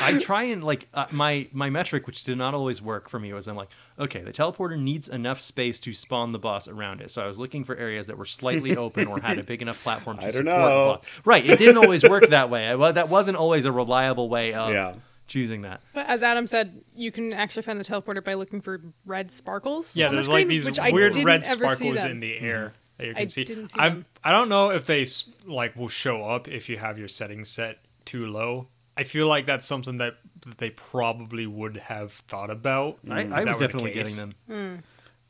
I 0.00 0.18
try 0.18 0.44
and 0.44 0.62
like 0.62 0.86
uh, 0.94 1.06
my 1.10 1.48
my 1.52 1.68
metric, 1.68 2.06
which 2.06 2.22
did 2.24 2.38
not 2.38 2.54
always 2.54 2.80
work 2.80 3.08
for 3.08 3.18
me, 3.18 3.32
was 3.32 3.48
I'm 3.48 3.56
like, 3.56 3.68
okay, 3.98 4.20
the 4.22 4.30
teleporter 4.32 4.80
needs 4.80 5.08
enough 5.08 5.40
space 5.40 5.80
to 5.80 5.92
spawn 5.92 6.30
the 6.32 6.38
boss 6.38 6.68
around 6.68 7.00
it. 7.00 7.10
So 7.10 7.20
I 7.22 7.26
was 7.26 7.38
looking 7.38 7.64
for 7.64 7.76
areas 7.76 8.06
that 8.06 8.16
were 8.16 8.24
slightly 8.24 8.76
open 8.84 9.08
or 9.08 9.20
had 9.20 9.38
a 9.38 9.42
big 9.42 9.60
enough 9.60 9.82
platform 9.82 10.18
to 10.18 10.22
I 10.22 10.30
don't 10.30 10.32
support 10.34 10.46
know. 10.46 10.58
the 10.68 10.94
boss. 10.98 11.04
Right, 11.24 11.44
it 11.44 11.58
didn't 11.58 11.78
always 11.78 12.04
work 12.08 12.28
that 12.30 12.48
way. 12.48 12.68
I- 12.68 12.76
well, 12.76 12.92
that 12.92 13.08
wasn't 13.08 13.36
always 13.36 13.64
a 13.64 13.72
reliable 13.72 14.28
way 14.28 14.54
of 14.54 14.70
Yeah. 14.72 14.94
Choosing 15.26 15.62
that. 15.62 15.80
But 15.94 16.06
as 16.06 16.22
Adam 16.22 16.46
said, 16.46 16.82
you 16.94 17.10
can 17.12 17.32
actually 17.32 17.62
find 17.62 17.80
the 17.80 17.84
teleporter 17.84 18.22
by 18.22 18.34
looking 18.34 18.60
for 18.60 18.80
red 19.06 19.30
sparkles. 19.30 19.96
Yeah, 19.96 20.06
on 20.06 20.12
the 20.12 20.16
there's 20.16 20.28
like 20.28 20.48
these 20.48 20.64
which 20.64 20.78
weird 20.90 21.16
red 21.16 21.44
sparkles 21.44 21.98
in 22.04 22.20
the 22.20 22.38
air 22.38 22.58
mm-hmm. 22.58 22.72
that 22.98 23.06
you 23.06 23.14
can 23.14 23.22
I 23.22 23.26
see. 23.28 23.44
didn't 23.44 23.68
see 23.68 23.80
I 23.80 23.88
them. 23.88 24.06
I 24.22 24.30
don't 24.30 24.48
know 24.48 24.70
if 24.70 24.86
they 24.86 25.06
like 25.46 25.76
will 25.76 25.88
show 25.88 26.22
up 26.24 26.48
if 26.48 26.68
you 26.68 26.76
have 26.78 26.98
your 26.98 27.08
settings 27.08 27.48
set 27.48 27.78
too 28.04 28.26
low. 28.26 28.68
I 28.96 29.04
feel 29.04 29.26
like 29.26 29.46
that's 29.46 29.66
something 29.66 29.96
that, 29.96 30.16
that 30.44 30.58
they 30.58 30.70
probably 30.70 31.46
would 31.46 31.78
have 31.78 32.12
thought 32.12 32.50
about. 32.50 32.98
I, 33.08 33.22
I 33.22 33.44
was 33.44 33.56
definitely 33.56 33.92
getting 33.92 34.16
them. 34.16 34.34
Hmm. 34.46 34.74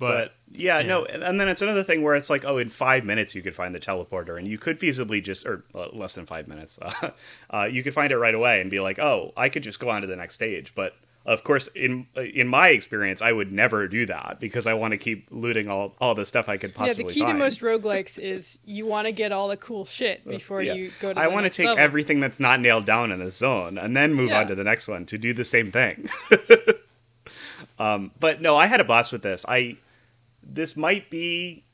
But 0.08 0.34
yeah, 0.50 0.80
yeah. 0.80 0.86
no, 0.86 1.04
and 1.04 1.22
and 1.22 1.40
then 1.40 1.48
it's 1.48 1.62
another 1.62 1.84
thing 1.84 2.02
where 2.02 2.14
it's 2.14 2.28
like, 2.28 2.44
oh, 2.44 2.58
in 2.58 2.68
five 2.70 3.04
minutes 3.04 3.34
you 3.34 3.42
could 3.42 3.54
find 3.54 3.74
the 3.74 3.80
teleporter, 3.80 4.38
and 4.38 4.46
you 4.48 4.58
could 4.58 4.78
feasibly 4.80 5.22
just, 5.22 5.46
or 5.46 5.64
uh, 5.74 5.88
less 5.92 6.14
than 6.14 6.26
five 6.26 6.48
minutes, 6.48 6.78
uh, 6.82 7.10
uh, 7.50 7.64
you 7.64 7.82
could 7.82 7.94
find 7.94 8.12
it 8.12 8.18
right 8.18 8.34
away 8.34 8.60
and 8.60 8.70
be 8.70 8.80
like, 8.80 8.98
oh, 8.98 9.32
I 9.36 9.48
could 9.48 9.62
just 9.62 9.78
go 9.80 9.88
on 9.90 10.00
to 10.02 10.06
the 10.06 10.16
next 10.16 10.34
stage. 10.34 10.74
But 10.74 10.94
of 11.24 11.44
course, 11.44 11.68
in 11.76 12.08
in 12.16 12.48
my 12.48 12.70
experience, 12.70 13.22
I 13.22 13.30
would 13.30 13.52
never 13.52 13.86
do 13.86 14.06
that 14.06 14.40
because 14.40 14.66
I 14.66 14.74
want 14.74 14.90
to 14.90 14.98
keep 14.98 15.28
looting 15.30 15.68
all 15.68 15.94
all 16.00 16.16
the 16.16 16.26
stuff 16.26 16.48
I 16.48 16.56
could 16.56 16.74
possibly. 16.74 17.04
Yeah, 17.04 17.08
the 17.08 17.14
key 17.14 17.20
find. 17.20 17.34
to 17.34 17.38
most 17.38 17.60
roguelikes 17.60 18.18
is 18.18 18.58
you 18.64 18.86
want 18.86 19.06
to 19.06 19.12
get 19.12 19.30
all 19.30 19.46
the 19.46 19.56
cool 19.56 19.84
shit 19.84 20.26
before 20.26 20.62
Yeah. 20.62 20.74
you 20.74 20.90
go 21.00 21.12
to. 21.12 21.20
I 21.20 21.28
the 21.28 21.30
want 21.30 21.44
to 21.44 21.50
take 21.50 21.66
level. 21.66 21.82
everything 21.84 22.18
that's 22.18 22.40
not 22.40 22.58
nailed 22.60 22.86
down 22.86 23.12
in 23.12 23.20
a 23.22 23.30
zone 23.30 23.78
and 23.78 23.96
then 23.96 24.14
move 24.14 24.30
Yeah. 24.30 24.40
on 24.40 24.48
to 24.48 24.56
the 24.56 24.64
next 24.64 24.88
one 24.88 25.06
to 25.06 25.16
do 25.16 25.32
the 25.32 25.44
same 25.44 25.70
thing. 25.70 26.08
um, 27.78 28.10
but 28.18 28.40
no, 28.40 28.56
I 28.56 28.66
had 28.66 28.80
a 28.80 28.84
blast 28.84 29.12
with 29.12 29.22
this. 29.22 29.44
I 29.48 29.76
this 30.42 30.76
might 30.76 31.10
be 31.10 31.64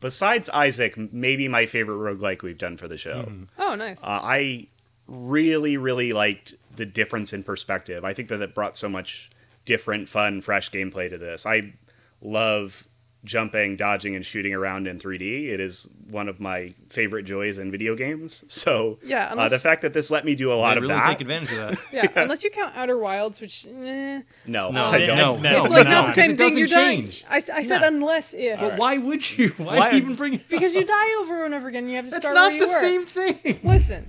besides 0.00 0.48
Isaac, 0.50 0.96
maybe 1.12 1.48
my 1.48 1.66
favorite 1.66 1.96
roguelike 1.96 2.42
we've 2.42 2.58
done 2.58 2.76
for 2.76 2.88
the 2.88 2.98
show. 2.98 3.30
Oh, 3.58 3.74
nice. 3.74 4.02
Uh, 4.02 4.20
I 4.22 4.68
really, 5.06 5.76
really 5.76 6.12
liked 6.12 6.54
the 6.74 6.86
difference 6.86 7.32
in 7.32 7.44
perspective. 7.44 8.04
I 8.04 8.14
think 8.14 8.28
that 8.28 8.40
it 8.40 8.54
brought 8.54 8.76
so 8.76 8.88
much 8.88 9.30
different, 9.64 10.08
fun, 10.08 10.40
fresh 10.40 10.70
gameplay 10.70 11.10
to 11.10 11.18
this. 11.18 11.46
I 11.46 11.74
love 12.20 12.88
jumping, 13.22 13.76
dodging, 13.76 14.16
and 14.16 14.24
shooting 14.24 14.54
around 14.54 14.86
in 14.86 14.98
3D. 14.98 15.48
It 15.50 15.60
is 15.60 15.86
one 16.08 16.26
of 16.28 16.40
my 16.40 16.72
favorite 16.88 17.24
joys 17.24 17.58
in 17.58 17.70
video 17.70 17.94
games. 17.94 18.42
So 18.48 18.98
Yeah, 19.02 19.32
uh, 19.34 19.48
the 19.48 19.58
fact 19.58 19.82
that 19.82 19.92
this 19.92 20.10
let 20.10 20.24
me 20.24 20.34
do 20.34 20.52
a 20.52 20.54
lot 20.54 20.70
They 20.74 20.78
of 20.78 20.82
really 20.84 20.94
that. 20.94 21.06
take 21.06 21.20
advantage 21.20 21.50
of 21.52 21.56
that. 21.56 21.78
Yeah, 21.92 22.08
unless 22.16 22.42
you 22.44 22.50
count 22.50 22.74
Outer 22.76 22.96
Wilds, 22.98 23.40
which 23.40 23.66
eh, 23.66 24.22
no, 24.46 24.70
No, 24.70 24.84
I 24.86 25.06
don't. 25.06 25.16
no, 25.18 25.34
It's 25.34 25.42
no, 25.42 25.64
it's 25.64 25.70
like 25.70 25.84
no, 25.84 25.90
not 25.90 26.06
the 26.08 26.12
same 26.14 26.36
thing. 26.36 26.56
You're 26.56 26.66
dying. 26.66 27.12
I, 27.28 27.42
I 27.52 27.62
said 27.62 27.82
No. 27.82 27.88
unless 27.88 28.32
if 28.34 28.58
But 28.58 28.78
why 28.78 28.96
would 28.98 29.38
you? 29.38 29.48
Why, 29.58 29.78
Why- 29.78 29.92
even 29.94 30.14
bring 30.14 30.34
it 30.34 30.48
because 30.48 30.74
you 30.74 30.84
die 30.86 31.20
over 31.20 31.44
and 31.44 31.52
over 31.54 31.68
again. 31.68 31.88
You 31.88 31.96
have 31.96 32.06
to 32.06 32.10
That's 32.12 32.24
start 32.24 32.34
not 32.34 32.52
where 32.52 32.60
the 32.60 32.66
you 32.66 32.72
were. 32.72 32.80
same 32.80 33.06
thing. 33.34 33.60
Listen, 33.62 34.08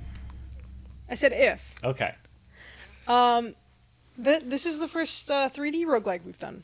I 1.09 1.15
said 1.15 1.33
if. 1.33 1.75
Okay. 1.83 2.15
Um, 3.07 3.55
th- 4.23 4.43
this 4.45 4.65
is 4.65 4.79
the 4.79 4.87
first 4.87 5.29
uh, 5.29 5.49
3D 5.49 5.85
roguelike 5.85 6.21
we've 6.25 6.39
done. 6.39 6.63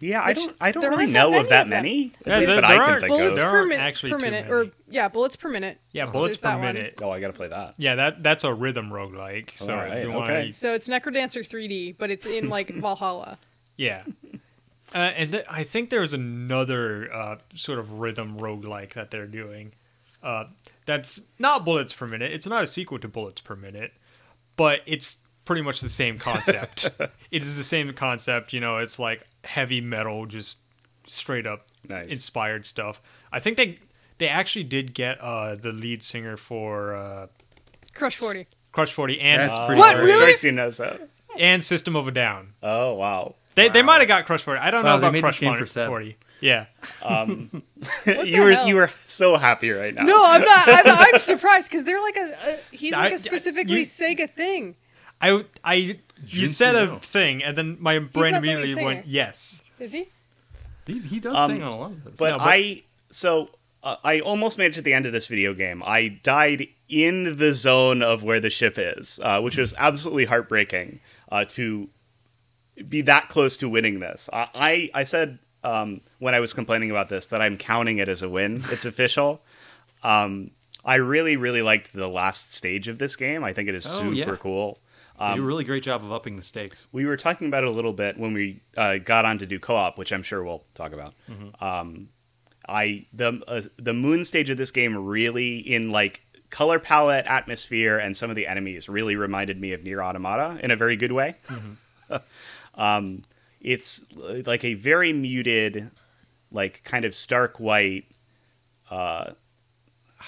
Yeah, 0.00 0.22
I 0.22 0.32
don't. 0.32 0.54
I 0.60 0.70
don't 0.70 0.84
really 0.84 1.04
aren't 1.04 1.12
that 1.12 1.30
know 1.30 1.40
of 1.40 1.48
that 1.48 1.66
many. 1.68 2.12
At 2.20 2.26
Yeah, 2.26 2.38
least 2.38 2.46
there- 2.46 2.60
that 2.60 2.68
there 2.68 2.70
I 2.70 2.72
can 2.74 2.80
aren't- 2.90 3.00
think 3.02 3.10
Bullets 3.10 3.28
of. 3.30 3.36
There 3.36 3.44
per 3.50 3.56
aren't 3.56 3.68
minute, 3.68 3.82
actually 3.82 4.12
per 4.12 4.18
minute, 4.18 4.50
or 4.50 4.70
yeah, 4.88 5.08
bullets 5.08 5.36
per 5.36 5.48
minute. 5.48 5.78
Yeah, 5.92 6.06
bullets 6.06 6.36
per 6.40 6.48
that 6.48 6.54
one. 6.60 6.74
minute. 6.74 7.00
Oh, 7.02 7.10
I 7.10 7.18
gotta 7.20 7.32
play 7.32 7.48
that. 7.48 7.74
Yeah, 7.78 7.94
that 7.96 8.22
that's 8.22 8.44
a 8.44 8.54
rhythm 8.54 8.90
roguelike. 8.90 9.56
So 9.58 9.72
Alright, 9.72 9.98
if 9.98 10.04
you 10.04 10.12
want 10.12 10.30
okay. 10.30 10.52
So 10.52 10.72
it's 10.74 10.86
Necrodancer 10.86 11.44
3D, 11.46 11.96
but 11.98 12.10
it's 12.10 12.26
in 12.26 12.48
like 12.48 12.68
Valhalla. 12.74 13.38
Yeah. 13.76 14.04
Uh, 14.94 14.98
and 14.98 15.32
th- 15.32 15.44
I 15.50 15.64
think 15.64 15.90
there's 15.90 16.14
another 16.14 17.12
uh, 17.12 17.36
sort 17.54 17.78
of 17.78 17.98
rhythm 18.00 18.38
roguelike 18.38 18.94
that 18.94 19.10
they're 19.10 19.26
doing. 19.26 19.72
Uh, 20.22 20.44
that's 20.86 21.20
not 21.38 21.64
bullets 21.64 21.92
per 21.92 22.06
minute. 22.06 22.32
It's 22.32 22.46
not 22.46 22.62
a 22.62 22.66
sequel 22.66 22.98
to 23.00 23.08
bullets 23.08 23.40
per 23.40 23.54
minute, 23.54 23.92
but 24.56 24.80
it's 24.86 25.18
pretty 25.48 25.62
much 25.62 25.80
the 25.80 25.88
same 25.88 26.18
concept. 26.18 26.90
it 27.30 27.42
is 27.42 27.56
the 27.56 27.64
same 27.64 27.90
concept. 27.94 28.52
You 28.52 28.60
know, 28.60 28.76
it's 28.76 28.98
like 28.98 29.22
heavy 29.44 29.80
metal, 29.80 30.26
just 30.26 30.58
straight 31.06 31.46
up 31.46 31.66
Nice. 31.88 32.10
inspired 32.10 32.66
stuff. 32.66 33.00
I 33.32 33.40
think 33.40 33.56
they 33.56 33.78
they 34.18 34.28
actually 34.28 34.64
did 34.64 34.92
get 34.92 35.18
uh, 35.22 35.54
the 35.54 35.72
lead 35.72 36.02
singer 36.02 36.36
for 36.36 36.94
uh, 36.94 37.26
Crush 37.94 38.16
40. 38.18 38.46
Crush 38.72 38.92
Forty 38.92 39.18
and 39.20 39.40
That's 39.40 39.56
Uh, 39.56 39.74
What, 39.74 39.96
really? 39.96 40.24
Christy 40.24 40.50
knows 40.50 40.76
that. 40.76 41.00
and 41.38 41.64
System 41.64 41.96
of 41.96 42.06
a 42.06 42.10
Down. 42.10 42.52
Oh 42.62 42.92
wow. 42.94 43.34
They 43.54 43.70
they 43.70 43.80
might 43.82 43.98
have 44.00 44.08
got 44.08 44.26
Crush 44.26 44.42
Forty. 44.42 44.60
I 44.60 44.70
don't 44.70 44.84
Wow, 44.84 44.98
know 44.98 45.08
about 45.08 45.18
Crush 45.20 45.38
40. 45.40 45.58
for 45.58 45.66
Seb. 45.66 45.88
40. 45.88 46.16
Yeah. 46.40 46.66
you 47.08 48.42
were 48.42 48.52
hell? 48.52 48.68
you 48.68 48.74
were 48.76 48.90
so 49.06 49.36
happy 49.36 49.70
right 49.70 49.94
now. 49.94 50.02
No, 50.02 50.22
I'm 50.24 50.42
not. 50.42 50.68
I'm, 50.68 51.14
I'm 51.14 51.20
surprised 51.20 51.68
because 51.68 51.84
they're 51.84 52.00
like 52.00 52.16
a. 52.16 52.36
a 52.50 52.58
he's 52.76 52.92
I- 52.92 52.98
like 53.04 53.12
I- 53.12 53.14
a 53.14 53.18
specifically 53.18 53.78
you- 53.80 53.86
Sega 53.86 54.30
thing. 54.30 54.76
I 55.20 55.44
I 55.64 55.74
you 55.74 55.96
Jin 56.26 56.48
said 56.48 56.74
a 56.74 56.86
Suno. 56.88 57.02
thing, 57.02 57.42
and 57.44 57.56
then 57.56 57.76
my 57.80 57.98
brain 57.98 58.32
not 58.32 58.42
the 58.42 58.48
lead 58.48 58.54
immediately 58.58 58.84
went 58.84 58.98
singer. 59.04 59.12
yes. 59.12 59.62
Is 59.78 59.92
he? 59.92 60.08
He, 60.86 61.00
he 61.00 61.20
does 61.20 61.36
Um, 61.36 61.50
sing 61.52 61.62
on 61.62 61.72
a 61.72 61.78
lot 61.78 61.90
of 61.92 62.04
those. 62.04 62.18
But, 62.18 62.30
No, 62.30 62.38
but- 62.38 62.48
I 62.48 62.82
so 63.10 63.50
uh, 63.82 63.96
I 64.04 64.20
almost 64.20 64.58
made 64.58 64.72
it 64.72 64.74
to 64.74 64.82
the 64.82 64.92
end 64.94 65.06
of 65.06 65.12
this 65.12 65.26
video 65.26 65.54
game. 65.54 65.82
I 65.84 66.08
died 66.08 66.66
in 66.88 67.36
the 67.38 67.52
zone 67.54 68.02
of 68.02 68.22
where 68.24 68.40
the 68.40 68.50
ship 68.50 68.74
is, 68.78 69.20
uh, 69.22 69.40
which 69.40 69.56
was 69.56 69.74
absolutely 69.78 70.24
heartbreaking 70.24 71.00
uh, 71.30 71.44
to 71.50 71.88
be 72.88 73.00
that 73.02 73.28
close 73.28 73.56
to 73.58 73.68
winning 73.68 74.00
this. 74.00 74.28
I 74.32 74.48
I, 74.54 74.90
I 74.94 75.02
said 75.04 75.38
um, 75.64 76.00
when 76.18 76.34
I 76.34 76.40
was 76.40 76.52
complaining 76.52 76.90
about 76.90 77.08
this 77.08 77.26
that 77.26 77.40
I'm 77.42 77.56
counting 77.56 77.98
it 77.98 78.08
as 78.08 78.22
a 78.22 78.28
win. 78.28 78.64
It's 78.70 78.84
official. 78.86 79.42
Um, 80.02 80.50
I 80.84 80.96
really 80.96 81.36
really 81.36 81.62
liked 81.62 81.92
the 81.92 82.08
last 82.08 82.54
stage 82.54 82.88
of 82.88 82.98
this 82.98 83.14
game. 83.16 83.44
I 83.44 83.52
think 83.52 83.68
it 83.68 83.74
is 83.74 83.86
Oh, 83.86 83.98
super 83.98 84.12
yeah. 84.14 84.36
cool. 84.36 84.78
You 85.20 85.36
do 85.36 85.42
a 85.42 85.46
really 85.46 85.64
great 85.64 85.82
job 85.82 86.04
of 86.04 86.12
upping 86.12 86.36
the 86.36 86.42
stakes. 86.42 86.88
we 86.92 87.04
were 87.04 87.16
talking 87.16 87.48
about 87.48 87.64
it 87.64 87.68
a 87.68 87.72
little 87.72 87.92
bit 87.92 88.18
when 88.18 88.32
we 88.34 88.60
uh, 88.76 88.98
got 88.98 89.24
on 89.24 89.38
to 89.38 89.46
do 89.46 89.58
co-op, 89.58 89.98
which 89.98 90.12
I'm 90.12 90.22
sure 90.22 90.44
we'll 90.44 90.64
talk 90.74 90.92
about. 90.92 91.14
Mm-hmm. 91.28 91.64
Um, 91.64 92.08
I 92.68 93.06
the 93.12 93.42
uh, 93.48 93.62
the 93.78 93.94
moon 93.94 94.24
stage 94.24 94.50
of 94.50 94.56
this 94.56 94.70
game 94.70 94.96
really 94.96 95.58
in 95.58 95.90
like 95.90 96.22
color 96.50 96.78
palette, 96.78 97.26
atmosphere, 97.26 97.98
and 97.98 98.16
some 98.16 98.30
of 98.30 98.36
the 98.36 98.46
enemies 98.46 98.88
really 98.88 99.16
reminded 99.16 99.60
me 99.60 99.72
of 99.72 99.80
NieR: 99.80 100.04
Automata 100.04 100.58
in 100.62 100.70
a 100.70 100.76
very 100.76 100.96
good 100.96 101.12
way. 101.12 101.36
Mm-hmm. 101.48 102.16
um, 102.80 103.24
it's 103.60 104.04
uh, 104.16 104.42
like 104.46 104.64
a 104.64 104.74
very 104.74 105.12
muted, 105.12 105.90
like 106.52 106.82
kind 106.84 107.04
of 107.04 107.14
stark 107.14 107.58
white. 107.58 108.04
Uh, 108.90 109.32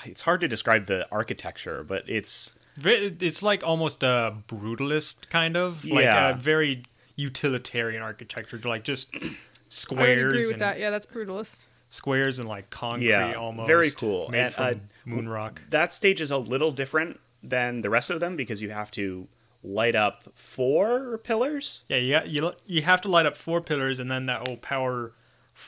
it's 0.05 0.22
hard 0.22 0.41
to 0.41 0.49
describe 0.49 0.86
the 0.86 1.07
architecture, 1.11 1.84
but 1.84 2.05
it's 2.09 2.53
It's 2.85 3.43
like 3.43 3.62
almost 3.64 4.03
a 4.03 4.35
brutalist 4.49 5.28
kind 5.31 5.57
of 5.57 5.85
like 5.85 6.05
Yeah. 6.05 6.31
a 6.31 6.35
very 6.35 6.83
utilitarian 7.16 8.03
architecture, 8.03 8.61
like 8.64 8.85
just 8.85 9.14
squares. 9.68 9.68
I 9.70 9.70
squares 9.70 10.33
agree 10.33 10.43
with 10.47 10.53
and 10.55 10.62
that. 10.62 10.78
Yeah, 10.78 10.91
that's 10.91 11.07
brutalist. 11.07 11.64
squares 11.89 12.39
and 12.39 12.49
like 12.49 12.70
concrete 12.70 13.09
Yeah, 13.09 13.35
almost. 13.35 13.66
very 13.66 13.91
cool. 13.91 14.28
Made 14.31 14.39
And, 14.47 14.55
from 14.55 14.64
uh, 14.64 14.74
moon 15.05 15.28
rock. 15.28 15.62
that 15.70 15.93
stage 15.93 16.20
is 16.20 16.31
a 16.31 16.39
little 16.39 16.72
different 16.72 17.20
than 17.43 17.81
the 17.83 17.91
rest 17.91 18.11
of 18.11 18.20
them 18.20 18.37
because 18.37 18.61
you 18.62 18.70
have 18.70 18.91
to 18.93 19.26
light 19.62 19.95
up 19.97 20.24
four 20.35 21.18
pillars. 21.18 21.85
Yeah, 21.89 21.97
you, 21.99 22.20
you 22.26 22.53
you 22.66 22.83
have 22.83 23.01
to 23.03 23.09
light 23.09 23.26
up 23.26 23.37
four 23.37 23.61
pillars, 23.61 23.99
and 23.99 24.11
then 24.11 24.26
that 24.26 24.49
will 24.49 24.57
power 24.57 25.12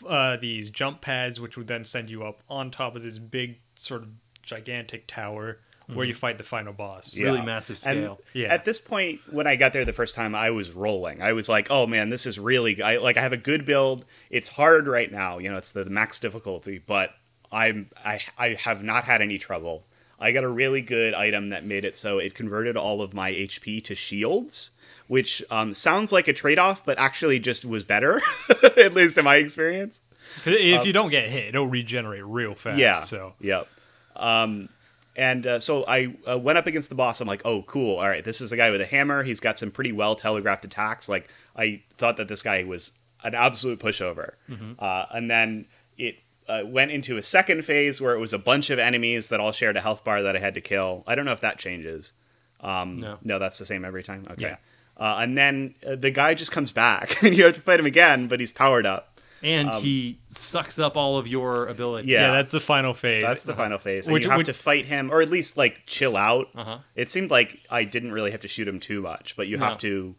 uh, 0.07 0.37
these 0.37 0.71
jump 0.71 1.01
pads, 1.03 1.41
which 1.41 1.57
would 1.57 1.67
then 1.67 1.85
send 1.85 2.09
you 2.09 2.25
up 2.25 2.41
on 2.49 2.71
top 2.71 2.97
of 2.97 3.03
this 3.03 3.19
big 3.19 3.59
sort 3.77 4.03
of 4.03 4.09
gigantic 4.43 5.07
tower 5.07 5.59
where 5.87 6.07
you 6.07 6.15
fight 6.15 6.39
the 6.39 6.45
final 6.45 6.73
boss. 6.73 7.17
Really 7.17 7.43
massive 7.43 7.77
And 7.87 7.99
scale. 7.99 8.21
Yeah. 8.33 8.49
At 8.53 8.65
this 8.65 8.81
point, 8.81 9.21
when 9.31 9.47
I 9.47 9.57
got 9.57 9.73
there 9.73 9.85
the 9.85 9.93
first 9.93 10.15
time, 10.15 10.35
I 10.35 10.51
was 10.51 10.73
rolling. 10.73 11.23
I 11.23 11.33
was 11.33 11.49
like, 11.49 11.69
"Oh 11.71 11.87
man, 11.87 12.11
this 12.11 12.27
is 12.27 12.39
really 12.39 12.81
I, 12.83 12.97
like 12.97 13.17
I 13.17 13.23
have 13.23 13.33
a 13.33 13.39
good 13.39 13.65
build. 13.65 14.05
It's 14.31 14.49
hard 14.49 14.87
right 14.87 15.11
now. 15.11 15.39
You 15.39 15.51
know, 15.51 15.59
it's 15.59 15.73
the 15.73 15.85
max 15.85 16.19
difficulty, 16.19 16.79
but 16.79 17.11
I'm 17.51 17.91
I 18.05 18.21
I 18.39 18.49
have 18.51 18.83
not 18.83 19.05
had 19.05 19.23
any 19.23 19.39
trouble. 19.39 19.85
I 20.19 20.31
got 20.33 20.45
a 20.45 20.49
really 20.49 20.83
good 20.83 21.15
item 21.15 21.49
that 21.49 21.65
made 21.65 21.85
it 21.85 21.97
so 21.97 22.19
it 22.19 22.35
converted 22.35 22.77
all 22.77 23.03
of 23.03 23.15
my 23.15 23.33
HP 23.33 23.83
to 23.85 23.95
shields." 23.95 24.71
Which 25.09 25.43
um, 25.51 25.75
sounds 25.75 26.11
like 26.11 26.27
a 26.27 26.33
trade-off, 26.33 26.87
but 26.87 26.99
actually 26.99 27.39
just 27.39 27.67
was 27.67 27.85
better, 27.85 28.23
at 28.79 28.95
least 28.95 29.19
in 29.19 29.25
my 29.25 29.37
experience. 29.37 30.01
If 30.47 30.87
you 30.87 30.93
don't 30.95 31.11
get 31.11 31.29
hit, 31.29 31.49
it'll 31.49 31.67
regenerate 31.67 32.25
real 32.25 32.55
fast. 32.55 32.75
Um, 32.75 32.79
Yeah. 32.79 33.03
So 33.03 33.35
Yep. 33.41 33.69
Um, 34.17 34.69
and 35.17 35.47
uh, 35.47 35.61
so 35.61 35.85
I 35.87 36.15
uh, 36.31 36.39
went 36.39 36.59
up 36.59 36.67
against 36.67 36.89
the 36.89 36.95
boss. 36.95 37.21
I'm 37.21 37.29
like, 37.29 37.43
oh, 37.45 37.63
cool. 37.63 37.97
All 37.99 38.09
right, 38.09 38.25
this 38.25 38.41
is 38.41 38.53
a 38.53 38.57
guy 38.57 38.71
with 38.71 38.81
a 38.81 38.87
hammer. 38.87 39.23
He's 39.23 39.41
got 39.41 39.59
some 39.59 39.71
pretty 39.71 39.93
well 39.93 40.15
telegraphed 40.17 40.65
attacks. 40.65 41.09
Like 41.09 41.29
I 41.57 41.83
thought 41.99 42.17
that 42.17 42.29
this 42.29 42.43
guy 42.43 42.63
was 42.65 42.93
an 43.25 43.35
absolute 43.35 43.79
pushover. 43.79 44.33
Uh, 44.79 45.07
and 45.13 45.31
then 45.31 45.67
it 45.99 46.17
uh, 46.49 46.63
went 46.65 46.91
into 46.91 47.17
a 47.17 47.23
second 47.23 47.65
phase 47.65 48.01
where 48.01 48.15
it 48.15 48.19
was 48.19 48.33
a 48.33 48.39
bunch 48.39 48.71
of 48.71 48.79
enemies 48.79 49.29
that 49.29 49.39
all 49.39 49.53
shared 49.53 49.77
a 49.77 49.81
health 49.81 50.03
bar 50.05 50.23
that 50.23 50.35
I 50.35 50.39
had 50.41 50.55
to 50.55 50.61
kill. 50.61 51.05
I 51.07 51.15
don't 51.15 51.25
know 51.25 51.33
if 51.33 51.41
that 51.41 51.59
changes. 51.59 52.13
Um, 52.61 53.01
No. 53.01 53.19
no, 53.23 53.39
that's 53.39 53.59
the 53.59 53.65
same 53.65 53.85
every 53.85 54.03
time. 54.03 54.23
Okay. 54.31 54.43
Yeah. 54.43 54.57
Uh, 54.97 55.19
and 55.21 55.37
then 55.39 55.75
uh, 55.87 55.95
the 55.97 56.11
guy 56.11 56.35
just 56.35 56.53
comes 56.53 56.71
back, 56.73 57.23
and 57.23 57.35
you 57.37 57.45
have 57.45 57.55
to 57.55 57.61
fight 57.61 57.81
him 57.81 57.87
again, 57.87 58.29
but 58.29 58.41
he's 58.41 58.51
powered 58.51 58.87
up. 58.87 59.12
And 59.43 59.75
he 59.75 60.21
sucks 60.29 60.79
up 60.79 60.97
all 60.97 61.19
of 61.19 61.27
your 61.27 61.67
ability. 61.67 62.09
Yeah. 62.09 62.29
yeah, 62.29 62.33
that's 62.35 62.53
the 62.53 62.61
final 62.61 62.95
phase. 62.95 63.25
That's 63.25 63.43
the 63.43 63.55
final 63.55 63.79
phase. 63.79 64.07
And 64.07 64.15
Which- 64.15 64.25
you 64.25 64.31
have 64.31 64.39
which- 64.39 64.47
to 64.47 64.53
fight 64.53 64.87
him, 64.87 65.11
or 65.11 65.21
at 65.21 65.31
least 65.31 65.57
like 65.57 65.83
chill 65.87 66.17
out. 66.17 66.49
Uh-huh. 66.55 66.79
It 66.95 67.11
seemed 67.11 67.31
like 67.31 67.59
I 67.71 67.85
didn't 67.85 68.13
really 68.13 68.31
have 68.31 68.41
to 68.43 68.49
shoot 68.49 68.69
him 68.69 68.79
too 68.81 69.01
much, 69.03 69.35
but 69.37 69.49
you 69.49 69.57
No. 69.59 69.67
have 69.67 69.79
to 69.79 70.15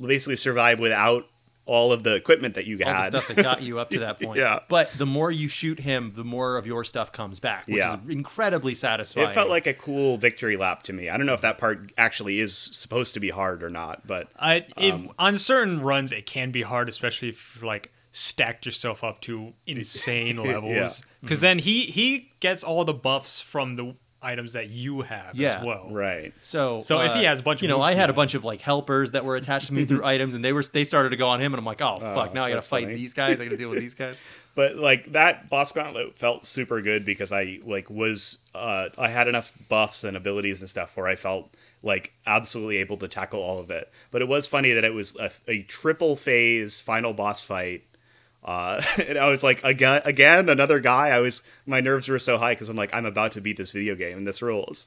basically 0.00 0.36
survive 0.36 0.78
without 0.78 1.26
all 1.68 1.90
of 1.92 2.04
the 2.04 2.14
equipment 2.14 2.54
that 2.54 2.64
you 2.64 2.78
all 2.86 2.92
had. 2.92 3.10
the 3.12 3.20
stuff 3.20 3.34
that 3.34 3.42
got 3.42 3.60
you 3.60 3.80
up 3.80 3.90
to 3.90 3.98
that 4.00 4.20
point. 4.20 4.38
Yeah. 4.38 4.60
But 4.68 4.88
the 4.98 5.06
more 5.06 5.32
you 5.32 5.48
shoot 5.48 5.80
him, 5.80 6.12
the 6.14 6.22
more 6.22 6.56
of 6.58 6.64
your 6.64 6.84
stuff 6.84 7.10
comes 7.10 7.40
back, 7.40 7.66
which 7.66 7.78
Yeah. 7.78 7.98
is 8.00 8.08
incredibly 8.08 8.72
satisfying. 8.76 9.30
it 9.30 9.34
felt 9.34 9.48
like 9.48 9.66
a 9.66 9.74
cool 9.74 10.16
victory 10.16 10.56
lap 10.56 10.84
to 10.84 10.92
me. 10.92 11.08
I 11.08 11.16
don't 11.16 11.26
know 11.26 11.34
if 11.34 11.40
that 11.40 11.58
part 11.58 11.90
actually 11.98 12.38
is 12.38 12.56
supposed 12.56 13.14
to 13.14 13.20
be 13.20 13.30
hard 13.30 13.64
or 13.64 13.70
not, 13.70 14.06
but 14.06 14.28
I 14.38 14.66
if 14.76 14.94
Um, 14.94 15.10
on 15.18 15.38
certain 15.38 15.80
runs 15.80 16.12
it 16.12 16.24
can 16.24 16.52
be 16.52 16.62
hard, 16.62 16.88
especially 16.88 17.30
if 17.30 17.60
like 17.62 17.90
stacked 18.18 18.64
yourself 18.64 19.04
up 19.04 19.20
to 19.20 19.52
insane 19.66 20.36
Yeah. 20.44 20.58
levels. 20.58 21.02
Because 21.20 21.40
then 21.40 21.58
he 21.58 21.82
he 21.84 22.32
gets 22.40 22.64
all 22.64 22.84
the 22.84 22.94
buffs 22.94 23.40
from 23.40 23.76
the 23.76 23.94
items 24.22 24.54
that 24.54 24.70
you 24.70 25.02
have 25.02 25.36
Yeah. 25.36 25.58
as 25.58 25.64
well. 25.64 25.88
right. 25.90 26.32
So, 26.40 26.80
So 26.80 27.00
if 27.02 27.12
he 27.12 27.26
uh, 27.26 27.28
has 27.28 27.40
a 27.40 27.42
bunch 27.42 27.58
of 27.60 27.62
you 27.64 27.68
know, 27.68 27.80
I 27.82 27.92
had 27.94 28.08
a 28.10 28.14
bunch 28.14 28.34
of 28.34 28.42
like 28.42 28.60
helpers 28.62 29.12
that 29.12 29.24
were 29.24 29.36
attached 29.36 29.66
to 29.66 29.74
me 29.74 29.84
through 29.84 30.02
items, 30.14 30.34
and 30.34 30.42
they 30.44 30.52
were 30.54 30.62
they 30.64 30.84
started 30.84 31.10
to 31.10 31.16
go 31.16 31.28
on 31.28 31.40
him, 31.40 31.52
and 31.52 31.58
I'm 31.58 31.64
like, 31.66 31.82
oh 31.82 31.98
fuck, 32.00 32.32
now 32.32 32.44
I 32.44 32.48
got 32.50 32.62
to 32.64 32.68
fight 32.68 32.84
funny. 32.84 32.94
these 32.96 33.12
guys. 33.12 33.38
I 33.38 33.44
got 33.44 33.50
to 33.50 33.56
deal 33.58 33.68
with 33.68 33.80
these 33.86 33.94
guys. 33.94 34.20
But 34.54 34.76
like 34.76 35.12
that 35.12 35.50
boss 35.50 35.70
gauntlet 35.72 36.18
felt 36.18 36.46
super 36.46 36.80
good 36.80 37.04
because 37.04 37.30
I 37.32 37.60
like 37.64 37.90
was 37.90 38.38
uh 38.54 38.88
I 38.96 39.08
had 39.08 39.28
enough 39.28 39.52
buffs 39.68 40.02
and 40.04 40.16
abilities 40.16 40.62
and 40.62 40.70
stuff 40.70 40.96
where 40.96 41.06
I 41.06 41.14
felt 41.16 41.54
like 41.82 42.12
absolutely 42.26 42.78
able 42.78 42.96
to 42.96 43.06
tackle 43.08 43.40
all 43.40 43.58
of 43.60 43.70
it. 43.70 43.92
But 44.10 44.22
it 44.22 44.28
was 44.28 44.48
funny 44.48 44.72
that 44.72 44.84
it 44.84 44.94
was 44.94 45.14
a, 45.18 45.30
a 45.46 45.62
triple 45.64 46.16
phase 46.16 46.80
final 46.80 47.12
boss 47.12 47.44
fight. 47.44 47.84
Uh, 48.46 48.80
and 49.06 49.18
I 49.18 49.28
was 49.28 49.42
like, 49.42 49.62
again, 49.64 50.00
again, 50.04 50.48
another 50.48 50.78
guy. 50.78 51.08
I 51.08 51.18
was, 51.18 51.42
my 51.66 51.80
nerves 51.80 52.08
were 52.08 52.18
so 52.18 52.38
high 52.38 52.54
because 52.54 52.68
I'm 52.68 52.76
like, 52.76 52.94
I'm 52.94 53.04
about 53.04 53.32
to 53.32 53.40
beat 53.40 53.56
this 53.56 53.72
video 53.72 53.96
game 53.96 54.16
and 54.18 54.26
this 54.26 54.40
rules. 54.40 54.86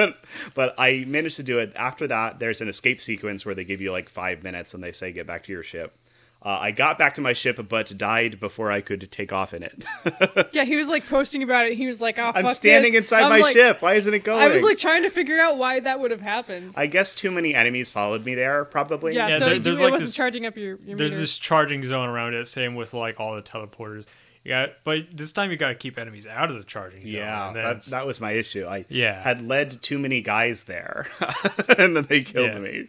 but 0.54 0.74
I 0.78 1.04
managed 1.06 1.36
to 1.36 1.42
do 1.42 1.58
it. 1.58 1.72
After 1.74 2.06
that, 2.06 2.38
there's 2.38 2.60
an 2.60 2.68
escape 2.68 3.00
sequence 3.00 3.44
where 3.44 3.54
they 3.54 3.64
give 3.64 3.80
you 3.80 3.90
like 3.90 4.08
five 4.08 4.44
minutes 4.44 4.72
and 4.72 4.82
they 4.82 4.92
say, 4.92 5.12
get 5.12 5.26
back 5.26 5.42
to 5.44 5.52
your 5.52 5.64
ship. 5.64 5.96
Uh, 6.42 6.56
I 6.58 6.70
got 6.70 6.96
back 6.96 7.14
to 7.14 7.20
my 7.20 7.34
ship, 7.34 7.60
but 7.68 7.96
died 7.98 8.40
before 8.40 8.72
I 8.72 8.80
could 8.80 9.10
take 9.12 9.30
off 9.30 9.52
in 9.52 9.62
it. 9.62 9.84
Yeah, 10.52 10.64
he 10.64 10.74
was 10.76 10.88
like 10.88 11.06
posting 11.06 11.42
about 11.42 11.66
it. 11.66 11.76
He 11.76 11.86
was 11.86 12.00
like, 12.00 12.18
"Oh, 12.18 12.32
I'm 12.34 12.44
fuck 12.46 12.56
standing 12.56 12.92
this." 12.92 13.00
inside 13.00 13.24
I'm 13.24 13.30
my 13.30 13.38
like- 13.40 13.52
ship. 13.52 13.82
Why 13.82 13.94
isn't 13.94 14.12
it 14.14 14.24
going? 14.24 14.40
I 14.42 14.48
was 14.48 14.62
like 14.62 14.78
trying 14.78 15.02
to 15.02 15.10
figure 15.10 15.38
out 15.38 15.58
why 15.58 15.80
that 15.80 16.00
would 16.00 16.10
have 16.10 16.22
happened. 16.22 16.72
I 16.76 16.86
guess 16.86 17.12
too 17.12 17.30
many 17.30 17.54
enemies 17.54 17.90
followed 17.90 18.24
me 18.24 18.34
there, 18.34 18.64
probably. 18.64 19.14
yeah, 19.14 19.28
Yeah, 19.28 19.38
so 19.38 19.44
there- 19.44 19.54
you, 19.56 19.60
there's 19.60 19.80
it 19.80 19.84
like 19.84 19.92
wasn't 19.92 20.08
this- 20.08 20.16
charging 20.16 20.46
up 20.46 20.56
your, 20.56 20.78
your 20.86 20.96
There's 20.96 21.12
meter. 21.12 21.20
this 21.20 21.36
charging 21.36 21.84
zone 21.84 22.08
around 22.08 22.32
it. 22.34 22.48
Same 22.48 22.74
with 22.74 22.94
like 22.94 23.20
all 23.20 23.36
the 23.36 23.42
teleporters. 23.42 24.06
Yeah, 24.42 24.68
but 24.84 25.14
this 25.14 25.32
time 25.32 25.50
you 25.50 25.58
got 25.58 25.68
to 25.68 25.74
keep 25.74 25.98
enemies 25.98 26.26
out 26.26 26.50
of 26.50 26.56
the 26.56 26.64
charging 26.64 27.04
zone. 27.04 27.14
Yeah, 27.14 27.52
that, 27.52 27.84
that 27.86 28.06
was 28.06 28.22
my 28.22 28.32
issue. 28.32 28.64
I 28.66 28.86
Yeah. 28.88 29.22
had 29.22 29.42
led 29.42 29.82
too 29.82 29.98
many 29.98 30.22
guys 30.22 30.62
there, 30.62 31.06
and 31.78 31.94
then 31.94 32.06
they 32.08 32.22
killed 32.22 32.52
Yeah. 32.54 32.58
me. 32.58 32.88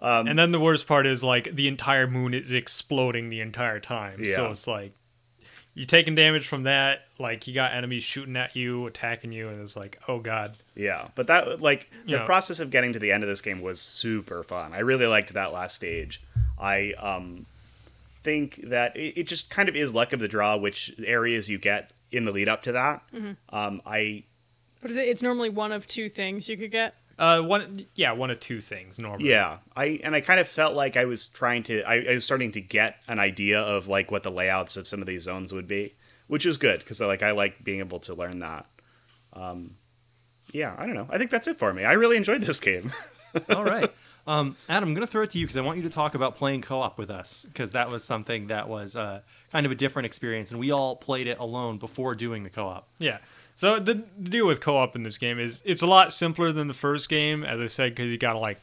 And 0.00 0.38
then 0.38 0.50
the 0.52 0.60
worst 0.60 0.86
part 0.86 1.06
is 1.06 1.22
like 1.22 1.54
the 1.54 1.68
entire 1.68 2.06
moon 2.06 2.34
is 2.34 2.52
exploding 2.52 3.28
the 3.30 3.40
entire 3.40 3.80
time. 3.80 4.24
So 4.24 4.50
it's 4.50 4.66
like 4.66 4.92
you're 5.74 5.86
taking 5.86 6.14
damage 6.14 6.48
from 6.48 6.64
that. 6.64 7.02
Like 7.18 7.46
you 7.46 7.54
got 7.54 7.72
enemies 7.72 8.02
shooting 8.02 8.36
at 8.36 8.56
you, 8.56 8.86
attacking 8.86 9.32
you, 9.32 9.48
and 9.48 9.60
it's 9.62 9.76
like, 9.76 9.98
oh 10.08 10.18
god. 10.18 10.56
Yeah, 10.74 11.08
but 11.14 11.26
that 11.28 11.60
like 11.60 11.90
the 12.06 12.12
Yeah. 12.12 12.24
process 12.24 12.60
of 12.60 12.70
getting 12.70 12.92
to 12.94 12.98
the 12.98 13.12
end 13.12 13.22
of 13.22 13.28
this 13.28 13.40
game 13.40 13.60
was 13.60 13.80
super 13.80 14.42
fun. 14.42 14.72
I 14.72 14.78
really 14.80 15.06
liked 15.06 15.32
that 15.34 15.52
last 15.52 15.74
stage. 15.74 16.22
I 16.58 16.92
um 16.98 17.46
think 18.22 18.60
that 18.64 18.94
it, 18.96 19.18
it 19.20 19.26
just 19.26 19.48
kind 19.50 19.68
of 19.68 19.74
is 19.76 19.94
luck 19.94 20.12
of 20.12 20.20
the 20.20 20.28
draw 20.28 20.56
which 20.56 20.92
areas 21.06 21.48
you 21.48 21.56
get 21.58 21.92
in 22.12 22.24
the 22.24 22.32
lead 22.32 22.48
up 22.48 22.62
to 22.64 22.72
that. 22.72 23.02
Mm-hmm. 23.14 23.54
Um, 23.54 23.80
I 23.86 24.24
what 24.80 24.90
is 24.90 24.96
it? 24.96 25.08
It's 25.08 25.22
normally 25.22 25.50
one 25.50 25.72
of 25.72 25.86
two 25.86 26.08
things 26.08 26.48
you 26.48 26.56
could 26.56 26.70
get. 26.70 26.94
Uh, 27.20 27.42
one 27.42 27.84
yeah, 27.94 28.12
one 28.12 28.30
of 28.30 28.40
two 28.40 28.62
things 28.62 28.98
normally. 28.98 29.28
yeah, 29.28 29.58
I 29.76 30.00
and 30.02 30.14
I 30.14 30.22
kind 30.22 30.40
of 30.40 30.48
felt 30.48 30.74
like 30.74 30.96
I 30.96 31.04
was 31.04 31.26
trying 31.26 31.62
to. 31.64 31.82
I, 31.82 31.96
I 31.96 32.14
was 32.14 32.24
starting 32.24 32.50
to 32.52 32.62
get 32.62 32.96
an 33.08 33.18
idea 33.18 33.60
of 33.60 33.88
like 33.88 34.10
what 34.10 34.22
the 34.22 34.30
layouts 34.30 34.78
of 34.78 34.86
some 34.86 35.02
of 35.02 35.06
these 35.06 35.24
zones 35.24 35.52
would 35.52 35.68
be, 35.68 35.96
which 36.28 36.46
is 36.46 36.56
good 36.56 36.80
because 36.80 36.98
like 36.98 37.22
I 37.22 37.32
like 37.32 37.62
being 37.62 37.80
able 37.80 38.00
to 38.00 38.14
learn 38.14 38.38
that. 38.38 38.64
Um, 39.34 39.76
yeah, 40.50 40.74
I 40.78 40.86
don't 40.86 40.94
know. 40.94 41.08
I 41.10 41.18
think 41.18 41.30
that's 41.30 41.46
it 41.46 41.58
for 41.58 41.74
me. 41.74 41.84
I 41.84 41.92
really 41.92 42.16
enjoyed 42.16 42.40
this 42.40 42.58
game. 42.58 42.90
All 43.50 43.64
right. 43.64 43.92
Um, 44.26 44.56
Adam, 44.68 44.88
I'm 44.88 44.94
going 44.94 45.06
to 45.06 45.10
throw 45.10 45.22
it 45.22 45.30
to 45.30 45.38
you 45.38 45.46
because 45.46 45.56
I 45.56 45.60
want 45.60 45.76
you 45.76 45.82
to 45.84 45.90
talk 45.90 46.14
about 46.14 46.36
playing 46.36 46.62
co-op 46.62 46.98
with 46.98 47.10
us 47.10 47.44
because 47.48 47.72
that 47.72 47.90
was 47.90 48.02
something 48.02 48.46
that 48.46 48.68
was 48.68 48.96
uh, 48.96 49.20
kind 49.52 49.66
of 49.66 49.72
a 49.72 49.74
different 49.74 50.06
experience, 50.06 50.50
and 50.50 50.60
we 50.60 50.70
all 50.70 50.96
played 50.96 51.26
it 51.26 51.38
alone 51.38 51.76
before 51.76 52.14
doing 52.14 52.44
the 52.44 52.50
co-op. 52.50 52.88
Yeah. 52.98 53.18
So 53.60 53.78
the, 53.78 54.02
the 54.18 54.30
deal 54.30 54.46
with 54.46 54.62
co-op 54.62 54.96
in 54.96 55.02
this 55.02 55.18
game 55.18 55.38
is 55.38 55.60
it's 55.66 55.82
a 55.82 55.86
lot 55.86 56.14
simpler 56.14 56.50
than 56.50 56.66
the 56.66 56.72
first 56.72 57.10
game, 57.10 57.44
as 57.44 57.60
I 57.60 57.66
said, 57.66 57.94
because 57.94 58.10
you 58.10 58.16
got 58.16 58.32
to 58.32 58.38
like 58.38 58.58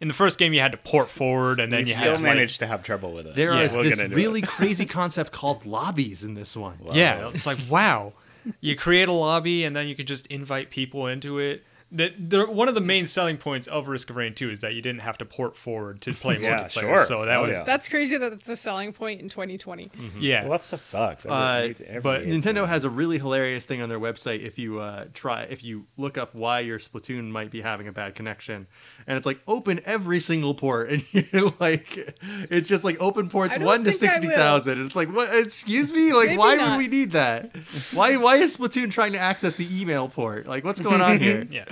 in 0.00 0.06
the 0.06 0.14
first 0.14 0.38
game 0.38 0.52
you 0.52 0.60
had 0.60 0.70
to 0.70 0.78
port 0.78 1.08
forward, 1.08 1.58
and 1.58 1.72
then 1.72 1.80
we 1.80 1.86
you 1.88 1.94
still 1.94 2.12
had 2.12 2.18
to, 2.18 2.22
like- 2.22 2.34
managed 2.36 2.60
to 2.60 2.66
have 2.68 2.84
trouble 2.84 3.12
with 3.12 3.26
it. 3.26 3.34
There 3.34 3.52
Yeah. 3.54 3.62
is 3.62 3.72
We'll 3.74 3.82
this 3.82 3.98
really 4.00 4.42
crazy 4.56 4.86
concept 4.86 5.32
called 5.32 5.66
lobbies 5.66 6.22
in 6.22 6.34
this 6.34 6.56
one. 6.56 6.78
Yeah, 6.92 7.28
it's 7.30 7.44
like 7.44 7.58
wow. 7.68 8.12
You 8.60 8.76
create 8.76 9.08
a 9.08 9.12
lobby 9.12 9.64
and 9.64 9.74
then 9.74 9.88
you 9.88 9.96
can 9.96 10.06
just 10.06 10.28
invite 10.28 10.70
people 10.70 11.08
into 11.08 11.40
it. 11.40 11.64
That 11.96 12.30
the, 12.30 12.46
one 12.46 12.68
of 12.68 12.74
the 12.74 12.80
main 12.80 13.06
selling 13.06 13.36
points 13.36 13.66
of 13.66 13.88
Risk 13.88 14.10
of 14.10 14.16
Rain 14.16 14.34
2 14.34 14.50
is 14.50 14.60
that 14.60 14.74
you 14.74 14.82
didn't 14.82 15.00
have 15.00 15.18
to 15.18 15.24
port 15.24 15.56
forward 15.56 16.00
to 16.02 16.12
play 16.12 16.38
Yeah, 16.40 16.64
multiplayer. 16.64 16.70
sure. 16.80 17.04
So 17.06 17.24
that 17.24 17.36
Oh, 17.38 17.42
was 17.42 17.50
yeah. 17.50 17.64
That's 17.64 17.88
crazy 17.88 18.16
that 18.16 18.32
it's 18.32 18.48
a 18.48 18.56
selling 18.56 18.92
point 18.92 19.20
in 19.20 19.28
2020. 19.28 19.90
yeah. 20.18 20.42
Well, 20.42 20.52
that 20.52 20.64
stuff 20.64 20.82
sucks. 20.82 21.24
Uh, 21.26 21.30
Everybody- 21.62 21.84
everybody 21.88 22.24
but 22.26 22.32
Nintendo 22.32 22.60
that. 22.62 22.66
has 22.68 22.84
a 22.84 22.90
really 22.90 23.18
hilarious 23.18 23.64
thing 23.64 23.82
on 23.82 23.88
their 23.88 24.00
website. 24.00 24.40
If 24.42 24.58
you 24.58 24.80
uh, 24.80 25.06
try, 25.14 25.42
if 25.42 25.64
you 25.64 25.86
look 25.96 26.18
up 26.18 26.34
why 26.34 26.60
your 26.60 26.78
Splatoon 26.78 27.30
might 27.30 27.50
be 27.50 27.60
having 27.62 27.88
a 27.88 27.92
bad 27.92 28.14
connection, 28.14 28.66
and 29.06 29.16
it's 29.16 29.26
like 29.26 29.40
open 29.48 29.80
every 29.84 30.20
single 30.20 30.54
port, 30.54 30.90
and 30.90 31.04
you're 31.12 31.52
like, 31.60 32.16
it's 32.50 32.68
just 32.68 32.84
like 32.84 32.96
open 33.00 33.28
ports 33.28 33.58
one 33.58 33.84
to 33.84 33.92
think 33.92 34.02
I 34.02 34.06
will. 34.06 34.20
sixty 34.22 34.28
thousand, 34.36 34.84
it's 34.84 34.96
like, 34.96 35.12
what? 35.12 35.34
Excuse 35.34 35.92
me, 35.92 36.12
like 36.12 36.38
why 36.38 36.56
not. 36.56 36.72
would 36.72 36.78
we 36.78 36.88
need 36.88 37.12
that? 37.12 37.54
Why? 37.94 38.16
Why 38.16 38.36
is 38.36 38.56
Splatoon 38.56 38.90
trying 38.90 39.12
to 39.12 39.18
access 39.18 39.54
the 39.56 39.80
email 39.80 40.08
port? 40.08 40.46
Like, 40.46 40.64
what's 40.64 40.80
going 40.86 41.00
on 41.00 41.18
here? 41.20 41.46
Yeah. 41.50 41.64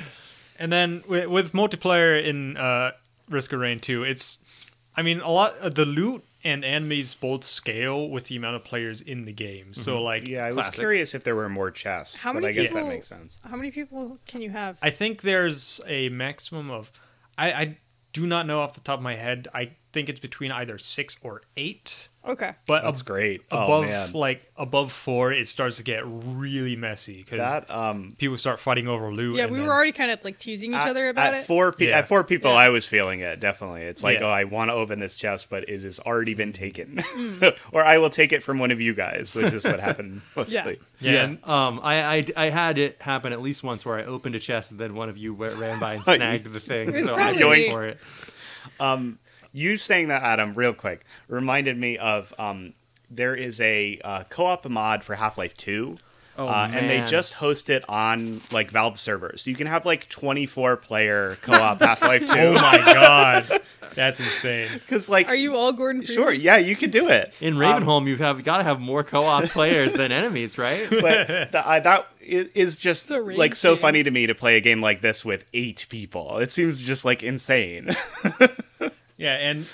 And 0.58 0.72
then 0.72 1.02
with, 1.08 1.26
with 1.28 1.52
multiplayer 1.52 2.22
in 2.22 2.56
uh, 2.56 2.92
Risk 3.28 3.52
of 3.52 3.60
Rain 3.60 3.80
2, 3.80 4.04
it's, 4.04 4.38
I 4.96 5.02
mean, 5.02 5.20
a 5.20 5.30
lot 5.30 5.56
of 5.58 5.74
the 5.74 5.84
loot 5.84 6.24
and 6.44 6.64
enemies 6.64 7.14
both 7.14 7.42
scale 7.44 8.08
with 8.08 8.24
the 8.24 8.36
amount 8.36 8.56
of 8.56 8.64
players 8.64 9.00
in 9.00 9.24
the 9.24 9.32
game. 9.32 9.72
So, 9.72 10.02
like, 10.02 10.28
Yeah, 10.28 10.44
I 10.44 10.52
was 10.52 10.68
curious 10.70 11.14
if 11.14 11.24
there 11.24 11.34
were 11.34 11.48
more 11.48 11.70
chests, 11.70 12.20
How 12.20 12.32
but 12.32 12.42
many 12.42 12.48
I 12.48 12.52
guess 12.52 12.68
people- 12.68 12.84
that 12.84 12.88
makes 12.94 13.08
sense. 13.08 13.38
How 13.48 13.56
many 13.56 13.70
people 13.70 14.18
can 14.26 14.42
you 14.42 14.50
have? 14.50 14.78
I 14.82 14.90
think 14.90 15.22
there's 15.22 15.80
a 15.86 16.10
maximum 16.10 16.70
of, 16.70 16.92
I, 17.38 17.52
I 17.52 17.78
do 18.12 18.26
not 18.26 18.46
know 18.46 18.60
off 18.60 18.74
the 18.74 18.80
top 18.80 18.98
of 18.98 19.02
my 19.02 19.16
head. 19.16 19.48
I 19.54 19.70
think 19.94 20.08
it's 20.10 20.20
between 20.20 20.52
either 20.52 20.76
six 20.76 21.16
or 21.22 21.40
eight. 21.56 22.08
Okay. 22.26 22.52
But 22.66 22.82
That's 22.84 23.02
ab- 23.02 23.06
great. 23.06 23.42
Oh, 23.50 23.64
Above 23.64 23.84
man. 23.84 24.12
like 24.12 24.50
above 24.56 24.92
four, 24.92 25.30
it 25.30 25.46
starts 25.46 25.76
to 25.76 25.82
get 25.82 26.02
really 26.06 26.74
messy 26.74 27.22
because 27.22 27.64
um, 27.68 28.14
people 28.18 28.38
start 28.38 28.60
fighting 28.60 28.88
over 28.88 29.12
loot. 29.12 29.36
Yeah, 29.36 29.44
and 29.44 29.52
we 29.52 29.58
then- 29.58 29.66
were 29.66 29.74
already 29.74 29.92
kind 29.92 30.10
of 30.10 30.24
like 30.24 30.38
teasing 30.38 30.70
each 30.72 30.78
at, 30.78 30.88
other 30.88 31.10
about 31.10 31.34
at 31.34 31.40
it. 31.42 31.46
four 31.46 31.72
pe- 31.72 31.88
Yeah. 31.88 31.98
at 31.98 32.08
four 32.08 32.24
people, 32.24 32.50
Yeah. 32.50 32.56
I 32.56 32.68
was 32.70 32.86
feeling 32.86 33.20
it 33.20 33.40
definitely. 33.40 33.82
It's 33.82 34.02
like, 34.02 34.20
Yeah. 34.20 34.26
oh, 34.26 34.30
I 34.30 34.44
want 34.44 34.70
to 34.70 34.74
open 34.74 35.00
this 35.00 35.16
chest, 35.16 35.50
but 35.50 35.68
it 35.68 35.82
has 35.82 36.00
already 36.00 36.32
been 36.32 36.52
taken, 36.54 37.02
Hmm. 37.06 37.44
or 37.72 37.84
I 37.84 37.98
will 37.98 38.10
take 38.10 38.32
it 38.32 38.42
from 38.42 38.58
one 38.58 38.70
of 38.70 38.80
you 38.80 38.94
guys, 38.94 39.34
which 39.34 39.52
is 39.52 39.64
what 39.66 39.78
happened 39.80 40.22
mostly. 40.36 40.80
Yeah, 41.00 41.24
and- 41.24 41.38
Um, 41.44 41.78
I, 41.82 41.94
I, 42.18 42.24
I 42.36 42.48
had 42.48 42.78
it 42.78 42.96
happen 43.02 43.32
at 43.34 43.42
least 43.42 43.62
once 43.62 43.84
where 43.84 43.98
I 43.98 44.04
opened 44.04 44.34
a 44.34 44.40
chest 44.40 44.70
and 44.70 44.80
then 44.80 44.94
one 44.94 45.10
of 45.10 45.18
you 45.18 45.34
ran 45.34 45.78
by 45.78 45.94
and 45.94 46.04
snagged 46.04 46.50
the 46.50 46.58
thing, 46.58 46.88
It 46.88 46.94
was 46.94 47.04
so 47.04 47.14
I 47.16 47.34
probably 47.36 47.68
went 47.68 47.70
for 47.72 47.84
it. 47.86 47.98
You 49.56 49.76
saying 49.76 50.08
that, 50.08 50.22
Adam, 50.22 50.52
real 50.54 50.72
quick, 50.74 51.06
reminded 51.28 51.78
me 51.78 51.96
of 51.96 52.34
um, 52.38 52.74
there 53.08 53.34
is 53.36 53.60
a 53.60 54.00
uh, 54.04 54.24
co-op 54.28 54.68
mod 54.68 55.04
for 55.04 55.14
Half 55.14 55.38
Life 55.38 55.56
Two. 55.56 55.96
Oh, 56.36 56.48
uh, 56.48 56.68
and 56.74 56.90
they 56.90 57.00
just 57.06 57.34
host 57.34 57.70
it 57.70 57.84
on 57.88 58.40
like 58.50 58.68
Valve 58.72 58.98
servers. 58.98 59.42
So 59.42 59.50
you 59.50 59.56
can 59.56 59.68
have 59.68 59.86
like 59.86 60.08
24 60.08 60.76
player 60.78 61.38
co-op 61.42 61.78
Half 61.78 62.02
Life 62.02 62.24
2. 62.26 62.32
oh 62.36 62.52
my 62.54 62.78
god, 62.84 63.60
that's 63.94 64.18
insane. 64.18 64.66
Because 64.72 65.08
like 65.08 65.28
Are 65.28 65.36
you 65.36 65.54
all 65.54 65.72
Gordon 65.72 66.02
Freeman? 66.02 66.24
sure, 66.24 66.32
yeah, 66.32 66.56
you 66.56 66.74
could 66.74 66.90
do 66.90 67.08
it. 67.08 67.32
In 67.40 67.54
Um, 67.54 67.60
Ravenholm, 67.60 68.08
you 68.08 68.16
have 68.16 68.42
got 68.42 68.56
to 68.58 68.64
have 68.64 68.80
more 68.80 69.04
co-op 69.04 69.44
players 69.44 69.92
than 69.92 70.10
enemies, 70.20 70.58
right? 70.58 70.88
but 70.90 71.26
th- 71.28 71.54
I 71.54 71.78
that 71.78 72.08
i- 72.20 72.50
is 72.56 72.80
just 72.80 73.08
like 73.10 73.54
so 73.54 73.74
game. 73.74 73.80
funny 73.82 74.02
to 74.02 74.10
me 74.10 74.26
to 74.26 74.34
play 74.34 74.56
a 74.56 74.60
game 74.60 74.80
like 74.80 75.02
this 75.02 75.24
with 75.24 75.44
eight 75.54 75.86
people. 75.88 76.38
It 76.38 76.50
seems 76.50 76.82
just 76.82 77.04
like 77.04 77.22
insane. 77.22 77.90
Yeah, 79.16 79.34
and 79.34 79.66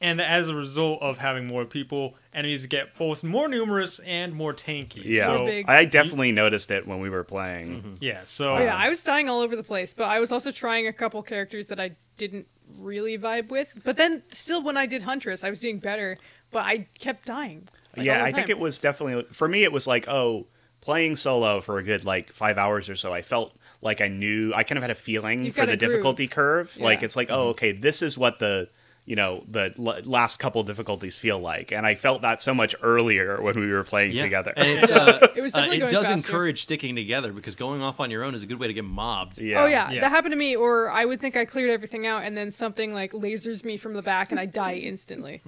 and 0.00 0.20
as 0.20 0.48
a 0.48 0.54
result 0.54 1.00
of 1.00 1.18
having 1.18 1.46
more 1.46 1.64
people, 1.64 2.16
enemies 2.34 2.66
get 2.66 2.96
both 2.98 3.22
more 3.22 3.48
numerous 3.48 4.00
and 4.00 4.34
more 4.34 4.52
tanky. 4.52 5.02
yeah, 5.04 5.26
So, 5.26 5.46
big. 5.46 5.68
I 5.68 5.84
definitely 5.84 6.32
noticed 6.32 6.70
it 6.70 6.86
when 6.86 7.00
we 7.00 7.08
were 7.08 7.24
playing. 7.24 7.68
Mm-hmm. 7.68 7.94
yeah. 8.00 8.22
So 8.24 8.56
Oh 8.56 8.58
yeah, 8.58 8.76
I 8.76 8.88
was 8.88 9.02
dying 9.02 9.28
all 9.28 9.40
over 9.40 9.56
the 9.56 9.62
place, 9.62 9.94
but 9.94 10.04
I 10.04 10.18
was 10.18 10.32
also 10.32 10.50
trying 10.50 10.86
a 10.88 10.92
couple 10.92 11.22
characters 11.22 11.68
that 11.68 11.80
I 11.80 11.96
didn't 12.18 12.46
really 12.78 13.18
vibe 13.18 13.48
with. 13.48 13.72
But 13.84 13.96
then, 13.96 14.22
still, 14.32 14.62
when 14.62 14.76
I 14.76 14.86
did 14.86 15.02
Huntress, 15.02 15.44
I 15.44 15.50
was 15.50 15.60
doing 15.60 15.78
better, 15.78 16.16
but 16.50 16.64
I 16.64 16.88
kept 16.98 17.26
dying. 17.26 17.68
like, 17.96 18.04
yeah, 18.04 18.24
I 18.24 18.32
think 18.32 18.48
it 18.50 18.58
was 18.58 18.78
definitely 18.78 19.26
for 19.32 19.48
me. 19.48 19.62
It 19.64 19.72
was 19.72 19.86
like 19.86 20.06
oh, 20.08 20.46
playing 20.80 21.16
solo 21.16 21.60
for 21.60 21.78
a 21.78 21.82
good 21.82 22.04
like 22.04 22.32
five 22.32 22.58
hours 22.58 22.88
or 22.88 22.96
so. 22.96 23.12
I 23.14 23.22
felt 23.22 23.56
like 23.80 24.00
I 24.00 24.08
knew 24.08 24.52
I 24.54 24.64
kind 24.64 24.78
of 24.78 24.82
had 24.82 24.90
a 24.90 24.96
feeling 24.96 25.44
You've 25.44 25.54
for 25.54 25.66
the 25.66 25.72
a 25.72 25.76
groove. 25.76 25.90
difficulty 25.90 26.28
curve. 26.28 26.76
Like 26.78 27.02
it's 27.02 27.16
like 27.16 27.30
oh, 27.30 27.36
mm-hmm. 27.36 27.50
okay, 27.50 27.72
this 27.72 28.02
is 28.02 28.18
what 28.18 28.38
the 28.38 28.68
you 29.04 29.16
know 29.16 29.42
the 29.48 29.74
l- 29.78 30.00
last 30.04 30.38
couple 30.38 30.62
difficulties 30.62 31.16
feel 31.16 31.38
like, 31.38 31.72
and 31.72 31.84
I 31.86 31.94
felt 31.96 32.22
that 32.22 32.40
so 32.40 32.54
much 32.54 32.74
earlier 32.82 33.40
when 33.42 33.58
we 33.58 33.66
were 33.70 33.82
playing 33.82 34.12
Yeah. 34.12 34.22
together. 34.22 34.52
And 34.56 34.68
it's, 34.68 34.92
uh, 34.92 35.26
It 35.36 35.40
was 35.40 35.54
uh, 35.54 35.68
it 35.72 35.80
does 35.80 35.92
faster. 36.06 36.12
encourage 36.12 36.62
sticking 36.62 36.94
together 36.94 37.32
because 37.32 37.56
going 37.56 37.82
off 37.82 37.98
on 37.98 38.10
your 38.12 38.22
own 38.22 38.34
is 38.34 38.42
a 38.42 38.46
good 38.46 38.60
way 38.60 38.68
to 38.68 38.74
get 38.74 38.84
mobbed. 38.84 39.38
yeah. 39.40 39.62
Oh 39.62 39.66
yeah, 39.66 39.90
Yeah. 39.90 40.00
that 40.02 40.10
happened 40.10 40.32
to 40.32 40.38
me. 40.38 40.54
Or 40.54 40.88
I 40.90 41.04
would 41.04 41.20
think 41.20 41.36
I 41.36 41.44
cleared 41.44 41.70
everything 41.70 42.06
out, 42.06 42.22
and 42.22 42.36
then 42.36 42.50
something 42.52 42.94
like 42.94 43.12
lasers 43.12 43.64
me 43.64 43.76
from 43.76 43.94
the 43.94 44.02
back, 44.02 44.30
and 44.30 44.38
I 44.38 44.46
die 44.46 44.74
instantly. 44.74 45.42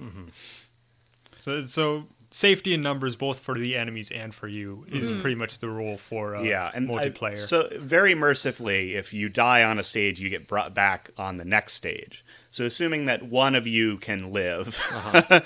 so 1.37 1.65
so 1.65 2.07
safety 2.31 2.73
in 2.73 2.81
numbers 2.81 3.15
both 3.15 3.39
for 3.39 3.57
the 3.57 3.75
enemies 3.77 4.11
and 4.11 4.33
for 4.33 4.47
you 4.47 4.85
is 4.89 5.11
pretty 5.21 5.35
much 5.35 5.59
the 5.59 5.69
rule 5.69 5.97
for 5.97 6.35
uh, 6.35 6.41
yeah, 6.41 6.71
and 6.73 6.89
I- 6.91 7.09
multiplayer. 7.09 7.37
so 7.37 7.69
very 7.79 8.13
mercifully, 8.15 8.95
if 8.95 9.13
you 9.13 9.29
die 9.29 9.63
on 9.63 9.79
a 9.79 9.83
stage, 9.83 10.19
you 10.19 10.29
get 10.29 10.47
brought 10.47 10.73
back 10.73 11.09
on 11.17 11.37
the 11.37 11.45
next 11.45 11.73
stage. 11.73 12.25
So 12.49 12.63
assuming 12.65 13.05
that 13.05 13.23
one 13.23 13.55
of 13.55 13.67
you 13.67 13.97
can 13.97 14.31
live, 14.31 14.79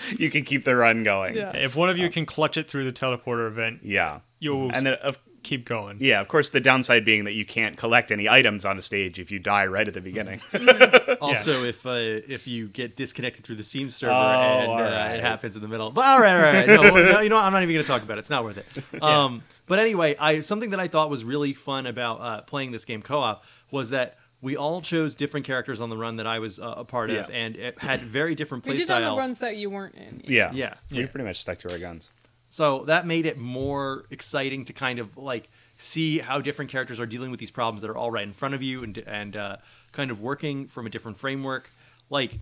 you 0.18 0.30
can 0.30 0.44
keep 0.44 0.64
the 0.66 0.76
run 0.76 1.04
going. 1.04 1.36
Yeah. 1.36 1.56
if 1.56 1.76
one 1.76 1.90
of 1.90 1.98
you 1.98 2.10
can 2.10 2.26
clutch 2.26 2.58
it 2.58 2.70
through 2.70 2.86
the 2.86 2.94
teleporter 2.94 3.48
event, 3.48 3.80
Yeah. 3.84 4.20
you'll 4.40 4.72
And 4.72 4.86
then 4.86 4.94
of 4.96 5.18
keep 5.44 5.66
going. 5.66 5.98
yeah, 6.00 6.20
of 6.22 6.28
course, 6.28 6.50
the 6.50 6.60
downside 6.60 7.06
being 7.06 7.24
that 7.26 7.34
you 7.34 7.46
can't 7.46 7.78
collect 7.78 8.12
any 8.12 8.28
items 8.30 8.66
on 8.66 8.78
a 8.78 8.82
stage 8.82 9.20
if 9.20 9.32
you 9.32 9.40
die 9.40 9.66
right 9.66 9.88
at 9.88 9.94
the 9.94 10.02
beginning. 10.02 10.42
Also, 11.22 11.64
if 11.66 11.86
uh, 11.86 11.92
if 11.92 12.48
you 12.48 12.68
get 12.70 12.96
disconnected 12.96 13.44
through 13.44 13.56
the 13.58 13.64
Steam 13.64 13.92
server 13.92 14.14
Oh, 14.14 14.16
and 14.16 14.68
uh, 14.70 14.72
all 14.72 14.82
right. 14.82 15.16
it 15.16 15.22
happens 15.22 15.56
in 15.56 15.62
the 15.62 15.68
middle, 15.68 15.92
but 15.92 16.06
all 16.06 16.20
right, 16.22 16.36
all 16.36 16.54
right, 16.54 16.68
no, 16.68 16.82
no, 17.12 17.20
you 17.20 17.28
know, 17.30 17.36
what? 17.36 17.44
I'm 17.46 17.52
not 17.52 17.62
even 17.64 17.74
going 17.76 17.84
to 17.84 17.88
talk 17.88 18.04
about 18.04 18.18
it. 18.18 18.20
It's 18.20 18.30
not 18.30 18.44
worth 18.44 18.58
it. 18.58 18.66
Um, 19.04 19.44
but 19.68 19.80
anyway, 19.80 20.16
I 20.18 20.40
something 20.42 20.70
that 20.70 20.80
I 20.80 20.88
thought 20.88 21.10
was 21.10 21.24
really 21.26 21.54
fun 21.54 21.88
about 21.88 22.22
uh, 22.22 22.42
playing 22.42 22.72
this 22.72 22.86
game 22.86 23.02
co-op 23.02 23.44
was 23.72 23.90
that 23.90 24.18
we 24.42 24.56
all 24.56 24.82
chose 24.82 25.16
different 25.16 25.46
characters 25.46 25.82
on 25.82 25.90
the 25.90 25.98
run 25.98 26.16
that 26.18 26.28
I 26.28 26.40
was 26.40 26.60
uh, 26.60 26.74
a 26.78 26.86
part 26.86 27.10
of, 27.10 27.16
Yeah. 27.30 27.36
and 27.36 27.56
it 27.58 27.80
had 27.80 28.02
very 28.02 28.34
different 28.36 28.64
We 28.66 28.72
play 28.72 28.78
did 28.80 28.90
on 28.90 29.02
the 29.02 29.08
styles. 29.08 29.18
ones 29.20 29.40
that 29.40 29.58
you 29.58 29.70
weren't 29.70 29.96
in. 29.96 30.22
Yeah. 30.24 30.52
Yeah. 30.54 30.76
We 30.90 31.00
Yeah. 31.02 31.08
pretty 31.08 31.26
much 31.26 31.38
stuck 31.38 31.58
to 31.60 31.72
our 31.72 31.78
guns. 31.80 32.10
So 32.50 32.84
that 32.86 33.06
made 33.06 33.26
it 33.26 33.38
more 33.38 34.06
exciting 34.10 34.66
to 34.66 34.74
kind 34.74 35.00
of 35.00 35.18
like 35.18 35.50
see 35.78 36.20
how 36.20 36.42
different 36.42 36.70
characters 36.70 37.00
are 37.00 37.06
dealing 37.06 37.32
with 37.32 37.40
these 37.40 37.52
problems 37.52 37.82
that 37.82 37.90
are 37.90 37.98
all 37.98 38.12
right 38.12 38.24
in 38.24 38.34
front 38.34 38.54
of 38.54 38.62
you 38.62 38.84
and 38.84 38.98
and 39.00 39.38
uh, 39.38 39.58
kind 39.92 40.12
of 40.12 40.20
working 40.20 40.68
from 40.68 40.86
a 40.86 40.90
different 40.90 41.18
framework. 41.18 41.72
Like, 42.10 42.40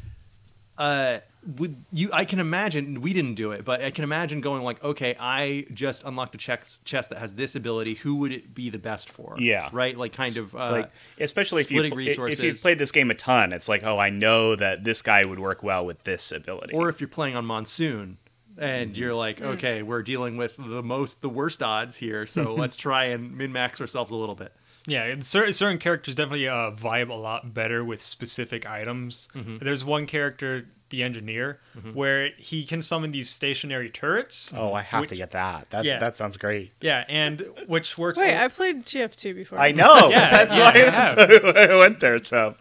uh, 0.78 1.20
with 1.58 1.84
you, 1.92 2.10
I 2.14 2.24
can 2.24 2.40
imagine 2.40 3.02
we 3.02 3.12
didn't 3.12 3.36
do 3.36 3.52
it, 3.52 3.66
but 3.66 3.82
I 3.82 3.92
can 3.92 4.04
imagine 4.04 4.42
going 4.42 4.64
like, 4.64 4.82
okay, 4.84 5.16
I 5.20 5.66
just 5.74 6.04
unlocked 6.04 6.36
a 6.36 6.38
chest 6.38 6.86
chest 6.86 7.10
that 7.10 7.20
has 7.20 7.34
this 7.34 7.56
ability. 7.56 7.96
Who 7.96 8.16
would 8.16 8.32
it 8.32 8.56
be 8.56 8.70
the 8.70 8.80
best 8.80 9.10
for? 9.10 9.36
Yeah. 9.38 9.70
right. 9.74 9.98
Like, 9.98 10.14
kind 10.14 10.38
of 10.38 10.56
uh, 10.56 10.72
like 10.72 10.92
especially 11.20 11.62
if 11.64 11.72
you 11.72 11.84
splitting 11.84 12.32
if 12.32 12.42
you've 12.42 12.62
played 12.62 12.80
this 12.80 12.92
game 12.92 13.12
a 13.12 13.16
ton, 13.16 13.52
it's 13.52 13.68
like, 13.68 13.84
oh, 13.84 13.98
I 13.98 14.10
know 14.10 14.56
that 14.56 14.84
this 14.86 15.02
guy 15.02 15.26
would 15.26 15.40
work 15.40 15.64
well 15.64 15.86
with 15.86 16.04
this 16.04 16.32
ability. 16.32 16.74
or 16.74 16.90
if 16.90 17.02
you're 17.02 17.10
playing 17.10 17.36
on 17.36 17.46
monsoon 17.46 18.18
and 18.58 18.92
Mm-hmm. 18.92 19.00
you're 19.02 19.14
like 19.16 19.40
Mm. 19.40 19.56
okay 19.56 19.84
we're 19.84 20.02
dealing 20.04 20.38
with 20.38 20.56
the 20.58 20.82
most 20.84 21.22
the 21.22 21.30
worst 21.30 21.62
odds 21.64 21.96
here 21.98 22.26
so 22.26 22.54
let's 22.62 22.76
try 22.76 23.06
and 23.06 23.38
min 23.38 23.52
max 23.52 23.80
ourselves 23.82 24.12
a 24.12 24.16
little 24.16 24.36
bit 24.36 24.52
Yeah, 24.88 25.04
and 25.04 25.26
certain 25.26 25.54
certain 25.54 25.78
characters 25.80 26.16
definitely 26.16 26.48
uh, 26.48 26.72
vibe 26.72 27.10
a 27.10 27.14
lot 27.14 27.54
better 27.54 27.84
with 27.84 28.02
specific 28.02 28.66
items. 28.66 29.28
Mm-hmm. 29.36 29.58
There's 29.60 29.84
one 29.84 30.06
character, 30.08 30.66
the 30.92 31.04
engineer, 31.04 31.60
where 31.94 32.30
he 32.38 32.64
can 32.64 32.82
summon 32.82 33.12
these 33.12 33.30
stationary 33.30 33.90
turrets. 33.90 34.54
oh, 34.56 34.72
I 34.74 34.82
have 34.82 35.02
which- 35.02 35.10
to 35.10 35.18
get 35.18 35.32
that. 35.32 35.70
That 35.72 35.84
Yeah. 35.84 36.00
that 36.00 36.16
sounds 36.16 36.38
great. 36.38 36.72
Yeah, 36.80 37.04
and 37.10 37.44
which 37.68 37.98
works. 37.98 38.18
Wait, 38.18 38.32
a- 38.32 38.42
I've 38.44 38.54
played 38.56 38.86
TF2 38.86 39.36
before. 39.36 39.60
I 39.60 39.74
know. 39.74 40.08
Yeah, 40.16 40.30
that's 40.38 40.56
yeah, 40.56 40.64
why 40.72 40.80
you 40.80 40.86
that's 40.86 41.16
why 41.44 41.66
I 41.74 41.76
went 41.76 42.00
there. 42.00 42.24
So 42.24 42.56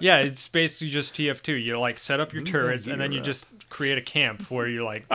yeah, 0.00 0.18
it's 0.18 0.48
basically 0.48 0.90
just 0.90 1.14
TF2. 1.14 1.64
You 1.64 1.78
like 1.78 1.98
set 2.00 2.18
up 2.20 2.32
your 2.32 2.42
turrets, 2.42 2.86
and 2.88 3.00
then 3.00 3.12
you 3.12 3.20
just 3.20 3.46
create 3.70 3.96
a 3.96 4.02
camp 4.02 4.50
where 4.50 4.66
you're 4.68 4.84
like 4.84 5.06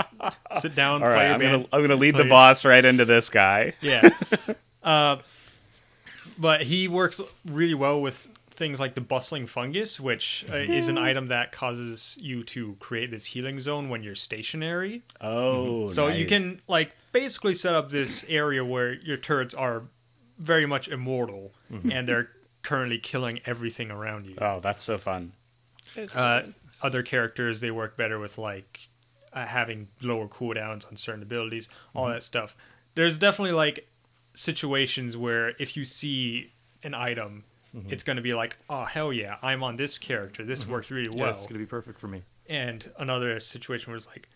sit 0.59 0.73
down, 0.73 0.95
all 1.03 1.07
play 1.09 1.13
right, 1.13 1.23
your 1.25 1.33
I'm 1.35 1.39
band. 1.39 1.51
gonna 1.51 1.67
I'm 1.73 1.81
gonna 1.81 1.99
lead 1.99 2.15
the 2.15 2.19
your- 2.23 2.29
boss 2.29 2.65
right 2.65 2.83
into 2.83 3.05
this 3.05 3.29
guy. 3.29 3.73
Yeah. 3.81 4.09
uh, 4.83 5.17
but 6.37 6.63
he 6.63 6.87
works 6.87 7.21
really 7.45 7.73
well 7.75 8.01
with 8.01 8.27
things 8.51 8.79
like 8.79 8.95
the 8.95 9.01
bustling 9.01 9.47
fungus, 9.47 9.99
which 9.99 10.45
uh, 10.49 10.55
is 10.55 10.87
an 10.87 10.97
item 10.97 11.27
that 11.27 11.51
causes 11.51 12.17
you 12.21 12.43
to 12.45 12.75
create 12.79 13.11
this 13.11 13.25
healing 13.25 13.59
zone 13.59 13.89
when 13.89 14.01
you're 14.01 14.15
stationary. 14.15 15.01
Oh, 15.21 15.89
So 15.89 16.07
you 16.07 16.25
can 16.25 16.61
like 16.67 16.91
basically 17.11 17.53
set 17.53 17.75
up 17.75 17.91
this 17.91 18.25
area 18.29 18.63
where 18.63 18.93
your 18.93 19.17
turrets 19.17 19.53
are 19.53 19.83
very 20.39 20.65
much 20.65 20.87
immortal 20.87 21.53
and 21.89 22.07
they're 22.07 22.29
currently 22.61 22.97
killing 22.97 23.39
everything 23.45 23.91
around 23.91 24.25
you. 24.25 24.35
Oh, 24.39 24.59
that's 24.61 24.83
so 24.83 24.97
fun. 24.97 25.33
Uh, 26.13 26.41
good. 26.41 26.53
Other 26.81 27.03
characters 27.03 27.61
they 27.61 27.71
work 27.71 27.97
better 27.97 28.19
with 28.19 28.37
like 28.37 28.89
uh, 29.33 29.45
having 29.45 29.87
lower 30.01 30.27
cooldowns 30.27 30.87
on 30.87 30.95
certain 30.95 31.21
abilities, 31.21 31.69
all 31.93 32.05
mm-hmm. 32.05 32.13
that 32.13 32.23
stuff. 32.23 32.55
There's 32.95 33.17
definitely 33.17 33.53
like 33.53 33.87
situations 34.33 35.17
where 35.17 35.49
if 35.59 35.75
you 35.75 35.83
see 35.83 36.53
an 36.83 36.93
item, 36.93 37.43
mm-hmm. 37.75 37.91
it's 37.91 38.03
going 38.03 38.15
to 38.15 38.21
be 38.21 38.33
like, 38.33 38.57
oh 38.69 38.85
hell 38.85 39.11
yeah, 39.11 39.35
I'm 39.41 39.63
on 39.63 39.75
this 39.75 39.97
character. 39.97 40.45
This 40.45 40.63
mm-hmm. 40.63 40.71
works 40.71 40.91
really 40.91 41.09
yeah 41.11 41.23
well. 41.23 41.31
it's 41.31 41.45
gonna 41.47 41.59
be 41.59 41.65
perfect 41.65 41.99
for 41.99 42.07
me 42.07 42.23
And 42.47 42.89
another 42.97 43.39
situation 43.39 43.91
where 43.91 43.97
it's 43.97 44.07
like, 44.07 44.29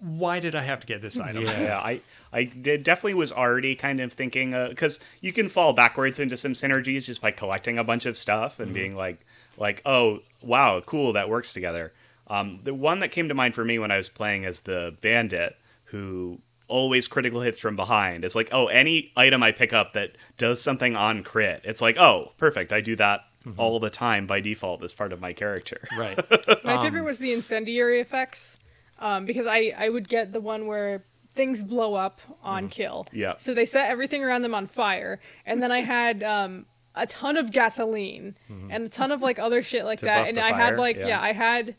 why 0.00 0.40
did 0.40 0.56
I 0.56 0.62
have 0.62 0.80
to 0.80 0.86
get 0.86 1.00
this 1.00 1.18
item? 1.20 1.44
Yeah, 1.44 1.78
I 1.78 2.00
I 2.32 2.44
definitely 2.44 3.14
was 3.14 3.30
already 3.30 3.76
kind 3.76 4.00
of 4.00 4.12
thinking 4.12 4.52
uh, 4.52 4.68
because 4.70 4.98
you 5.20 5.32
can 5.32 5.48
fall 5.48 5.72
backwards 5.72 6.18
into 6.18 6.36
some 6.36 6.54
synergies 6.54 7.04
just 7.04 7.20
by 7.20 7.30
collecting 7.30 7.78
a 7.78 7.84
bunch 7.84 8.06
of 8.06 8.16
stuff 8.16 8.58
and 8.58 8.74
being 8.74 8.96
like 8.96 9.24
like 9.56 9.80
oh 9.86 10.20
wow 10.42 10.80
cool 10.80 11.12
that 11.12 11.28
works 11.28 11.52
together. 11.52 11.92
Um, 12.26 12.60
the 12.64 12.74
one 12.74 13.00
that 13.00 13.08
came 13.08 13.28
to 13.28 13.34
mind 13.34 13.54
for 13.54 13.64
me 13.64 13.78
when 13.78 13.90
I 13.90 13.96
was 13.96 14.08
playing 14.08 14.44
as 14.44 14.60
the 14.60 14.96
bandit 15.00 15.56
who 15.86 16.40
always 16.68 17.06
critical 17.06 17.42
hits 17.42 17.58
from 17.58 17.76
behind. 17.76 18.24
It's 18.24 18.34
like 18.34 18.48
oh 18.52 18.66
any 18.66 19.12
item 19.16 19.42
I 19.42 19.52
pick 19.52 19.72
up 19.72 19.92
that 19.92 20.12
does 20.38 20.60
something 20.62 20.96
on 20.96 21.22
crit. 21.22 21.62
It's 21.64 21.82
like 21.82 21.96
oh 21.98 22.32
perfect 22.38 22.72
I 22.72 22.80
do 22.80 22.96
that 22.96 23.24
all 23.56 23.80
the 23.80 23.90
time 23.90 24.26
by 24.26 24.40
default 24.40 24.82
as 24.82 24.92
part 24.92 25.12
of 25.12 25.20
my 25.20 25.32
character. 25.32 25.86
right 25.98 26.18
My 26.64 26.74
um, 26.74 26.84
favorite 26.84 27.04
was 27.04 27.18
the 27.18 27.32
incendiary 27.32 28.00
effects, 28.00 28.58
um, 28.98 29.26
because 29.26 29.46
I 29.46 29.72
I 29.76 29.88
would 29.88 30.08
get 30.08 30.32
the 30.32 30.40
one 30.40 30.66
where 30.66 31.04
things 31.34 31.62
blow 31.62 31.94
up 31.94 32.20
on 32.42 32.68
kill. 32.68 33.04
Mm-hmm. 33.08 33.18
Yeah. 33.18 33.34
So 33.38 33.54
they 33.54 33.66
set 33.66 33.90
everything 33.90 34.22
around 34.22 34.42
them 34.42 34.54
on 34.54 34.66
fire, 34.66 35.20
and 35.46 35.62
then 35.62 35.72
I 35.72 35.80
had 35.80 36.22
um, 36.22 36.66
a 36.94 37.06
ton 37.06 37.36
of 37.36 37.50
gasoline 37.50 38.34
and 38.70 38.84
a 38.84 38.88
ton 38.88 39.10
of 39.12 39.22
like 39.22 39.38
other 39.38 39.62
shit 39.62 39.84
like 39.84 39.98
Mm-hmm. 40.00 40.06
That, 40.06 40.28
and 40.28 40.38
I 40.38 40.50
fire, 40.50 40.60
had 40.60 40.78
like 40.78 40.96
yeah. 40.96 41.06
yeah. 41.08 41.20
I 41.20 41.32
had 41.32 41.74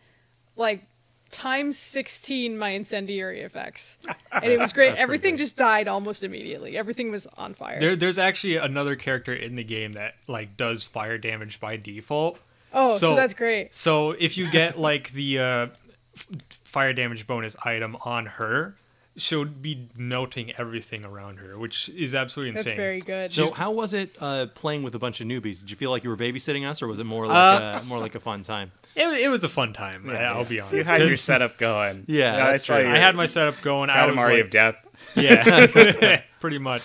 like 0.55 0.83
times 1.31 1.79
16 1.79 2.55
my 2.59 2.69
incendiary 2.69 3.41
effects 3.41 3.97
and 4.31 4.45
it 4.45 4.59
was 4.59 4.71
great 4.71 4.95
everything 4.97 5.35
just 5.35 5.55
died 5.57 5.87
almost 5.87 6.23
immediately 6.23 6.77
everything 6.77 7.09
was 7.09 7.25
on 7.37 7.55
fire 7.55 7.79
There, 7.79 7.95
there's 7.95 8.19
actually 8.19 8.57
another 8.57 8.95
character 8.95 9.33
in 9.33 9.55
the 9.55 9.63
game 9.63 9.93
that 9.93 10.13
like 10.27 10.55
does 10.57 10.83
fire 10.83 11.17
damage 11.17 11.59
by 11.59 11.75
default. 11.77 12.37
oh 12.71 12.97
so, 12.97 13.15
that's 13.15 13.33
great 13.33 13.73
So 13.73 14.11
if 14.11 14.37
you 14.37 14.47
get 14.51 14.77
like 14.77 15.11
the 15.13 15.39
uh, 15.39 15.67
f- 16.15 16.27
fire 16.63 16.93
damage 16.93 17.25
bonus 17.25 17.55
item 17.65 17.97
on 18.05 18.27
her, 18.27 18.75
she'll 19.15 19.45
be 19.45 19.89
noting 19.95 20.51
everything 20.57 21.05
around 21.05 21.37
her, 21.37 21.57
which 21.57 21.87
is 21.89 22.15
absolutely 22.15 22.49
insane. 22.49 22.55
that's 22.55 22.65
insane. 22.67 22.77
very 22.77 22.99
good 22.99 23.29
so 23.31 23.51
how 23.51 23.69
was 23.71 23.93
it 23.93 24.15
uh, 24.19 24.47
playing 24.55 24.81
with 24.83 24.95
a 24.95 24.99
bunch 24.99 25.21
of 25.21 25.27
newbies 25.27 25.59
did 25.59 25.69
you 25.69 25.75
feel 25.77 25.91
like 25.91 26.03
you 26.03 26.09
were 26.09 26.17
babysitting 26.17 26.67
us 26.67 26.81
or 26.81 26.87
was 26.87 26.99
it 26.99 27.05
more 27.05 27.27
like 27.27 27.35
Uh, 27.35 27.79
a, 27.81 27.85
more 27.85 27.99
like 27.99 28.15
a 28.15 28.19
fun 28.19 28.41
time 28.41 28.71
It, 28.95 29.07
it 29.21 29.29
was 29.29 29.43
a 29.43 29.49
fun 29.49 29.73
time. 29.73 30.09
I, 30.09 30.23
I'll 30.23 30.45
be 30.45 30.59
honest. 30.59 30.73
You 30.75 30.83
had 30.83 30.99
your 31.01 31.09
'cause 31.11 31.21
setup 31.31 31.57
going. 31.57 32.05
Yeah, 32.07 32.33
I 32.47 32.51
that's 32.51 32.65
saw 32.65 32.77
true. 32.79 32.89
I 32.89 32.97
had 32.97 33.15
my 33.15 33.25
setup 33.27 33.61
going. 33.61 33.89
I 33.89 34.05
was 34.05 34.15
Katamari 34.17 34.33
like, 34.37 34.43
of 34.45 34.49
Death. 34.51 34.75
Yeah, 35.15 36.21
pretty 36.39 36.57
much. 36.59 36.83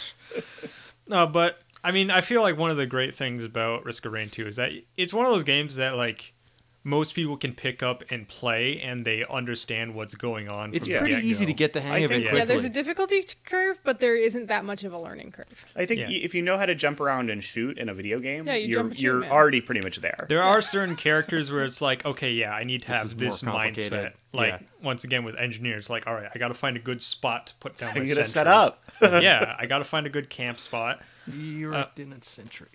No, 1.06 1.26
but 1.26 1.58
I 1.84 1.92
mean, 1.92 2.10
I 2.10 2.20
feel 2.22 2.42
like 2.42 2.56
one 2.58 2.70
of 2.70 2.76
the 2.76 2.86
great 2.86 3.14
things 3.14 3.44
about 3.44 3.84
Risk 3.84 4.04
of 4.04 4.12
Rain 4.12 4.28
2 4.30 4.46
is 4.46 4.56
that 4.56 4.72
it's 4.96 5.12
one 5.14 5.26
of 5.26 5.32
those 5.32 5.44
games 5.44 5.76
that 5.76 5.96
like 5.96 6.34
most 6.88 7.14
people 7.14 7.36
can 7.36 7.52
pick 7.52 7.82
up 7.82 8.02
and 8.10 8.26
play, 8.26 8.80
and 8.80 9.04
they 9.04 9.24
understand 9.28 9.94
what's 9.94 10.14
going 10.14 10.48
on. 10.48 10.74
it's 10.74 10.86
from 10.86 10.98
pretty 10.98 11.14
get-go. 11.16 11.26
easy 11.28 11.46
to 11.46 11.52
get 11.52 11.72
the 11.74 11.80
hang 11.80 11.92
I 11.92 11.98
of 11.98 12.10
it 12.12 12.22
quickly 12.22 12.38
yeah 12.38 12.44
there's 12.44 12.64
a 12.64 12.68
difficulty 12.70 13.26
curve 13.44 13.78
but 13.84 14.00
there 14.00 14.16
isn't 14.16 14.46
that 14.46 14.64
much 14.64 14.84
of 14.84 14.92
a 14.92 14.98
learning 14.98 15.32
curve 15.32 15.64
I 15.76 15.84
think 15.86 16.00
Yeah. 16.00 16.08
if 16.10 16.34
you 16.34 16.42
know 16.42 16.56
how 16.56 16.66
to 16.66 16.74
jump 16.74 17.00
around 17.00 17.30
and 17.30 17.42
shoot 17.44 17.76
in 17.78 17.88
a 17.88 17.94
video 17.94 18.18
game, 18.20 18.46
Yeah, 18.46 18.54
you 18.54 18.74
are 18.74 18.78
jump 18.80 18.90
and 18.92 19.00
you're 19.00 19.24
already 19.26 19.60
pretty 19.60 19.80
much 19.82 19.98
there. 19.98 20.26
There 20.28 20.42
are 20.42 20.62
certain 20.62 20.96
characters 20.96 21.50
where 21.52 21.64
it's 21.64 21.80
like, 21.80 22.04
okay, 22.06 22.32
yeah, 22.32 22.52
I 22.52 22.64
need 22.64 22.82
to 22.82 22.88
This 22.88 22.96
have 22.96 23.18
this 23.18 23.42
mindset. 23.42 24.12
Like 24.32 24.52
Yeah. 24.52 24.58
once 24.82 25.04
again 25.04 25.24
with 25.24 25.36
engineers, 25.36 25.88
like, 25.90 26.06
all 26.06 26.14
right, 26.14 26.28
I 26.34 26.38
got 26.38 26.48
to 26.48 26.54
find 26.54 26.76
a 26.76 26.80
good 26.80 27.00
spot 27.02 27.48
to 27.48 27.54
put 27.60 27.76
down. 27.78 27.90
I'm 27.94 28.02
my 28.02 28.08
gonna 28.08 28.24
set 28.24 28.46
up. 28.46 28.82
yeah, 29.02 29.56
I 29.58 29.66
got 29.66 29.78
to 29.78 29.84
find 29.84 30.06
a 30.06 30.10
good 30.10 30.28
camp 30.30 30.58
spot. 30.60 31.00
You're 31.32 31.74
Uh, 31.74 31.86
in 31.98 32.12
a 32.12 32.22
century. 32.22 32.68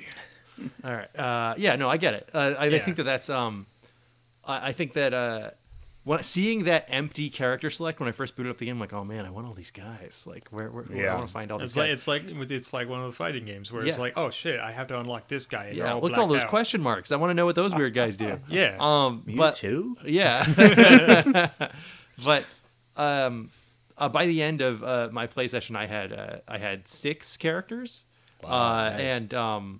All 0.84 0.94
right. 0.94 1.16
Uh, 1.20 1.56
yeah. 1.58 1.76
No, 1.76 1.90
I 1.90 1.98
get 1.98 2.14
it. 2.14 2.30
Uh, 2.34 2.54
I, 2.58 2.66
I 2.68 2.80
think 2.80 2.98
that 2.98 3.04
that's. 3.04 3.30
Um, 3.30 3.66
I, 4.46 4.70
I 4.70 4.72
think 4.74 4.94
that 4.94 5.14
uh, 5.14 5.52
when 6.04 6.22
seeing 6.24 6.66
that 6.66 6.86
empty 6.90 7.30
character 7.30 7.70
select 7.70 8.00
when 8.00 8.10
I 8.10 8.12
first 8.12 8.36
booted 8.36 8.50
up 8.52 8.58
the 8.58 8.66
game, 8.66 8.76
I'm 8.76 8.80
like, 8.80 8.92
oh 8.94 9.04
man, 9.06 9.26
I 9.26 9.30
want 9.30 9.48
all 9.48 9.54
these 9.54 9.72
guys. 9.72 10.26
Like, 10.28 10.50
where? 10.50 10.70
where 10.70 10.86
I 10.92 10.96
Yeah. 10.96 11.14
want 11.16 11.28
to 11.28 11.32
find 11.34 11.52
all 11.52 11.60
these 11.60 11.70
It's 11.70 11.78
like 11.78 11.88
guys. 11.90 11.94
it's 11.94 12.08
like 12.08 12.24
it's 12.52 12.74
like 12.74 12.90
one 12.90 13.00
of 13.00 13.06
those 13.06 13.16
fighting 13.16 13.46
games 13.46 13.72
where 13.72 13.86
it's 13.86 13.98
like, 13.98 14.14
oh 14.18 14.30
shit, 14.30 14.60
I 14.60 14.72
have 14.74 14.88
to 14.88 15.00
unlock 15.00 15.28
this 15.28 15.46
guy. 15.46 15.66
And 15.68 15.78
yeah. 15.78 15.94
all 15.94 16.02
Look 16.02 16.14
at 16.14 16.20
all 16.20 16.28
those 16.28 16.44
out. 16.44 16.50
question 16.50 16.82
marks. 16.82 17.12
I 17.12 17.16
want 17.16 17.30
to 17.32 17.34
know 17.36 17.46
what 17.46 17.56
those 17.56 17.74
weird 17.74 17.94
guys 17.94 18.18
do. 18.18 18.40
Yeah. 18.50 18.76
Um. 18.80 19.24
You 19.26 19.38
but 19.38 19.54
too? 19.56 19.98
yeah. 20.06 21.50
but 22.24 22.46
um, 22.98 23.50
uh, 23.98 24.10
by 24.10 24.26
the 24.26 24.42
end 24.44 24.62
of 24.62 24.84
uh, 24.84 25.10
my 25.12 25.28
play 25.28 25.48
session, 25.48 25.76
I 25.76 25.86
had 25.88 26.12
uh, 26.12 26.38
I 26.48 26.58
had 26.58 26.88
six 26.88 27.38
characters. 27.38 28.04
Wow, 28.44 28.50
uh, 28.50 28.90
nice. 28.90 29.00
And 29.00 29.34
um, 29.34 29.80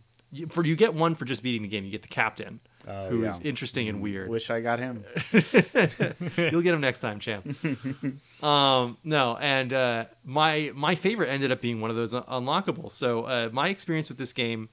for 0.50 0.66
you 0.66 0.76
get 0.76 0.94
one 0.94 1.16
for 1.16 1.26
just 1.26 1.44
beating 1.44 1.62
the 1.64 1.68
game. 1.68 1.84
You 1.84 1.92
get 1.92 2.02
the 2.02 2.08
captain, 2.08 2.60
Oh, 2.88 3.10
who 3.10 3.24
is 3.24 3.40
yeah. 3.40 3.48
interesting 3.50 3.88
and 3.88 4.02
weird. 4.02 4.30
Wish 4.30 4.50
I 4.50 4.60
got 4.60 4.80
him. 4.80 5.06
You'll 6.38 6.62
get 6.62 6.74
him 6.74 6.82
next 6.82 7.00
time, 7.00 7.20
champ. 7.20 7.46
um, 8.44 8.98
no, 9.04 9.38
and 9.38 9.72
uh, 9.72 10.06
my 10.26 10.72
my 10.76 10.96
favorite 10.96 11.30
ended 11.30 11.52
up 11.52 11.62
being 11.62 11.80
one 11.80 11.90
of 11.90 11.96
those 11.96 12.14
un- 12.14 12.24
unlockables. 12.24 12.92
So 12.92 13.24
uh, 13.24 13.50
my 13.54 13.70
experience 13.70 14.10
with 14.10 14.18
this 14.18 14.34
game, 14.34 14.70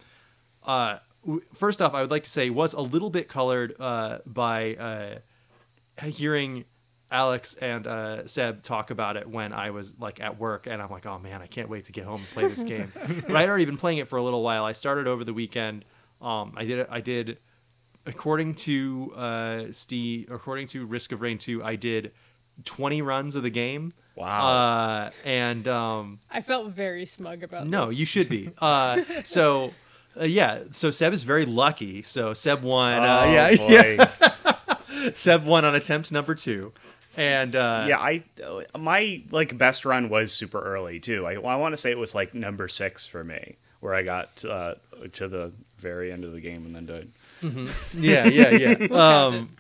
uh, 0.64 0.98
w- 1.24 1.42
first 1.54 1.80
off, 1.80 1.94
I 1.94 2.00
would 2.00 2.10
like 2.10 2.24
to 2.24 2.30
say 2.30 2.50
was 2.50 2.72
a 2.72 2.80
little 2.80 3.10
bit 3.10 3.28
colored 3.28 3.76
uh, 3.78 4.18
by 4.26 4.74
uh, 4.74 6.06
hearing 6.06 6.64
Alex 7.12 7.54
and 7.54 7.86
uh, 7.86 8.26
Seb 8.26 8.62
talk 8.62 8.90
about 8.90 9.16
it 9.16 9.28
when 9.28 9.52
I 9.52 9.70
was 9.70 9.94
like 9.98 10.20
at 10.20 10.38
work, 10.38 10.66
and 10.66 10.80
I'm 10.80 10.90
like, 10.90 11.06
oh 11.06 11.18
man, 11.18 11.42
I 11.42 11.46
can't 11.46 11.68
wait 11.68 11.84
to 11.86 11.92
get 11.92 12.04
home 12.04 12.20
and 12.20 12.28
play 12.30 12.48
this 12.48 12.62
game. 12.62 12.92
but 13.26 13.36
I'd 13.36 13.48
already 13.48 13.64
been 13.64 13.76
playing 13.76 13.98
it 13.98 14.08
for 14.08 14.16
a 14.16 14.22
little 14.22 14.42
while. 14.42 14.64
I 14.64 14.72
started 14.72 15.06
over 15.06 15.24
the 15.24 15.34
weekend. 15.34 15.84
Um, 16.20 16.54
I 16.56 16.64
did 16.64 16.86
I 16.90 17.00
did 17.00 17.38
according 18.06 18.54
to 18.56 19.12
uh, 19.16 19.62
Steve, 19.72 20.28
according 20.30 20.66
to 20.68 20.86
Risk 20.86 21.12
of 21.12 21.20
Rain 21.20 21.38
2, 21.38 21.62
I 21.62 21.76
did 21.76 22.12
20 22.64 23.02
runs 23.02 23.36
of 23.36 23.42
the 23.42 23.50
game. 23.50 23.92
Wow. 24.16 24.46
Uh, 24.46 25.10
and 25.24 25.66
um, 25.68 26.20
I 26.30 26.42
felt 26.42 26.72
very 26.72 27.06
smug 27.06 27.42
about 27.42 27.66
no, 27.66 27.86
this. 27.86 27.98
you 27.98 28.06
should 28.06 28.28
be. 28.28 28.50
Uh, 28.60 29.02
so 29.24 29.72
Uh, 30.20 30.24
yeah, 30.24 30.64
so 30.72 30.90
Seb 30.90 31.12
is 31.12 31.22
very 31.22 31.46
lucky. 31.46 32.02
So 32.02 32.34
Seb 32.34 32.62
won. 32.62 33.00
Oh, 33.00 33.06
uh, 33.06 33.24
yeah, 33.26 33.56
boy. 33.56 33.68
yeah. 33.70 35.12
Seb 35.14 35.44
won 35.44 35.64
on 35.64 35.74
attempt 35.76 36.10
number 36.10 36.34
two, 36.34 36.72
and 37.16 37.54
uh, 37.54 37.86
yeah, 37.88 37.98
I 37.98 38.24
uh, 38.44 38.78
my 38.78 39.22
like 39.30 39.56
best 39.56 39.84
run 39.84 40.08
was 40.08 40.32
super 40.32 40.60
early 40.60 40.98
too. 40.98 41.26
I, 41.26 41.34
I 41.34 41.56
want 41.56 41.72
to 41.72 41.76
say 41.76 41.90
it 41.92 41.96
was 41.98 42.14
like 42.14 42.34
number 42.34 42.66
six 42.68 43.06
for 43.06 43.22
me, 43.22 43.56
where 43.78 43.94
I 43.94 44.02
got 44.02 44.44
uh, 44.44 44.74
to 45.12 45.28
the 45.28 45.52
very 45.78 46.12
end 46.12 46.24
of 46.24 46.32
the 46.32 46.40
game 46.40 46.66
and 46.66 46.74
then 46.74 46.86
died. 46.86 47.08
Yeah, 47.42 48.26
yeah, 48.26 48.50
yeah. 48.50 48.86
um, 49.26 49.56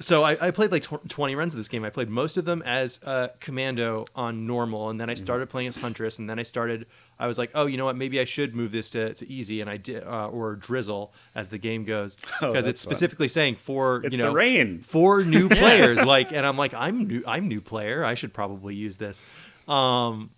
so 0.00 0.22
I, 0.22 0.46
I 0.46 0.50
played 0.52 0.70
like 0.70 0.82
tw- 0.82 1.08
20 1.08 1.34
runs 1.34 1.52
of 1.54 1.58
this 1.58 1.66
game. 1.66 1.84
I 1.84 1.90
played 1.90 2.08
most 2.08 2.36
of 2.36 2.44
them 2.44 2.62
as 2.64 3.00
uh, 3.04 3.28
Commando 3.40 4.06
on 4.14 4.46
normal, 4.46 4.90
and 4.90 5.00
then 5.00 5.10
I 5.10 5.14
Mm-hmm. 5.14 5.24
started 5.24 5.48
playing 5.50 5.66
as 5.68 5.76
Huntress, 5.76 6.20
and 6.20 6.30
then 6.30 6.38
I 6.38 6.44
started. 6.44 6.86
I 7.18 7.26
was 7.26 7.36
like, 7.36 7.50
oh, 7.52 7.66
you 7.66 7.76
know 7.76 7.84
what? 7.86 7.96
Maybe 7.96 8.20
I 8.20 8.24
should 8.24 8.54
move 8.54 8.70
this 8.70 8.90
to, 8.90 9.12
to 9.14 9.28
easy, 9.28 9.60
and 9.60 9.68
I 9.68 9.76
did, 9.76 10.04
uh, 10.04 10.28
or 10.28 10.54
Drizzle 10.54 11.12
as 11.34 11.48
the 11.48 11.58
game 11.58 11.82
goes, 11.84 12.16
Oh, 12.40 12.52
because 12.52 12.66
it's 12.66 12.82
that's 12.82 12.84
fun. 12.84 12.94
specifically 12.94 13.26
saying 13.26 13.56
for 13.56 14.02
It's 14.04 14.12
you 14.12 14.18
know 14.18 14.26
the 14.26 14.36
rain. 14.36 14.82
for 14.86 15.24
new 15.24 15.48
players. 15.60 16.00
Like, 16.00 16.30
and 16.32 16.46
I'm 16.46 16.56
like, 16.56 16.74
I'm 16.74 17.08
new. 17.08 17.24
I'm 17.26 17.48
new 17.48 17.60
player. 17.60 18.04
I 18.04 18.14
should 18.14 18.32
probably 18.32 18.76
use 18.76 18.98
this. 18.98 19.24
Um, 19.66 20.30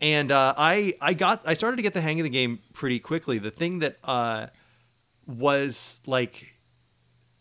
and 0.00 0.32
uh, 0.32 0.54
I 0.56 0.94
I 1.00 1.12
got 1.12 1.46
I 1.46 1.52
started 1.54 1.76
to 1.76 1.82
get 1.82 1.92
the 1.94 2.00
hang 2.00 2.18
of 2.20 2.24
the 2.24 2.30
game 2.30 2.60
pretty 2.72 2.98
quickly. 3.00 3.38
The 3.38 3.50
thing 3.50 3.80
that 3.80 3.98
uh, 4.02 4.46
was 5.26 6.00
like 6.06 6.54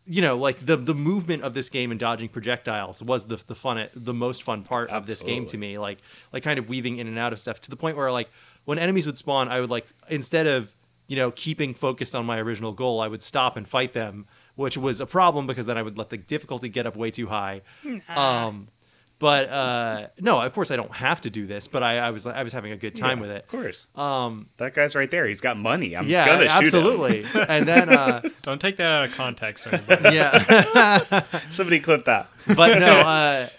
you 0.05 0.21
know 0.21 0.35
like 0.37 0.65
the 0.65 0.75
the 0.75 0.95
movement 0.95 1.43
of 1.43 1.53
this 1.53 1.69
game 1.69 1.91
and 1.91 1.99
dodging 1.99 2.29
projectiles 2.29 3.01
was 3.03 3.27
the 3.27 3.41
the 3.47 3.55
fun 3.55 3.87
the 3.95 4.13
most 4.13 4.43
fun 4.43 4.63
part 4.63 4.89
of 4.89 5.05
this 5.05 5.21
game 5.23 5.45
to 5.45 5.57
me 5.57 5.77
like 5.77 5.99
like 6.33 6.43
kind 6.43 6.57
of 6.57 6.67
weaving 6.69 6.97
in 6.97 7.07
and 7.07 7.19
out 7.19 7.31
of 7.33 7.39
stuff 7.39 7.59
to 7.59 7.69
the 7.69 7.75
point 7.75 7.95
where 7.95 8.11
like 8.11 8.29
when 8.65 8.79
enemies 8.79 9.05
would 9.05 9.17
spawn 9.17 9.47
I 9.47 9.59
would 9.59 9.69
like 9.69 9.85
instead 10.09 10.47
of 10.47 10.75
you 11.07 11.15
know 11.15 11.31
keeping 11.31 11.73
focused 11.73 12.15
on 12.15 12.25
my 12.25 12.39
original 12.39 12.71
goal 12.71 12.99
I 12.99 13.07
would 13.07 13.21
stop 13.21 13.55
and 13.57 13.67
fight 13.67 13.93
them 13.93 14.25
which 14.55 14.75
was 14.77 14.99
a 14.99 15.05
problem 15.05 15.47
because 15.47 15.65
then 15.65 15.77
I 15.77 15.81
would 15.81 15.97
let 15.97 16.09
the 16.09 16.17
difficulty 16.17 16.67
get 16.67 16.85
up 16.85 16.95
way 16.95 17.09
too 17.09 17.27
high. 17.27 17.61
Um 18.09 18.67
but 19.21 19.47
uh 19.49 20.07
no 20.19 20.41
of 20.41 20.51
course 20.53 20.69
I 20.71 20.75
don't 20.75 20.91
have 20.93 21.21
to 21.21 21.29
do 21.29 21.47
this 21.47 21.67
but 21.67 21.81
I, 21.83 21.99
I 21.99 22.09
was 22.11 22.27
I 22.27 22.43
was 22.43 22.51
having 22.51 22.73
a 22.73 22.75
good 22.77 22.95
time 22.95 23.19
Yeah, 23.19 23.21
with 23.21 23.31
it 23.31 23.43
Of 23.43 23.47
course. 23.47 23.87
um 23.95 24.47
That 24.57 24.73
guy's 24.73 24.95
right 24.95 25.09
there. 25.09 25.25
He's 25.25 25.39
got 25.39 25.55
money. 25.57 25.95
I'm 25.95 26.07
yeah 26.07 26.25
gonna 26.27 26.49
shoot 26.49 26.73
him. 26.73 26.79
absolutely 26.85 27.25
and 27.47 27.67
then 27.67 27.87
uh 27.89 28.21
Don't 28.41 28.59
take 28.59 28.75
that 28.77 28.91
out 28.91 29.05
of 29.05 29.13
context. 29.13 29.65
Or 29.67 29.79
yeah 30.11 31.23
Somebody 31.49 31.79
clip 31.79 32.03
that. 32.05 32.27
but 32.57 32.79
no, 32.79 32.99
uh, 32.99 33.49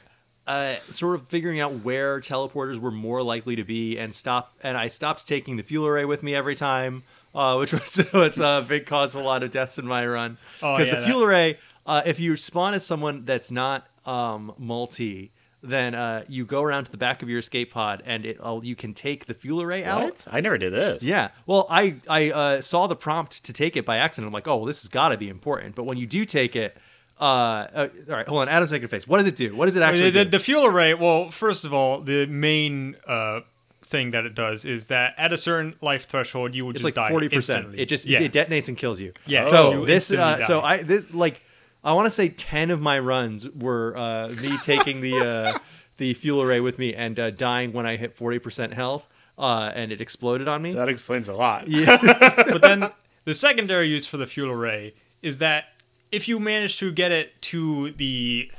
uh, 0.46 0.74
sort 0.90 1.14
of 1.14 1.28
figuring 1.28 1.60
out 1.60 1.84
where 1.84 2.18
teleporters 2.20 2.76
were 2.78 2.90
more 2.90 3.22
likely 3.22 3.54
to 3.54 3.62
be, 3.64 3.96
and 3.96 4.12
stop. 4.14 4.52
And 4.62 4.76
I 4.76 4.88
stopped 4.88 5.26
taking 5.28 5.56
the 5.56 5.62
fuel 5.62 5.86
array 5.86 6.04
with 6.04 6.22
me 6.24 6.34
every 6.34 6.56
time, 6.56 7.04
uh, 7.34 7.54
which 7.56 7.72
was 7.72 8.00
was 8.12 8.38
a 8.40 8.64
big 8.68 8.84
cause 8.86 9.14
of 9.14 9.20
a 9.20 9.24
lot 9.24 9.44
of 9.44 9.52
deaths 9.52 9.78
in 9.78 9.86
my 9.86 10.04
run. 10.04 10.38
Oh, 10.60 10.74
Because 10.76 10.88
yeah, 10.88 10.94
the 10.96 11.00
that- 11.02 11.06
fuel 11.06 11.22
array, 11.22 11.58
uh, 11.86 12.02
if 12.04 12.18
you 12.18 12.36
spawn 12.36 12.74
as 12.74 12.84
someone 12.84 13.24
that's 13.24 13.52
not 13.52 13.86
um, 14.04 14.52
multi. 14.58 15.30
Then 15.64 15.94
uh, 15.94 16.24
you 16.28 16.44
go 16.44 16.62
around 16.62 16.86
to 16.86 16.90
the 16.90 16.96
back 16.96 17.22
of 17.22 17.28
your 17.28 17.38
escape 17.38 17.72
pod, 17.72 18.02
and 18.04 18.26
it, 18.26 18.38
uh, 18.40 18.58
you 18.62 18.74
can 18.74 18.94
take 18.94 19.26
the 19.26 19.34
fuel 19.34 19.62
array 19.62 19.84
out. 19.84 20.02
What? 20.02 20.26
I 20.28 20.40
never 20.40 20.58
did 20.58 20.72
this. 20.72 21.04
Yeah. 21.04 21.30
Well, 21.46 21.66
I 21.70 21.96
I 22.08 22.30
uh, 22.30 22.60
saw 22.60 22.88
the 22.88 22.96
prompt 22.96 23.44
to 23.44 23.52
take 23.52 23.76
it 23.76 23.84
by 23.84 23.98
accident. 23.98 24.26
I'm 24.26 24.32
like, 24.32 24.48
oh, 24.48 24.56
well, 24.56 24.66
this 24.66 24.82
has 24.82 24.88
got 24.88 25.10
to 25.10 25.16
be 25.16 25.28
important. 25.28 25.76
But 25.76 25.84
when 25.84 25.98
you 25.98 26.06
do 26.06 26.24
take 26.24 26.56
it, 26.56 26.76
uh, 27.20 27.24
uh, 27.24 27.88
all 28.08 28.16
right, 28.16 28.26
hold 28.26 28.40
on. 28.40 28.48
Adam's 28.48 28.72
making 28.72 28.86
a 28.86 28.88
face. 28.88 29.06
What 29.06 29.18
does 29.18 29.26
it 29.28 29.36
do? 29.36 29.54
What 29.54 29.66
does 29.66 29.76
it 29.76 29.82
actually 29.82 30.10
the, 30.10 30.24
do? 30.24 30.30
the 30.30 30.40
fuel 30.40 30.66
array. 30.66 30.94
Well, 30.94 31.30
first 31.30 31.64
of 31.64 31.72
all, 31.72 32.00
the 32.00 32.26
main 32.26 32.96
uh, 33.06 33.42
thing 33.82 34.10
that 34.10 34.24
it 34.24 34.34
does 34.34 34.64
is 34.64 34.86
that 34.86 35.14
at 35.16 35.32
a 35.32 35.38
certain 35.38 35.76
life 35.80 36.08
threshold, 36.08 36.56
you 36.56 36.66
would 36.66 36.74
it's 36.74 36.82
just 36.82 36.96
like 36.96 37.06
die 37.06 37.10
forty 37.10 37.28
percent. 37.28 37.58
instantly. 37.58 37.80
It 37.80 37.86
just 37.86 38.06
yeah. 38.06 38.20
it 38.20 38.32
detonates 38.32 38.66
and 38.66 38.76
kills 38.76 39.00
you. 39.00 39.12
Yeah, 39.26 39.44
So 39.44 39.72
you 39.72 39.86
this 39.86 40.10
uh, 40.10 40.44
so. 40.44 40.60
I 40.60 40.82
this 40.82 41.14
like 41.14 41.40
I 41.84 41.92
want 41.92 42.06
to 42.06 42.10
say 42.10 42.28
ten 42.28 42.70
of 42.70 42.80
my 42.80 42.98
runs 42.98 43.48
were 43.50 43.96
uh, 43.96 44.28
me 44.40 44.58
taking 44.62 45.00
the 45.00 45.18
uh, 45.18 45.58
the 45.96 46.14
fuel 46.14 46.42
array 46.42 46.60
with 46.60 46.78
me 46.78 46.94
and 46.94 47.18
uh, 47.18 47.30
dying 47.30 47.72
when 47.72 47.86
I 47.86 47.96
hit 47.96 48.16
forty 48.16 48.38
percent 48.38 48.74
health. 48.74 49.06
Uh, 49.38 49.72
and 49.74 49.90
it 49.90 50.00
exploded 50.00 50.46
on 50.46 50.60
me. 50.60 50.74
That 50.74 50.90
explains 50.90 51.26
a 51.26 51.32
lot. 51.32 51.66
Yeah. 51.66 51.96
but 52.50 52.60
then 52.60 52.92
the 53.24 53.34
secondary 53.34 53.88
use 53.88 54.04
for 54.04 54.18
the 54.18 54.26
fuel 54.26 54.50
array 54.50 54.94
is 55.22 55.38
that 55.38 55.64
if 56.12 56.28
you 56.28 56.38
manage 56.38 56.78
to 56.78 56.92
get 56.92 57.10
it 57.12 57.40
to 57.42 57.92
the 57.92 58.52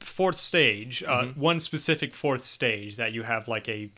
fourth 0.00 0.36
stage, 0.36 1.02
uh, 1.06 1.26
one 1.28 1.60
specific 1.60 2.12
fourth 2.14 2.44
stage 2.44 2.96
that 2.96 3.12
you 3.12 3.22
have 3.22 3.46
like 3.46 3.68
a 3.68 3.90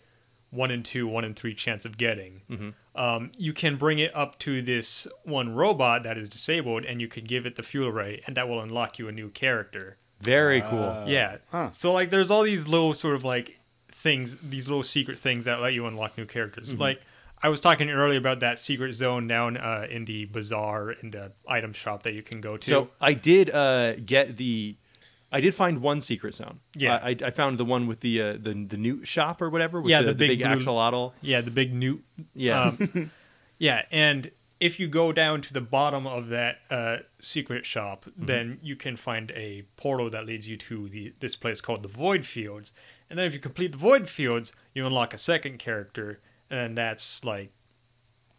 one 0.51 0.71
in 0.71 0.83
two, 0.83 1.09
one 1.09 1.25
in 1.25 1.35
three 1.35 1.55
chance 1.55 1.85
of 1.85 1.97
getting, 1.97 2.75
um, 2.97 3.33
you 3.37 3.53
can 3.53 3.77
bring 3.77 3.99
it 3.99 4.15
up 4.15 4.39
to 4.41 4.63
this 4.63 5.07
one 5.25 5.55
robot 5.55 6.03
that 6.03 6.17
is 6.19 6.29
disabled, 6.29 6.85
and 6.85 7.01
you 7.01 7.09
can 7.09 7.25
give 7.25 7.47
it 7.47 7.57
the 7.57 7.63
fuel 7.63 7.89
array 7.89 8.23
and 8.27 8.37
that 8.37 8.49
will 8.49 8.61
unlock 8.61 8.99
you 8.99 9.09
a 9.09 9.13
new 9.13 9.29
character. 9.29 9.99
Very 10.21 10.63
cool. 10.63 11.05
Yeah. 11.07 11.37
Huh. 11.51 11.71
So 11.73 11.93
like 11.93 12.11
there's 12.11 12.31
all 12.31 12.43
these 12.43 12.67
little 12.67 12.95
sort 12.95 13.15
of 13.15 13.25
like 13.25 13.61
things, 13.89 14.37
these 14.43 14.69
little 14.69 14.83
secret 14.83 15.19
things 15.19 15.45
that 15.45 15.61
let 15.61 15.75
you 15.75 15.87
unlock 15.87 16.17
new 16.17 16.25
characters. 16.25 16.73
Mm-hmm. 16.73 16.81
Like 16.81 17.03
I 17.43 17.49
was 17.49 17.61
talking 17.61 17.91
earlier 17.91 18.19
about 18.19 18.41
that 18.41 18.59
secret 18.59 18.95
zone 18.95 19.27
down 19.29 19.57
uh, 19.57 19.87
in 19.91 20.07
the 20.07 20.25
bazaar 20.25 20.93
in 20.93 21.11
the 21.11 21.33
item 21.47 21.73
shop 21.73 22.03
that 22.05 22.15
you 22.15 22.23
can 22.23 22.41
go 22.41 22.57
to. 22.57 22.67
So 22.67 22.89
I 23.01 23.13
did 23.13 23.51
uh, 23.51 23.97
get 23.97 24.39
the, 24.39 24.77
I 25.33 25.41
did 25.41 25.55
find 25.55 25.83
one 25.83 26.01
secret 26.01 26.35
zone. 26.35 26.61
Yeah. 26.75 27.01
I, 27.03 27.17
I 27.23 27.31
found 27.31 27.59
the 27.59 27.65
one 27.65 27.87
with 27.87 28.01
the 28.01 28.21
uh, 28.23 28.33
the 28.35 28.55
the 28.69 28.77
newt 28.77 29.07
shop 29.09 29.43
or 29.43 29.51
whatever. 29.51 29.81
With 29.81 29.91
Yeah, 29.91 30.01
the, 30.03 30.09
the 30.09 30.13
the 30.15 30.29
big 30.29 30.39
big, 30.39 30.49
blue- 30.49 30.57
axolotl. 30.59 31.13
yeah, 31.21 31.41
the 31.41 31.51
big 31.51 31.75
newt. 31.75 32.03
Yeah. 32.35 32.63
Um, 32.69 33.11
yeah, 33.59 33.83
and 33.91 34.31
if 34.61 34.81
you 34.81 34.89
go 34.89 35.13
down 35.13 35.43
to 35.43 35.53
the 35.53 35.61
bottom 35.61 36.07
of 36.07 36.29
that 36.29 36.59
uh, 36.71 36.99
secret 37.21 37.67
shop, 37.67 38.05
Mm-hmm. 38.07 38.25
then 38.27 38.59
you 38.63 38.77
can 38.77 38.97
find 38.97 39.31
a 39.33 39.65
portal 39.77 40.09
that 40.11 40.25
leads 40.27 40.49
you 40.49 40.57
to 40.57 40.89
the 40.89 41.13
this 41.21 41.37
place 41.37 41.61
called 41.61 41.83
the 41.83 41.89
Void 41.89 42.25
Fields. 42.25 42.73
And 43.11 43.19
then 43.19 43.27
if 43.27 43.35
you 43.35 43.41
complete 43.41 43.73
the 43.73 43.79
Void 43.79 44.09
Fields, 44.09 44.53
you 44.75 44.87
unlock 44.87 45.13
a 45.15 45.19
second 45.19 45.59
character, 45.59 46.21
and 46.51 46.77
that's 46.79 47.25
like 47.25 47.51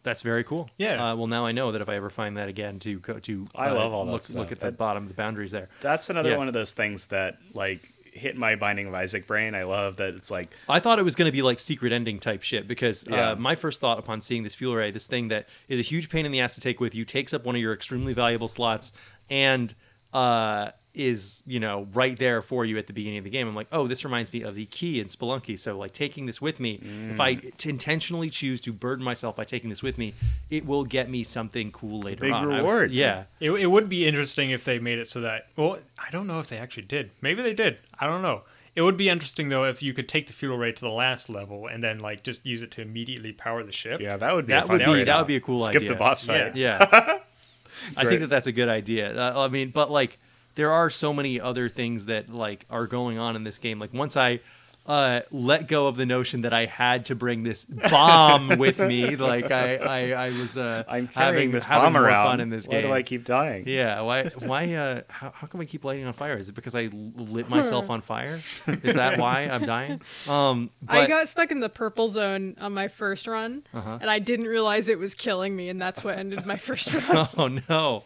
That's 0.08 0.22
very 0.22 0.46
cool. 0.46 0.70
Yeah. 0.78 1.12
Uh, 1.12 1.16
well, 1.18 1.28
now 1.28 1.46
I 1.46 1.52
know 1.52 1.74
that 1.74 1.82
if 1.82 1.90
I 1.90 1.96
ever 1.96 2.10
find 2.10 2.38
that 2.38 2.48
again, 2.48 2.80
to 2.80 3.00
go 3.00 3.20
to 3.20 3.46
I 3.54 3.68
uh, 3.68 3.76
love 3.76 3.92
all 3.94 4.06
that 4.06 4.12
look 4.14 4.24
stuff. 4.24 4.38
look 4.38 4.52
at 4.54 4.60
the 4.62 4.68
That- 4.68 4.78
bottom, 4.78 5.10
the 5.10 5.14
boundaries 5.14 5.52
there. 5.52 5.68
That's 5.82 6.10
another 6.10 6.30
Yeah. 6.30 6.38
one 6.38 6.48
of 6.48 6.54
those 6.54 6.72
things 6.72 7.08
that 7.08 7.38
like 7.54 7.92
hit 8.14 8.38
my 8.38 8.56
Binding 8.56 8.88
of 8.88 8.94
Isaac 8.94 9.28
brain. 9.28 9.54
I 9.54 9.64
love 9.64 9.98
that 9.98 10.16
it's 10.16 10.32
like 10.32 10.56
I 10.70 10.80
thought 10.80 10.98
it 10.98 11.04
was 11.04 11.16
going 11.18 11.28
to 11.28 11.32
be 11.34 11.42
like 11.42 11.60
secret 11.60 11.92
ending 11.92 12.20
type 12.20 12.42
shit 12.42 12.68
because 12.70 13.06
Yeah. 13.08 13.32
uh, 13.32 13.36
my 13.36 13.56
first 13.56 13.82
thought 13.82 14.00
upon 14.00 14.22
seeing 14.22 14.44
this 14.44 14.56
fuel 14.56 14.74
array, 14.74 14.90
this 14.92 15.08
thing 15.08 15.28
that 15.28 15.48
is 15.68 15.78
a 15.80 15.84
huge 15.84 16.10
pain 16.10 16.26
in 16.26 16.32
the 16.32 16.40
ass 16.40 16.56
to 16.56 16.62
take 16.62 16.80
with 16.80 16.96
you, 16.96 17.04
takes 17.04 17.34
up 17.34 17.44
one 17.46 17.56
of 17.56 17.62
your 17.62 17.74
extremely 17.74 18.14
valuable 18.14 18.48
slots, 18.48 18.94
and 19.30 19.76
uh, 20.14 20.72
is 20.94 21.44
you 21.46 21.60
know 21.60 21.88
right 21.94 22.18
there 22.18 22.42
for 22.42 22.66
you 22.66 22.78
at 22.78 22.88
the 22.88 22.94
beginning 22.94 23.20
of 23.20 23.24
the 23.24 23.30
game. 23.30 23.48
I'm 23.48 23.56
like, 23.56 23.68
oh, 23.72 23.86
this 23.88 24.04
reminds 24.04 24.34
me 24.34 24.42
of 24.42 24.56
the 24.56 24.66
key 24.66 25.00
in 25.00 25.08
Spelunky. 25.08 25.58
So 25.60 25.78
like 25.78 25.92
taking 25.92 26.26
this 26.26 26.42
with 26.42 26.60
me, 26.60 26.80
if 27.12 27.20
I 27.20 27.36
Mm. 27.36 27.66
intentionally 27.70 28.30
choose 28.30 28.60
to 28.62 28.74
burden 28.74 29.06
myself 29.06 29.36
by 29.36 29.44
taking 29.44 29.70
this 29.70 29.84
with 29.84 29.98
me, 29.98 30.14
it 30.50 30.66
will 30.66 30.86
get 30.86 31.10
me 31.10 31.24
something 31.24 31.72
cool 31.72 32.02
later 32.02 32.22
Big 32.22 32.32
on. 32.34 32.46
I 32.52 32.56
was- 32.56 32.64
reward. 32.64 32.92
yeah. 32.92 33.26
It, 33.40 33.52
it 33.52 33.68
would 33.68 33.90
be 33.90 34.08
interesting 34.08 34.50
if 34.50 34.64
they 34.64 34.80
made 34.80 34.98
it 35.00 35.08
so 35.08 35.22
that. 35.22 35.48
Well, 35.56 35.78
I 36.00 36.10
don't 36.10 36.26
know 36.26 36.40
if 36.40 36.48
they 36.48 36.58
actually 36.58 36.84
did. 36.84 37.12
Maybe 37.22 37.42
they 37.44 37.54
did. 37.54 37.78
I 38.00 38.08
don't 38.08 38.22
know. 38.24 38.42
It 38.76 38.82
would 38.84 38.98
be 38.98 39.10
interesting 39.10 39.50
though 39.50 39.66
if 39.66 39.82
you 39.84 39.94
could 39.94 40.08
take 40.08 40.28
the 40.28 40.34
fuel 40.34 40.56
array 40.56 40.72
to 40.72 40.82
the 40.82 40.90
last 40.92 41.30
level 41.30 41.66
and 41.68 41.84
then 41.84 42.00
like 42.00 42.24
just 42.24 42.46
use 42.46 42.62
it 42.62 42.70
to 42.72 42.82
immediately 42.82 43.34
power 43.34 43.64
the 43.64 43.72
ship. 43.72 44.00
yeah, 44.02 44.18
that 44.18 44.34
would 44.36 44.46
be 44.48 44.54
That 44.54 44.64
a 44.64 44.68
fun 44.68 44.74
would 44.78 44.86
be- 44.86 44.92
trade-off. 44.92 45.06
that 45.06 45.18
would 45.20 45.28
be 45.28 45.36
a 45.36 45.40
cool 45.42 45.60
Skip 45.62 45.76
idea. 45.78 45.90
Skip 45.90 45.98
the 45.98 46.00
boss 46.00 46.26
fight. 46.26 46.56
Yeah. 46.56 46.88
Yeah. 46.92 47.18
I 47.98 48.06
think 48.06 48.22
that 48.22 48.30
that's 48.30 48.48
a 48.48 48.52
good 48.52 48.70
idea. 48.70 49.16
Uh, 49.16 49.46
I 49.46 49.48
mean, 49.50 49.70
but 49.70 49.90
like 49.92 50.18
there 50.58 50.72
are 50.72 50.90
so 50.90 51.14
many 51.14 51.40
other 51.40 51.70
things 51.70 52.06
that 52.08 52.30
like 52.30 52.66
are 52.70 52.86
going 52.88 53.18
on 53.18 53.36
in 53.36 53.44
this 53.46 53.58
game. 53.60 53.80
Like 53.80 53.94
once 53.94 54.18
I 54.18 54.42
uh, 54.88 55.20
let 55.32 55.68
go 55.68 55.88
of 55.88 55.98
the 55.98 56.06
notion 56.06 56.44
that 56.44 56.54
I 56.54 56.66
had 56.66 57.04
to 57.06 57.16
bring 57.16 57.44
this 57.44 57.66
bomb 57.66 58.58
with 58.58 58.80
me, 58.80 59.18
like 59.18 59.52
I 59.52 59.76
I, 59.76 60.00
I 60.12 60.30
was 60.30 60.58
uh, 60.58 60.86
I'm 60.88 61.08
having 61.08 61.52
this 61.52 61.66
having 61.66 61.88
bomb 61.88 61.94
more 61.94 62.04
around. 62.06 62.26
fun 62.28 62.40
in 62.40 62.50
this 62.50 62.68
Why 62.68 62.72
game. 62.72 62.84
Why 62.86 62.88
do 62.90 62.94
I 63.00 63.04
keep 63.04 63.26
dying? 63.26 63.66
yeah, 63.68 64.00
why 64.00 64.30
why 64.46 64.74
uh 64.74 65.02
how, 65.10 65.32
how 65.36 65.46
come 65.48 65.60
I 65.60 65.66
keep 65.66 65.84
lighting 65.84 66.06
on 66.06 66.14
fire? 66.14 66.38
Is 66.38 66.48
it 66.48 66.56
because 66.56 66.74
I 66.74 66.90
lit 66.94 67.50
myself 67.50 67.90
on 67.90 68.00
fire? 68.00 68.40
Is 68.66 68.96
that 68.96 69.20
why 69.20 69.42
I'm 69.42 69.66
dying? 69.66 70.00
Um 70.30 70.70
but 70.82 70.98
I 71.00 71.08
got 71.08 71.28
stuck 71.28 71.52
in 71.52 71.60
the 71.60 71.70
purple 71.70 72.08
zone 72.08 72.56
on 72.62 72.74
my 72.74 72.88
first 72.88 73.28
run, 73.28 73.64
Uh-huh. 73.74 73.98
and 74.02 74.10
I 74.10 74.20
didn't 74.20 74.48
realize 74.48 74.88
it 74.88 75.00
was 75.00 75.14
killing 75.16 75.54
me, 75.56 75.68
and 75.70 75.82
that's 75.82 76.02
what 76.04 76.18
ended 76.18 76.46
my 76.46 76.58
first 76.58 76.92
run. 76.94 77.28
oh 77.38 77.50
no 77.70 78.04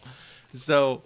so 0.52 1.02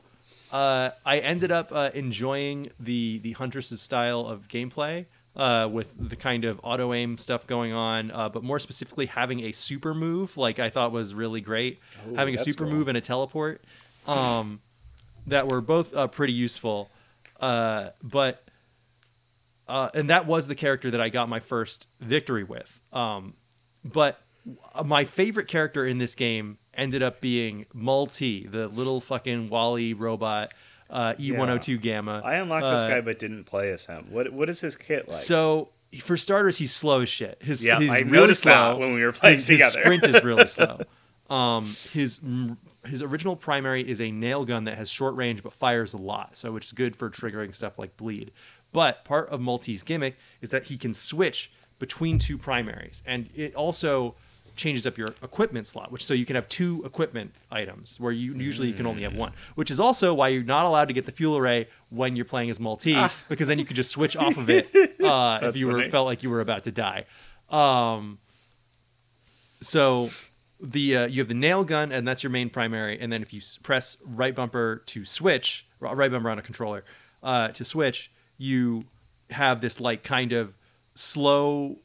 uh, 0.52 0.90
i 1.04 1.18
ended 1.18 1.50
up 1.50 1.70
uh, 1.72 1.90
enjoying 1.94 2.70
the 2.78 3.18
the 3.18 3.32
huntress's 3.32 3.80
style 3.80 4.20
of 4.26 4.48
gameplay 4.48 5.06
uh, 5.36 5.68
with 5.70 5.94
the 5.98 6.16
kind 6.16 6.44
of 6.46 6.58
auto 6.62 6.94
aim 6.94 7.18
stuff 7.18 7.46
going 7.46 7.72
on 7.72 8.10
uh, 8.10 8.28
but 8.28 8.42
more 8.42 8.58
specifically 8.58 9.06
having 9.06 9.40
a 9.40 9.52
super 9.52 9.94
move 9.94 10.36
like 10.36 10.58
i 10.58 10.70
thought 10.70 10.92
was 10.92 11.14
really 11.14 11.40
great 11.40 11.78
Ooh, 12.08 12.14
having 12.14 12.34
a 12.34 12.38
super 12.38 12.64
cool. 12.64 12.72
move 12.72 12.88
and 12.88 12.96
a 12.96 13.00
teleport 13.00 13.62
um, 14.06 14.60
that 15.26 15.48
were 15.48 15.60
both 15.60 15.94
uh, 15.94 16.06
pretty 16.06 16.32
useful 16.32 16.90
uh, 17.40 17.90
but 18.02 18.46
uh, 19.68 19.90
and 19.94 20.10
that 20.10 20.26
was 20.26 20.46
the 20.46 20.54
character 20.54 20.90
that 20.90 21.00
I 21.00 21.08
got 21.08 21.28
my 21.28 21.40
first 21.40 21.88
victory 22.00 22.44
with. 22.44 22.80
Um, 22.92 23.34
but 23.84 24.20
my 24.84 25.04
favorite 25.04 25.48
character 25.48 25.84
in 25.84 25.98
this 25.98 26.14
game, 26.14 26.58
ended 26.76 27.02
up 27.02 27.20
being 27.20 27.66
Multi, 27.72 28.46
the 28.46 28.68
little 28.68 29.00
fucking 29.00 29.48
WALL-E 29.48 29.94
robot, 29.94 30.52
uh, 30.90 31.14
E102 31.14 31.80
Gamma. 31.80 32.22
I 32.24 32.36
unlocked 32.36 32.64
this 32.66 32.82
Uh, 32.82 32.88
guy, 32.88 33.00
but 33.00 33.18
didn't 33.18 33.44
play 33.44 33.70
as 33.72 33.86
him. 33.86 34.06
What 34.10 34.32
What 34.32 34.48
is 34.48 34.60
his 34.60 34.76
kit 34.76 35.08
like? 35.08 35.16
So 35.16 35.70
for 36.00 36.16
starters, 36.16 36.58
he's 36.58 36.74
slow 36.74 37.00
as 37.02 37.08
shit. 37.08 37.42
His 37.42 37.64
Yeah, 37.64 37.78
he's 37.80 37.90
I 37.90 37.98
really 38.00 38.10
noticed 38.12 38.42
slow. 38.42 38.52
that 38.52 38.78
when 38.78 38.92
we 38.92 39.02
were 39.04 39.12
playing 39.12 39.36
his, 39.36 39.46
his 39.48 39.72
sprint 39.72 40.06
is 40.06 40.22
really 40.22 40.46
slow. 40.46 40.80
Um, 41.28 41.76
his 41.92 42.20
his 42.86 43.02
original 43.02 43.34
primary 43.34 43.82
is 43.88 44.00
a 44.00 44.12
nail 44.12 44.44
gun 44.44 44.62
that 44.64 44.76
has 44.78 44.88
short 44.88 45.16
range 45.16 45.42
but 45.42 45.52
fires 45.52 45.92
a 45.92 45.96
lot, 45.96 46.36
so 46.36 46.52
which 46.52 46.66
is 46.66 46.72
good 46.72 46.94
for 46.94 47.10
triggering 47.10 47.52
stuff 47.54 47.78
like 47.80 47.96
bleed. 47.96 48.30
But 48.72 49.04
part 49.04 49.28
of 49.30 49.40
Multi's 49.40 49.82
gimmick 49.82 50.16
is 50.40 50.50
that 50.50 50.64
he 50.64 50.76
can 50.76 50.94
switch 50.94 51.50
between 51.80 52.18
two 52.20 52.38
primaries, 52.38 53.02
and 53.04 53.28
it 53.34 53.54
also 53.56 54.14
changes 54.56 54.86
up 54.86 54.96
your 54.98 55.08
equipment 55.22 55.66
slot, 55.66 55.92
which 55.92 56.04
so 56.04 56.14
you 56.14 56.26
can 56.26 56.34
have 56.36 56.48
two 56.48 56.82
equipment 56.84 57.34
items 57.50 58.00
where 58.00 58.12
you 58.12 58.34
usually 58.34 58.68
you 58.68 58.74
can 58.74 58.86
only 58.86 59.02
have 59.02 59.14
one. 59.14 59.32
Which 59.54 59.70
is 59.70 59.78
also 59.78 60.12
why 60.14 60.28
you're 60.28 60.42
not 60.42 60.64
allowed 60.64 60.86
to 60.86 60.94
get 60.94 61.06
the 61.06 61.12
fuel 61.12 61.36
array 61.36 61.68
when 61.90 62.16
you're 62.16 62.24
playing 62.24 62.50
as 62.50 62.58
Multi, 62.58 62.96
because 63.28 63.46
then 63.46 63.58
you 63.58 63.64
could 63.64 63.76
just 63.76 63.90
switch 63.90 64.16
off 64.16 64.36
of 64.36 64.48
it 64.50 64.66
uh, 65.02 65.40
if 65.42 65.56
you 65.56 65.66
were 65.68 65.78
funny. 65.78 65.90
felt 65.90 66.06
like 66.06 66.22
you 66.22 66.30
were 66.30 66.40
about 66.40 66.64
to 66.64 66.72
die. 66.72 67.04
Um, 67.50 68.18
so 69.62 70.10
the 70.60 70.96
uh, 70.96 71.06
you 71.06 71.20
have 71.20 71.28
the 71.28 71.34
nail 71.34 71.64
gun, 71.64 71.92
and 71.92 72.06
that's 72.06 72.22
your 72.22 72.30
main 72.30 72.50
primary. 72.50 72.98
And 72.98 73.12
then 73.12 73.22
if 73.22 73.32
you 73.32 73.40
s- 73.40 73.58
press 73.62 73.96
right 74.04 74.34
bumper 74.34 74.82
to 74.86 75.04
switch, 75.04 75.66
right 75.80 76.10
bumper 76.10 76.30
on 76.30 76.38
a 76.38 76.42
controller 76.42 76.84
uh, 77.22 77.48
to 77.48 77.64
switch, 77.64 78.10
you 78.38 78.84
have 79.30 79.60
this 79.60 79.80
like 79.80 80.02
kind 80.02 80.32
of 80.32 80.54
slow, 80.94 81.78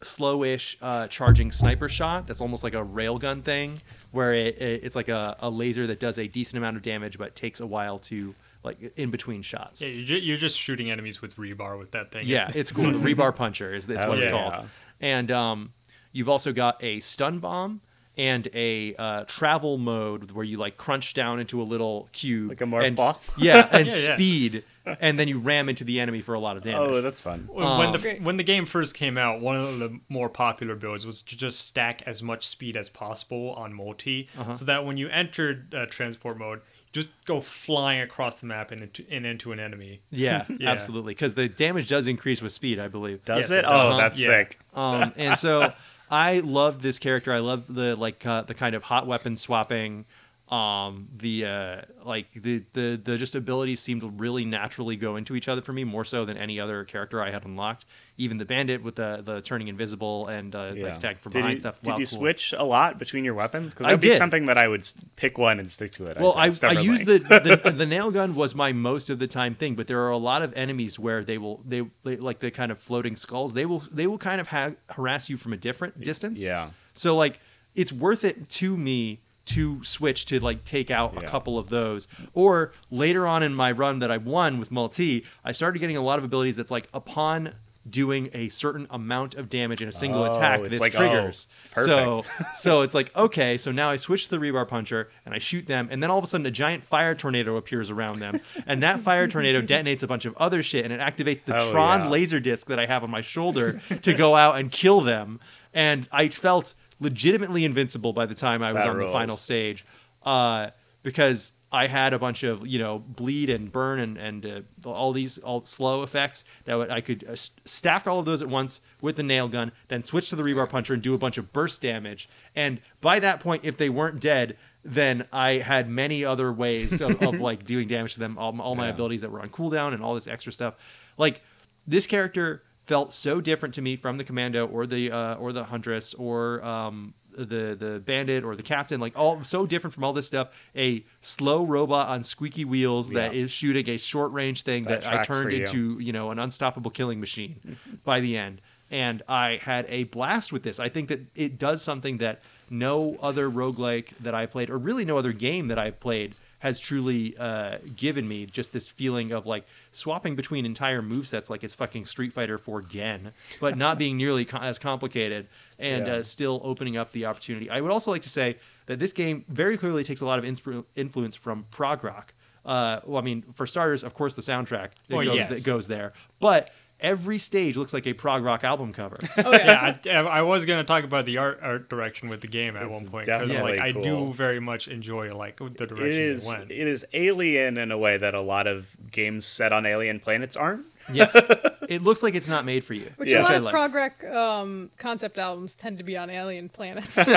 slowish 0.00 0.76
uh, 0.80 1.06
charging 1.08 1.50
sniper 1.52 1.88
shot. 1.88 2.26
That's 2.26 2.40
almost 2.40 2.62
like 2.64 2.74
a 2.74 2.84
railgun 2.84 3.42
thing, 3.42 3.80
where 4.12 4.34
it, 4.34 4.58
it, 4.60 4.84
it's 4.84 4.96
like 4.96 5.08
a, 5.08 5.36
a 5.40 5.50
laser 5.50 5.86
that 5.86 6.00
does 6.00 6.18
a 6.18 6.28
decent 6.28 6.58
amount 6.58 6.76
of 6.76 6.82
damage, 6.82 7.18
but 7.18 7.34
takes 7.34 7.60
a 7.60 7.66
while 7.66 7.98
to 8.00 8.34
like 8.62 8.92
in 8.96 9.10
between 9.10 9.42
shots. 9.42 9.80
Yeah, 9.80 9.88
you're, 9.88 10.04
ju- 10.04 10.18
you're 10.18 10.36
just 10.36 10.58
shooting 10.58 10.90
enemies 10.90 11.22
with 11.22 11.36
rebar 11.36 11.78
with 11.78 11.92
that 11.92 12.10
thing. 12.12 12.26
Yeah, 12.26 12.50
it's 12.54 12.70
cool. 12.70 12.90
The 12.90 12.98
rebar 13.14 13.34
puncher 13.34 13.74
is, 13.74 13.88
is 13.88 13.96
Oh, 13.98 14.08
what 14.08 14.18
it's 14.18 14.26
yeah. 14.26 14.32
called. 14.50 14.68
And 15.00 15.30
um, 15.30 15.72
you've 16.12 16.28
also 16.28 16.52
got 16.52 16.82
a 16.82 17.00
stun 17.00 17.38
bomb 17.38 17.80
and 18.16 18.48
a 18.52 18.96
uh, 18.96 19.24
travel 19.28 19.78
mode 19.78 20.32
where 20.32 20.44
you 20.44 20.56
like 20.56 20.76
crunch 20.76 21.14
down 21.14 21.38
into 21.38 21.62
a 21.62 21.64
little 21.64 22.08
cube, 22.12 22.48
Like 22.48 22.60
a 22.60 22.64
morph 22.64 22.84
and, 22.84 22.96
ball? 22.96 23.20
Yeah, 23.36 23.68
and 23.72 23.86
Yeah, 23.86 23.94
yeah. 23.96 24.14
speed, 24.16 24.64
and 25.00 25.18
then 25.18 25.28
you 25.28 25.38
ram 25.38 25.68
into 25.68 25.84
the 25.84 26.00
enemy 26.00 26.20
for 26.20 26.34
a 26.34 26.38
lot 26.40 26.56
of 26.56 26.62
damage. 26.62 26.80
oh, 26.80 27.00
that's 27.02 27.22
fun. 27.22 27.48
When, 27.52 27.78
when 27.78 27.92
the 27.92 28.18
when 28.22 28.36
the 28.36 28.44
game 28.44 28.66
first 28.66 28.94
came 28.94 29.16
out, 29.18 29.40
one 29.40 29.56
of 29.56 29.78
the 29.78 30.00
more 30.08 30.28
popular 30.28 30.74
builds 30.74 31.04
was 31.06 31.22
to 31.22 31.36
just 31.36 31.60
stack 31.66 32.02
as 32.06 32.22
much 32.22 32.46
speed 32.46 32.76
as 32.76 32.88
possible 32.88 33.52
on 33.52 33.72
multi, 33.74 34.28
Uh-huh. 34.38 34.54
so 34.54 34.64
that 34.64 34.84
when 34.84 34.96
you 34.96 35.08
entered 35.08 35.74
uh, 35.74 35.86
transport 35.86 36.38
mode, 36.38 36.60
just 36.92 37.10
go 37.26 37.40
flying 37.40 38.00
across 38.00 38.36
the 38.40 38.46
map 38.46 38.70
and 38.70 38.82
into, 38.82 39.04
and 39.10 39.26
into 39.26 39.52
an 39.52 39.60
enemy. 39.60 40.00
yeah, 40.10 40.44
Yeah. 40.58 40.70
absolutely. 40.70 41.12
Because 41.14 41.34
the 41.34 41.48
damage 41.48 41.88
does 41.88 42.06
increase 42.06 42.40
with 42.40 42.52
speed, 42.52 42.78
I 42.78 42.88
believe. 42.88 43.24
Does 43.24 43.38
Yes, 43.38 43.50
it? 43.50 43.58
it 43.58 43.64
Oh, 43.68 43.96
that's 43.96 44.18
Yeah. 44.18 44.26
sick. 44.26 44.58
um, 44.74 45.12
and 45.16 45.36
so 45.38 45.72
I 46.10 46.38
love 46.40 46.80
this 46.80 46.98
character. 46.98 47.32
I 47.34 47.40
love 47.40 47.64
the 47.72 47.94
like 47.94 48.24
uh, 48.24 48.42
the 48.42 48.54
kind 48.54 48.74
of 48.74 48.84
hot 48.84 49.06
weapon 49.06 49.36
swapping. 49.36 50.06
Um, 50.50 51.08
the 51.14 51.44
uh, 51.44 51.80
like 52.06 52.28
the, 52.34 52.64
the 52.72 52.98
the 53.02 53.18
just 53.18 53.34
abilities 53.34 53.80
seem 53.80 54.00
to 54.00 54.08
really 54.08 54.46
naturally 54.46 54.96
go 54.96 55.16
into 55.16 55.36
each 55.36 55.46
other 55.46 55.60
for 55.60 55.74
me 55.74 55.84
more 55.84 56.06
so 56.06 56.24
than 56.24 56.38
any 56.38 56.58
other 56.58 56.84
character 56.84 57.22
I 57.22 57.30
had 57.30 57.44
unlocked. 57.44 57.84
Even 58.16 58.38
the 58.38 58.46
bandit 58.46 58.82
with 58.82 58.94
the 58.96 59.20
the 59.22 59.42
turning 59.42 59.68
invisible 59.68 60.26
and 60.26 60.54
uh, 60.54 60.72
like 60.74 60.96
attacking 60.96 61.18
from 61.18 61.32
did 61.32 61.38
behind 61.40 61.54
you, 61.56 61.60
stuff. 61.60 61.82
Did 61.82 61.90
Wow, 61.90 61.98
you 61.98 62.06
cool. 62.06 62.18
switch 62.18 62.54
a 62.56 62.64
lot 62.64 62.98
between 62.98 63.24
your 63.26 63.34
weapons? 63.34 63.74
Because 63.74 63.84
I 63.86 63.90
that'd 63.90 64.00
be 64.00 64.08
did. 64.08 64.16
something 64.16 64.46
that 64.46 64.56
I 64.56 64.68
would 64.68 64.90
pick 65.16 65.36
one 65.36 65.60
and 65.60 65.70
stick 65.70 65.92
to 65.92 66.06
it. 66.06 66.18
Well, 66.18 66.32
I, 66.34 66.50
think, 66.50 66.78
I 66.78 66.80
use 66.80 67.04
the, 67.04 67.18
the 67.18 67.70
the 67.70 67.84
nail 67.86 68.10
gun 68.10 68.34
was 68.34 68.54
my 68.54 68.72
most 68.72 69.10
of 69.10 69.18
the 69.18 69.26
time 69.28 69.54
thing, 69.54 69.74
but 69.74 69.86
there 69.86 70.00
are 70.00 70.10
a 70.10 70.16
lot 70.16 70.40
of 70.40 70.56
enemies 70.56 70.98
where 70.98 71.22
they 71.22 71.36
will 71.36 71.60
they, 71.66 71.82
they 72.04 72.16
like 72.16 72.38
the 72.38 72.50
kind 72.50 72.72
of 72.72 72.78
floating 72.78 73.16
skulls. 73.16 73.52
They 73.52 73.66
will 73.66 73.82
they 73.92 74.06
will 74.06 74.16
kind 74.18 74.40
of 74.40 74.48
ha- 74.48 74.72
harass 74.88 75.28
you 75.28 75.36
from 75.36 75.52
a 75.52 75.58
different 75.58 76.00
distance. 76.00 76.40
yeah. 76.42 76.70
So 76.94 77.14
like 77.14 77.38
it's 77.74 77.92
worth 77.92 78.24
it 78.24 78.48
to 78.48 78.76
me 78.78 79.20
to 79.48 79.82
switch 79.84 80.24
to 80.26 80.40
like 80.40 80.64
take 80.64 80.90
out 80.90 81.22
a 81.22 81.26
couple 81.26 81.58
of 81.58 81.68
those. 81.68 82.06
Or 82.34 82.72
later 82.90 83.26
on 83.26 83.42
in 83.42 83.54
my 83.54 83.72
run 83.72 83.98
that 84.00 84.10
I 84.10 84.16
won 84.18 84.58
with 84.58 84.70
Multi, 84.70 85.24
I 85.44 85.52
started 85.52 85.78
getting 85.78 85.96
a 85.96 86.02
lot 86.02 86.18
of 86.18 86.24
abilities 86.24 86.56
that's 86.56 86.70
like 86.70 86.88
upon 86.94 87.54
doing 87.88 88.28
a 88.34 88.50
certain 88.50 88.86
amount 88.90 89.34
of 89.34 89.48
damage 89.48 89.80
in 89.80 89.88
a 89.88 89.92
single 89.92 90.22
Oh, 90.22 90.30
attack, 90.30 90.60
this 90.64 90.78
like, 90.78 90.94
oh, 90.94 90.98
triggers. 90.98 91.48
so 91.74 92.22
so 92.54 92.82
it's 92.82 92.92
like 92.92 93.14
okay, 93.16 93.56
so 93.56 93.72
now 93.72 93.88
I 93.88 93.96
switch 93.96 94.24
to 94.28 94.30
the 94.30 94.36
rebar 94.36 94.68
puncher 94.68 95.08
and 95.24 95.32
I 95.34 95.38
shoot 95.38 95.66
them, 95.66 95.88
and 95.90 96.02
then 96.02 96.10
all 96.10 96.18
of 96.18 96.24
a 96.24 96.26
sudden 96.26 96.44
a 96.44 96.50
giant 96.50 96.84
fire 96.84 97.14
tornado 97.14 97.56
appears 97.56 97.90
around 97.90 98.18
them, 98.18 98.42
and 98.66 98.82
that 98.82 99.00
fire 99.00 99.26
tornado 99.26 99.62
detonates 99.62 100.02
a 100.02 100.06
bunch 100.06 100.26
of 100.26 100.36
other 100.36 100.62
shit, 100.62 100.84
and 100.84 100.92
it 100.92 101.00
activates 101.00 101.42
the 101.44 101.56
Oh, 101.56 101.72
Tron 101.72 102.00
yeah. 102.04 102.08
laser 102.10 102.40
disc 102.40 102.66
that 102.66 102.78
I 102.78 102.84
have 102.84 103.02
on 103.02 103.10
my 103.10 103.22
shoulder 103.22 103.80
to 104.02 104.12
go 104.12 104.34
out 104.36 104.58
and 104.58 104.70
kill 104.70 105.00
them, 105.00 105.40
and 105.72 106.06
I 106.12 106.28
felt 106.28 106.74
legitimately 107.00 107.64
invincible 107.64 108.12
by 108.12 108.26
the 108.26 108.34
time 108.34 108.62
I 108.62 108.72
was 108.72 108.84
That 108.84 108.90
on 108.90 108.98
the 108.98 109.08
final 109.12 109.36
stage, 109.36 109.84
uh, 110.24 110.70
because 111.02 111.52
I 111.70 111.86
had 111.86 112.12
a 112.14 112.18
bunch 112.18 112.42
of 112.44 112.66
you 112.66 112.78
know 112.78 112.98
bleed 112.98 113.50
and 113.50 113.70
burn 113.70 113.98
and 114.00 114.16
and 114.16 114.66
uh, 114.84 114.88
all 114.90 115.12
these 115.12 115.38
all 115.38 115.64
slow 115.64 116.02
effects 116.02 116.44
that 116.64 116.74
would, 116.76 116.90
I 116.90 117.00
could 117.00 117.24
uh, 117.28 117.32
s- 117.32 117.50
stack 117.64 118.06
all 118.06 118.18
of 118.18 118.24
those 118.26 118.40
at 118.42 118.48
once 118.48 118.80
with 119.00 119.16
the 119.16 119.22
nail 119.22 119.48
gun, 119.48 119.72
then 119.88 120.02
switch 120.02 120.30
to 120.30 120.36
the 120.36 120.42
rebar 120.42 120.68
puncher 120.68 120.94
and 120.94 121.02
do 121.02 121.14
a 121.14 121.18
bunch 121.18 121.36
of 121.38 121.52
burst 121.52 121.82
damage. 121.82 122.28
And 122.56 122.80
by 123.00 123.18
that 123.20 123.40
point, 123.40 123.64
if 123.64 123.76
they 123.76 123.90
weren't 123.90 124.18
dead, 124.18 124.56
then 124.84 125.26
I 125.32 125.58
had 125.58 125.88
many 125.90 126.24
other 126.24 126.50
ways 126.52 127.00
of, 127.02 127.22
of 127.22 127.38
like 127.40 127.64
doing 127.64 127.86
damage 127.86 128.14
to 128.14 128.20
them. 128.20 128.38
All, 128.38 128.58
all 128.60 128.74
my 128.74 128.86
Yeah. 128.86 128.94
abilities 128.94 129.20
that 129.20 129.30
were 129.30 129.40
on 129.42 129.50
cooldown 129.50 129.92
and 129.92 130.02
all 130.02 130.14
this 130.14 130.26
extra 130.26 130.52
stuff. 130.52 130.74
Like 131.18 131.42
this 131.86 132.06
character 132.06 132.62
felt 132.88 133.12
so 133.12 133.40
different 133.40 133.74
to 133.74 133.82
me 133.82 133.94
from 133.94 134.16
the 134.18 134.24
commando 134.24 134.66
or 134.66 134.86
the 134.86 135.12
uh, 135.12 135.34
or 135.36 135.52
the 135.52 135.64
huntress 135.64 136.14
or 136.14 136.64
um, 136.64 137.14
the 137.36 137.76
the 137.78 138.02
bandit 138.04 138.42
or 138.44 138.56
the 138.56 138.62
captain 138.62 138.98
like 138.98 139.16
all 139.16 139.44
so 139.44 139.66
different 139.66 139.94
from 139.94 140.02
all 140.02 140.12
this 140.14 140.26
stuff. 140.26 140.48
A 140.74 141.04
slow 141.20 141.64
robot 141.64 142.08
on 142.08 142.22
squeaky 142.24 142.64
wheels 142.64 143.10
that 143.10 143.34
Yeah. 143.34 143.42
is 143.42 143.50
shooting 143.52 143.88
a 143.90 143.98
short 143.98 144.32
range 144.32 144.62
thing 144.62 144.84
That 144.84 145.02
that, 145.04 145.12
I 145.20 145.22
turned 145.22 145.52
into 145.52 146.00
you 146.00 146.12
know 146.12 146.30
an 146.30 146.38
unstoppable 146.38 146.90
killing 146.90 147.20
machine 147.20 147.76
by 148.04 148.18
the 148.20 148.36
end. 148.36 148.60
And 148.90 149.22
I 149.28 149.60
had 149.62 149.84
a 149.90 150.04
blast 150.04 150.50
with 150.50 150.62
this. 150.62 150.80
I 150.80 150.88
think 150.88 151.10
that 151.10 151.20
it 151.34 151.58
does 151.58 151.82
something 151.82 152.16
that 152.18 152.40
no 152.70 153.18
other 153.20 153.50
roguelike 153.50 154.16
that 154.20 154.34
I 154.34 154.46
played 154.46 154.70
or 154.70 154.78
really 154.78 155.04
no 155.04 155.18
other 155.18 155.32
game 155.34 155.68
that 155.68 155.78
I've 155.78 156.00
played 156.00 156.34
has 156.60 156.80
truly 156.80 157.36
uh, 157.38 157.78
given 157.94 158.26
me 158.26 158.44
just 158.46 158.72
this 158.72 158.88
feeling 158.88 159.30
of 159.32 159.46
like 159.46 159.64
swapping 159.92 160.34
between 160.34 160.66
entire 160.66 161.00
movesets 161.00 161.48
like 161.48 161.62
it's 161.62 161.74
fucking 161.74 162.04
Street 162.06 162.32
Fighter 162.32 162.58
4 162.58 162.82
Gen, 162.82 163.32
but 163.60 163.76
not 163.78 163.96
being 163.98 164.16
nearly 164.16 164.44
co- 164.44 164.58
as 164.58 164.78
complicated 164.78 165.46
and 165.78 166.06
Yeah. 166.06 166.14
uh, 166.14 166.22
still 166.22 166.60
opening 166.64 166.96
up 166.96 167.12
the 167.12 167.26
opportunity. 167.26 167.70
I 167.70 167.80
would 167.80 167.92
also 167.92 168.10
like 168.10 168.22
to 168.22 168.28
say 168.28 168.56
that 168.86 168.98
this 168.98 169.12
game 169.12 169.44
very 169.48 169.76
clearly 169.78 170.02
takes 170.02 170.20
a 170.20 170.26
lot 170.26 170.38
of 170.38 170.44
insp- 170.44 170.84
influence 170.96 171.36
from 171.36 171.66
prog 171.70 172.02
rock. 172.02 172.34
Uh, 172.64 173.00
well, 173.06 173.22
I 173.22 173.24
mean, 173.24 173.42
for 173.54 173.66
starters, 173.66 174.02
of 174.02 174.12
course, 174.14 174.34
the 174.34 174.42
soundtrack 174.42 174.90
it 175.08 175.14
Well, 175.14 175.24
goes, 175.24 175.36
yes. 175.36 175.46
that 175.48 175.64
goes 175.64 175.86
there, 175.88 176.12
but 176.40 176.70
every 177.00 177.38
stage 177.38 177.76
looks 177.76 177.92
like 177.92 178.06
a 178.06 178.12
prog 178.12 178.42
rock 178.42 178.64
album 178.64 178.92
cover. 178.92 179.18
Oh 179.38 179.52
yeah. 179.52 179.96
yeah, 180.04 180.22
I, 180.22 180.38
I 180.38 180.42
was 180.42 180.64
gonna 180.64 180.84
talk 180.84 181.04
about 181.04 181.24
the 181.26 181.36
art 181.38 181.60
art 181.62 181.88
direction 181.88 182.28
with 182.28 182.40
the 182.40 182.48
game 182.48 182.76
at 182.76 182.82
It's 182.84 182.92
one 183.02 183.10
point 183.10 183.26
because 183.26 183.48
definitely 183.48 183.72
like 183.78 183.80
I 183.80 183.92
do 183.92 184.32
very 184.32 184.60
much 184.60 184.88
enjoy 184.88 185.34
like 185.36 185.58
the 185.58 185.86
direction 185.86 186.06
It 186.06 186.12
is. 186.14 186.46
it 186.52 186.58
went. 186.58 186.70
It 186.72 186.86
is 186.88 187.06
alien 187.12 187.78
in 187.78 187.90
a 187.92 187.98
way 187.98 188.16
that 188.16 188.34
a 188.34 188.40
lot 188.40 188.66
of 188.66 188.88
games 189.10 189.44
set 189.44 189.72
on 189.72 189.86
alien 189.86 190.18
planets 190.20 190.56
aren't. 190.56 190.86
yeah, 191.12 191.30
it 191.88 192.02
looks 192.02 192.22
like 192.22 192.34
it's 192.34 192.48
not 192.48 192.64
made 192.66 192.84
for 192.84 192.94
you. 192.94 193.10
Which 193.16 193.28
Yeah. 193.30 193.40
a 193.40 193.44
lot 193.44 193.52
I 193.52 193.56
of 193.56 193.62
like. 193.62 193.72
prog 193.72 193.94
rock 193.94 194.24
um, 194.24 194.90
concept 194.98 195.38
albums 195.38 195.74
tend 195.74 195.98
to 195.98 196.04
be 196.04 196.16
on 196.18 196.28
alien 196.30 196.68
planets. 196.68 197.16
yes. 197.16 197.36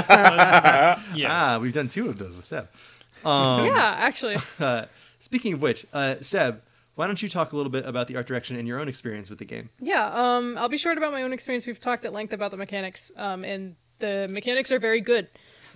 Ah, 1.30 1.58
we've 1.62 1.74
done 1.74 1.88
two 1.88 2.10
of 2.10 2.18
those 2.18 2.36
with 2.36 2.46
Seb. 2.46 2.68
Um, 3.24 3.66
yeah, 3.68 3.96
actually. 3.98 4.38
Uh, 4.60 4.86
speaking 5.20 5.54
of 5.54 5.62
which, 5.62 5.86
uh, 5.94 6.16
Seb, 6.22 6.62
why 6.96 7.08
don't 7.08 7.22
you 7.22 7.30
talk 7.30 7.54
a 7.54 7.56
little 7.56 7.72
bit 7.72 7.86
about 7.86 8.08
the 8.08 8.16
art 8.16 8.28
direction 8.28 8.56
and 8.58 8.68
your 8.68 8.80
own 8.80 8.88
experience 8.88 9.30
with 9.30 9.40
the 9.40 9.46
game? 9.46 9.70
Yeah, 9.80 10.06
um, 10.08 10.58
I'll 10.58 10.70
be 10.70 10.78
short 10.78 10.98
about 10.98 11.12
my 11.12 11.24
own 11.24 11.34
experience. 11.34 11.66
We've 11.66 11.80
talked 11.80 12.06
at 12.06 12.14
length 12.14 12.34
about 12.34 12.52
the 12.52 12.58
mechanics, 12.58 13.12
um, 13.16 13.44
and 13.44 13.76
the 14.00 14.28
mechanics 14.30 14.72
are 14.72 14.80
very 14.80 15.02
good. 15.02 15.28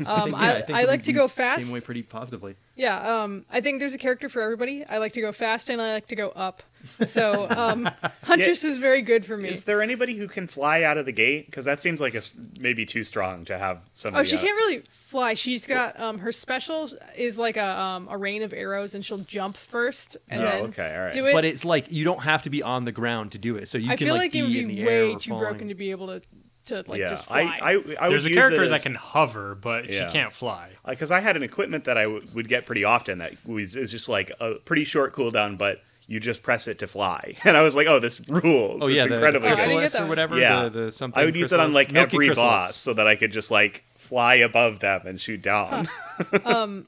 Um, 0.06 0.32
Yeah, 0.32 0.38
I, 0.38 0.62
think 0.62 0.78
I 0.78 0.84
like 0.84 1.04
to 1.04 1.14
go 1.14 1.28
fast. 1.28 1.64
Came 1.64 1.72
away 1.72 1.80
pretty 1.80 2.04
positively. 2.04 2.56
Yeah, 2.76 3.24
um, 3.24 3.46
I 3.50 3.62
think 3.62 3.80
there's 3.80 3.94
a 3.94 3.98
character 3.98 4.28
for 4.28 4.42
everybody. 4.42 4.84
I 4.84 4.98
like 4.98 5.14
to 5.14 5.22
go 5.22 5.32
fast 5.32 5.70
and 5.70 5.82
I 5.82 5.94
like 5.94 6.08
to 6.08 6.16
go 6.18 6.30
up. 6.30 6.64
So 7.08 7.48
um, 7.50 7.90
Huntress 8.24 8.64
is 8.64 8.78
very 8.78 9.02
good 9.02 9.26
for 9.26 9.38
me. 9.38 9.50
Is 9.50 9.64
there 9.64 9.82
anybody 9.82 10.16
who 10.16 10.28
can 10.28 10.48
fly 10.48 10.84
out 10.84 10.98
of 10.98 11.06
the 11.06 11.12
gate? 11.12 11.46
Because 11.46 11.66
that 11.66 11.82
seems 11.82 12.02
like 12.02 12.14
a 12.14 12.18
s 12.18 12.32
maybe 12.60 12.86
too 12.86 13.04
strong 13.04 13.46
to 13.46 13.58
have 13.58 13.80
somebody. 13.94 14.22
Oh, 14.22 14.30
she 14.30 14.36
out- 14.38 14.44
can't 14.44 14.56
really 14.56 14.84
fly. 14.90 15.34
She's 15.34 15.66
got 15.68 16.00
um, 16.00 16.20
her 16.20 16.32
special 16.32 16.90
is 17.16 17.38
like 17.38 17.58
a 17.58 17.66
um, 17.70 18.08
a 18.10 18.18
rain 18.18 18.42
of 18.44 18.54
arrows, 18.54 18.96
and 18.96 19.04
she'll 19.06 19.18
jump 19.20 19.58
first 19.58 20.18
and 20.30 20.42
Oh, 20.42 20.46
then 20.46 20.64
okay, 20.66 20.96
all 20.96 21.06
right. 21.06 21.14
do 21.14 21.26
it. 21.26 21.34
But 21.34 21.46
it's 21.46 21.66
like 21.66 21.92
you 21.92 22.04
don't 22.04 22.24
have 22.24 22.44
to 22.44 22.50
be 22.50 22.62
on 22.64 22.86
the 22.86 22.92
ground 22.92 23.32
to 23.34 23.38
do 23.38 23.56
it, 23.56 23.68
so 23.70 23.78
you 23.78 23.92
I 23.92 23.96
can 23.96 24.08
feel 24.08 24.16
like, 24.16 24.34
like, 24.34 24.36
it 24.36 24.42
would 24.44 24.52
be 24.54 24.60
in 24.60 24.68
be 24.68 24.86
way 24.86 25.16
too 25.16 25.30
falling. 25.32 25.44
broken 25.50 25.68
to 25.70 25.76
be 25.76 25.92
able 25.92 26.08
to 26.08 26.22
to 26.66 26.84
like 26.88 27.00
yeah, 27.00 27.10
just 27.10 27.26
fly. 27.26 27.42
I, 27.42 27.60
I, 27.60 27.72
I 27.74 27.76
would 27.76 28.14
There's 28.14 28.26
a 28.26 28.30
use 28.30 28.40
character 28.40 28.64
it 28.64 28.70
that 28.70 28.82
can 28.82 28.96
hover, 28.96 29.54
but 29.54 29.88
Yeah. 29.88 30.08
she 30.08 30.14
can't 30.14 30.34
fly. 30.34 30.70
because 30.88 31.12
I 31.12 31.20
had 31.20 31.36
an 31.36 31.44
equipment 31.44 31.84
that 31.84 31.96
I 31.96 32.04
w- 32.06 32.26
would 32.34 32.48
get 32.50 32.66
pretty 32.66 32.84
often 32.84 33.20
that 33.20 33.34
was 33.46 33.76
is 33.76 33.92
just 33.92 34.10
like 34.10 34.32
a 34.40 34.56
pretty 34.56 34.84
short 34.84 35.14
cooldown, 35.16 35.60
but 35.60 35.84
you 36.08 36.20
just 36.20 36.44
press 36.44 36.68
it 36.68 36.80
to 36.80 36.88
fly, 36.88 37.36
and 37.44 37.58
I 37.58 37.62
was 37.62 37.76
like, 37.76 37.88
oh, 37.88 38.00
this 38.00 38.22
rules. 38.30 38.82
Oh 38.84 38.88
yeah, 38.88 39.04
it's 39.04 39.10
the, 39.10 39.16
incredibly 39.16 39.50
good. 39.50 39.60
I 39.60 39.66
didn't 39.66 39.82
get 39.82 39.92
chrysalis 39.92 39.94
that 39.94 40.02
or 40.04 40.08
whatever. 40.08 40.38
Yeah, 40.38 40.64
the, 40.64 40.70
the 40.70 40.92
something. 40.92 41.22
I 41.22 41.26
would 41.26 41.36
use 41.36 41.52
it 41.52 41.60
on 41.60 41.74
like 41.74 41.92
Milky 41.92 42.16
every 42.16 42.28
chrysalis. 42.28 42.68
boss 42.68 42.78
so 42.78 42.94
that 42.94 43.08
I 43.08 43.16
could 43.16 43.32
just 43.32 43.52
like 43.52 43.84
fly 43.96 44.36
above 44.36 44.80
them 44.80 45.02
and 45.06 45.20
shoot 45.20 45.42
down. 45.42 45.90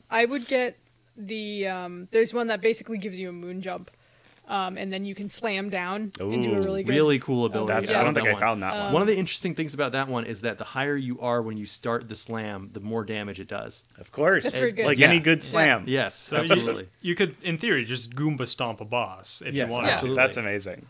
I 0.10 0.26
would 0.26 0.48
get 0.48 0.77
the 1.18 1.68
um, 1.68 2.07
there's 2.11 2.34
one 2.34 2.48
that 2.48 2.61
basically 2.61 2.98
gives 2.98 3.18
you 3.18 3.30
a 3.30 3.34
moon 3.34 3.61
jump, 3.61 3.91
um, 4.48 4.78
and 4.78 4.91
then 4.94 5.03
you 5.06 5.14
can 5.14 5.28
slam 5.30 5.69
down 5.69 6.11
and 6.19 6.44
do 6.44 6.53
a 6.56 6.61
really 6.61 6.84
good. 6.84 6.94
Really 6.94 7.19
cool 7.19 7.45
ability. 7.45 7.74
That's 7.74 7.91
Yeah. 7.91 7.99
I 8.02 8.03
don't 8.03 8.14
think 8.14 8.28
I 8.28 8.32
one. 8.32 8.40
found 8.40 8.64
that 8.64 8.74
one. 8.84 8.94
One 8.94 9.02
of 9.02 9.07
the 9.07 9.18
interesting 9.18 9.56
things 9.56 9.74
about 9.74 9.91
that 9.91 10.07
one 10.07 10.26
is 10.26 10.41
that 10.41 10.57
the 10.57 10.64
higher 10.64 10.95
you 10.95 11.19
are 11.19 11.41
when 11.41 11.57
you 11.57 11.65
start 11.65 12.07
the 12.07 12.15
slam, 12.15 12.69
the 12.74 12.80
more 12.80 13.03
damage 13.03 13.40
it 13.40 13.48
does. 13.48 13.84
Of 13.98 14.11
course, 14.11 14.45
That's 14.52 14.74
good. 14.74 14.86
like 14.86 14.98
Yeah. 14.98 15.07
any 15.10 15.19
good 15.19 15.44
slam. 15.44 15.84
Yes, 15.88 16.15
So 16.15 16.38
you- 16.38 16.44
absolutely. 16.52 16.88
You, 17.02 17.15
could, 17.15 17.36
in 17.44 17.57
theory, 17.57 17.84
just 17.86 18.15
Goomba 18.15 18.48
stomp 18.48 18.80
a 18.82 18.86
boss 18.86 19.41
if 19.45 19.53
Yes, 19.53 19.68
you 19.68 19.74
want. 19.74 19.86
Yeah. 19.88 19.94
absolutely. 19.94 20.15
That's 20.24 20.38
amazing. 20.38 20.86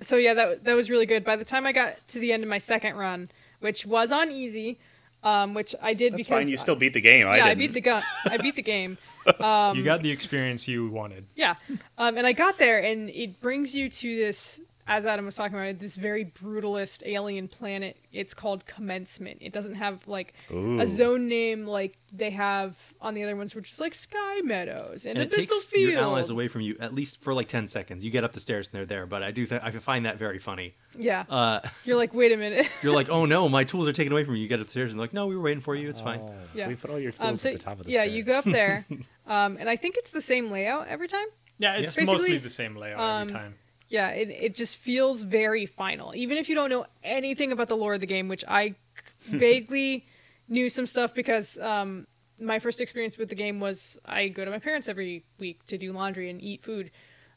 so 0.00 0.16
yeah, 0.16 0.34
that 0.34 0.64
that 0.64 0.74
was 0.74 0.90
really 0.90 1.06
good. 1.06 1.24
By 1.24 1.36
the 1.36 1.44
time 1.44 1.66
I 1.66 1.72
got 1.72 1.94
to 2.08 2.18
the 2.18 2.32
end 2.32 2.42
of 2.42 2.48
my 2.48 2.58
second 2.58 2.96
run, 2.96 3.30
which 3.60 3.86
was 3.86 4.12
on 4.12 4.30
easy, 4.30 4.78
um, 5.26 5.54
which 5.54 5.74
I 5.82 5.92
did 5.92 6.12
That's 6.12 6.28
because 6.28 6.44
fine. 6.44 6.48
You 6.48 6.56
still 6.56 6.76
beat 6.76 6.94
the 6.94 7.00
game. 7.00 7.26
I 7.26 7.38
yeah, 7.38 7.44
I 7.46 7.48
didn't. 7.48 7.58
beat 7.58 7.74
the 7.74 7.80
gun. 7.80 8.02
I 8.24 8.36
beat 8.36 8.54
the 8.56 8.62
game. 8.62 8.96
Um. 9.40 9.76
You 9.76 9.82
got 9.82 10.02
the 10.02 10.10
experience 10.12 10.68
you 10.68 10.88
wanted. 10.88 11.26
Yeah, 11.34 11.54
um, 11.98 12.16
and 12.16 12.26
I 12.26 12.32
got 12.32 12.58
there, 12.58 12.78
and 12.78 13.10
it 13.10 13.40
brings 13.40 13.74
you 13.74 13.90
to 13.90 14.16
this, 14.16 14.60
as 14.88 15.04
Adam 15.04 15.24
was 15.26 15.34
talking 15.34 15.56
about, 15.58 15.78
this 15.80 15.96
very 15.96 16.24
brutalist 16.24 17.02
alien 17.06 17.48
planet. 17.48 17.96
It's 18.12 18.34
called 18.34 18.64
Commencement. 18.66 19.38
It 19.40 19.52
doesn't 19.52 19.74
have 19.74 20.06
like 20.06 20.34
Ooh. 20.52 20.80
a 20.80 20.86
zone 20.86 21.26
name 21.28 21.66
like 21.66 21.98
they 22.12 22.30
have 22.30 22.76
on 23.00 23.14
the 23.14 23.22
other 23.24 23.34
ones, 23.36 23.54
which 23.54 23.72
is 23.72 23.80
like 23.80 23.94
Sky 23.94 24.40
Meadows 24.42 25.04
and, 25.04 25.18
and 25.18 25.30
it 25.32 25.34
Abyssal 25.34 25.48
takes 25.48 25.64
Field. 25.64 25.92
your 25.92 26.00
allies 26.02 26.30
away 26.30 26.48
from 26.48 26.60
you 26.60 26.76
at 26.80 26.94
least 26.94 27.20
for 27.20 27.34
like 27.34 27.48
10 27.48 27.66
seconds. 27.68 28.04
You 28.04 28.10
get 28.10 28.22
up 28.24 28.32
the 28.32 28.40
stairs 28.40 28.68
and 28.68 28.74
they're 28.78 28.86
there, 28.86 29.06
but 29.06 29.22
I 29.22 29.32
do 29.32 29.44
th- 29.44 29.60
I 29.62 29.70
find 29.72 30.06
that 30.06 30.18
very 30.18 30.38
funny. 30.38 30.74
Yeah, 30.98 31.24
Uh, 31.28 31.60
you're 31.84 31.96
like, 31.96 32.14
wait 32.14 32.32
a 32.32 32.36
minute. 32.36 32.68
you're 32.82 32.94
like, 32.94 33.08
oh 33.10 33.26
no, 33.26 33.48
my 33.48 33.64
tools 33.70 33.88
are 33.88 33.92
taken 33.92 34.12
away 34.12 34.24
from 34.24 34.36
you. 34.36 34.42
You 34.42 34.48
get 34.48 34.60
up 34.60 34.66
the 34.66 34.70
stairs 34.70 34.92
and 34.92 35.00
they're 35.00 35.04
like, 35.04 35.12
no, 35.14 35.26
we 35.26 35.36
were 35.36 35.42
waiting 35.42 35.60
for 35.62 35.74
you. 35.74 35.88
It's 35.88 36.00
fine. 36.00 36.20
Oh, 36.22 36.32
Yeah. 36.54 36.68
We 36.68 36.76
put 36.76 36.90
all 36.90 36.98
your 37.00 37.12
tools 37.12 37.28
Um, 37.28 37.34
so, 37.34 37.48
at 37.50 37.54
the 37.54 37.58
top 37.58 37.72
of 37.80 37.84
the 37.86 37.90
stairs. 37.90 37.94
yeah, 37.94 38.00
stairs. 38.02 38.16
you 38.16 38.22
go 38.22 38.38
up 38.38 38.44
there, 38.44 38.86
um, 39.26 39.56
and 39.58 39.68
I 39.68 39.76
think 39.76 39.96
it's 39.98 40.10
the 40.12 40.22
same 40.22 40.50
layout 40.50 40.86
every 40.88 41.08
time. 41.08 41.26
Yeah, 41.58 41.74
it's 41.74 41.96
Basically, 41.96 42.14
mostly 42.18 42.38
the 42.38 42.50
same 42.50 42.76
layout 42.76 43.00
um, 43.00 43.22
every 43.28 43.32
time. 43.32 43.54
Yeah, 43.88 44.08
it, 44.10 44.30
it 44.30 44.54
just 44.54 44.76
feels 44.78 45.22
very 45.22 45.66
final. 45.66 46.14
Even 46.14 46.38
if 46.38 46.48
you 46.48 46.54
don't 46.54 46.70
know 46.70 46.86
anything 47.04 47.52
about 47.52 47.68
the 47.68 47.76
lore 47.76 47.94
of 47.94 48.00
the 48.00 48.06
game, 48.06 48.28
which 48.28 48.44
I 48.48 48.74
vaguely 49.20 50.04
knew 50.48 50.68
some 50.68 50.86
stuff 50.86 51.14
because 51.14 51.58
um, 51.58 52.06
my 52.40 52.58
first 52.58 52.80
experience 52.80 53.16
with 53.16 53.28
the 53.28 53.34
game 53.34 53.60
was 53.60 53.98
I 54.04 54.28
go 54.28 54.44
to 54.44 54.50
my 54.50 54.58
parents 54.58 54.88
every 54.88 55.24
week 55.38 55.64
to 55.66 55.78
do 55.78 55.92
laundry 55.92 56.30
and 56.30 56.42
eat 56.42 56.62
food. 56.64 56.90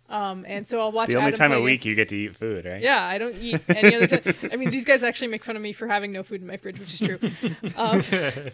Um, 0.10 0.44
and 0.48 0.68
so 0.68 0.82
I'll 0.82 0.92
watch 0.92 1.10
the 1.10 1.18
only 1.18 1.28
Adam 1.28 1.38
time 1.38 1.52
a 1.52 1.62
week 1.62 1.86
you 1.86 1.94
get 1.94 2.10
to 2.10 2.16
eat 2.16 2.36
food, 2.36 2.66
right? 2.66 2.82
Yeah, 2.82 3.04
I 3.04 3.20
don't 3.20 3.36
eat 3.36 3.62
any 3.70 3.96
other 3.96 4.08
time. 4.08 4.34
I 4.52 4.56
mean, 4.56 4.72
these 4.72 4.86
guys 4.86 5.04
actually 5.04 5.28
make 5.28 5.46
fun 5.46 5.56
of 5.56 5.62
me 5.62 5.72
for 5.72 5.88
having 5.88 6.12
no 6.12 6.24
food 6.24 6.42
in 6.42 6.48
my 6.48 6.58
fridge, 6.58 6.80
which 6.80 6.94
is 6.94 7.00
true. 7.00 7.20
Um, 7.78 8.04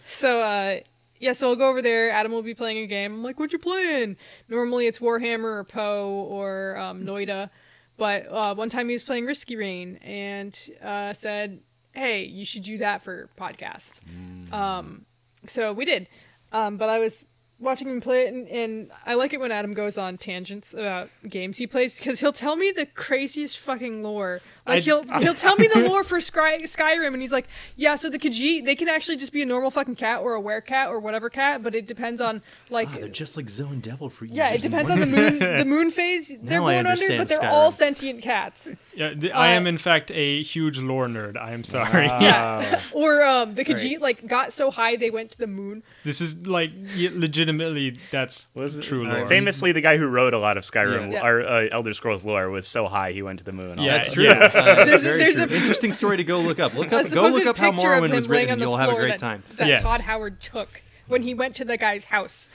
so, 0.06 0.42
uh, 0.42 0.80
yeah, 1.20 1.32
so 1.32 1.48
I'll 1.50 1.56
go 1.56 1.70
over 1.70 1.82
there. 1.82 2.12
Adam 2.12 2.32
will 2.34 2.44
be 2.44 2.54
playing 2.54 2.80
a 2.80 2.88
game. 2.88 3.14
I'm 3.14 3.24
like, 3.24 3.40
what 3.40 3.54
you 3.54 3.60
playing? 3.60 4.18
Normally 4.50 4.88
it's 4.88 5.00
Warhammer 5.00 5.46
or 5.46 5.64
Poe 5.64 6.10
or 6.30 6.78
um, 6.78 7.04
Noita. 7.04 7.50
But 7.98 8.28
uh, 8.30 8.56
one 8.56 8.70
time 8.70 8.88
he 8.88 8.94
was 8.94 9.04
playing 9.04 9.26
Risky 9.26 9.56
Rain 9.56 9.98
and 9.98 10.58
uh, 10.84 11.14
said, 11.14 11.60
hey, 11.94 12.24
you 12.26 12.46
should 12.46 12.64
do 12.64 12.78
that 12.80 13.04
for 13.04 13.30
podcast. 13.40 14.00
Um, 14.54 15.06
so 15.46 15.72
we 15.72 15.86
did. 15.86 16.10
Um, 16.52 16.78
but 16.78 16.90
I 16.90 17.00
was 17.00 17.24
watching 17.60 17.88
him 17.88 18.02
play 18.02 18.28
it, 18.28 18.34
and, 18.34 18.48
and 18.50 18.92
I 19.06 19.14
like 19.14 19.32
it 19.34 19.40
when 19.40 19.52
Adam 19.52 19.74
goes 19.74 19.98
on 19.98 20.18
tangents 20.18 20.74
about 20.74 21.10
games 21.30 21.58
he 21.58 21.68
plays 21.68 21.98
because 21.98 22.20
he'll 22.20 22.34
tell 22.34 22.58
me 22.58 22.72
the 22.72 22.86
craziest 22.86 23.60
fucking 23.60 24.04
lore. 24.04 24.42
Like 24.68 24.78
I- 24.78 24.80
he'll 24.82 25.04
he'll 25.20 25.34
tell 25.36 25.56
me 25.58 25.68
the 25.74 25.82
lore 25.90 26.04
for 26.04 26.20
Sky, 26.20 26.60
Skyrim, 26.64 27.14
and 27.14 27.22
he's 27.22 27.32
like, 27.32 27.48
yeah, 27.76 27.96
so 27.96 28.10
the 28.10 28.18
Khajiit 28.20 28.66
they 28.66 28.76
can 28.76 28.88
actually 28.90 29.18
just 29.18 29.32
be 29.32 29.42
a 29.42 29.46
normal 29.46 29.70
fucking 29.70 29.96
cat 29.96 30.22
or 30.22 30.36
a 30.36 30.42
werecat 30.42 30.88
or 30.90 31.00
whatever 31.00 31.30
cat, 31.30 31.62
but 31.64 31.76
it 31.76 31.88
depends 31.88 32.20
on 32.22 32.42
like. 32.70 32.88
Ah, 32.92 32.96
they're 32.96 33.08
just 33.10 33.38
like 33.38 33.50
Zone 33.50 33.80
Devil 33.80 34.10
for 34.10 34.26
yeah, 34.26 34.50
it 34.50 34.62
depends 34.62 34.90
on 34.90 35.00
the 35.00 35.06
moon. 35.06 35.38
The 35.40 35.66
moon 35.66 35.92
phase 35.92 36.30
they're 36.42 36.60
Now 36.62 36.68
I 36.68 36.82
going 36.82 36.88
under, 36.88 37.18
but 37.18 37.28
they're 37.28 37.40
Skyrim. 37.40 37.52
all 37.52 37.72
sentient 37.72 38.22
cats. 38.22 38.74
Yeah, 38.96 39.14
th- 39.14 39.34
I 39.34 39.50
am 39.50 39.66
uh, 39.66 39.70
in 39.70 39.78
fact 39.78 40.10
a 40.12 40.42
huge 40.42 40.78
lore 40.78 41.08
nerd. 41.08 41.36
I 41.36 41.52
am 41.52 41.66
sorry. 41.66 42.06
Yeah, 42.06 42.80
or 42.94 43.22
um, 43.26 43.54
the 43.56 43.66
Khajiit 43.66 44.00
like 44.00 44.26
got 44.26 44.54
so 44.54 44.72
high 44.72 44.96
they 44.96 45.10
went 45.10 45.32
to 45.32 45.38
the 45.38 45.48
moon. 45.48 45.84
this 46.06 46.22
is 46.22 46.48
like 46.48 46.72
legitimately 47.20 47.98
that's 48.12 48.48
Was 48.56 48.78
it- 48.78 48.84
true 48.84 49.06
lore. 49.08 49.26
Famously, 49.28 49.72
the 49.72 49.82
guy 49.82 49.98
who 49.98 50.08
wrote 50.08 50.34
a 50.34 50.40
lot 50.40 50.58
of 50.58 50.64
Skyrim 50.64 51.12
Yeah. 51.12 51.26
or 51.26 51.42
uh, 51.42 51.68
Elder 51.72 51.94
Scrolls 51.94 52.26
lore 52.26 52.50
was 52.50 52.68
so 52.68 52.88
high 52.88 53.12
he 53.12 53.22
went 53.22 53.40
to 53.40 53.46
the 53.46 53.52
moon. 53.52 53.80
Yeah, 53.80 53.94
that's 53.98 54.14
True. 54.14 54.24
Yeah. 54.26 54.52
Uh, 54.56 54.86
There's 54.86 55.02
a- 55.02 55.04
there's 55.06 55.34
true. 55.36 55.44
a- 55.44 55.48
Interesting 55.48 55.94
story 55.94 56.18
to 56.18 56.24
go 56.24 56.40
look 56.40 56.60
up. 56.60 56.74
Look 56.76 56.94
up. 56.94 57.10
Go 57.12 57.28
look 57.28 57.46
up 57.46 57.58
how 57.58 57.72
picture 57.72 57.88
Morrowind 57.88 58.14
was 58.14 58.28
laying 58.28 58.44
written. 58.48 58.52
on 58.54 58.60
the 58.60 58.66
You'll 58.66 58.78
have 58.78 58.90
a 58.90 58.92
floor 58.94 59.02
great 59.02 59.12
that, 59.12 59.20
time. 59.20 59.44
That 59.58 59.68
Yes. 59.68 59.82
Todd 59.82 60.02
Howard 60.02 60.42
took 60.42 60.82
when 61.08 61.22
he 61.22 61.34
went 61.34 61.56
to 61.58 61.66
the 61.66 61.78
guy's 61.78 62.06
house. 62.06 62.50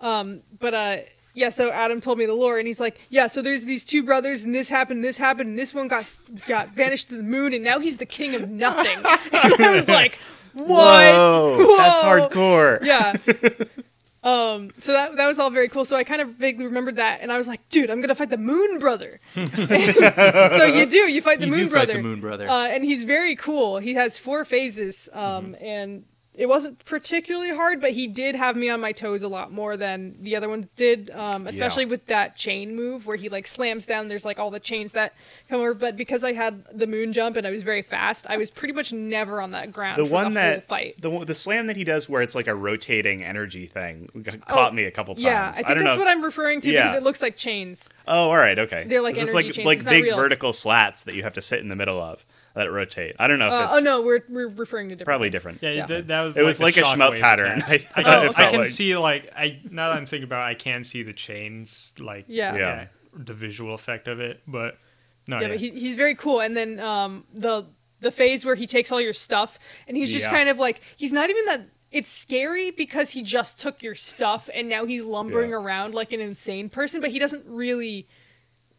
Um, 0.00 0.40
but 0.58 0.74
uh, 0.74 0.96
yeah. 1.34 1.50
So 1.50 1.70
Adam 1.70 2.00
told 2.00 2.18
me 2.18 2.26
the 2.26 2.34
lore, 2.34 2.58
and 2.58 2.66
he's 2.66 2.80
like, 2.80 3.00
"Yeah, 3.10 3.26
so 3.26 3.42
there's 3.42 3.64
these 3.64 3.84
two 3.84 4.02
brothers, 4.02 4.44
and 4.44 4.54
this 4.54 4.68
happened, 4.68 5.04
this 5.04 5.18
happened, 5.18 5.50
and 5.50 5.58
this 5.58 5.72
one 5.74 5.88
got 5.88 6.06
got 6.46 6.68
vanished 6.70 7.08
to 7.10 7.16
the 7.16 7.22
moon, 7.22 7.52
and 7.52 7.62
now 7.64 7.78
he's 7.78 7.96
the 7.98 8.06
king 8.06 8.34
of 8.34 8.48
nothing." 8.48 8.96
and 9.32 9.62
I 9.64 9.70
was 9.70 9.86
like, 9.88 10.18
"What? 10.54 10.66
Whoa, 11.14 11.76
that's 11.76 12.00
hardcore. 12.02 12.82
Yeah. 12.84 13.14
Um, 14.22 14.70
so 14.78 14.92
that 14.92 15.16
that 15.16 15.26
was 15.26 15.38
all 15.38 15.48
very 15.50 15.68
cool. 15.70 15.84
So 15.86 15.96
I 15.96 16.04
kind 16.04 16.20
of 16.20 16.30
vaguely 16.34 16.66
remembered 16.66 16.96
that, 16.96 17.20
and 17.22 17.32
I 17.32 17.38
was 17.38 17.48
like, 17.48 17.66
"Dude, 17.70 17.88
I'm 17.88 18.00
gonna 18.02 18.14
fight 18.14 18.28
the 18.30 18.36
Moon 18.36 18.78
Brother." 18.78 19.18
so 19.34 20.64
you 20.66 20.86
do, 20.86 20.98
you 21.10 21.22
fight 21.22 21.40
the 21.40 21.46
You 21.46 21.52
Moon 21.52 21.60
do 21.60 21.64
fight 21.68 21.86
Brother. 21.86 21.94
the 21.94 22.02
Moon 22.02 22.20
Brother. 22.20 22.48
Uh, 22.48 22.66
and 22.68 22.84
he's 22.84 23.04
very 23.04 23.34
cool. 23.36 23.78
He 23.78 23.94
has 23.94 24.18
four 24.18 24.44
phases, 24.44 25.08
um, 25.14 25.20
Mm-hmm. 25.54 25.64
and 25.64 26.04
it 26.32 26.46
wasn't 26.48 26.82
particularly 26.84 27.50
hard, 27.54 27.80
but 27.80 27.90
he 27.90 28.06
did 28.06 28.34
have 28.36 28.56
me 28.56 28.68
on 28.70 28.80
my 28.80 28.92
toes 28.92 29.22
a 29.22 29.28
lot 29.28 29.52
more 29.52 29.76
than 29.76 30.16
the 30.20 30.36
other 30.36 30.48
ones 30.48 30.66
did. 30.76 31.10
Um, 31.10 31.46
especially 31.46 31.84
with 31.86 32.06
that 32.06 32.36
chain 32.36 32.74
move 32.76 33.04
where 33.04 33.16
he 33.16 33.28
like 33.28 33.46
slams 33.48 33.84
down. 33.84 34.06
There's 34.08 34.24
like 34.24 34.38
all 34.38 34.50
the 34.50 34.60
chains 34.60 34.92
that 34.92 35.12
come 35.48 35.60
over. 35.60 35.74
But 35.74 35.96
because 35.96 36.22
I 36.22 36.32
had 36.32 36.64
the 36.72 36.86
moon 36.86 37.12
jump 37.12 37.36
and 37.36 37.46
I 37.46 37.50
was 37.50 37.62
very 37.62 37.82
fast, 37.82 38.26
I 38.28 38.36
was 38.36 38.50
pretty 38.50 38.72
much 38.72 38.92
never 38.92 39.40
on 39.40 39.50
that 39.50 39.72
ground 39.72 39.98
The 39.98 40.04
one 40.04 40.32
the 40.34 40.40
that 40.40 40.68
fight. 40.68 41.00
the 41.00 41.24
the 41.24 41.34
slam 41.34 41.66
that 41.66 41.76
he 41.76 41.84
does 41.84 42.08
where 42.08 42.22
it's 42.22 42.34
like 42.36 42.46
a 42.46 42.54
rotating 42.54 43.24
energy 43.24 43.66
thing 43.66 44.08
g- 44.22 44.38
caught 44.48 44.74
me 44.74 44.84
a 44.84 44.90
couple 44.92 45.14
times. 45.16 45.24
Oh, 45.24 45.28
Yeah, 45.28 45.48
I 45.48 45.52
think 45.54 45.66
don't 45.68 45.78
that's 45.78 45.96
know. 45.96 46.04
what 46.04 46.08
I'm 46.08 46.22
referring 46.22 46.60
to 46.62 46.70
because 46.70 46.94
it 46.94 47.02
looks 47.02 47.20
like 47.22 47.36
chains. 47.36 47.88
Oh, 48.06 48.30
all 48.30 48.36
right, 48.36 48.58
okay. 48.58 48.84
They're 48.86 49.02
like 49.02 49.18
it's 49.18 49.34
like 49.34 49.46
chains, 49.52 49.66
like 49.66 49.78
it's 49.78 49.86
big 49.88 50.10
vertical 50.14 50.52
slats 50.52 51.02
that 51.02 51.14
you 51.16 51.22
have 51.24 51.32
to 51.34 51.42
sit 51.42 51.58
in 51.60 51.68
the 51.68 51.76
middle 51.76 52.00
of 52.00 52.24
that 52.54 52.70
rotate. 52.72 53.16
I 53.18 53.26
don't 53.28 53.38
know 53.38 53.46
if 53.46 53.52
Uh, 53.52 53.68
it's 53.68 53.76
oh 53.76 53.80
no, 53.80 54.02
we're 54.02 54.20
we're 54.28 54.48
referring 54.48 54.88
to 54.90 54.94
different. 54.96 55.06
probably 55.06 55.26
ones. 55.26 55.32
different. 55.32 55.62
Yeah, 55.62 55.70
Yeah. 55.70 55.86
That, 55.86 56.06
that 56.08 56.20
was 56.22 56.36
It 56.36 56.42
was 56.44 56.60
like 56.60 56.76
a 56.76 56.82
shmup 56.82 57.18
pattern. 57.20 57.58
attack. 57.60 57.86
I- 57.96 58.02
I 58.02 58.24
it 58.26 58.32
can, 58.34 58.44
I 58.46 58.50
can 58.50 58.60
like. 58.60 58.68
see 58.68 58.96
like 58.96 59.30
I 59.36 59.60
now 59.70 59.88
that 59.90 59.96
I'm 59.98 60.06
thinking 60.06 60.24
about, 60.24 60.42
it, 60.42 60.50
I 60.50 60.54
can 60.54 60.84
see 60.84 61.02
the 61.02 61.12
chains 61.12 61.92
like 61.98 62.24
Yeah. 62.28 62.56
Yeah. 62.56 62.86
the 63.14 63.34
visual 63.34 63.74
effect 63.74 64.08
of 64.08 64.20
it, 64.20 64.40
but 64.46 64.78
no, 65.26 65.36
yeah, 65.36 65.42
yeah, 65.42 65.48
but 65.48 65.56
he, 65.58 65.70
he's 65.70 65.96
very 65.96 66.14
cool. 66.14 66.40
And 66.40 66.56
then 66.56 66.80
um, 66.80 67.24
the 67.34 67.66
the 68.00 68.10
phase 68.10 68.44
where 68.44 68.54
he 68.54 68.66
takes 68.66 68.90
all 68.90 69.00
your 69.00 69.12
stuff 69.12 69.58
and 69.86 69.96
he's 69.96 70.10
just 70.10 70.24
Yeah. 70.26 70.30
kind 70.32 70.48
of 70.48 70.58
like 70.58 70.80
he's 70.96 71.12
not 71.12 71.30
even 71.30 71.44
that. 71.46 71.62
It's 71.92 72.10
scary 72.10 72.70
because 72.70 73.10
he 73.10 73.20
just 73.22 73.58
took 73.58 73.82
your 73.82 73.96
stuff 73.96 74.48
and 74.54 74.68
now 74.68 74.86
he's 74.86 75.02
lumbering 75.02 75.50
Yeah. 75.50 75.56
around 75.56 75.92
like 75.94 76.12
an 76.12 76.20
insane 76.20 76.68
person, 76.68 77.00
but 77.00 77.10
he 77.10 77.18
doesn't 77.18 77.44
really 77.46 78.06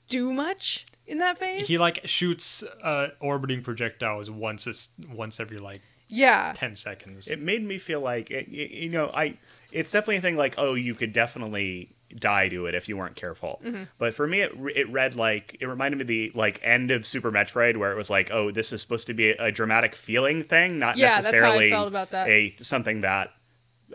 do 0.07 0.31
much 0.33 0.85
in 1.07 1.19
that 1.19 1.37
phase. 1.37 1.67
he 1.67 1.77
like 1.77 2.01
shoots 2.05 2.63
uh, 2.83 3.09
orbiting 3.19 3.61
projectiles 3.61 4.29
once 4.29 4.67
a 4.67 4.71
s 4.71 4.89
once 5.13 5.39
every 5.39 5.57
like 5.57 5.81
yeah, 6.07 6.51
ten 6.55 6.75
seconds. 6.75 7.27
It 7.27 7.39
made 7.39 7.63
me 7.63 7.77
feel 7.77 8.01
like 8.01 8.29
it, 8.31 8.49
you 8.49 8.89
know 8.89 9.09
I. 9.13 9.37
It's 9.71 9.91
definitely 9.91 10.17
a 10.17 10.21
thing 10.21 10.35
like 10.35 10.55
oh 10.57 10.73
you 10.73 10.93
could 10.93 11.13
definitely 11.13 11.95
die 12.13 12.49
to 12.49 12.65
it 12.65 12.75
if 12.75 12.89
you 12.89 12.97
weren't 12.97 13.15
careful. 13.15 13.61
Mm-hmm. 13.63 13.83
But 13.97 14.13
for 14.13 14.27
me 14.27 14.41
it 14.41 14.51
it 14.75 14.89
read 14.91 15.15
like 15.15 15.57
it 15.61 15.67
reminded 15.67 15.97
me 15.97 16.01
of 16.01 16.07
the 16.07 16.31
like 16.35 16.59
end 16.63 16.91
of 16.91 17.05
Super 17.05 17.31
Metroid 17.31 17.77
where 17.77 17.91
it 17.91 17.95
was 17.95 18.09
like 18.09 18.29
oh 18.31 18.51
this 18.51 18.73
is 18.73 18.81
supposed 18.81 19.07
to 19.07 19.13
be 19.13 19.29
a, 19.29 19.51
dramatic 19.51 19.95
feeling 19.95 20.43
thing 20.43 20.79
not 20.79 20.97
Yeah, 20.97 21.07
that's 21.07 21.13
how 21.13 21.19
I 21.19 21.31
necessarily 21.31 21.69
felt 21.69 21.87
about 21.87 22.11
that. 22.11 22.27
a 22.27 22.55
something 22.59 23.01
that 23.01 23.31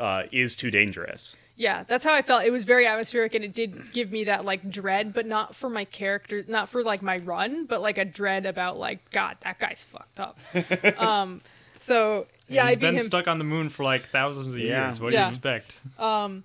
uh, 0.00 0.24
is 0.32 0.56
too 0.56 0.70
dangerous. 0.70 1.36
Yeah, 1.56 1.84
that's 1.88 2.04
how 2.04 2.12
I 2.12 2.22
felt. 2.22 2.44
It 2.44 2.50
was 2.50 2.64
very 2.64 2.86
atmospheric 2.86 3.34
and 3.34 3.44
it 3.44 3.54
did 3.54 3.92
give 3.92 4.12
me 4.12 4.24
that 4.24 4.44
like 4.44 4.70
dread, 4.70 5.12
but 5.14 5.26
not 5.26 5.54
for 5.56 5.70
my 5.70 5.84
character, 5.86 6.44
not 6.46 6.68
for 6.68 6.82
like 6.84 7.02
my 7.02 7.16
run, 7.18 7.64
but 7.66 7.80
like 7.82 7.98
a 7.98 8.04
dread 8.04 8.44
about 8.46 8.78
like 8.78 9.10
God, 9.10 9.36
that 9.42 9.58
guy's 9.58 9.84
fucked 9.84 10.20
up. 10.20 10.38
um, 11.00 11.40
so 11.78 12.26
yeah, 12.48 12.64
I 12.64 12.68
he's 12.70 12.76
beat 12.76 12.80
been 12.82 12.94
him. 12.96 13.02
stuck 13.02 13.26
on 13.28 13.38
the 13.38 13.44
moon 13.44 13.68
for 13.70 13.84
like 13.84 14.08
thousands 14.10 14.54
of 14.54 14.60
Yeah. 14.60 14.86
years. 14.88 15.00
What 15.00 15.12
do 15.12 15.18
you 15.18 15.24
expect? 15.24 15.80
Um 15.98 16.44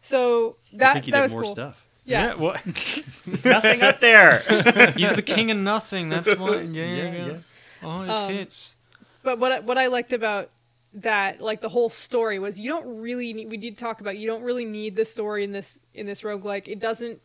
so 0.00 0.56
I 0.72 0.76
that 0.78 0.92
think 0.94 1.04
he 1.06 1.10
that 1.10 1.18
did 1.18 1.22
was 1.24 1.32
more 1.32 1.42
cool. 1.42 1.52
stuff. 1.52 1.86
Yeah. 2.04 2.34
what? 2.34 2.62
There's 3.26 3.44
nothing 3.44 3.82
up 3.82 4.00
there. 4.00 4.40
he's 4.96 5.14
the 5.14 5.22
king 5.22 5.50
of 5.50 5.56
nothing. 5.58 6.08
That's 6.08 6.36
what. 6.38 6.64
Yeah, 6.66 6.84
Yeah, 6.84 7.02
yeah. 7.12 7.26
yeah. 7.26 7.36
Oh, 7.82 8.02
it 8.02 8.08
Um, 8.10 8.28
fits. 8.30 8.76
but 9.22 9.38
what 9.38 9.52
I, 9.52 9.58
what 9.60 9.76
I 9.76 9.88
liked 9.88 10.12
about 10.12 10.48
that 10.96 11.42
like 11.42 11.60
the 11.60 11.68
whole 11.68 11.90
story 11.90 12.38
was 12.38 12.58
you 12.58 12.70
don't 12.70 13.00
really 13.00 13.32
need 13.34 13.50
we 13.50 13.58
did 13.58 13.76
talk 13.76 14.00
about 14.00 14.16
you 14.16 14.26
don't 14.26 14.42
really 14.42 14.64
need 14.64 14.96
the 14.96 15.04
story 15.04 15.44
in 15.44 15.52
this 15.52 15.78
in 15.94 16.06
this 16.06 16.22
roguelike. 16.22 16.68
It 16.68 16.80
doesn't 16.80 17.20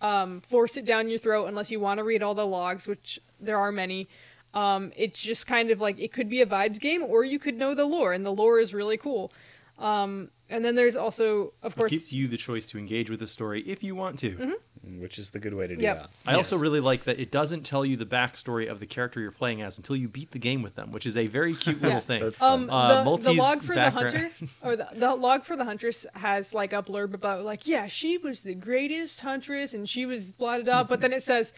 um, 0.00 0.40
force 0.40 0.76
it 0.76 0.84
down 0.84 1.08
your 1.08 1.18
throat 1.18 1.46
unless 1.46 1.70
you 1.70 1.78
want 1.78 1.98
to 1.98 2.04
read 2.04 2.22
all 2.22 2.34
the 2.34 2.46
logs 2.46 2.88
which 2.88 3.20
there 3.38 3.58
are 3.58 3.70
many. 3.70 4.08
Um, 4.54 4.92
it's 4.96 5.20
just 5.20 5.46
kind 5.46 5.70
of 5.70 5.80
like 5.80 5.98
it 6.00 6.12
could 6.12 6.28
be 6.28 6.40
a 6.40 6.46
vibes 6.46 6.80
game 6.80 7.02
or 7.02 7.22
you 7.22 7.38
could 7.38 7.56
know 7.56 7.74
the 7.74 7.84
lore 7.84 8.12
and 8.12 8.24
the 8.24 8.32
lore 8.32 8.58
is 8.58 8.72
really 8.72 8.96
cool. 8.96 9.30
Um, 9.78 10.30
and 10.48 10.64
then 10.64 10.74
there's 10.74 10.96
also 10.96 11.52
of 11.62 11.72
It 11.72 11.76
course 11.76 11.90
gives 11.90 12.12
you 12.12 12.28
the 12.28 12.36
choice 12.38 12.66
to 12.68 12.78
engage 12.78 13.10
with 13.10 13.20
the 13.20 13.26
story 13.26 13.62
if 13.66 13.82
you 13.82 13.94
want 13.94 14.18
to. 14.20 14.56
Which 14.98 15.18
is 15.18 15.30
the 15.30 15.38
good 15.38 15.54
way 15.54 15.66
to 15.66 15.76
do 15.76 15.82
Yep. 15.82 15.96
that. 15.96 16.10
I 16.26 16.34
also 16.34 16.56
really 16.58 16.80
like 16.80 17.04
that 17.04 17.20
it 17.20 17.30
doesn't 17.30 17.62
tell 17.64 17.84
you 17.84 17.96
the 17.96 18.04
backstory 18.06 18.68
of 18.70 18.80
the 18.80 18.86
character 18.86 19.20
you're 19.20 19.30
playing 19.30 19.62
as 19.62 19.76
until 19.78 19.94
you 19.96 20.08
beat 20.08 20.32
the 20.32 20.38
game 20.38 20.60
with 20.62 20.74
them, 20.74 20.90
which 20.90 21.06
is 21.06 21.16
a 21.16 21.26
very 21.28 21.54
cute 21.54 21.80
little 21.80 22.00
thing. 22.00 22.22
That's 22.22 22.42
Um, 22.42 22.68
Uh, 22.68 23.04
the, 23.04 23.16
the 23.18 23.32
log 23.34 23.62
for 23.62 23.74
background. 23.74 24.14
the 24.14 24.18
hunter, 24.18 24.32
or 24.62 24.76
the, 24.76 24.88
the 24.94 25.14
log 25.14 25.44
for 25.44 25.54
the 25.56 25.64
huntress 25.64 26.04
has 26.14 26.52
like 26.52 26.72
a 26.72 26.82
blurb 26.82 27.14
about 27.14 27.44
like, 27.44 27.66
yeah, 27.66 27.86
she 27.86 28.18
was 28.18 28.40
the 28.40 28.54
greatest 28.54 29.20
huntress, 29.20 29.72
and 29.72 29.88
she 29.88 30.04
was 30.04 30.26
blotted 30.28 30.68
up. 30.68 30.88
But 30.88 31.00
then 31.00 31.12
it 31.12 31.22
says, 31.22 31.52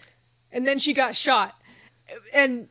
and 0.52 0.66
then 0.66 0.78
she 0.78 0.92
got 0.92 1.16
shot, 1.16 1.54
and 2.32 2.68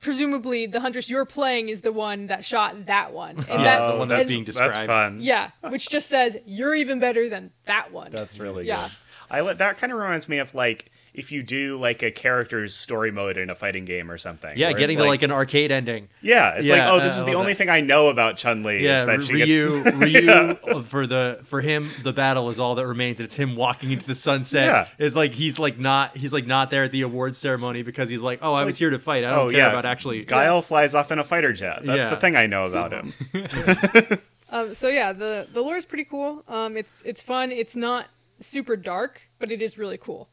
presumably 0.00 0.66
the 0.66 0.80
huntress 0.80 1.08
you're 1.08 1.24
playing 1.24 1.68
is 1.70 1.80
the 1.80 1.92
one 1.92 2.26
that 2.26 2.44
shot 2.44 2.86
that 2.86 3.12
one, 3.12 3.36
and 3.36 3.46
Yeah, 3.48 3.56
that 3.78 3.92
the 3.92 3.98
one 3.98 4.08
that's 4.08 4.20
and- 4.22 4.28
being 4.28 4.44
That's 4.44 4.56
described. 4.78 4.86
fun. 4.86 5.20
yeah, 5.22 5.50
which 5.68 5.88
just 5.88 6.08
says 6.08 6.36
you're 6.44 6.74
even 6.74 6.98
better 7.00 7.28
than 7.28 7.50
that 7.66 7.90
one. 7.92 8.10
That's 8.12 8.38
really 8.38 8.66
Yeah. 8.66 8.88
good. 8.88 8.92
I 9.30 9.40
li- 9.42 9.54
that 9.54 9.78
kind 9.78 9.92
of 9.92 9.98
reminds 9.98 10.28
me 10.28 10.38
of 10.38 10.54
like 10.54 10.90
if 11.12 11.32
you 11.32 11.42
do 11.42 11.76
like 11.76 12.04
a 12.04 12.10
character's 12.12 12.72
story 12.72 13.10
mode 13.10 13.36
in 13.36 13.50
a 13.50 13.54
fighting 13.56 13.84
game 13.84 14.10
or 14.12 14.16
something. 14.16 14.56
Yeah, 14.56 14.72
getting 14.72 14.96
to 14.96 15.04
like 15.04 15.22
an 15.22 15.32
arcade 15.32 15.72
ending. 15.72 16.08
yeah, 16.22 16.50
it's 16.54 16.66
Yeah, 16.68 16.88
like 16.88 17.00
oh, 17.00 17.04
this 17.04 17.16
I 17.16 17.18
is 17.18 17.24
the 17.24 17.34
only 17.34 17.52
that. 17.52 17.58
thing 17.58 17.68
I 17.68 17.80
know 17.80 18.08
about 18.08 18.36
Chun 18.36 18.62
Li. 18.62 18.84
Yeah, 18.84 18.94
is 18.94 19.04
that 19.06 19.22
she 19.24 19.32
Ryu, 19.32 19.82
gets 19.84 19.96
Ryu 19.96 20.20
Yeah. 20.20 20.54
uh, 20.68 20.82
for 20.82 21.08
the 21.08 21.40
for 21.46 21.60
him 21.62 21.90
the 22.04 22.12
battle 22.12 22.48
is 22.48 22.60
all 22.60 22.76
that 22.76 22.86
remains. 22.86 23.18
and 23.18 23.24
It's 23.24 23.34
him 23.34 23.56
walking 23.56 23.90
into 23.90 24.06
the 24.06 24.14
sunset. 24.14 24.66
Yeah. 24.66 25.04
It's 25.04 25.16
like 25.16 25.32
he's 25.32 25.58
like 25.58 25.78
not 25.80 26.16
he's 26.16 26.32
like 26.32 26.46
not 26.46 26.70
there 26.70 26.84
at 26.84 26.92
the 26.92 27.02
awards 27.02 27.38
ceremony 27.38 27.82
because 27.82 28.08
he's 28.08 28.20
like, 28.22 28.38
oh, 28.42 28.52
I 28.52 28.64
was 28.64 28.74
like- 28.74 28.78
here 28.78 28.90
to 28.90 28.98
fight. 29.00 29.24
I 29.24 29.30
don't 29.30 29.38
Oh 29.48 29.50
care 29.50 29.58
yeah, 29.60 29.70
about 29.70 29.84
actually. 29.86 30.24
Guile 30.24 30.62
flies 30.62 30.94
off 30.94 31.10
in 31.10 31.18
a 31.18 31.24
fighter 31.24 31.52
jet. 31.52 31.80
That's 31.84 31.98
Yeah. 31.98 32.10
the 32.10 32.16
thing 32.18 32.36
I 32.36 32.46
know 32.46 32.66
about 32.66 32.92
him. 32.92 33.12
Um, 34.52 34.74
so 34.74 34.88
yeah, 34.88 35.12
the 35.12 35.46
the 35.52 35.60
lore 35.60 35.76
is 35.76 35.86
pretty 35.86 36.04
cool. 36.04 36.42
Um, 36.48 36.76
it's 36.76 36.92
it's 37.04 37.22
fun. 37.22 37.52
It's 37.52 37.76
not 37.76 38.06
super 38.40 38.76
dark, 38.76 39.20
but 39.38 39.50
it 39.50 39.62
is 39.62 39.78
really 39.78 39.98
cool. 39.98 40.28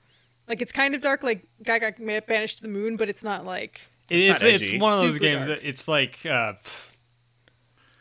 Like 0.47 0.61
it's 0.61 0.71
kind 0.71 0.95
of 0.95 1.01
dark, 1.01 1.23
like 1.23 1.45
guy 1.63 1.79
got 1.79 1.97
banished 2.27 2.57
to 2.57 2.61
the 2.63 2.69
moon, 2.69 2.95
but 2.97 3.09
it's 3.09 3.23
not 3.23 3.45
like 3.45 3.81
It's 4.09 4.27
It's 4.27 4.41
not 4.43 4.49
it's, 4.51 4.81
one 4.81 4.93
of 4.93 4.99
those 4.99 5.13
Super 5.13 5.19
games 5.23 5.47
dark. 5.47 5.59
that 5.61 5.67
it's 5.67 5.87
like 5.87 6.25
uh, 6.25 6.53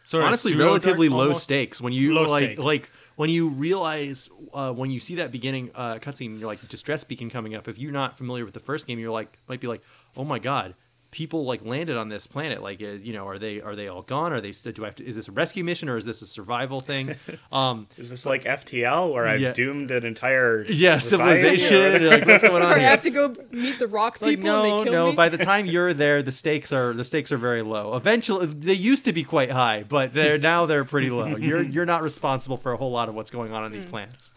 sort 0.05 0.23
of 0.23 0.29
honestly 0.29 0.53
pseudo-dark 0.53 0.69
relatively 0.69 1.09
low 1.09 1.23
almost. 1.23 1.43
stakes 1.45 1.81
when 1.81 1.93
you 1.93 2.15
Low 2.15 2.23
like 2.23 2.45
stake. 2.55 2.59
like 2.61 2.91
when 3.17 3.31
you 3.31 3.49
realize 3.49 4.29
uh, 4.55 4.73
when 4.73 4.91
you 4.91 5.01
see 5.01 5.17
that 5.17 5.33
beginning 5.33 5.71
uh, 5.75 5.97
cutscene 5.97 6.39
you're 6.39 6.47
like 6.47 6.67
distress 6.69 7.03
beacon 7.03 7.31
coming 7.31 7.55
up 7.55 7.67
if 7.67 7.79
you're 7.79 7.93
not 7.93 8.17
familiar 8.17 8.45
with 8.45 8.55
the 8.55 8.61
first 8.61 8.87
game 8.87 8.99
you're 8.99 9.11
like 9.11 9.39
might 9.49 9.61
be 9.61 9.67
like 9.67 9.83
oh 10.17 10.25
my 10.25 10.39
god 10.39 10.75
people 11.17 11.47
like 11.47 11.65
landed 11.65 11.97
on 11.97 12.11
this 12.11 12.27
planet 12.27 12.63
like 12.63 12.83
is 12.83 13.03
you 13.03 13.15
know 13.15 13.27
are 13.27 13.39
they 13.39 13.59
are 13.63 13.75
they 13.75 13.89
all 13.89 14.03
gone 14.03 14.35
are 14.35 14.41
they 14.43 14.53
st- 14.53 14.75
do 14.75 14.83
I 14.85 14.89
have 14.89 14.97
to, 14.97 15.07
is 15.07 15.17
this 15.17 15.29
a 15.29 15.33
rescue 15.33 15.65
mission 15.65 15.89
or 15.89 15.97
is 15.97 16.05
this 16.05 16.21
a 16.21 16.27
survival 16.27 16.81
thing 16.83 17.15
um 17.53 17.87
Is 17.97 18.11
this 18.11 18.27
like 18.27 18.45
FTL 18.45 19.15
where 19.15 19.27
I've 19.27 19.55
doomed 19.55 19.91
an 19.91 20.05
entire 20.05 20.67
yeah 20.69 20.99
society? 20.99 21.57
civilization 21.57 22.07
like 22.11 22.27
what's 22.27 22.43
going 22.43 22.63
or 22.63 22.67
on 22.67 22.73
I 22.73 22.79
here 22.81 22.89
have 22.91 23.01
to 23.03 23.11
go 23.11 23.35
meet 23.51 23.79
the 23.79 23.89
rock 23.89 24.17
It's 24.17 24.23
like 24.23 24.37
people 24.37 24.51
and 24.51 24.63
no, 24.69 24.79
they 24.79 24.85
kill 24.85 24.93
no. 24.93 25.11
me. 25.11 25.17
By 25.17 25.31
the 25.31 25.39
time 25.39 25.65
you're 25.75 25.95
there, 25.95 26.23
the 26.23 26.33
stakes 26.33 26.71
are 26.71 26.93
the 26.93 27.05
stakes 27.05 27.33
are 27.33 27.39
very 27.39 27.63
low. 27.63 27.97
Eventually, 27.97 28.45
they 28.47 28.75
used 28.75 29.07
to 29.07 29.15
be 29.15 29.25
quite 29.25 29.51
high, 29.51 29.85
but 29.89 30.13
they're 30.13 30.37
now 30.39 30.67
they're 30.67 30.85
pretty 30.85 31.09
low. 31.09 31.35
You're 31.37 31.63
you're 31.63 31.87
not 31.87 32.03
responsible 32.03 32.59
for 32.59 32.73
a 32.73 32.77
whole 32.77 32.91
lot 32.91 33.09
of 33.09 33.15
what's 33.15 33.31
going 33.31 33.55
on 33.55 33.63
on 33.65 33.73
these 33.73 33.85
Hmm. 33.85 33.91
planets. 33.91 34.35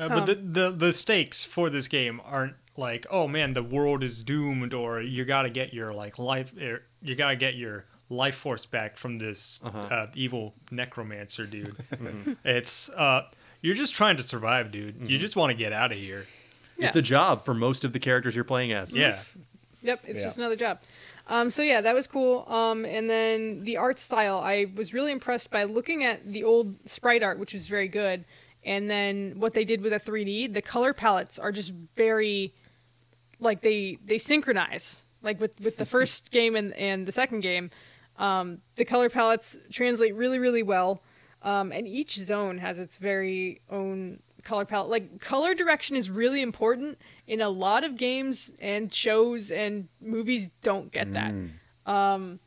Uh, 0.00 0.08
but 0.08 0.18
Um, 0.20 0.24
the, 0.24 0.34
the 0.60 0.70
the 0.86 0.92
stakes 0.94 1.44
for 1.44 1.68
this 1.68 1.86
game 1.86 2.18
aren't 2.24 2.54
like, 2.76 3.06
oh 3.10 3.28
man, 3.28 3.52
the 3.52 3.62
world 3.62 4.02
is 4.02 4.22
doomed, 4.22 4.74
or 4.74 5.00
you 5.02 5.24
gotta 5.24 5.50
get 5.50 5.72
your 5.74 5.92
like 5.92 6.18
life, 6.18 6.52
er, 6.60 6.82
you 7.02 7.14
gotta 7.14 7.36
get 7.36 7.54
your 7.54 7.84
life 8.08 8.34
force 8.34 8.66
back 8.66 8.96
from 8.96 9.18
this 9.18 9.60
Uh-huh. 9.64 9.78
uh, 9.78 10.06
evil 10.14 10.54
necromancer 10.70 11.46
dude. 11.46 11.74
It's 12.44 12.88
uh, 12.90 13.22
you're 13.60 13.74
just 13.74 13.94
trying 13.94 14.16
to 14.16 14.22
survive, 14.22 14.70
dude. 14.72 15.08
You 15.08 15.18
just 15.18 15.36
want 15.36 15.50
to 15.50 15.54
get 15.56 15.72
out 15.72 15.92
of 15.92 15.98
here. 15.98 16.26
It's 16.78 16.96
a 16.96 17.02
job 17.02 17.44
for 17.44 17.54
most 17.54 17.84
of 17.84 17.92
the 17.92 18.00
characters 18.00 18.34
you're 18.34 18.44
playing 18.44 18.72
as. 18.72 18.92
Yeah. 18.94 19.20
Yep, 19.82 20.00
it's 20.06 20.18
Yeah. 20.20 20.26
just 20.26 20.38
another 20.38 20.56
job. 20.56 20.80
Um, 21.28 21.50
so 21.50 21.62
yeah, 21.62 21.80
that 21.80 21.94
was 21.94 22.06
cool. 22.08 22.44
Um, 22.48 22.84
and 22.84 23.08
then 23.08 23.60
the 23.64 23.76
art 23.76 23.98
style, 24.00 24.38
I 24.38 24.66
was 24.74 24.92
really 24.92 25.12
impressed 25.12 25.50
by 25.52 25.62
looking 25.64 26.02
at 26.02 26.26
the 26.32 26.42
old 26.42 26.74
sprite 26.88 27.22
art, 27.22 27.38
which 27.38 27.54
was 27.54 27.66
very 27.68 27.86
good, 27.86 28.24
and 28.64 28.90
then 28.90 29.34
what 29.38 29.54
they 29.54 29.64
did 29.64 29.80
with 29.80 29.92
a 29.92 30.00
3D. 30.00 30.52
The 30.52 30.62
color 30.62 30.92
palettes 30.92 31.38
are 31.38 31.52
just 31.52 31.72
very, 31.96 32.52
like 33.42 33.62
they 33.62 33.98
they 34.04 34.18
synchronize. 34.18 35.06
Like 35.22 35.40
with 35.40 35.60
with 35.60 35.76
the 35.76 35.86
first 35.86 36.30
game 36.32 36.56
and 36.56 36.72
and 36.74 37.06
the 37.06 37.12
second 37.12 37.40
game, 37.40 37.70
um, 38.18 38.58
the 38.76 38.84
color 38.84 39.08
palettes 39.08 39.58
translate 39.70 40.14
really 40.14 40.38
really 40.38 40.62
well, 40.62 41.02
um, 41.42 41.72
and 41.72 41.86
each 41.86 42.16
zone 42.16 42.58
has 42.58 42.78
its 42.78 42.96
very 42.96 43.60
own 43.70 44.20
color 44.42 44.64
palette. 44.64 44.90
Like 44.90 45.20
color 45.20 45.54
direction 45.54 45.96
is 45.96 46.10
really 46.10 46.42
important 46.42 46.98
in 47.26 47.40
a 47.40 47.48
lot 47.48 47.84
of 47.84 47.96
games 47.96 48.52
and 48.60 48.92
shows 48.92 49.50
and 49.50 49.88
movies. 50.00 50.50
Don't 50.62 50.90
get 50.90 51.12
that. 51.14 51.32
Um, 51.86 52.40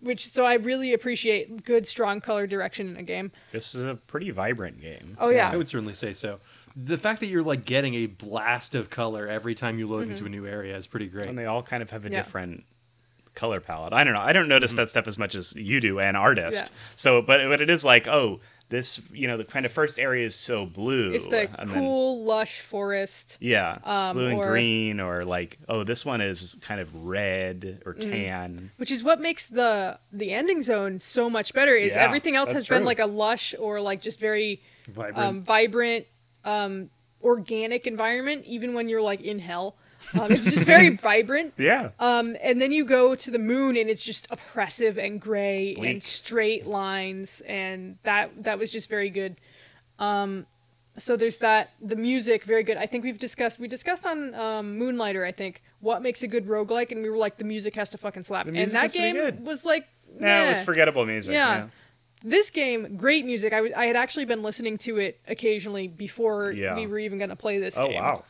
which 0.00 0.28
so 0.28 0.44
I 0.44 0.54
really 0.54 0.92
appreciate 0.92 1.64
good 1.64 1.86
strong 1.86 2.20
color 2.20 2.46
direction 2.46 2.88
in 2.88 2.96
a 2.96 3.02
game. 3.02 3.30
This 3.52 3.74
is 3.74 3.84
a 3.84 3.94
pretty 3.94 4.30
vibrant 4.30 4.80
game. 4.80 5.16
Oh 5.20 5.30
yeah, 5.30 5.50
I 5.50 5.56
would 5.56 5.68
certainly 5.68 5.94
say 5.94 6.12
so. 6.12 6.40
The 6.76 6.96
fact 6.98 7.20
that 7.20 7.26
you're 7.26 7.42
like 7.42 7.64
getting 7.64 7.94
a 7.94 8.06
blast 8.06 8.74
of 8.74 8.88
color 8.90 9.28
every 9.28 9.54
time 9.54 9.78
you 9.78 9.84
Mm-hmm. 9.86 9.94
load 9.94 10.08
into 10.08 10.24
a 10.24 10.28
new 10.28 10.46
area 10.46 10.76
is 10.76 10.86
pretty 10.86 11.06
great. 11.08 11.28
And 11.28 11.36
they 11.38 11.46
all 11.46 11.62
kind 11.62 11.82
of 11.82 11.90
have 11.90 12.04
a 12.06 12.10
Yeah. 12.10 12.22
different 12.22 12.64
color 13.34 13.60
palette. 13.60 13.92
I 13.92 14.04
don't 14.04 14.12
know. 14.14 14.20
I 14.20 14.32
don't 14.32 14.48
notice 14.48 14.72
that 14.74 14.90
stuff 14.90 15.06
as 15.06 15.16
much 15.18 15.34
as 15.34 15.54
you 15.56 15.80
do, 15.80 15.98
an 16.00 16.16
artist. 16.16 16.64
Yeah. 16.66 16.78
So, 16.96 17.22
but 17.22 17.40
but 17.48 17.60
it 17.60 17.70
is 17.70 17.84
like, 17.84 18.06
oh, 18.06 18.40
this, 18.68 19.02
you 19.12 19.26
know, 19.28 19.36
the 19.36 19.44
kind 19.44 19.66
of 19.66 19.72
first 19.72 19.98
area 19.98 20.24
is 20.24 20.34
so 20.34 20.64
blue. 20.64 21.12
it's 21.12 21.26
the 21.26 21.40
and 21.60 21.70
then- 21.70 21.78
cool 21.78 22.24
lush 22.24 22.60
forest. 22.62 23.36
yeah, 23.40 23.76
um, 23.84 24.16
blue 24.16 24.26
and 24.28 24.38
or- 24.38 24.48
green, 24.50 24.98
or 25.00 25.24
like, 25.26 25.58
oh, 25.68 25.84
this 25.84 26.06
one 26.06 26.20
is 26.22 26.56
kind 26.62 26.80
of 26.80 26.94
red 27.04 27.82
or 27.84 27.92
Mm-hmm. 27.94 28.10
tan. 28.10 28.70
which 28.78 28.90
is 28.90 29.02
what 29.02 29.20
makes 29.20 29.46
the 29.46 29.98
the 30.10 30.32
ending 30.32 30.62
zone 30.62 31.00
so 31.00 31.28
much 31.28 31.52
better 31.52 31.74
is 31.76 31.94
Yeah, 31.94 32.04
everything 32.04 32.34
else 32.36 32.48
that's 32.48 32.60
has 32.60 32.68
been 32.68 32.84
like 32.84 32.98
a 32.98 33.06
lush 33.06 33.54
or 33.58 33.80
like 33.80 34.00
just 34.00 34.18
very 34.20 34.62
Vibrant. 34.88 35.18
um, 35.18 35.42
vibrant 35.42 36.06
um, 36.44 36.90
organic 37.22 37.86
environment 37.86 38.44
even 38.46 38.74
when 38.74 38.88
you're 38.88 39.02
like 39.02 39.20
in 39.20 39.38
hell 39.38 39.76
um, 40.18 40.32
it's 40.32 40.44
just 40.44 40.64
very 40.64 40.88
vibrant 41.08 41.54
Yeah. 41.56 41.90
um, 42.00 42.36
and 42.42 42.60
then 42.60 42.72
you 42.72 42.84
go 42.84 43.14
to 43.14 43.30
the 43.30 43.38
moon 43.38 43.76
and 43.76 43.88
it's 43.88 44.02
just 44.02 44.26
oppressive 44.30 44.98
and 44.98 45.20
gray 45.20 45.74
and 45.76 46.02
straight 46.02 46.66
lines 46.66 47.40
and 47.46 47.96
that 48.02 48.30
that 48.42 48.58
was 48.58 48.72
just 48.72 48.88
very 48.88 49.10
good 49.10 49.36
um, 50.00 50.46
so 50.98 51.16
there's 51.16 51.38
that 51.38 51.70
the 51.80 51.96
music 51.96 52.44
very 52.44 52.64
good 52.64 52.76
i 52.76 52.86
think 52.86 53.04
we've 53.04 53.18
discussed 53.20 53.58
we 53.60 53.68
discussed 53.68 54.04
on 54.04 54.34
um, 54.34 54.76
moonlighter 54.76 55.24
i 55.24 55.30
think 55.32 55.62
what 55.80 56.02
makes 56.02 56.22
a 56.24 56.28
good 56.28 56.46
roguelike 56.48 56.90
and 56.90 57.02
we 57.02 57.08
were 57.08 57.16
like 57.16 57.38
the 57.38 57.44
music 57.44 57.74
has 57.76 57.88
to 57.90 57.96
fucking 57.98 58.24
slap 58.24 58.46
and 58.46 58.56
that 58.56 58.72
has 58.72 58.92
to 58.92 58.98
be 58.98 59.12
game 59.12 59.44
was 59.44 59.64
like 59.64 59.86
Nah, 60.18 60.44
it 60.44 60.48
was 60.48 60.62
forgettable 60.62 61.06
music. 61.06 61.32
Yeah. 61.32 61.56
Yeah. 61.56 61.66
This 62.24 62.50
game 62.50 62.96
great 62.96 63.24
music 63.24 63.52
I 63.52 63.56
w- 63.56 63.74
I 63.76 63.86
had 63.86 63.96
actually 63.96 64.24
been 64.26 64.42
listening 64.42 64.78
to 64.78 64.98
it 64.98 65.20
occasionally 65.28 65.88
before 65.88 66.52
Yeah. 66.52 66.74
we 66.76 66.86
were 66.86 66.98
even 66.98 67.18
going 67.18 67.30
to 67.30 67.36
play 67.36 67.58
this 67.58 67.76
Oh 67.78 67.86
game 67.88 68.02
wow. 68.02 68.24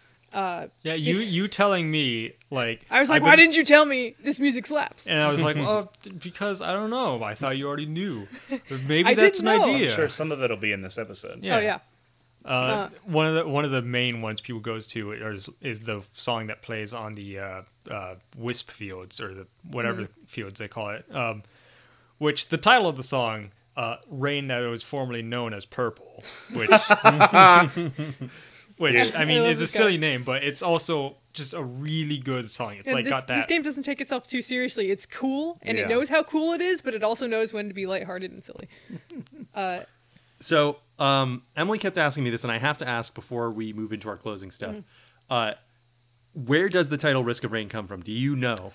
Yeah, 0.83 0.95
you 0.95 1.19
you 1.19 1.47
telling 1.47 1.91
me 1.91 2.33
like 2.51 2.87
i 2.91 3.01
was 3.01 3.11
like 3.11 3.17
I've 3.19 3.23
why 3.23 3.31
been- 3.37 3.45
didn't 3.47 3.57
you 3.59 3.65
tell 3.65 3.85
me 3.85 4.15
this 4.23 4.39
music 4.41 4.67
slaps 4.67 5.07
And 5.07 5.19
I 5.19 5.31
was 5.31 5.41
like, 5.43 5.57
oh, 5.59 5.91
because 6.19 6.63
I 6.63 6.73
don't 6.73 6.91
know. 6.91 7.23
I 7.23 7.35
thought 7.35 7.57
you 7.59 7.67
already 7.69 7.87
knew. 7.87 8.27
Maybe 8.87 9.09
I 9.11 9.15
that's 9.15 9.41
an 9.41 9.45
know. 9.47 9.63
idea. 9.63 9.91
I'm 9.91 9.95
sure 9.97 10.09
some 10.09 10.33
of 10.33 10.41
it'll 10.43 10.57
be 10.57 10.73
in 10.73 10.81
this 10.83 10.97
episode. 10.99 11.43
Yeah. 11.45 11.57
oh 11.57 11.61
yeah 11.61 11.79
Uh, 12.45 12.89
one 13.05 13.27
of 13.27 13.35
the 13.35 13.47
one 13.47 13.65
of 13.65 13.71
the 13.71 13.83
main 13.83 14.21
ones 14.23 14.41
people 14.41 14.61
goes 14.61 14.87
to 14.89 15.13
is 15.13 15.49
is 15.61 15.81
the 15.81 16.03
song 16.15 16.47
that 16.49 16.63
plays 16.63 16.93
on 16.95 17.13
the 17.13 17.39
uh, 17.39 17.63
uh, 17.91 18.15
wisp 18.37 18.71
fields 18.71 19.21
or 19.21 19.35
the 19.35 19.47
whatever 19.71 20.09
fields 20.27 20.59
they 20.59 20.67
call 20.69 20.91
it. 20.91 21.05
Um, 21.15 21.43
which 22.19 22.49
the 22.49 22.57
title 22.57 22.89
of 22.89 22.97
the 22.97 23.03
song, 23.05 23.51
uh, 23.77 23.97
"Rain 24.09 24.49
That 24.49 24.61
Was 24.61 24.83
Formerly 24.83 25.23
Known 25.23 25.55
as 25.55 25.65
Purple," 25.65 26.23
which 26.53 26.71
which 28.79 29.15
I 29.15 29.25
mean 29.25 29.43
love 29.43 29.53
is 29.53 29.61
a 29.61 29.65
this 29.65 29.73
guy. 29.75 29.81
silly 29.81 29.99
name, 29.99 30.25
but 30.25 30.43
it's 30.45 30.63
also 30.63 31.17
just 31.33 31.55
a 31.55 31.63
really 31.63 32.19
good 32.19 32.51
song. 32.51 32.75
It's 32.77 32.87
And 32.87 32.95
like 32.95 33.05
this, 33.05 33.11
got 33.11 33.27
this 33.27 33.47
game 33.47 33.63
doesn't 33.63 33.85
take 33.85 34.01
itself 34.01 34.27
too 34.27 34.43
seriously. 34.43 34.91
It's 34.91 35.07
cool, 35.07 35.59
and 35.63 35.79
Yeah. 35.79 35.85
it 35.85 35.89
knows 35.89 36.09
how 36.09 36.23
cool 36.23 36.53
it 36.53 36.61
is, 36.61 36.83
but 36.83 36.95
it 36.95 37.03
also 37.03 37.27
knows 37.27 37.53
when 37.53 37.69
to 37.69 37.75
be 37.75 37.87
lighthearted 37.87 38.31
and 38.31 38.45
silly. 38.45 38.69
Uh, 39.55 39.81
So 40.41 40.79
um, 40.99 41.43
Emily 41.57 41.79
kept 41.79 41.99
asking 41.99 42.25
me 42.25 42.31
this, 42.31 42.43
and 42.43 42.51
I 42.53 42.57
have 42.59 42.79
to 42.79 42.89
ask 42.89 43.15
before 43.15 43.51
we 43.51 43.73
move 43.75 43.93
into 43.93 44.09
our 44.09 44.17
closing 44.17 44.51
stuff. 44.51 44.71
Mm-hmm. 44.77 44.81
Uh, 45.31 45.53
where 46.33 46.71
does 46.71 46.89
the 46.89 46.97
title 46.97 47.23
"Risk 47.23 47.45
of 47.45 47.53
Rain" 47.53 47.69
come 47.69 47.87
from? 47.87 48.01
Do 48.01 48.13
you 48.13 48.35
know? 48.35 48.73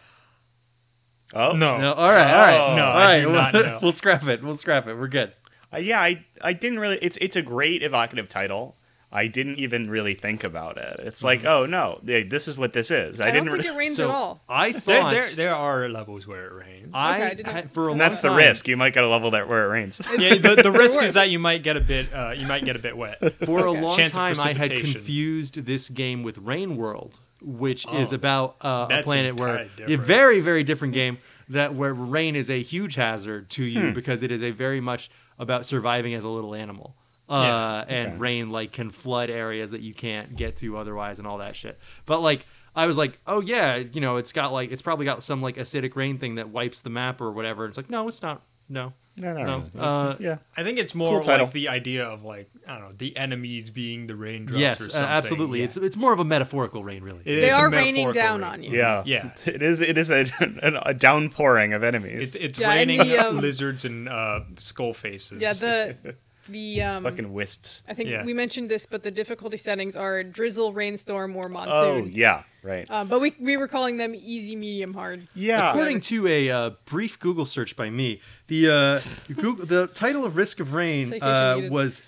Oh 1.34 1.54
No. 1.54 1.78
No. 1.78 1.94
All 1.94 2.10
right. 2.12 2.32
All 2.32 2.46
right. 2.48 2.58
Oh. 2.74 2.76
No, 2.76 2.86
all 2.86 2.98
I 2.98 3.04
right. 3.06 3.22
do 3.22 3.32
not 3.32 3.54
we'll, 3.54 3.64
know. 3.64 3.80
we'll 3.84 3.92
scrap 3.92 4.26
it. 4.28 4.44
We'll 4.44 4.54
scrap 4.54 4.88
it. 4.88 4.96
We're 4.96 5.08
good. 5.08 5.34
Uh, 5.74 5.78
yeah, 5.78 6.00
I 6.00 6.26
I 6.42 6.54
didn't 6.54 6.80
really. 6.80 6.98
It's 7.02 7.18
it's 7.18 7.36
a 7.36 7.42
great 7.42 7.84
evocative 7.84 8.30
title. 8.30 8.76
I 9.10 9.28
didn't 9.28 9.56
even 9.56 9.90
really 9.90 10.16
think 10.16 10.44
about 10.44 10.78
it. 10.78 11.00
It's 11.00 11.24
like, 11.24 11.40
Mm-hmm. 11.40 11.48
oh 11.48 11.66
no, 11.66 12.02
th- 12.06 12.30
this 12.30 12.46
is 12.46 12.58
what 12.58 12.74
this 12.74 12.92
is. 12.92 13.22
I, 13.22 13.30
I, 13.30 13.32
didn't. 13.32 13.46
don't 13.48 13.56
think 13.56 13.70
re- 13.70 13.74
it 13.74 13.78
rains 13.78 13.96
So 13.96 14.04
at 14.04 14.10
all. 14.10 14.42
I 14.50 14.72
There, 14.74 14.82
thought 14.82 15.12
there, 15.12 15.30
there 15.34 15.56
are 15.56 15.88
levels 15.88 16.28
where 16.28 16.46
it 16.48 16.54
rains. 16.54 16.92
I 16.94 17.16
Okay, 17.16 17.24
I 17.26 17.30
didn't- 17.34 17.54
had, 17.54 17.72
for 17.72 17.84
a 17.88 17.92
and 17.92 18.00
long 18.02 18.10
that's 18.10 18.20
the 18.22 18.28
time- 18.28 18.38
risk. 18.38 18.68
You 18.68 18.76
might 18.76 18.94
get 18.94 19.06
a 19.06 19.08
level 19.08 19.32
that 19.32 19.48
where 19.48 19.64
it 19.64 19.70
rains. 19.70 20.02
yeah, 20.18 20.38
the, 20.38 20.60
the 20.62 20.72
risk 20.84 21.02
is 21.02 21.14
that 21.14 21.30
you 21.30 21.40
might 21.40 21.64
get 21.64 21.78
a 21.78 21.82
bit, 21.82 22.14
uh, 22.14 22.32
you 22.36 22.48
might 22.50 22.66
get 22.66 22.76
a 22.76 22.80
bit 22.80 22.98
wet. 22.98 23.18
For 23.46 23.66
a 23.66 23.72
long 23.72 23.96
Chance 23.96 24.12
of 24.12 24.18
time, 24.18 24.40
I 24.42 24.48
had 24.48 24.58
precipitation. 24.72 24.94
confused 24.94 25.66
this 25.66 25.88
game 25.88 26.22
with 26.24 26.38
Rain 26.40 26.76
World, 26.76 27.22
which 27.42 27.86
is 27.94 28.12
Oh, 28.12 28.16
about 28.16 28.56
uh, 28.62 28.88
a 28.92 29.04
planet 29.04 29.36
where 29.36 29.58
entirely 29.60 29.94
a 29.94 29.98
very, 29.98 30.40
very 30.40 30.64
different 30.64 30.94
game 30.94 31.18
that 31.50 31.74
where 31.76 31.94
rain 31.94 32.36
is 32.36 32.50
a 32.50 32.62
huge 32.62 32.96
hazard 32.96 33.50
to 33.52 33.64
Hmm. 33.64 33.70
you 33.70 33.92
because 33.94 34.24
it 34.24 34.32
is 34.32 34.44
a 34.44 34.52
very 34.52 34.82
much 34.82 35.10
about 35.40 35.66
surviving 35.66 36.14
as 36.14 36.24
a 36.24 36.30
little 36.30 36.54
animal. 36.56 36.96
Uh, 37.30 37.84
and 37.90 38.12
Okay. 38.14 38.18
rain 38.20 38.50
like 38.52 38.72
can 38.72 38.90
flood 38.90 39.30
areas 39.30 39.72
that 39.72 39.82
you 39.82 39.94
can't 39.94 40.38
get 40.38 40.56
to 40.58 40.78
otherwise 40.78 41.20
and 41.20 41.28
all 41.28 41.40
that 41.40 41.56
shit. 41.58 41.78
But 42.06 42.22
like 42.22 42.46
I 42.76 42.86
was 42.86 42.96
like, 42.98 43.20
oh 43.28 43.42
yeah, 43.42 43.76
you 43.76 44.00
know, 44.00 44.16
it's 44.18 44.32
got 44.32 44.54
like 44.54 44.72
it's 44.72 44.82
probably 44.82 45.06
got 45.06 45.22
some 45.24 45.42
like 45.42 45.58
acidic 45.58 45.96
rain 45.98 46.18
thing 46.20 46.36
that 46.36 46.50
wipes 46.50 46.80
the 46.82 46.90
map 46.90 47.20
or 47.20 47.32
whatever. 47.32 47.66
It's 47.66 47.76
like 47.76 47.90
no, 47.90 48.08
it's 48.08 48.22
not. 48.22 48.44
No, 48.70 48.94
No, 49.20 49.34
no, 49.34 49.44
No, 49.44 49.64
no. 49.74 49.82
Uh, 49.82 50.16
yeah. 50.20 50.38
I 50.56 50.64
think 50.64 50.78
it's 50.78 50.94
more 50.94 51.22
title. 51.24 51.46
like 51.48 51.54
the 51.54 51.70
idea 51.70 52.06
of 52.06 52.24
like 52.24 52.50
I 52.68 52.74
don't 52.78 52.82
know 52.90 52.94
the 52.98 53.18
enemies 53.18 53.70
being 53.70 54.06
the 54.08 54.16
raindrops. 54.16 54.60
yes, 54.60 54.90
or 54.94 54.98
uh, 54.98 55.06
absolutely. 55.06 55.60
Yeah. 55.60 55.66
It's 55.66 55.78
it's 55.78 55.98
more 55.98 56.14
of 56.14 56.20
a 56.20 56.26
metaphorical 56.26 56.84
rain, 56.84 57.02
really. 57.04 57.22
It- 57.26 57.42
They 57.42 57.50
are 57.50 57.70
raining 57.70 58.12
down 58.12 58.42
rain. 58.42 58.50
on 58.50 58.64
you. 58.64 58.78
Yeah, 58.78 59.04
Yeah. 59.06 59.32
It 59.46 59.62
is. 59.62 59.80
It 59.80 59.98
is 59.98 60.12
a, 60.12 60.28
a 60.86 60.94
downpouring 60.94 61.74
of 61.74 61.84
enemies. 61.84 62.30
It's 62.30 62.36
it's 62.36 62.60
Yeah, 62.60 62.70
raining 62.70 63.00
the, 63.00 63.18
um, 63.18 63.40
lizards 63.42 63.86
and 63.86 64.08
uh, 64.08 64.42
skull 64.60 64.94
faces. 64.94 65.42
Yeah, 65.42 65.54
the 65.54 65.96
the 66.50 66.80
It's 66.82 66.96
um, 66.96 67.04
fucking 67.04 67.32
wisps. 67.34 67.84
I 67.88 67.94
think 67.94 68.10
Yeah. 68.10 68.24
we 68.26 68.34
mentioned 68.34 68.70
this, 68.70 68.86
but 68.86 69.04
the 69.04 69.12
difficulty 69.12 69.58
settings 69.58 69.96
are 69.96 70.24
drizzle, 70.24 70.74
rainstorm, 70.74 71.36
or 71.36 71.50
monsoon. 71.50 71.74
Oh 71.74 71.94
monsoon. 71.96 72.12
yeah, 72.16 72.44
right. 72.64 72.90
Um, 72.90 73.08
but 73.08 73.20
we 73.20 73.36
we 73.40 73.58
were 73.58 73.68
calling 73.68 73.98
them 73.98 74.14
easy, 74.16 74.56
medium, 74.56 74.94
hard. 74.94 75.28
yeah. 75.34 75.70
According 75.70 76.02
to 76.02 76.28
a 76.28 76.50
uh, 76.50 76.70
brief 76.86 77.20
Google 77.20 77.46
search 77.46 77.76
by 77.76 77.90
me, 77.90 78.22
the 78.48 78.70
uh, 78.70 79.34
Google, 79.34 79.66
the 79.66 79.88
title 79.88 80.26
of 80.26 80.36
Risk 80.38 80.60
of 80.60 80.74
Rain 80.74 81.14
uh, 81.22 81.62
was 81.70 82.02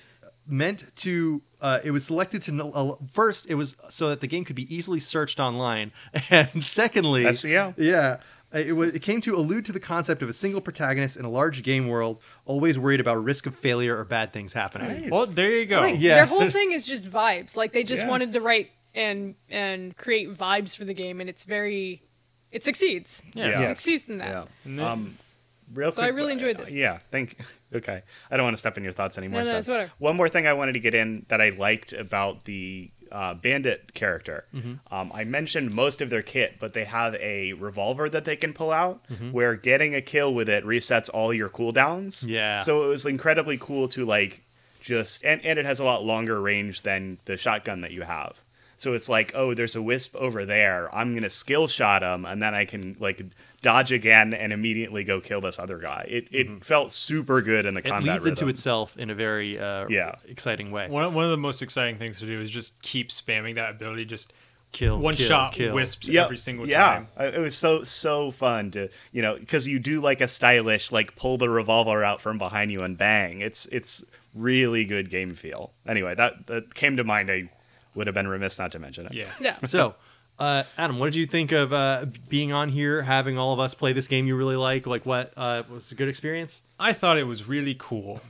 meant 0.47 0.85
to. 0.97 1.41
Uh, 1.61 1.79
it 1.83 1.91
was 1.91 2.05
selected 2.05 2.41
to 2.43 2.71
uh, 2.71 2.95
first. 3.11 3.45
It 3.49 3.55
was 3.55 3.75
so 3.89 4.07
that 4.07 4.21
the 4.21 4.27
game 4.27 4.45
could 4.45 4.55
be 4.55 4.73
easily 4.73 5.01
searched 5.01 5.39
online, 5.41 5.91
and 6.29 6.63
secondly, 6.63 7.23
That's- 7.23 7.43
yeah. 7.43 7.73
yeah. 7.77 8.17
Uh, 8.53 8.59
It, 8.59 8.71
was, 8.73 8.89
it 8.91 9.01
came 9.01 9.21
to 9.21 9.35
allude 9.35 9.65
to 9.65 9.71
the 9.71 9.79
concept 9.79 10.21
of 10.21 10.29
a 10.29 10.33
single 10.33 10.61
protagonist 10.61 11.17
in 11.17 11.25
a 11.25 11.29
large 11.29 11.63
game 11.63 11.87
world, 11.87 12.19
always 12.45 12.77
worried 12.79 12.99
about 12.99 13.23
risk 13.23 13.45
of 13.45 13.55
failure 13.55 13.97
or 13.97 14.03
bad 14.05 14.33
things 14.33 14.53
happening. 14.53 15.01
Nice. 15.03 15.11
Well, 15.11 15.25
there 15.25 15.51
you 15.51 15.65
go. 15.65 15.81
Like, 15.81 15.99
Yeah. 15.99 16.15
Their 16.15 16.25
whole 16.25 16.49
thing 16.49 16.71
is 16.77 16.85
just 16.85 17.09
vibes. 17.09 17.55
Like 17.55 17.73
they 17.73 17.83
just 17.83 18.03
Yeah. 18.03 18.09
wanted 18.09 18.33
to 18.33 18.41
write 18.41 18.71
and 18.95 19.35
and 19.49 19.95
create 19.95 20.35
vibes 20.35 20.75
for 20.75 20.83
the 20.85 20.93
game, 20.95 21.21
and 21.21 21.29
it's 21.29 21.43
very, 21.43 22.01
it 22.51 22.63
succeeds. 22.63 23.21
Yeah. 23.33 23.61
It 23.61 23.67
succeeds 23.67 24.09
in 24.09 24.17
that. 24.17 24.29
Yeah. 24.29 24.45
And 24.65 24.79
then- 24.79 24.85
Um, 24.87 25.17
real 25.73 25.91
So 25.91 26.01
I 26.01 26.07
really 26.07 26.31
uh, 26.31 26.33
enjoyed 26.35 26.57
this. 26.57 26.71
Yeah, 26.71 26.99
thank. 27.11 27.37
Okay, 27.71 28.01
I 28.31 28.35
don't 28.35 28.45
want 28.45 28.55
to 28.55 28.59
step 28.59 28.77
in 28.77 28.83
your 28.83 28.93
thoughts 28.93 29.19
anymore. 29.19 29.41
No, 29.41 29.43
no, 29.43 29.49
Seth. 29.51 29.59
it's 29.59 29.67
whatever. 29.67 29.91
One 29.99 30.15
more 30.15 30.27
thing 30.27 30.47
I 30.47 30.53
wanted 30.53 30.73
to 30.73 30.79
get 30.79 30.95
in 30.95 31.27
that 31.27 31.39
I 31.39 31.49
liked 31.49 31.93
about 31.93 32.45
the 32.45 32.89
uh, 33.11 33.35
bandit 33.35 33.93
character. 33.93 34.45
Mm-hmm. 34.55 34.91
Um, 34.91 35.11
I 35.13 35.23
mentioned 35.23 35.71
most 35.71 36.01
of 36.01 36.09
their 36.09 36.23
kit, 36.23 36.55
but 36.59 36.73
they 36.73 36.85
have 36.85 37.13
a 37.17 37.53
revolver 37.53 38.09
that 38.09 38.25
they 38.25 38.35
can 38.35 38.53
pull 38.53 38.71
out, 38.71 39.07
Mm-hmm. 39.11 39.33
where 39.33 39.53
getting 39.55 39.93
a 39.93 40.01
kill 40.01 40.33
with 40.33 40.49
it 40.49 40.65
resets 40.65 41.11
all 41.13 41.31
your 41.31 41.47
cooldowns. 41.49 42.25
Yeah. 42.27 42.61
So 42.61 42.83
it 42.85 42.87
was 42.87 43.05
incredibly 43.05 43.59
cool 43.59 43.87
to 43.89 44.03
like 44.03 44.41
just 44.81 45.23
and 45.23 45.39
and 45.45 45.59
it 45.59 45.65
has 45.65 45.79
a 45.79 45.83
lot 45.85 46.03
longer 46.03 46.41
range 46.41 46.81
than 46.81 47.19
the 47.25 47.37
shotgun 47.37 47.81
that 47.81 47.91
you 47.91 48.01
have. 48.01 48.41
So 48.77 48.93
it's 48.93 49.09
like, 49.09 49.31
oh, 49.35 49.53
there's 49.53 49.75
a 49.75 49.81
wisp 49.81 50.15
over 50.15 50.43
there. 50.45 50.89
I'm 50.95 51.13
gonna 51.13 51.29
skill 51.29 51.67
shot 51.67 52.01
him, 52.01 52.25
and 52.25 52.41
then 52.41 52.55
I 52.55 52.65
can 52.65 52.95
like 52.99 53.21
dodge 53.61 53.91
again 53.91 54.33
and 54.33 54.53
immediately 54.53 55.03
go 55.03 55.19
kill 55.19 55.41
this 55.41 55.59
other 55.59 55.77
guy. 55.79 56.05
It 56.09 56.27
it 56.31 56.63
felt 56.65 56.91
super 56.91 57.41
good 57.41 57.65
in 57.65 57.73
the 57.73 57.81
Mm-hmm. 57.81 57.87
It 57.87 57.91
combat 57.97 58.13
leads 58.15 58.25
into 58.25 58.47
itself 58.47 58.95
in 58.97 59.09
a 59.09 59.15
very 59.15 59.59
uh, 59.59 59.85
Yeah. 59.89 60.15
exciting 60.25 60.71
way. 60.71 60.87
One, 60.89 61.13
one 61.13 61.23
of 61.25 61.31
the 61.31 61.37
most 61.37 61.61
exciting 61.61 61.97
things 61.97 62.19
to 62.19 62.25
do 62.25 62.41
is 62.41 62.49
just 62.49 62.81
keep 62.81 63.09
spamming 63.09 63.55
that 63.55 63.71
ability. 63.71 64.05
Just 64.05 64.33
Kill, 64.71 64.99
one 64.99 65.15
kill, 65.15 65.27
shot 65.27 65.53
kill. 65.53 65.73
wisps 65.73 66.07
Yep. 66.07 66.25
every 66.25 66.37
single 66.37 66.67
yeah. 66.69 66.77
time. 66.85 67.07
I- 67.17 67.25
It 67.25 67.39
was 67.39 67.57
so 67.57 67.83
so 67.83 68.29
fun 68.29 68.69
to 68.71 68.89
you 69.11 69.23
know 69.23 69.35
because 69.35 69.67
you 69.67 69.79
do 69.79 69.99
like 69.99 70.21
a 70.21 70.27
stylish 70.27 70.91
like 70.91 71.15
pull 71.15 71.39
the 71.39 71.49
revolver 71.49 72.03
out 72.03 72.21
from 72.21 72.37
behind 72.37 72.71
you 72.71 72.83
and 72.83 72.95
bang. 72.95 73.41
It's 73.41 73.65
it's 73.71 74.03
really 74.35 74.85
good 74.85 75.09
game 75.09 75.33
feel. 75.33 75.73
Anyway, 75.87 76.13
that 76.13 76.45
that 76.47 76.75
came 76.75 76.97
to 76.97 77.03
mind. 77.03 77.31
I 77.31 77.49
would 77.95 78.05
have 78.05 78.13
been 78.13 78.27
remiss 78.27 78.59
not 78.59 78.71
to 78.73 78.79
mention 78.79 79.07
it. 79.07 79.13
Yeah. 79.15 79.31
Yeah. 79.41 79.57
So, 79.65 79.95
uh, 80.39 80.63
Adam, 80.77 80.99
what 80.99 81.07
did 81.07 81.15
you 81.15 81.25
think 81.27 81.51
of 81.51 81.73
uh, 81.73 82.05
being 82.29 82.51
on 82.53 82.69
here, 82.69 83.01
having 83.01 83.37
all 83.37 83.53
of 83.53 83.59
us 83.59 83.73
play 83.73 83.93
this 83.93 84.07
game 84.07 84.25
you 84.27 84.35
really 84.35 84.55
like? 84.55 84.87
Like, 84.87 85.05
what 85.05 85.33
uh, 85.35 85.63
was 85.69 85.91
a 85.91 85.95
good 85.95 86.07
experience? 86.07 86.61
I 86.79 86.93
thought 86.93 87.17
it 87.17 87.25
was 87.27 87.47
really 87.47 87.75
cool. 87.77 88.21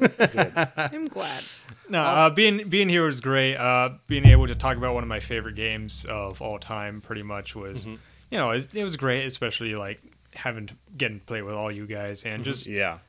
I'm 0.77 1.07
glad. 1.07 1.43
No, 1.87 2.01
uh, 2.03 2.29
being 2.31 2.67
being 2.69 2.89
here 2.89 3.05
was 3.05 3.21
great. 3.21 3.55
Uh, 3.55 3.89
being 4.07 4.25
able 4.27 4.47
to 4.47 4.55
talk 4.55 4.75
about 4.77 4.93
one 4.95 5.03
of 5.03 5.09
my 5.09 5.19
favorite 5.19 5.55
games 5.55 6.05
of 6.05 6.41
all 6.41 6.57
time, 6.59 7.01
pretty 7.01 7.23
much 7.23 7.55
was, 7.55 7.85
Mm-hmm. 7.85 7.95
you 8.31 8.37
know, 8.39 8.51
it, 8.51 8.73
it 8.73 8.83
was 8.83 8.95
great. 8.95 9.25
Especially 9.25 9.75
like 9.75 10.01
having 10.33 10.67
to 10.67 10.73
getting 10.97 11.19
to 11.19 11.25
play 11.25 11.41
with 11.41 11.53
all 11.53 11.71
you 11.71 11.85
guys 11.85 12.23
and 12.23 12.43
just, 12.43 12.65
Yeah. 12.67 12.99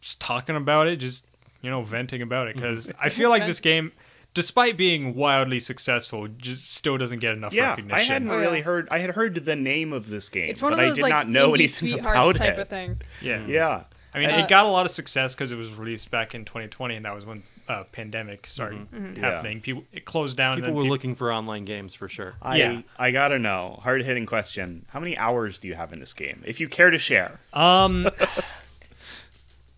just 0.00 0.20
talking 0.20 0.56
about 0.56 0.86
it, 0.86 0.96
just 0.96 1.26
you 1.60 1.70
know, 1.70 1.82
venting 1.82 2.22
about 2.22 2.48
it 2.48 2.56
Mm-hmm. 2.56 2.66
because 2.66 2.90
I 3.00 3.08
feel 3.10 3.28
like 3.30 3.44
this 3.46 3.60
game, 3.60 3.92
despite 4.38 4.76
being 4.76 5.14
wildly 5.16 5.58
successful, 5.58 6.28
just 6.28 6.72
still 6.72 6.96
doesn't 6.96 7.18
get 7.18 7.32
enough 7.32 7.52
recognition. 7.52 7.88
Yeah, 7.90 7.96
I 7.96 8.02
hadn't 8.02 8.30
Oh, 8.30 8.36
really 8.38 8.58
yeah. 8.58 8.64
heard. 8.64 8.88
I 8.90 8.98
had 9.00 9.10
heard 9.10 9.34
the 9.44 9.56
name 9.56 9.92
of 9.92 10.08
this 10.08 10.28
game, 10.28 10.48
It's 10.50 10.62
one 10.62 10.70
but 10.72 10.78
of 10.84 10.92
I 10.92 10.94
did 10.94 11.02
like 11.02 11.10
not 11.10 11.28
know 11.28 11.54
anything 11.54 11.90
sweethearts 11.90 12.06
about 12.08 12.36
type 12.36 12.54
it. 12.58 12.60
of 12.60 12.68
thing. 12.68 13.00
yeah, 13.20 13.44
Yeah, 13.46 13.82
I 14.14 14.18
mean, 14.20 14.30
Uh, 14.30 14.38
it 14.38 14.48
got 14.48 14.64
a 14.64 14.68
lot 14.68 14.86
of 14.86 14.92
success 14.92 15.34
because 15.34 15.50
it 15.50 15.56
was 15.56 15.68
released 15.74 16.10
back 16.10 16.34
in 16.34 16.44
2020, 16.44 16.94
and 16.96 17.04
that 17.04 17.14
was 17.14 17.24
when 17.26 17.42
uh, 17.68 17.84
pandemic 17.92 18.46
started 18.46 18.90
Mm-hmm. 18.92 19.20
happening. 19.22 19.60
People 19.60 19.84
it 19.92 20.04
closed 20.06 20.36
down. 20.38 20.54
People 20.54 20.68
and 20.68 20.76
were 20.76 20.82
then 20.82 20.86
peop- 20.86 20.90
looking 20.92 21.14
for 21.14 21.30
online 21.32 21.64
games 21.66 21.92
for 21.92 22.08
sure. 22.08 22.34
I 22.40 22.56
Yeah. 22.56 22.80
I 22.98 23.10
gotta 23.10 23.38
know. 23.38 23.80
Hard 23.82 24.02
hitting 24.04 24.24
question. 24.24 24.86
How 24.88 25.00
many 25.00 25.18
hours 25.18 25.58
do 25.58 25.68
you 25.68 25.74
have 25.74 25.92
in 25.92 25.98
this 26.00 26.14
game, 26.14 26.42
if 26.46 26.60
you 26.60 26.68
care 26.68 26.90
to 26.90 26.96
share? 26.98 27.40
Um, 27.52 28.08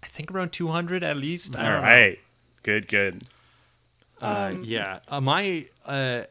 I 0.02 0.06
think 0.06 0.30
around 0.30 0.50
200 0.52 1.02
at 1.02 1.16
least. 1.16 1.56
All 1.56 1.62
right, 1.64 2.12
know. 2.12 2.16
good, 2.62 2.86
good. 2.88 3.24
Uh, 4.20 4.54
yeah, 4.62 5.00
uh, 5.08 5.20
my 5.20 5.66
uh, 5.86 6.22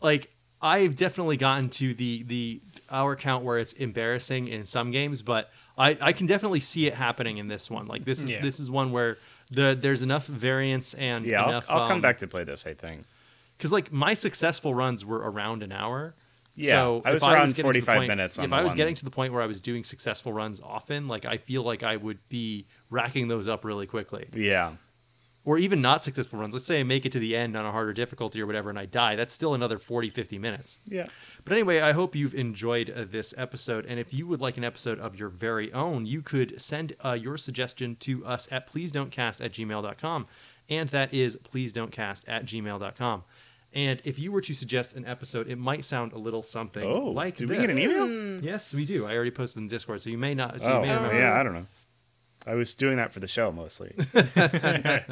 like 0.00 0.30
I've 0.60 0.96
definitely 0.96 1.36
gotten 1.36 1.68
to 1.70 1.94
the 1.94 2.22
the 2.24 2.60
hour 2.90 3.16
count 3.16 3.44
where 3.44 3.58
it's 3.58 3.72
embarrassing 3.72 4.48
in 4.48 4.64
some 4.64 4.90
games, 4.90 5.22
but 5.22 5.50
I 5.78 5.96
I 6.00 6.12
can 6.12 6.26
definitely 6.26 6.60
see 6.60 6.86
it 6.86 6.94
happening 6.94 7.38
in 7.38 7.48
this 7.48 7.70
one. 7.70 7.86
Like 7.86 8.04
this 8.04 8.22
is 8.22 8.32
Yeah. 8.32 8.42
this 8.42 8.60
is 8.60 8.70
one 8.70 8.92
where 8.92 9.18
the 9.50 9.76
there's 9.80 10.02
enough 10.02 10.26
variance 10.26 10.94
and 10.94 11.24
Yeah, 11.24 11.42
I'll. 11.44 11.54
I'll 11.68 11.86
come 11.88 11.96
um, 11.96 12.00
back 12.00 12.18
to 12.18 12.26
play 12.26 12.44
this. 12.44 12.66
I 12.66 12.74
think. 12.74 13.04
because 13.56 13.72
like 13.72 13.92
my 13.92 14.14
successful 14.14 14.74
runs 14.74 15.04
were 15.04 15.18
around 15.18 15.62
an 15.62 15.72
hour. 15.72 16.14
Yeah, 16.54 16.72
so 16.72 17.02
I 17.06 17.08
if 17.08 17.14
was 17.14 17.22
around 17.24 17.32
getting 17.32 17.48
to 17.54 17.54
the 17.56 17.62
45 17.62 17.96
point- 17.96 18.08
minutes 18.08 18.38
on 18.38 18.44
If 18.44 18.50
the 18.50 18.56
I 18.56 18.62
was 18.62 18.70
one. 18.70 18.76
getting 18.76 18.94
to 18.96 19.04
the 19.06 19.10
point 19.10 19.32
where 19.32 19.40
I 19.40 19.46
was 19.46 19.62
doing 19.62 19.84
successful 19.84 20.34
runs 20.34 20.60
often, 20.60 21.08
like 21.08 21.24
I 21.24 21.38
feel 21.38 21.62
like 21.62 21.82
I 21.82 21.96
would 21.96 22.18
be 22.28 22.66
racking 22.90 23.28
those 23.28 23.48
up 23.48 23.64
really 23.64 23.86
quickly. 23.86 24.28
Yeah, 24.34 24.72
Or 25.44 25.58
even 25.58 25.82
not 25.82 26.04
successful 26.04 26.38
runs. 26.38 26.54
Let's 26.54 26.66
say 26.66 26.78
I 26.78 26.82
make 26.84 27.04
it 27.04 27.10
to 27.12 27.18
the 27.18 27.34
end 27.34 27.56
on 27.56 27.66
a 27.66 27.72
harder 27.72 27.92
difficulty 27.92 28.40
or 28.40 28.46
whatever 28.46 28.70
and 28.70 28.78
I 28.78 28.86
die. 28.86 29.16
That's 29.16 29.34
still 29.34 29.54
another 29.54 29.76
40, 29.78 30.08
50 30.08 30.38
minutes. 30.38 30.78
yeah. 30.86 31.06
But 31.44 31.54
anyway, 31.54 31.80
I 31.80 31.90
hope 31.90 32.14
you've 32.14 32.34
enjoyed 32.36 32.88
uh, 32.90 33.04
this 33.08 33.34
episode. 33.36 33.84
And 33.86 33.98
if 33.98 34.14
you 34.14 34.28
would 34.28 34.40
like 34.40 34.56
an 34.56 34.62
episode 34.62 35.00
of 35.00 35.16
your 35.16 35.28
very 35.28 35.72
own, 35.72 36.06
you 36.06 36.22
could 36.22 36.60
send 36.62 36.94
uh, 37.04 37.14
your 37.14 37.36
suggestion 37.36 37.96
to 38.00 38.24
us 38.24 38.46
at 38.52 38.68
please 38.68 38.92
don't 38.92 39.10
cast 39.10 39.40
at 39.40 39.52
gmail.com. 39.52 40.26
And 40.70 40.88
that 40.90 41.12
is 41.12 41.36
please 41.42 41.72
don't 41.72 41.90
cast 41.90 42.28
at 42.28 42.44
gmail.com. 42.46 43.24
And 43.74 44.00
if 44.04 44.18
you 44.20 44.30
were 44.30 44.42
to 44.42 44.54
suggest 44.54 44.94
an 44.94 45.04
episode, 45.06 45.48
it 45.48 45.56
might 45.58 45.82
sound 45.84 46.12
a 46.12 46.18
little 46.18 46.42
something 46.44 46.84
Oh, 46.84 47.10
like 47.10 47.38
did 47.38 47.48
this. 47.48 47.58
we 47.58 47.66
get 47.66 47.70
an 47.70 47.78
email? 47.78 48.44
Yes, 48.44 48.72
we 48.74 48.84
do. 48.84 49.06
I 49.06 49.14
already 49.16 49.30
posted 49.32 49.62
in 49.62 49.66
Discord, 49.68 50.02
so 50.02 50.10
you 50.10 50.18
may 50.18 50.34
not. 50.34 50.60
So 50.60 50.70
oh, 50.70 50.74
you 50.82 50.86
may 50.86 50.94
remember. 50.94 51.18
yeah. 51.18 51.32
I 51.32 51.42
don't 51.42 51.54
know. 51.54 51.66
I 52.46 52.54
was 52.54 52.74
doing 52.74 52.96
that 52.96 53.12
for 53.12 53.20
the 53.20 53.28
show 53.28 53.52
mostly. 53.52 53.94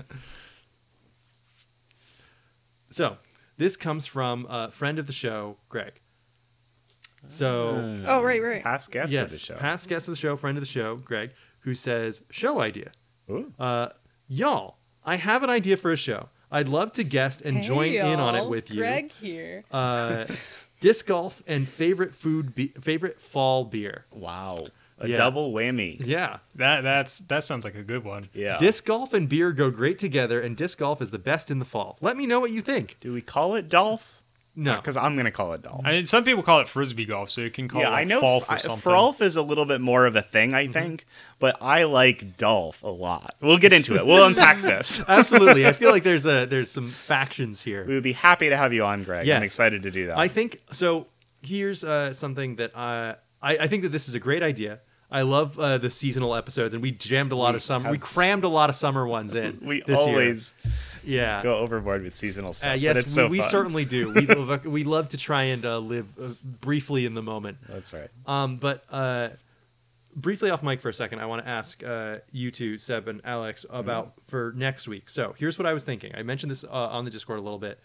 So 2.90 3.18
this 3.56 3.76
comes 3.76 4.06
from 4.06 4.46
a 4.48 4.70
friend 4.70 4.98
of 4.98 5.06
the 5.06 5.12
show, 5.12 5.56
Greg. 5.68 6.00
So 7.28 8.02
Oh 8.06 8.22
right, 8.22 8.42
right. 8.42 8.62
Past 8.62 8.90
guest 8.90 9.12
yes, 9.12 9.24
of 9.26 9.30
the 9.30 9.38
show. 9.38 9.54
past 9.56 9.88
guest 9.88 10.08
of 10.08 10.12
the 10.12 10.18
show, 10.18 10.36
friend 10.36 10.56
of 10.56 10.62
the 10.62 10.66
show, 10.66 10.96
Greg, 10.96 11.30
who 11.60 11.74
says 11.74 12.22
show 12.30 12.60
idea. 12.60 12.90
Ooh. 13.30 13.52
Uh, 13.58 13.90
y'all, 14.26 14.78
I 15.04 15.16
have 15.16 15.42
an 15.42 15.50
idea 15.50 15.76
for 15.76 15.92
a 15.92 15.96
show. 15.96 16.30
I'd 16.50 16.68
love 16.68 16.92
to 16.94 17.04
guest 17.04 17.42
and 17.42 17.62
join 17.62 17.90
Hey, 17.92 17.98
in 18.12 18.18
on 18.18 18.34
it 18.34 18.48
with 18.48 18.70
you. 18.70 18.78
Greg 18.78 19.12
here. 19.12 19.62
Uh, 19.70 20.24
disc 20.80 21.06
golf 21.06 21.42
and 21.46 21.68
favorite 21.68 22.12
food, 22.14 22.54
be- 22.56 22.72
favorite 22.80 23.20
fall 23.20 23.64
beer. 23.64 24.06
Wow. 24.10 24.66
A 25.00 25.08
Yeah. 25.08 25.16
double 25.16 25.52
whammy. 25.52 26.04
Yeah. 26.06 26.38
That 26.56 26.82
that's 26.82 27.18
that 27.20 27.42
sounds 27.44 27.64
like 27.64 27.74
a 27.74 27.82
good 27.82 28.04
one. 28.04 28.24
Yeah. 28.34 28.56
Disc 28.58 28.84
golf 28.84 29.12
and 29.14 29.28
beer 29.28 29.50
go 29.52 29.70
great 29.70 29.98
together, 29.98 30.40
and 30.40 30.56
disc 30.56 30.78
golf 30.78 31.00
is 31.00 31.10
the 31.10 31.18
best 31.18 31.50
in 31.50 31.58
the 31.58 31.64
fall. 31.64 31.96
Let 32.00 32.16
me 32.16 32.26
know 32.26 32.38
what 32.40 32.50
you 32.50 32.60
think. 32.60 32.96
Do 33.00 33.12
we 33.12 33.22
call 33.22 33.54
it 33.54 33.68
Dolph? 33.68 34.18
No. 34.56 34.74
Because 34.76 34.96
I'm 34.96 35.16
gonna 35.16 35.30
call 35.30 35.52
it 35.54 35.62
Dolph. 35.62 35.82
I 35.86 35.92
mean, 35.92 36.06
some 36.06 36.22
people 36.24 36.42
call 36.42 36.60
it 36.60 36.68
frisbee 36.68 37.06
golf, 37.06 37.30
so 37.30 37.40
you 37.40 37.50
can 37.50 37.66
call 37.68 37.80
yeah, 37.80 37.86
it 37.88 37.92
like 37.92 38.00
I 38.00 38.04
know. 38.04 38.20
fall 38.20 38.38
f- 38.40 38.46
for 38.46 38.52
I- 38.52 38.56
something. 38.58 38.92
Frolf 38.92 39.20
is 39.22 39.36
a 39.36 39.42
little 39.42 39.64
bit 39.64 39.80
more 39.80 40.04
of 40.06 40.16
a 40.16 40.22
thing, 40.22 40.50
Mm-hmm. 40.50 40.56
I 40.56 40.80
think, 40.80 41.06
but 41.38 41.56
I 41.62 41.84
like 41.84 42.36
Dolph 42.36 42.82
a 42.82 42.88
lot. 42.88 43.36
We'll 43.40 43.58
get 43.58 43.72
into 43.72 43.94
it. 43.94 44.04
We'll 44.04 44.26
unpack 44.26 44.60
this. 44.62 45.00
Absolutely. 45.08 45.66
I 45.66 45.72
feel 45.72 45.90
like 45.90 46.02
there's 46.02 46.26
a 46.26 46.44
there's 46.46 46.70
some 46.70 46.90
factions 46.90 47.62
here. 47.62 47.84
We 47.86 47.94
would 47.94 48.02
be 48.02 48.12
happy 48.12 48.48
to 48.50 48.56
have 48.56 48.74
you 48.74 48.84
on, 48.84 49.04
Greg. 49.04 49.26
I'm 49.30 49.42
excited 49.44 49.82
to 49.84 49.90
do 49.90 50.06
that. 50.08 50.18
I 50.18 50.28
think 50.28 50.60
so. 50.72 51.06
Here's 51.42 51.82
uh, 51.84 52.12
something 52.12 52.56
that 52.56 52.76
uh, 52.76 53.14
I 53.40 53.56
I 53.58 53.66
think 53.68 53.84
that 53.84 53.90
this 53.92 54.08
is 54.08 54.14
a 54.14 54.20
great 54.20 54.42
idea. 54.42 54.80
I 55.10 55.22
love 55.22 55.58
uh, 55.58 55.78
the 55.78 55.90
seasonal 55.90 56.34
episodes, 56.36 56.72
and 56.72 56.82
we 56.82 56.92
jammed 56.92 57.32
a 57.32 57.36
lot 57.36 57.54
We 57.54 57.56
of 57.56 57.62
summer. 57.62 57.90
We 57.90 57.98
crammed 57.98 58.44
a 58.44 58.48
lot 58.48 58.70
of 58.70 58.76
summer 58.76 59.06
ones 59.06 59.34
in. 59.34 59.58
we 59.62 59.80
this 59.80 59.98
year. 59.98 60.08
always 60.08 60.54
yeah. 61.04 61.42
go 61.42 61.56
overboard 61.56 62.02
with 62.02 62.14
seasonal 62.14 62.52
stuff. 62.52 62.68
Uh, 62.68 62.72
but 62.74 62.80
yes, 62.80 62.96
it's 62.96 63.12
so 63.12 63.24
we, 63.24 63.38
we 63.38 63.42
certainly 63.42 63.84
do. 63.84 64.12
We 64.12 64.26
love, 64.26 64.64
we 64.64 64.84
love 64.84 65.08
to 65.10 65.16
try 65.16 65.44
and 65.44 65.66
uh, 65.66 65.78
live 65.78 66.06
uh, 66.20 66.28
briefly 66.44 67.06
in 67.06 67.14
the 67.14 67.22
moment. 67.22 67.58
That's 67.68 67.92
right. 67.92 68.08
Um, 68.26 68.56
but 68.56 68.84
uh, 68.90 69.30
briefly 70.14 70.50
off 70.50 70.62
mic 70.62 70.80
for 70.80 70.88
a 70.88 70.94
second, 70.94 71.18
I 71.18 71.26
want 71.26 71.44
to 71.44 71.48
ask 71.48 71.82
uh, 71.82 72.18
you 72.30 72.50
two, 72.50 72.78
Seb 72.78 73.08
and 73.08 73.20
Alex, 73.24 73.66
about 73.68 74.14
for 74.28 74.52
next 74.56 74.88
week. 74.88 75.10
So 75.10 75.34
here's 75.36 75.58
what 75.58 75.66
I 75.66 75.72
was 75.72 75.84
thinking. 75.84 76.12
I 76.14 76.22
mentioned 76.22 76.50
this 76.50 76.64
uh, 76.64 76.68
on 76.68 77.04
the 77.04 77.10
Discord 77.10 77.38
a 77.38 77.42
little 77.42 77.58
bit. 77.58 77.80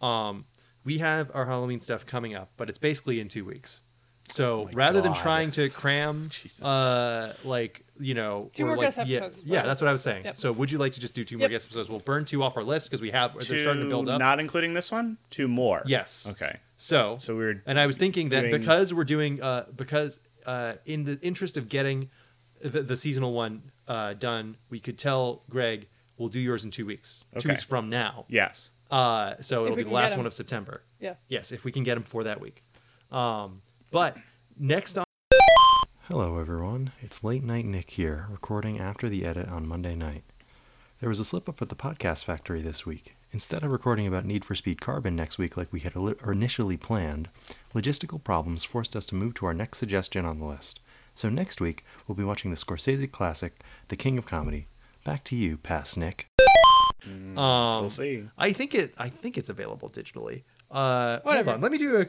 Um, 0.00 0.44
we 0.84 0.98
have 0.98 1.30
our 1.34 1.46
Halloween 1.46 1.80
stuff 1.80 2.06
coming 2.06 2.34
up, 2.34 2.50
but 2.56 2.68
it's 2.68 2.78
basically 2.78 3.20
in 3.20 3.28
two 3.28 3.44
weeks. 3.44 3.82
So 4.30 4.64
my 4.66 4.70
rather 4.72 5.00
than 5.00 5.14
trying 5.14 5.50
to 5.52 5.68
cram, 5.70 6.30
uh, 6.62 7.32
like 7.44 7.84
you 7.98 8.14
know, 8.14 8.50
Two 8.54 8.64
or 8.64 8.66
more 8.68 8.76
like, 8.76 8.94
guest 8.94 9.08
yeah, 9.08 9.18
episodes, 9.18 9.42
yeah, 9.44 9.58
right? 9.58 9.66
that's 9.66 9.80
what 9.80 9.88
I 9.88 9.92
was 9.92 10.02
saying. 10.02 10.24
Yep. 10.24 10.36
So 10.36 10.52
would 10.52 10.70
you 10.70 10.78
like 10.78 10.92
to 10.92 11.00
just 11.00 11.14
do 11.14 11.24
two 11.24 11.38
more 11.38 11.48
guest 11.48 11.66
episodes? 11.66 11.88
We'll 11.90 12.00
burn 12.00 12.24
two 12.24 12.42
off 12.42 12.56
our 12.56 12.62
list 12.62 12.88
because 12.88 13.00
we 13.00 13.10
have 13.10 13.32
they're 13.34 13.58
starting 13.58 13.82
to 13.82 13.82
Two, 13.84 13.88
build 13.88 14.08
up. 14.08 14.18
Not 14.18 14.40
including 14.40 14.74
this 14.74 14.90
one. 14.92 15.18
Two 15.30 15.48
more. 15.48 15.82
Yes. 15.86 16.26
Okay. 16.30 16.58
So 16.76 17.16
So 17.18 17.36
we're 17.36 17.62
and 17.66 17.78
I 17.80 17.86
was 17.86 17.96
thinking 17.96 18.28
that 18.28 18.50
because 18.50 18.94
we're 18.94 19.04
doing 19.04 19.42
uh, 19.42 19.66
because 19.74 20.20
uh, 20.46 20.74
in 20.86 21.04
the 21.04 21.18
interest 21.22 21.56
of 21.56 21.68
getting 21.68 22.10
the, 22.60 22.82
the 22.82 22.96
seasonal 22.96 23.32
one 23.32 23.70
uh, 23.88 24.14
done, 24.14 24.56
we 24.70 24.78
could 24.80 24.98
tell 24.98 25.42
Greg 25.50 25.88
we'll 26.18 26.28
do 26.28 26.40
yours 26.40 26.64
in 26.64 26.70
two 26.70 26.86
weeks. 26.86 27.24
Two 27.38 27.48
weeks 27.48 27.62
from 27.62 27.88
now. 27.88 28.26
yes. 28.28 28.70
Uh, 28.90 29.34
so 29.42 29.64
it'll 29.64 29.76
be 29.76 29.82
the 29.82 29.90
last 29.90 30.16
one 30.16 30.24
of 30.26 30.32
September. 30.32 30.82
Yeah. 30.98 31.14
Yes, 31.28 31.52
if 31.52 31.64
we 31.64 31.72
can 31.72 31.84
get 31.84 31.94
them 31.94 32.04
for 32.04 32.24
that 32.24 32.40
week. 32.40 32.64
Um, 33.12 33.60
but 33.90 34.16
next 34.58 34.98
on. 34.98 35.04
Hello, 36.08 36.38
everyone. 36.38 36.92
It's 37.02 37.22
late 37.22 37.44
night 37.44 37.64
Nick 37.66 37.90
here, 37.90 38.26
recording 38.30 38.78
after 38.80 39.08
the 39.08 39.24
edit 39.24 39.48
on 39.48 39.66
Monday 39.68 39.94
night. 39.94 40.24
There 41.00 41.08
was 41.08 41.20
a 41.20 41.24
slip 41.24 41.48
up 41.48 41.62
at 41.62 41.68
the 41.68 41.76
podcast 41.76 42.24
factory 42.24 42.60
this 42.62 42.84
week. 42.86 43.14
Instead 43.30 43.62
of 43.62 43.70
recording 43.70 44.06
about 44.06 44.24
Need 44.24 44.44
for 44.44 44.54
Speed 44.54 44.80
Carbon 44.80 45.14
next 45.14 45.38
week 45.38 45.56
like 45.56 45.70
we 45.72 45.80
had 45.80 45.92
initially 46.26 46.76
planned, 46.78 47.28
logistical 47.74 48.22
problems 48.22 48.64
forced 48.64 48.96
us 48.96 49.06
to 49.06 49.14
move 49.14 49.34
to 49.34 49.46
our 49.46 49.54
next 49.54 49.78
suggestion 49.78 50.24
on 50.24 50.38
the 50.38 50.46
list. 50.46 50.80
So 51.14 51.28
next 51.28 51.60
week, 51.60 51.84
we'll 52.06 52.16
be 52.16 52.24
watching 52.24 52.50
the 52.50 52.56
Scorsese 52.56 53.10
classic, 53.10 53.60
The 53.88 53.96
King 53.96 54.16
of 54.18 54.24
Comedy. 54.26 54.66
Back 55.04 55.24
to 55.24 55.36
you, 55.36 55.56
Past 55.58 55.98
Nick. 55.98 56.26
um, 57.04 57.34
We'll 57.34 57.90
see. 57.90 58.24
I 58.38 58.52
think 58.52 58.74
it. 58.74 58.94
I 58.98 59.08
think 59.08 59.36
it's 59.36 59.48
available 59.48 59.90
digitally. 59.90 60.42
Uh, 60.70 61.18
Whatever. 61.20 61.50
Hold 61.52 61.56
on. 61.56 61.60
Let 61.62 61.72
me 61.72 61.78
do 61.78 61.96
a. 61.98 62.06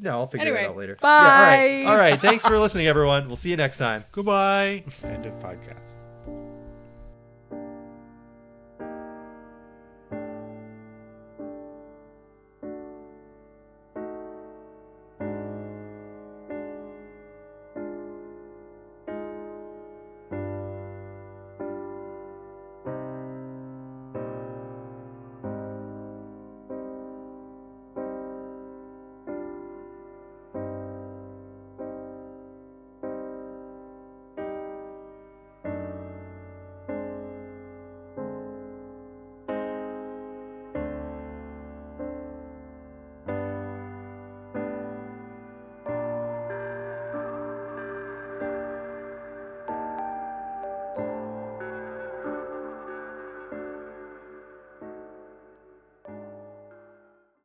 No, 0.00 0.10
I'll 0.12 0.26
figure 0.26 0.46
Anyway, 0.46 0.62
that 0.62 0.70
out 0.70 0.76
later. 0.76 0.96
bye. 1.00 1.08
Yeah, 1.08 1.20
all 1.20 1.26
right. 1.44 1.92
All 1.92 1.96
right. 1.96 2.20
Thanks 2.20 2.46
for 2.46 2.58
listening, 2.58 2.86
everyone. 2.86 3.26
We'll 3.28 3.36
see 3.36 3.50
you 3.50 3.56
next 3.56 3.76
time. 3.76 4.04
Goodbye. 4.12 4.84
End 5.04 5.26
of 5.26 5.34
podcast. 5.34 5.76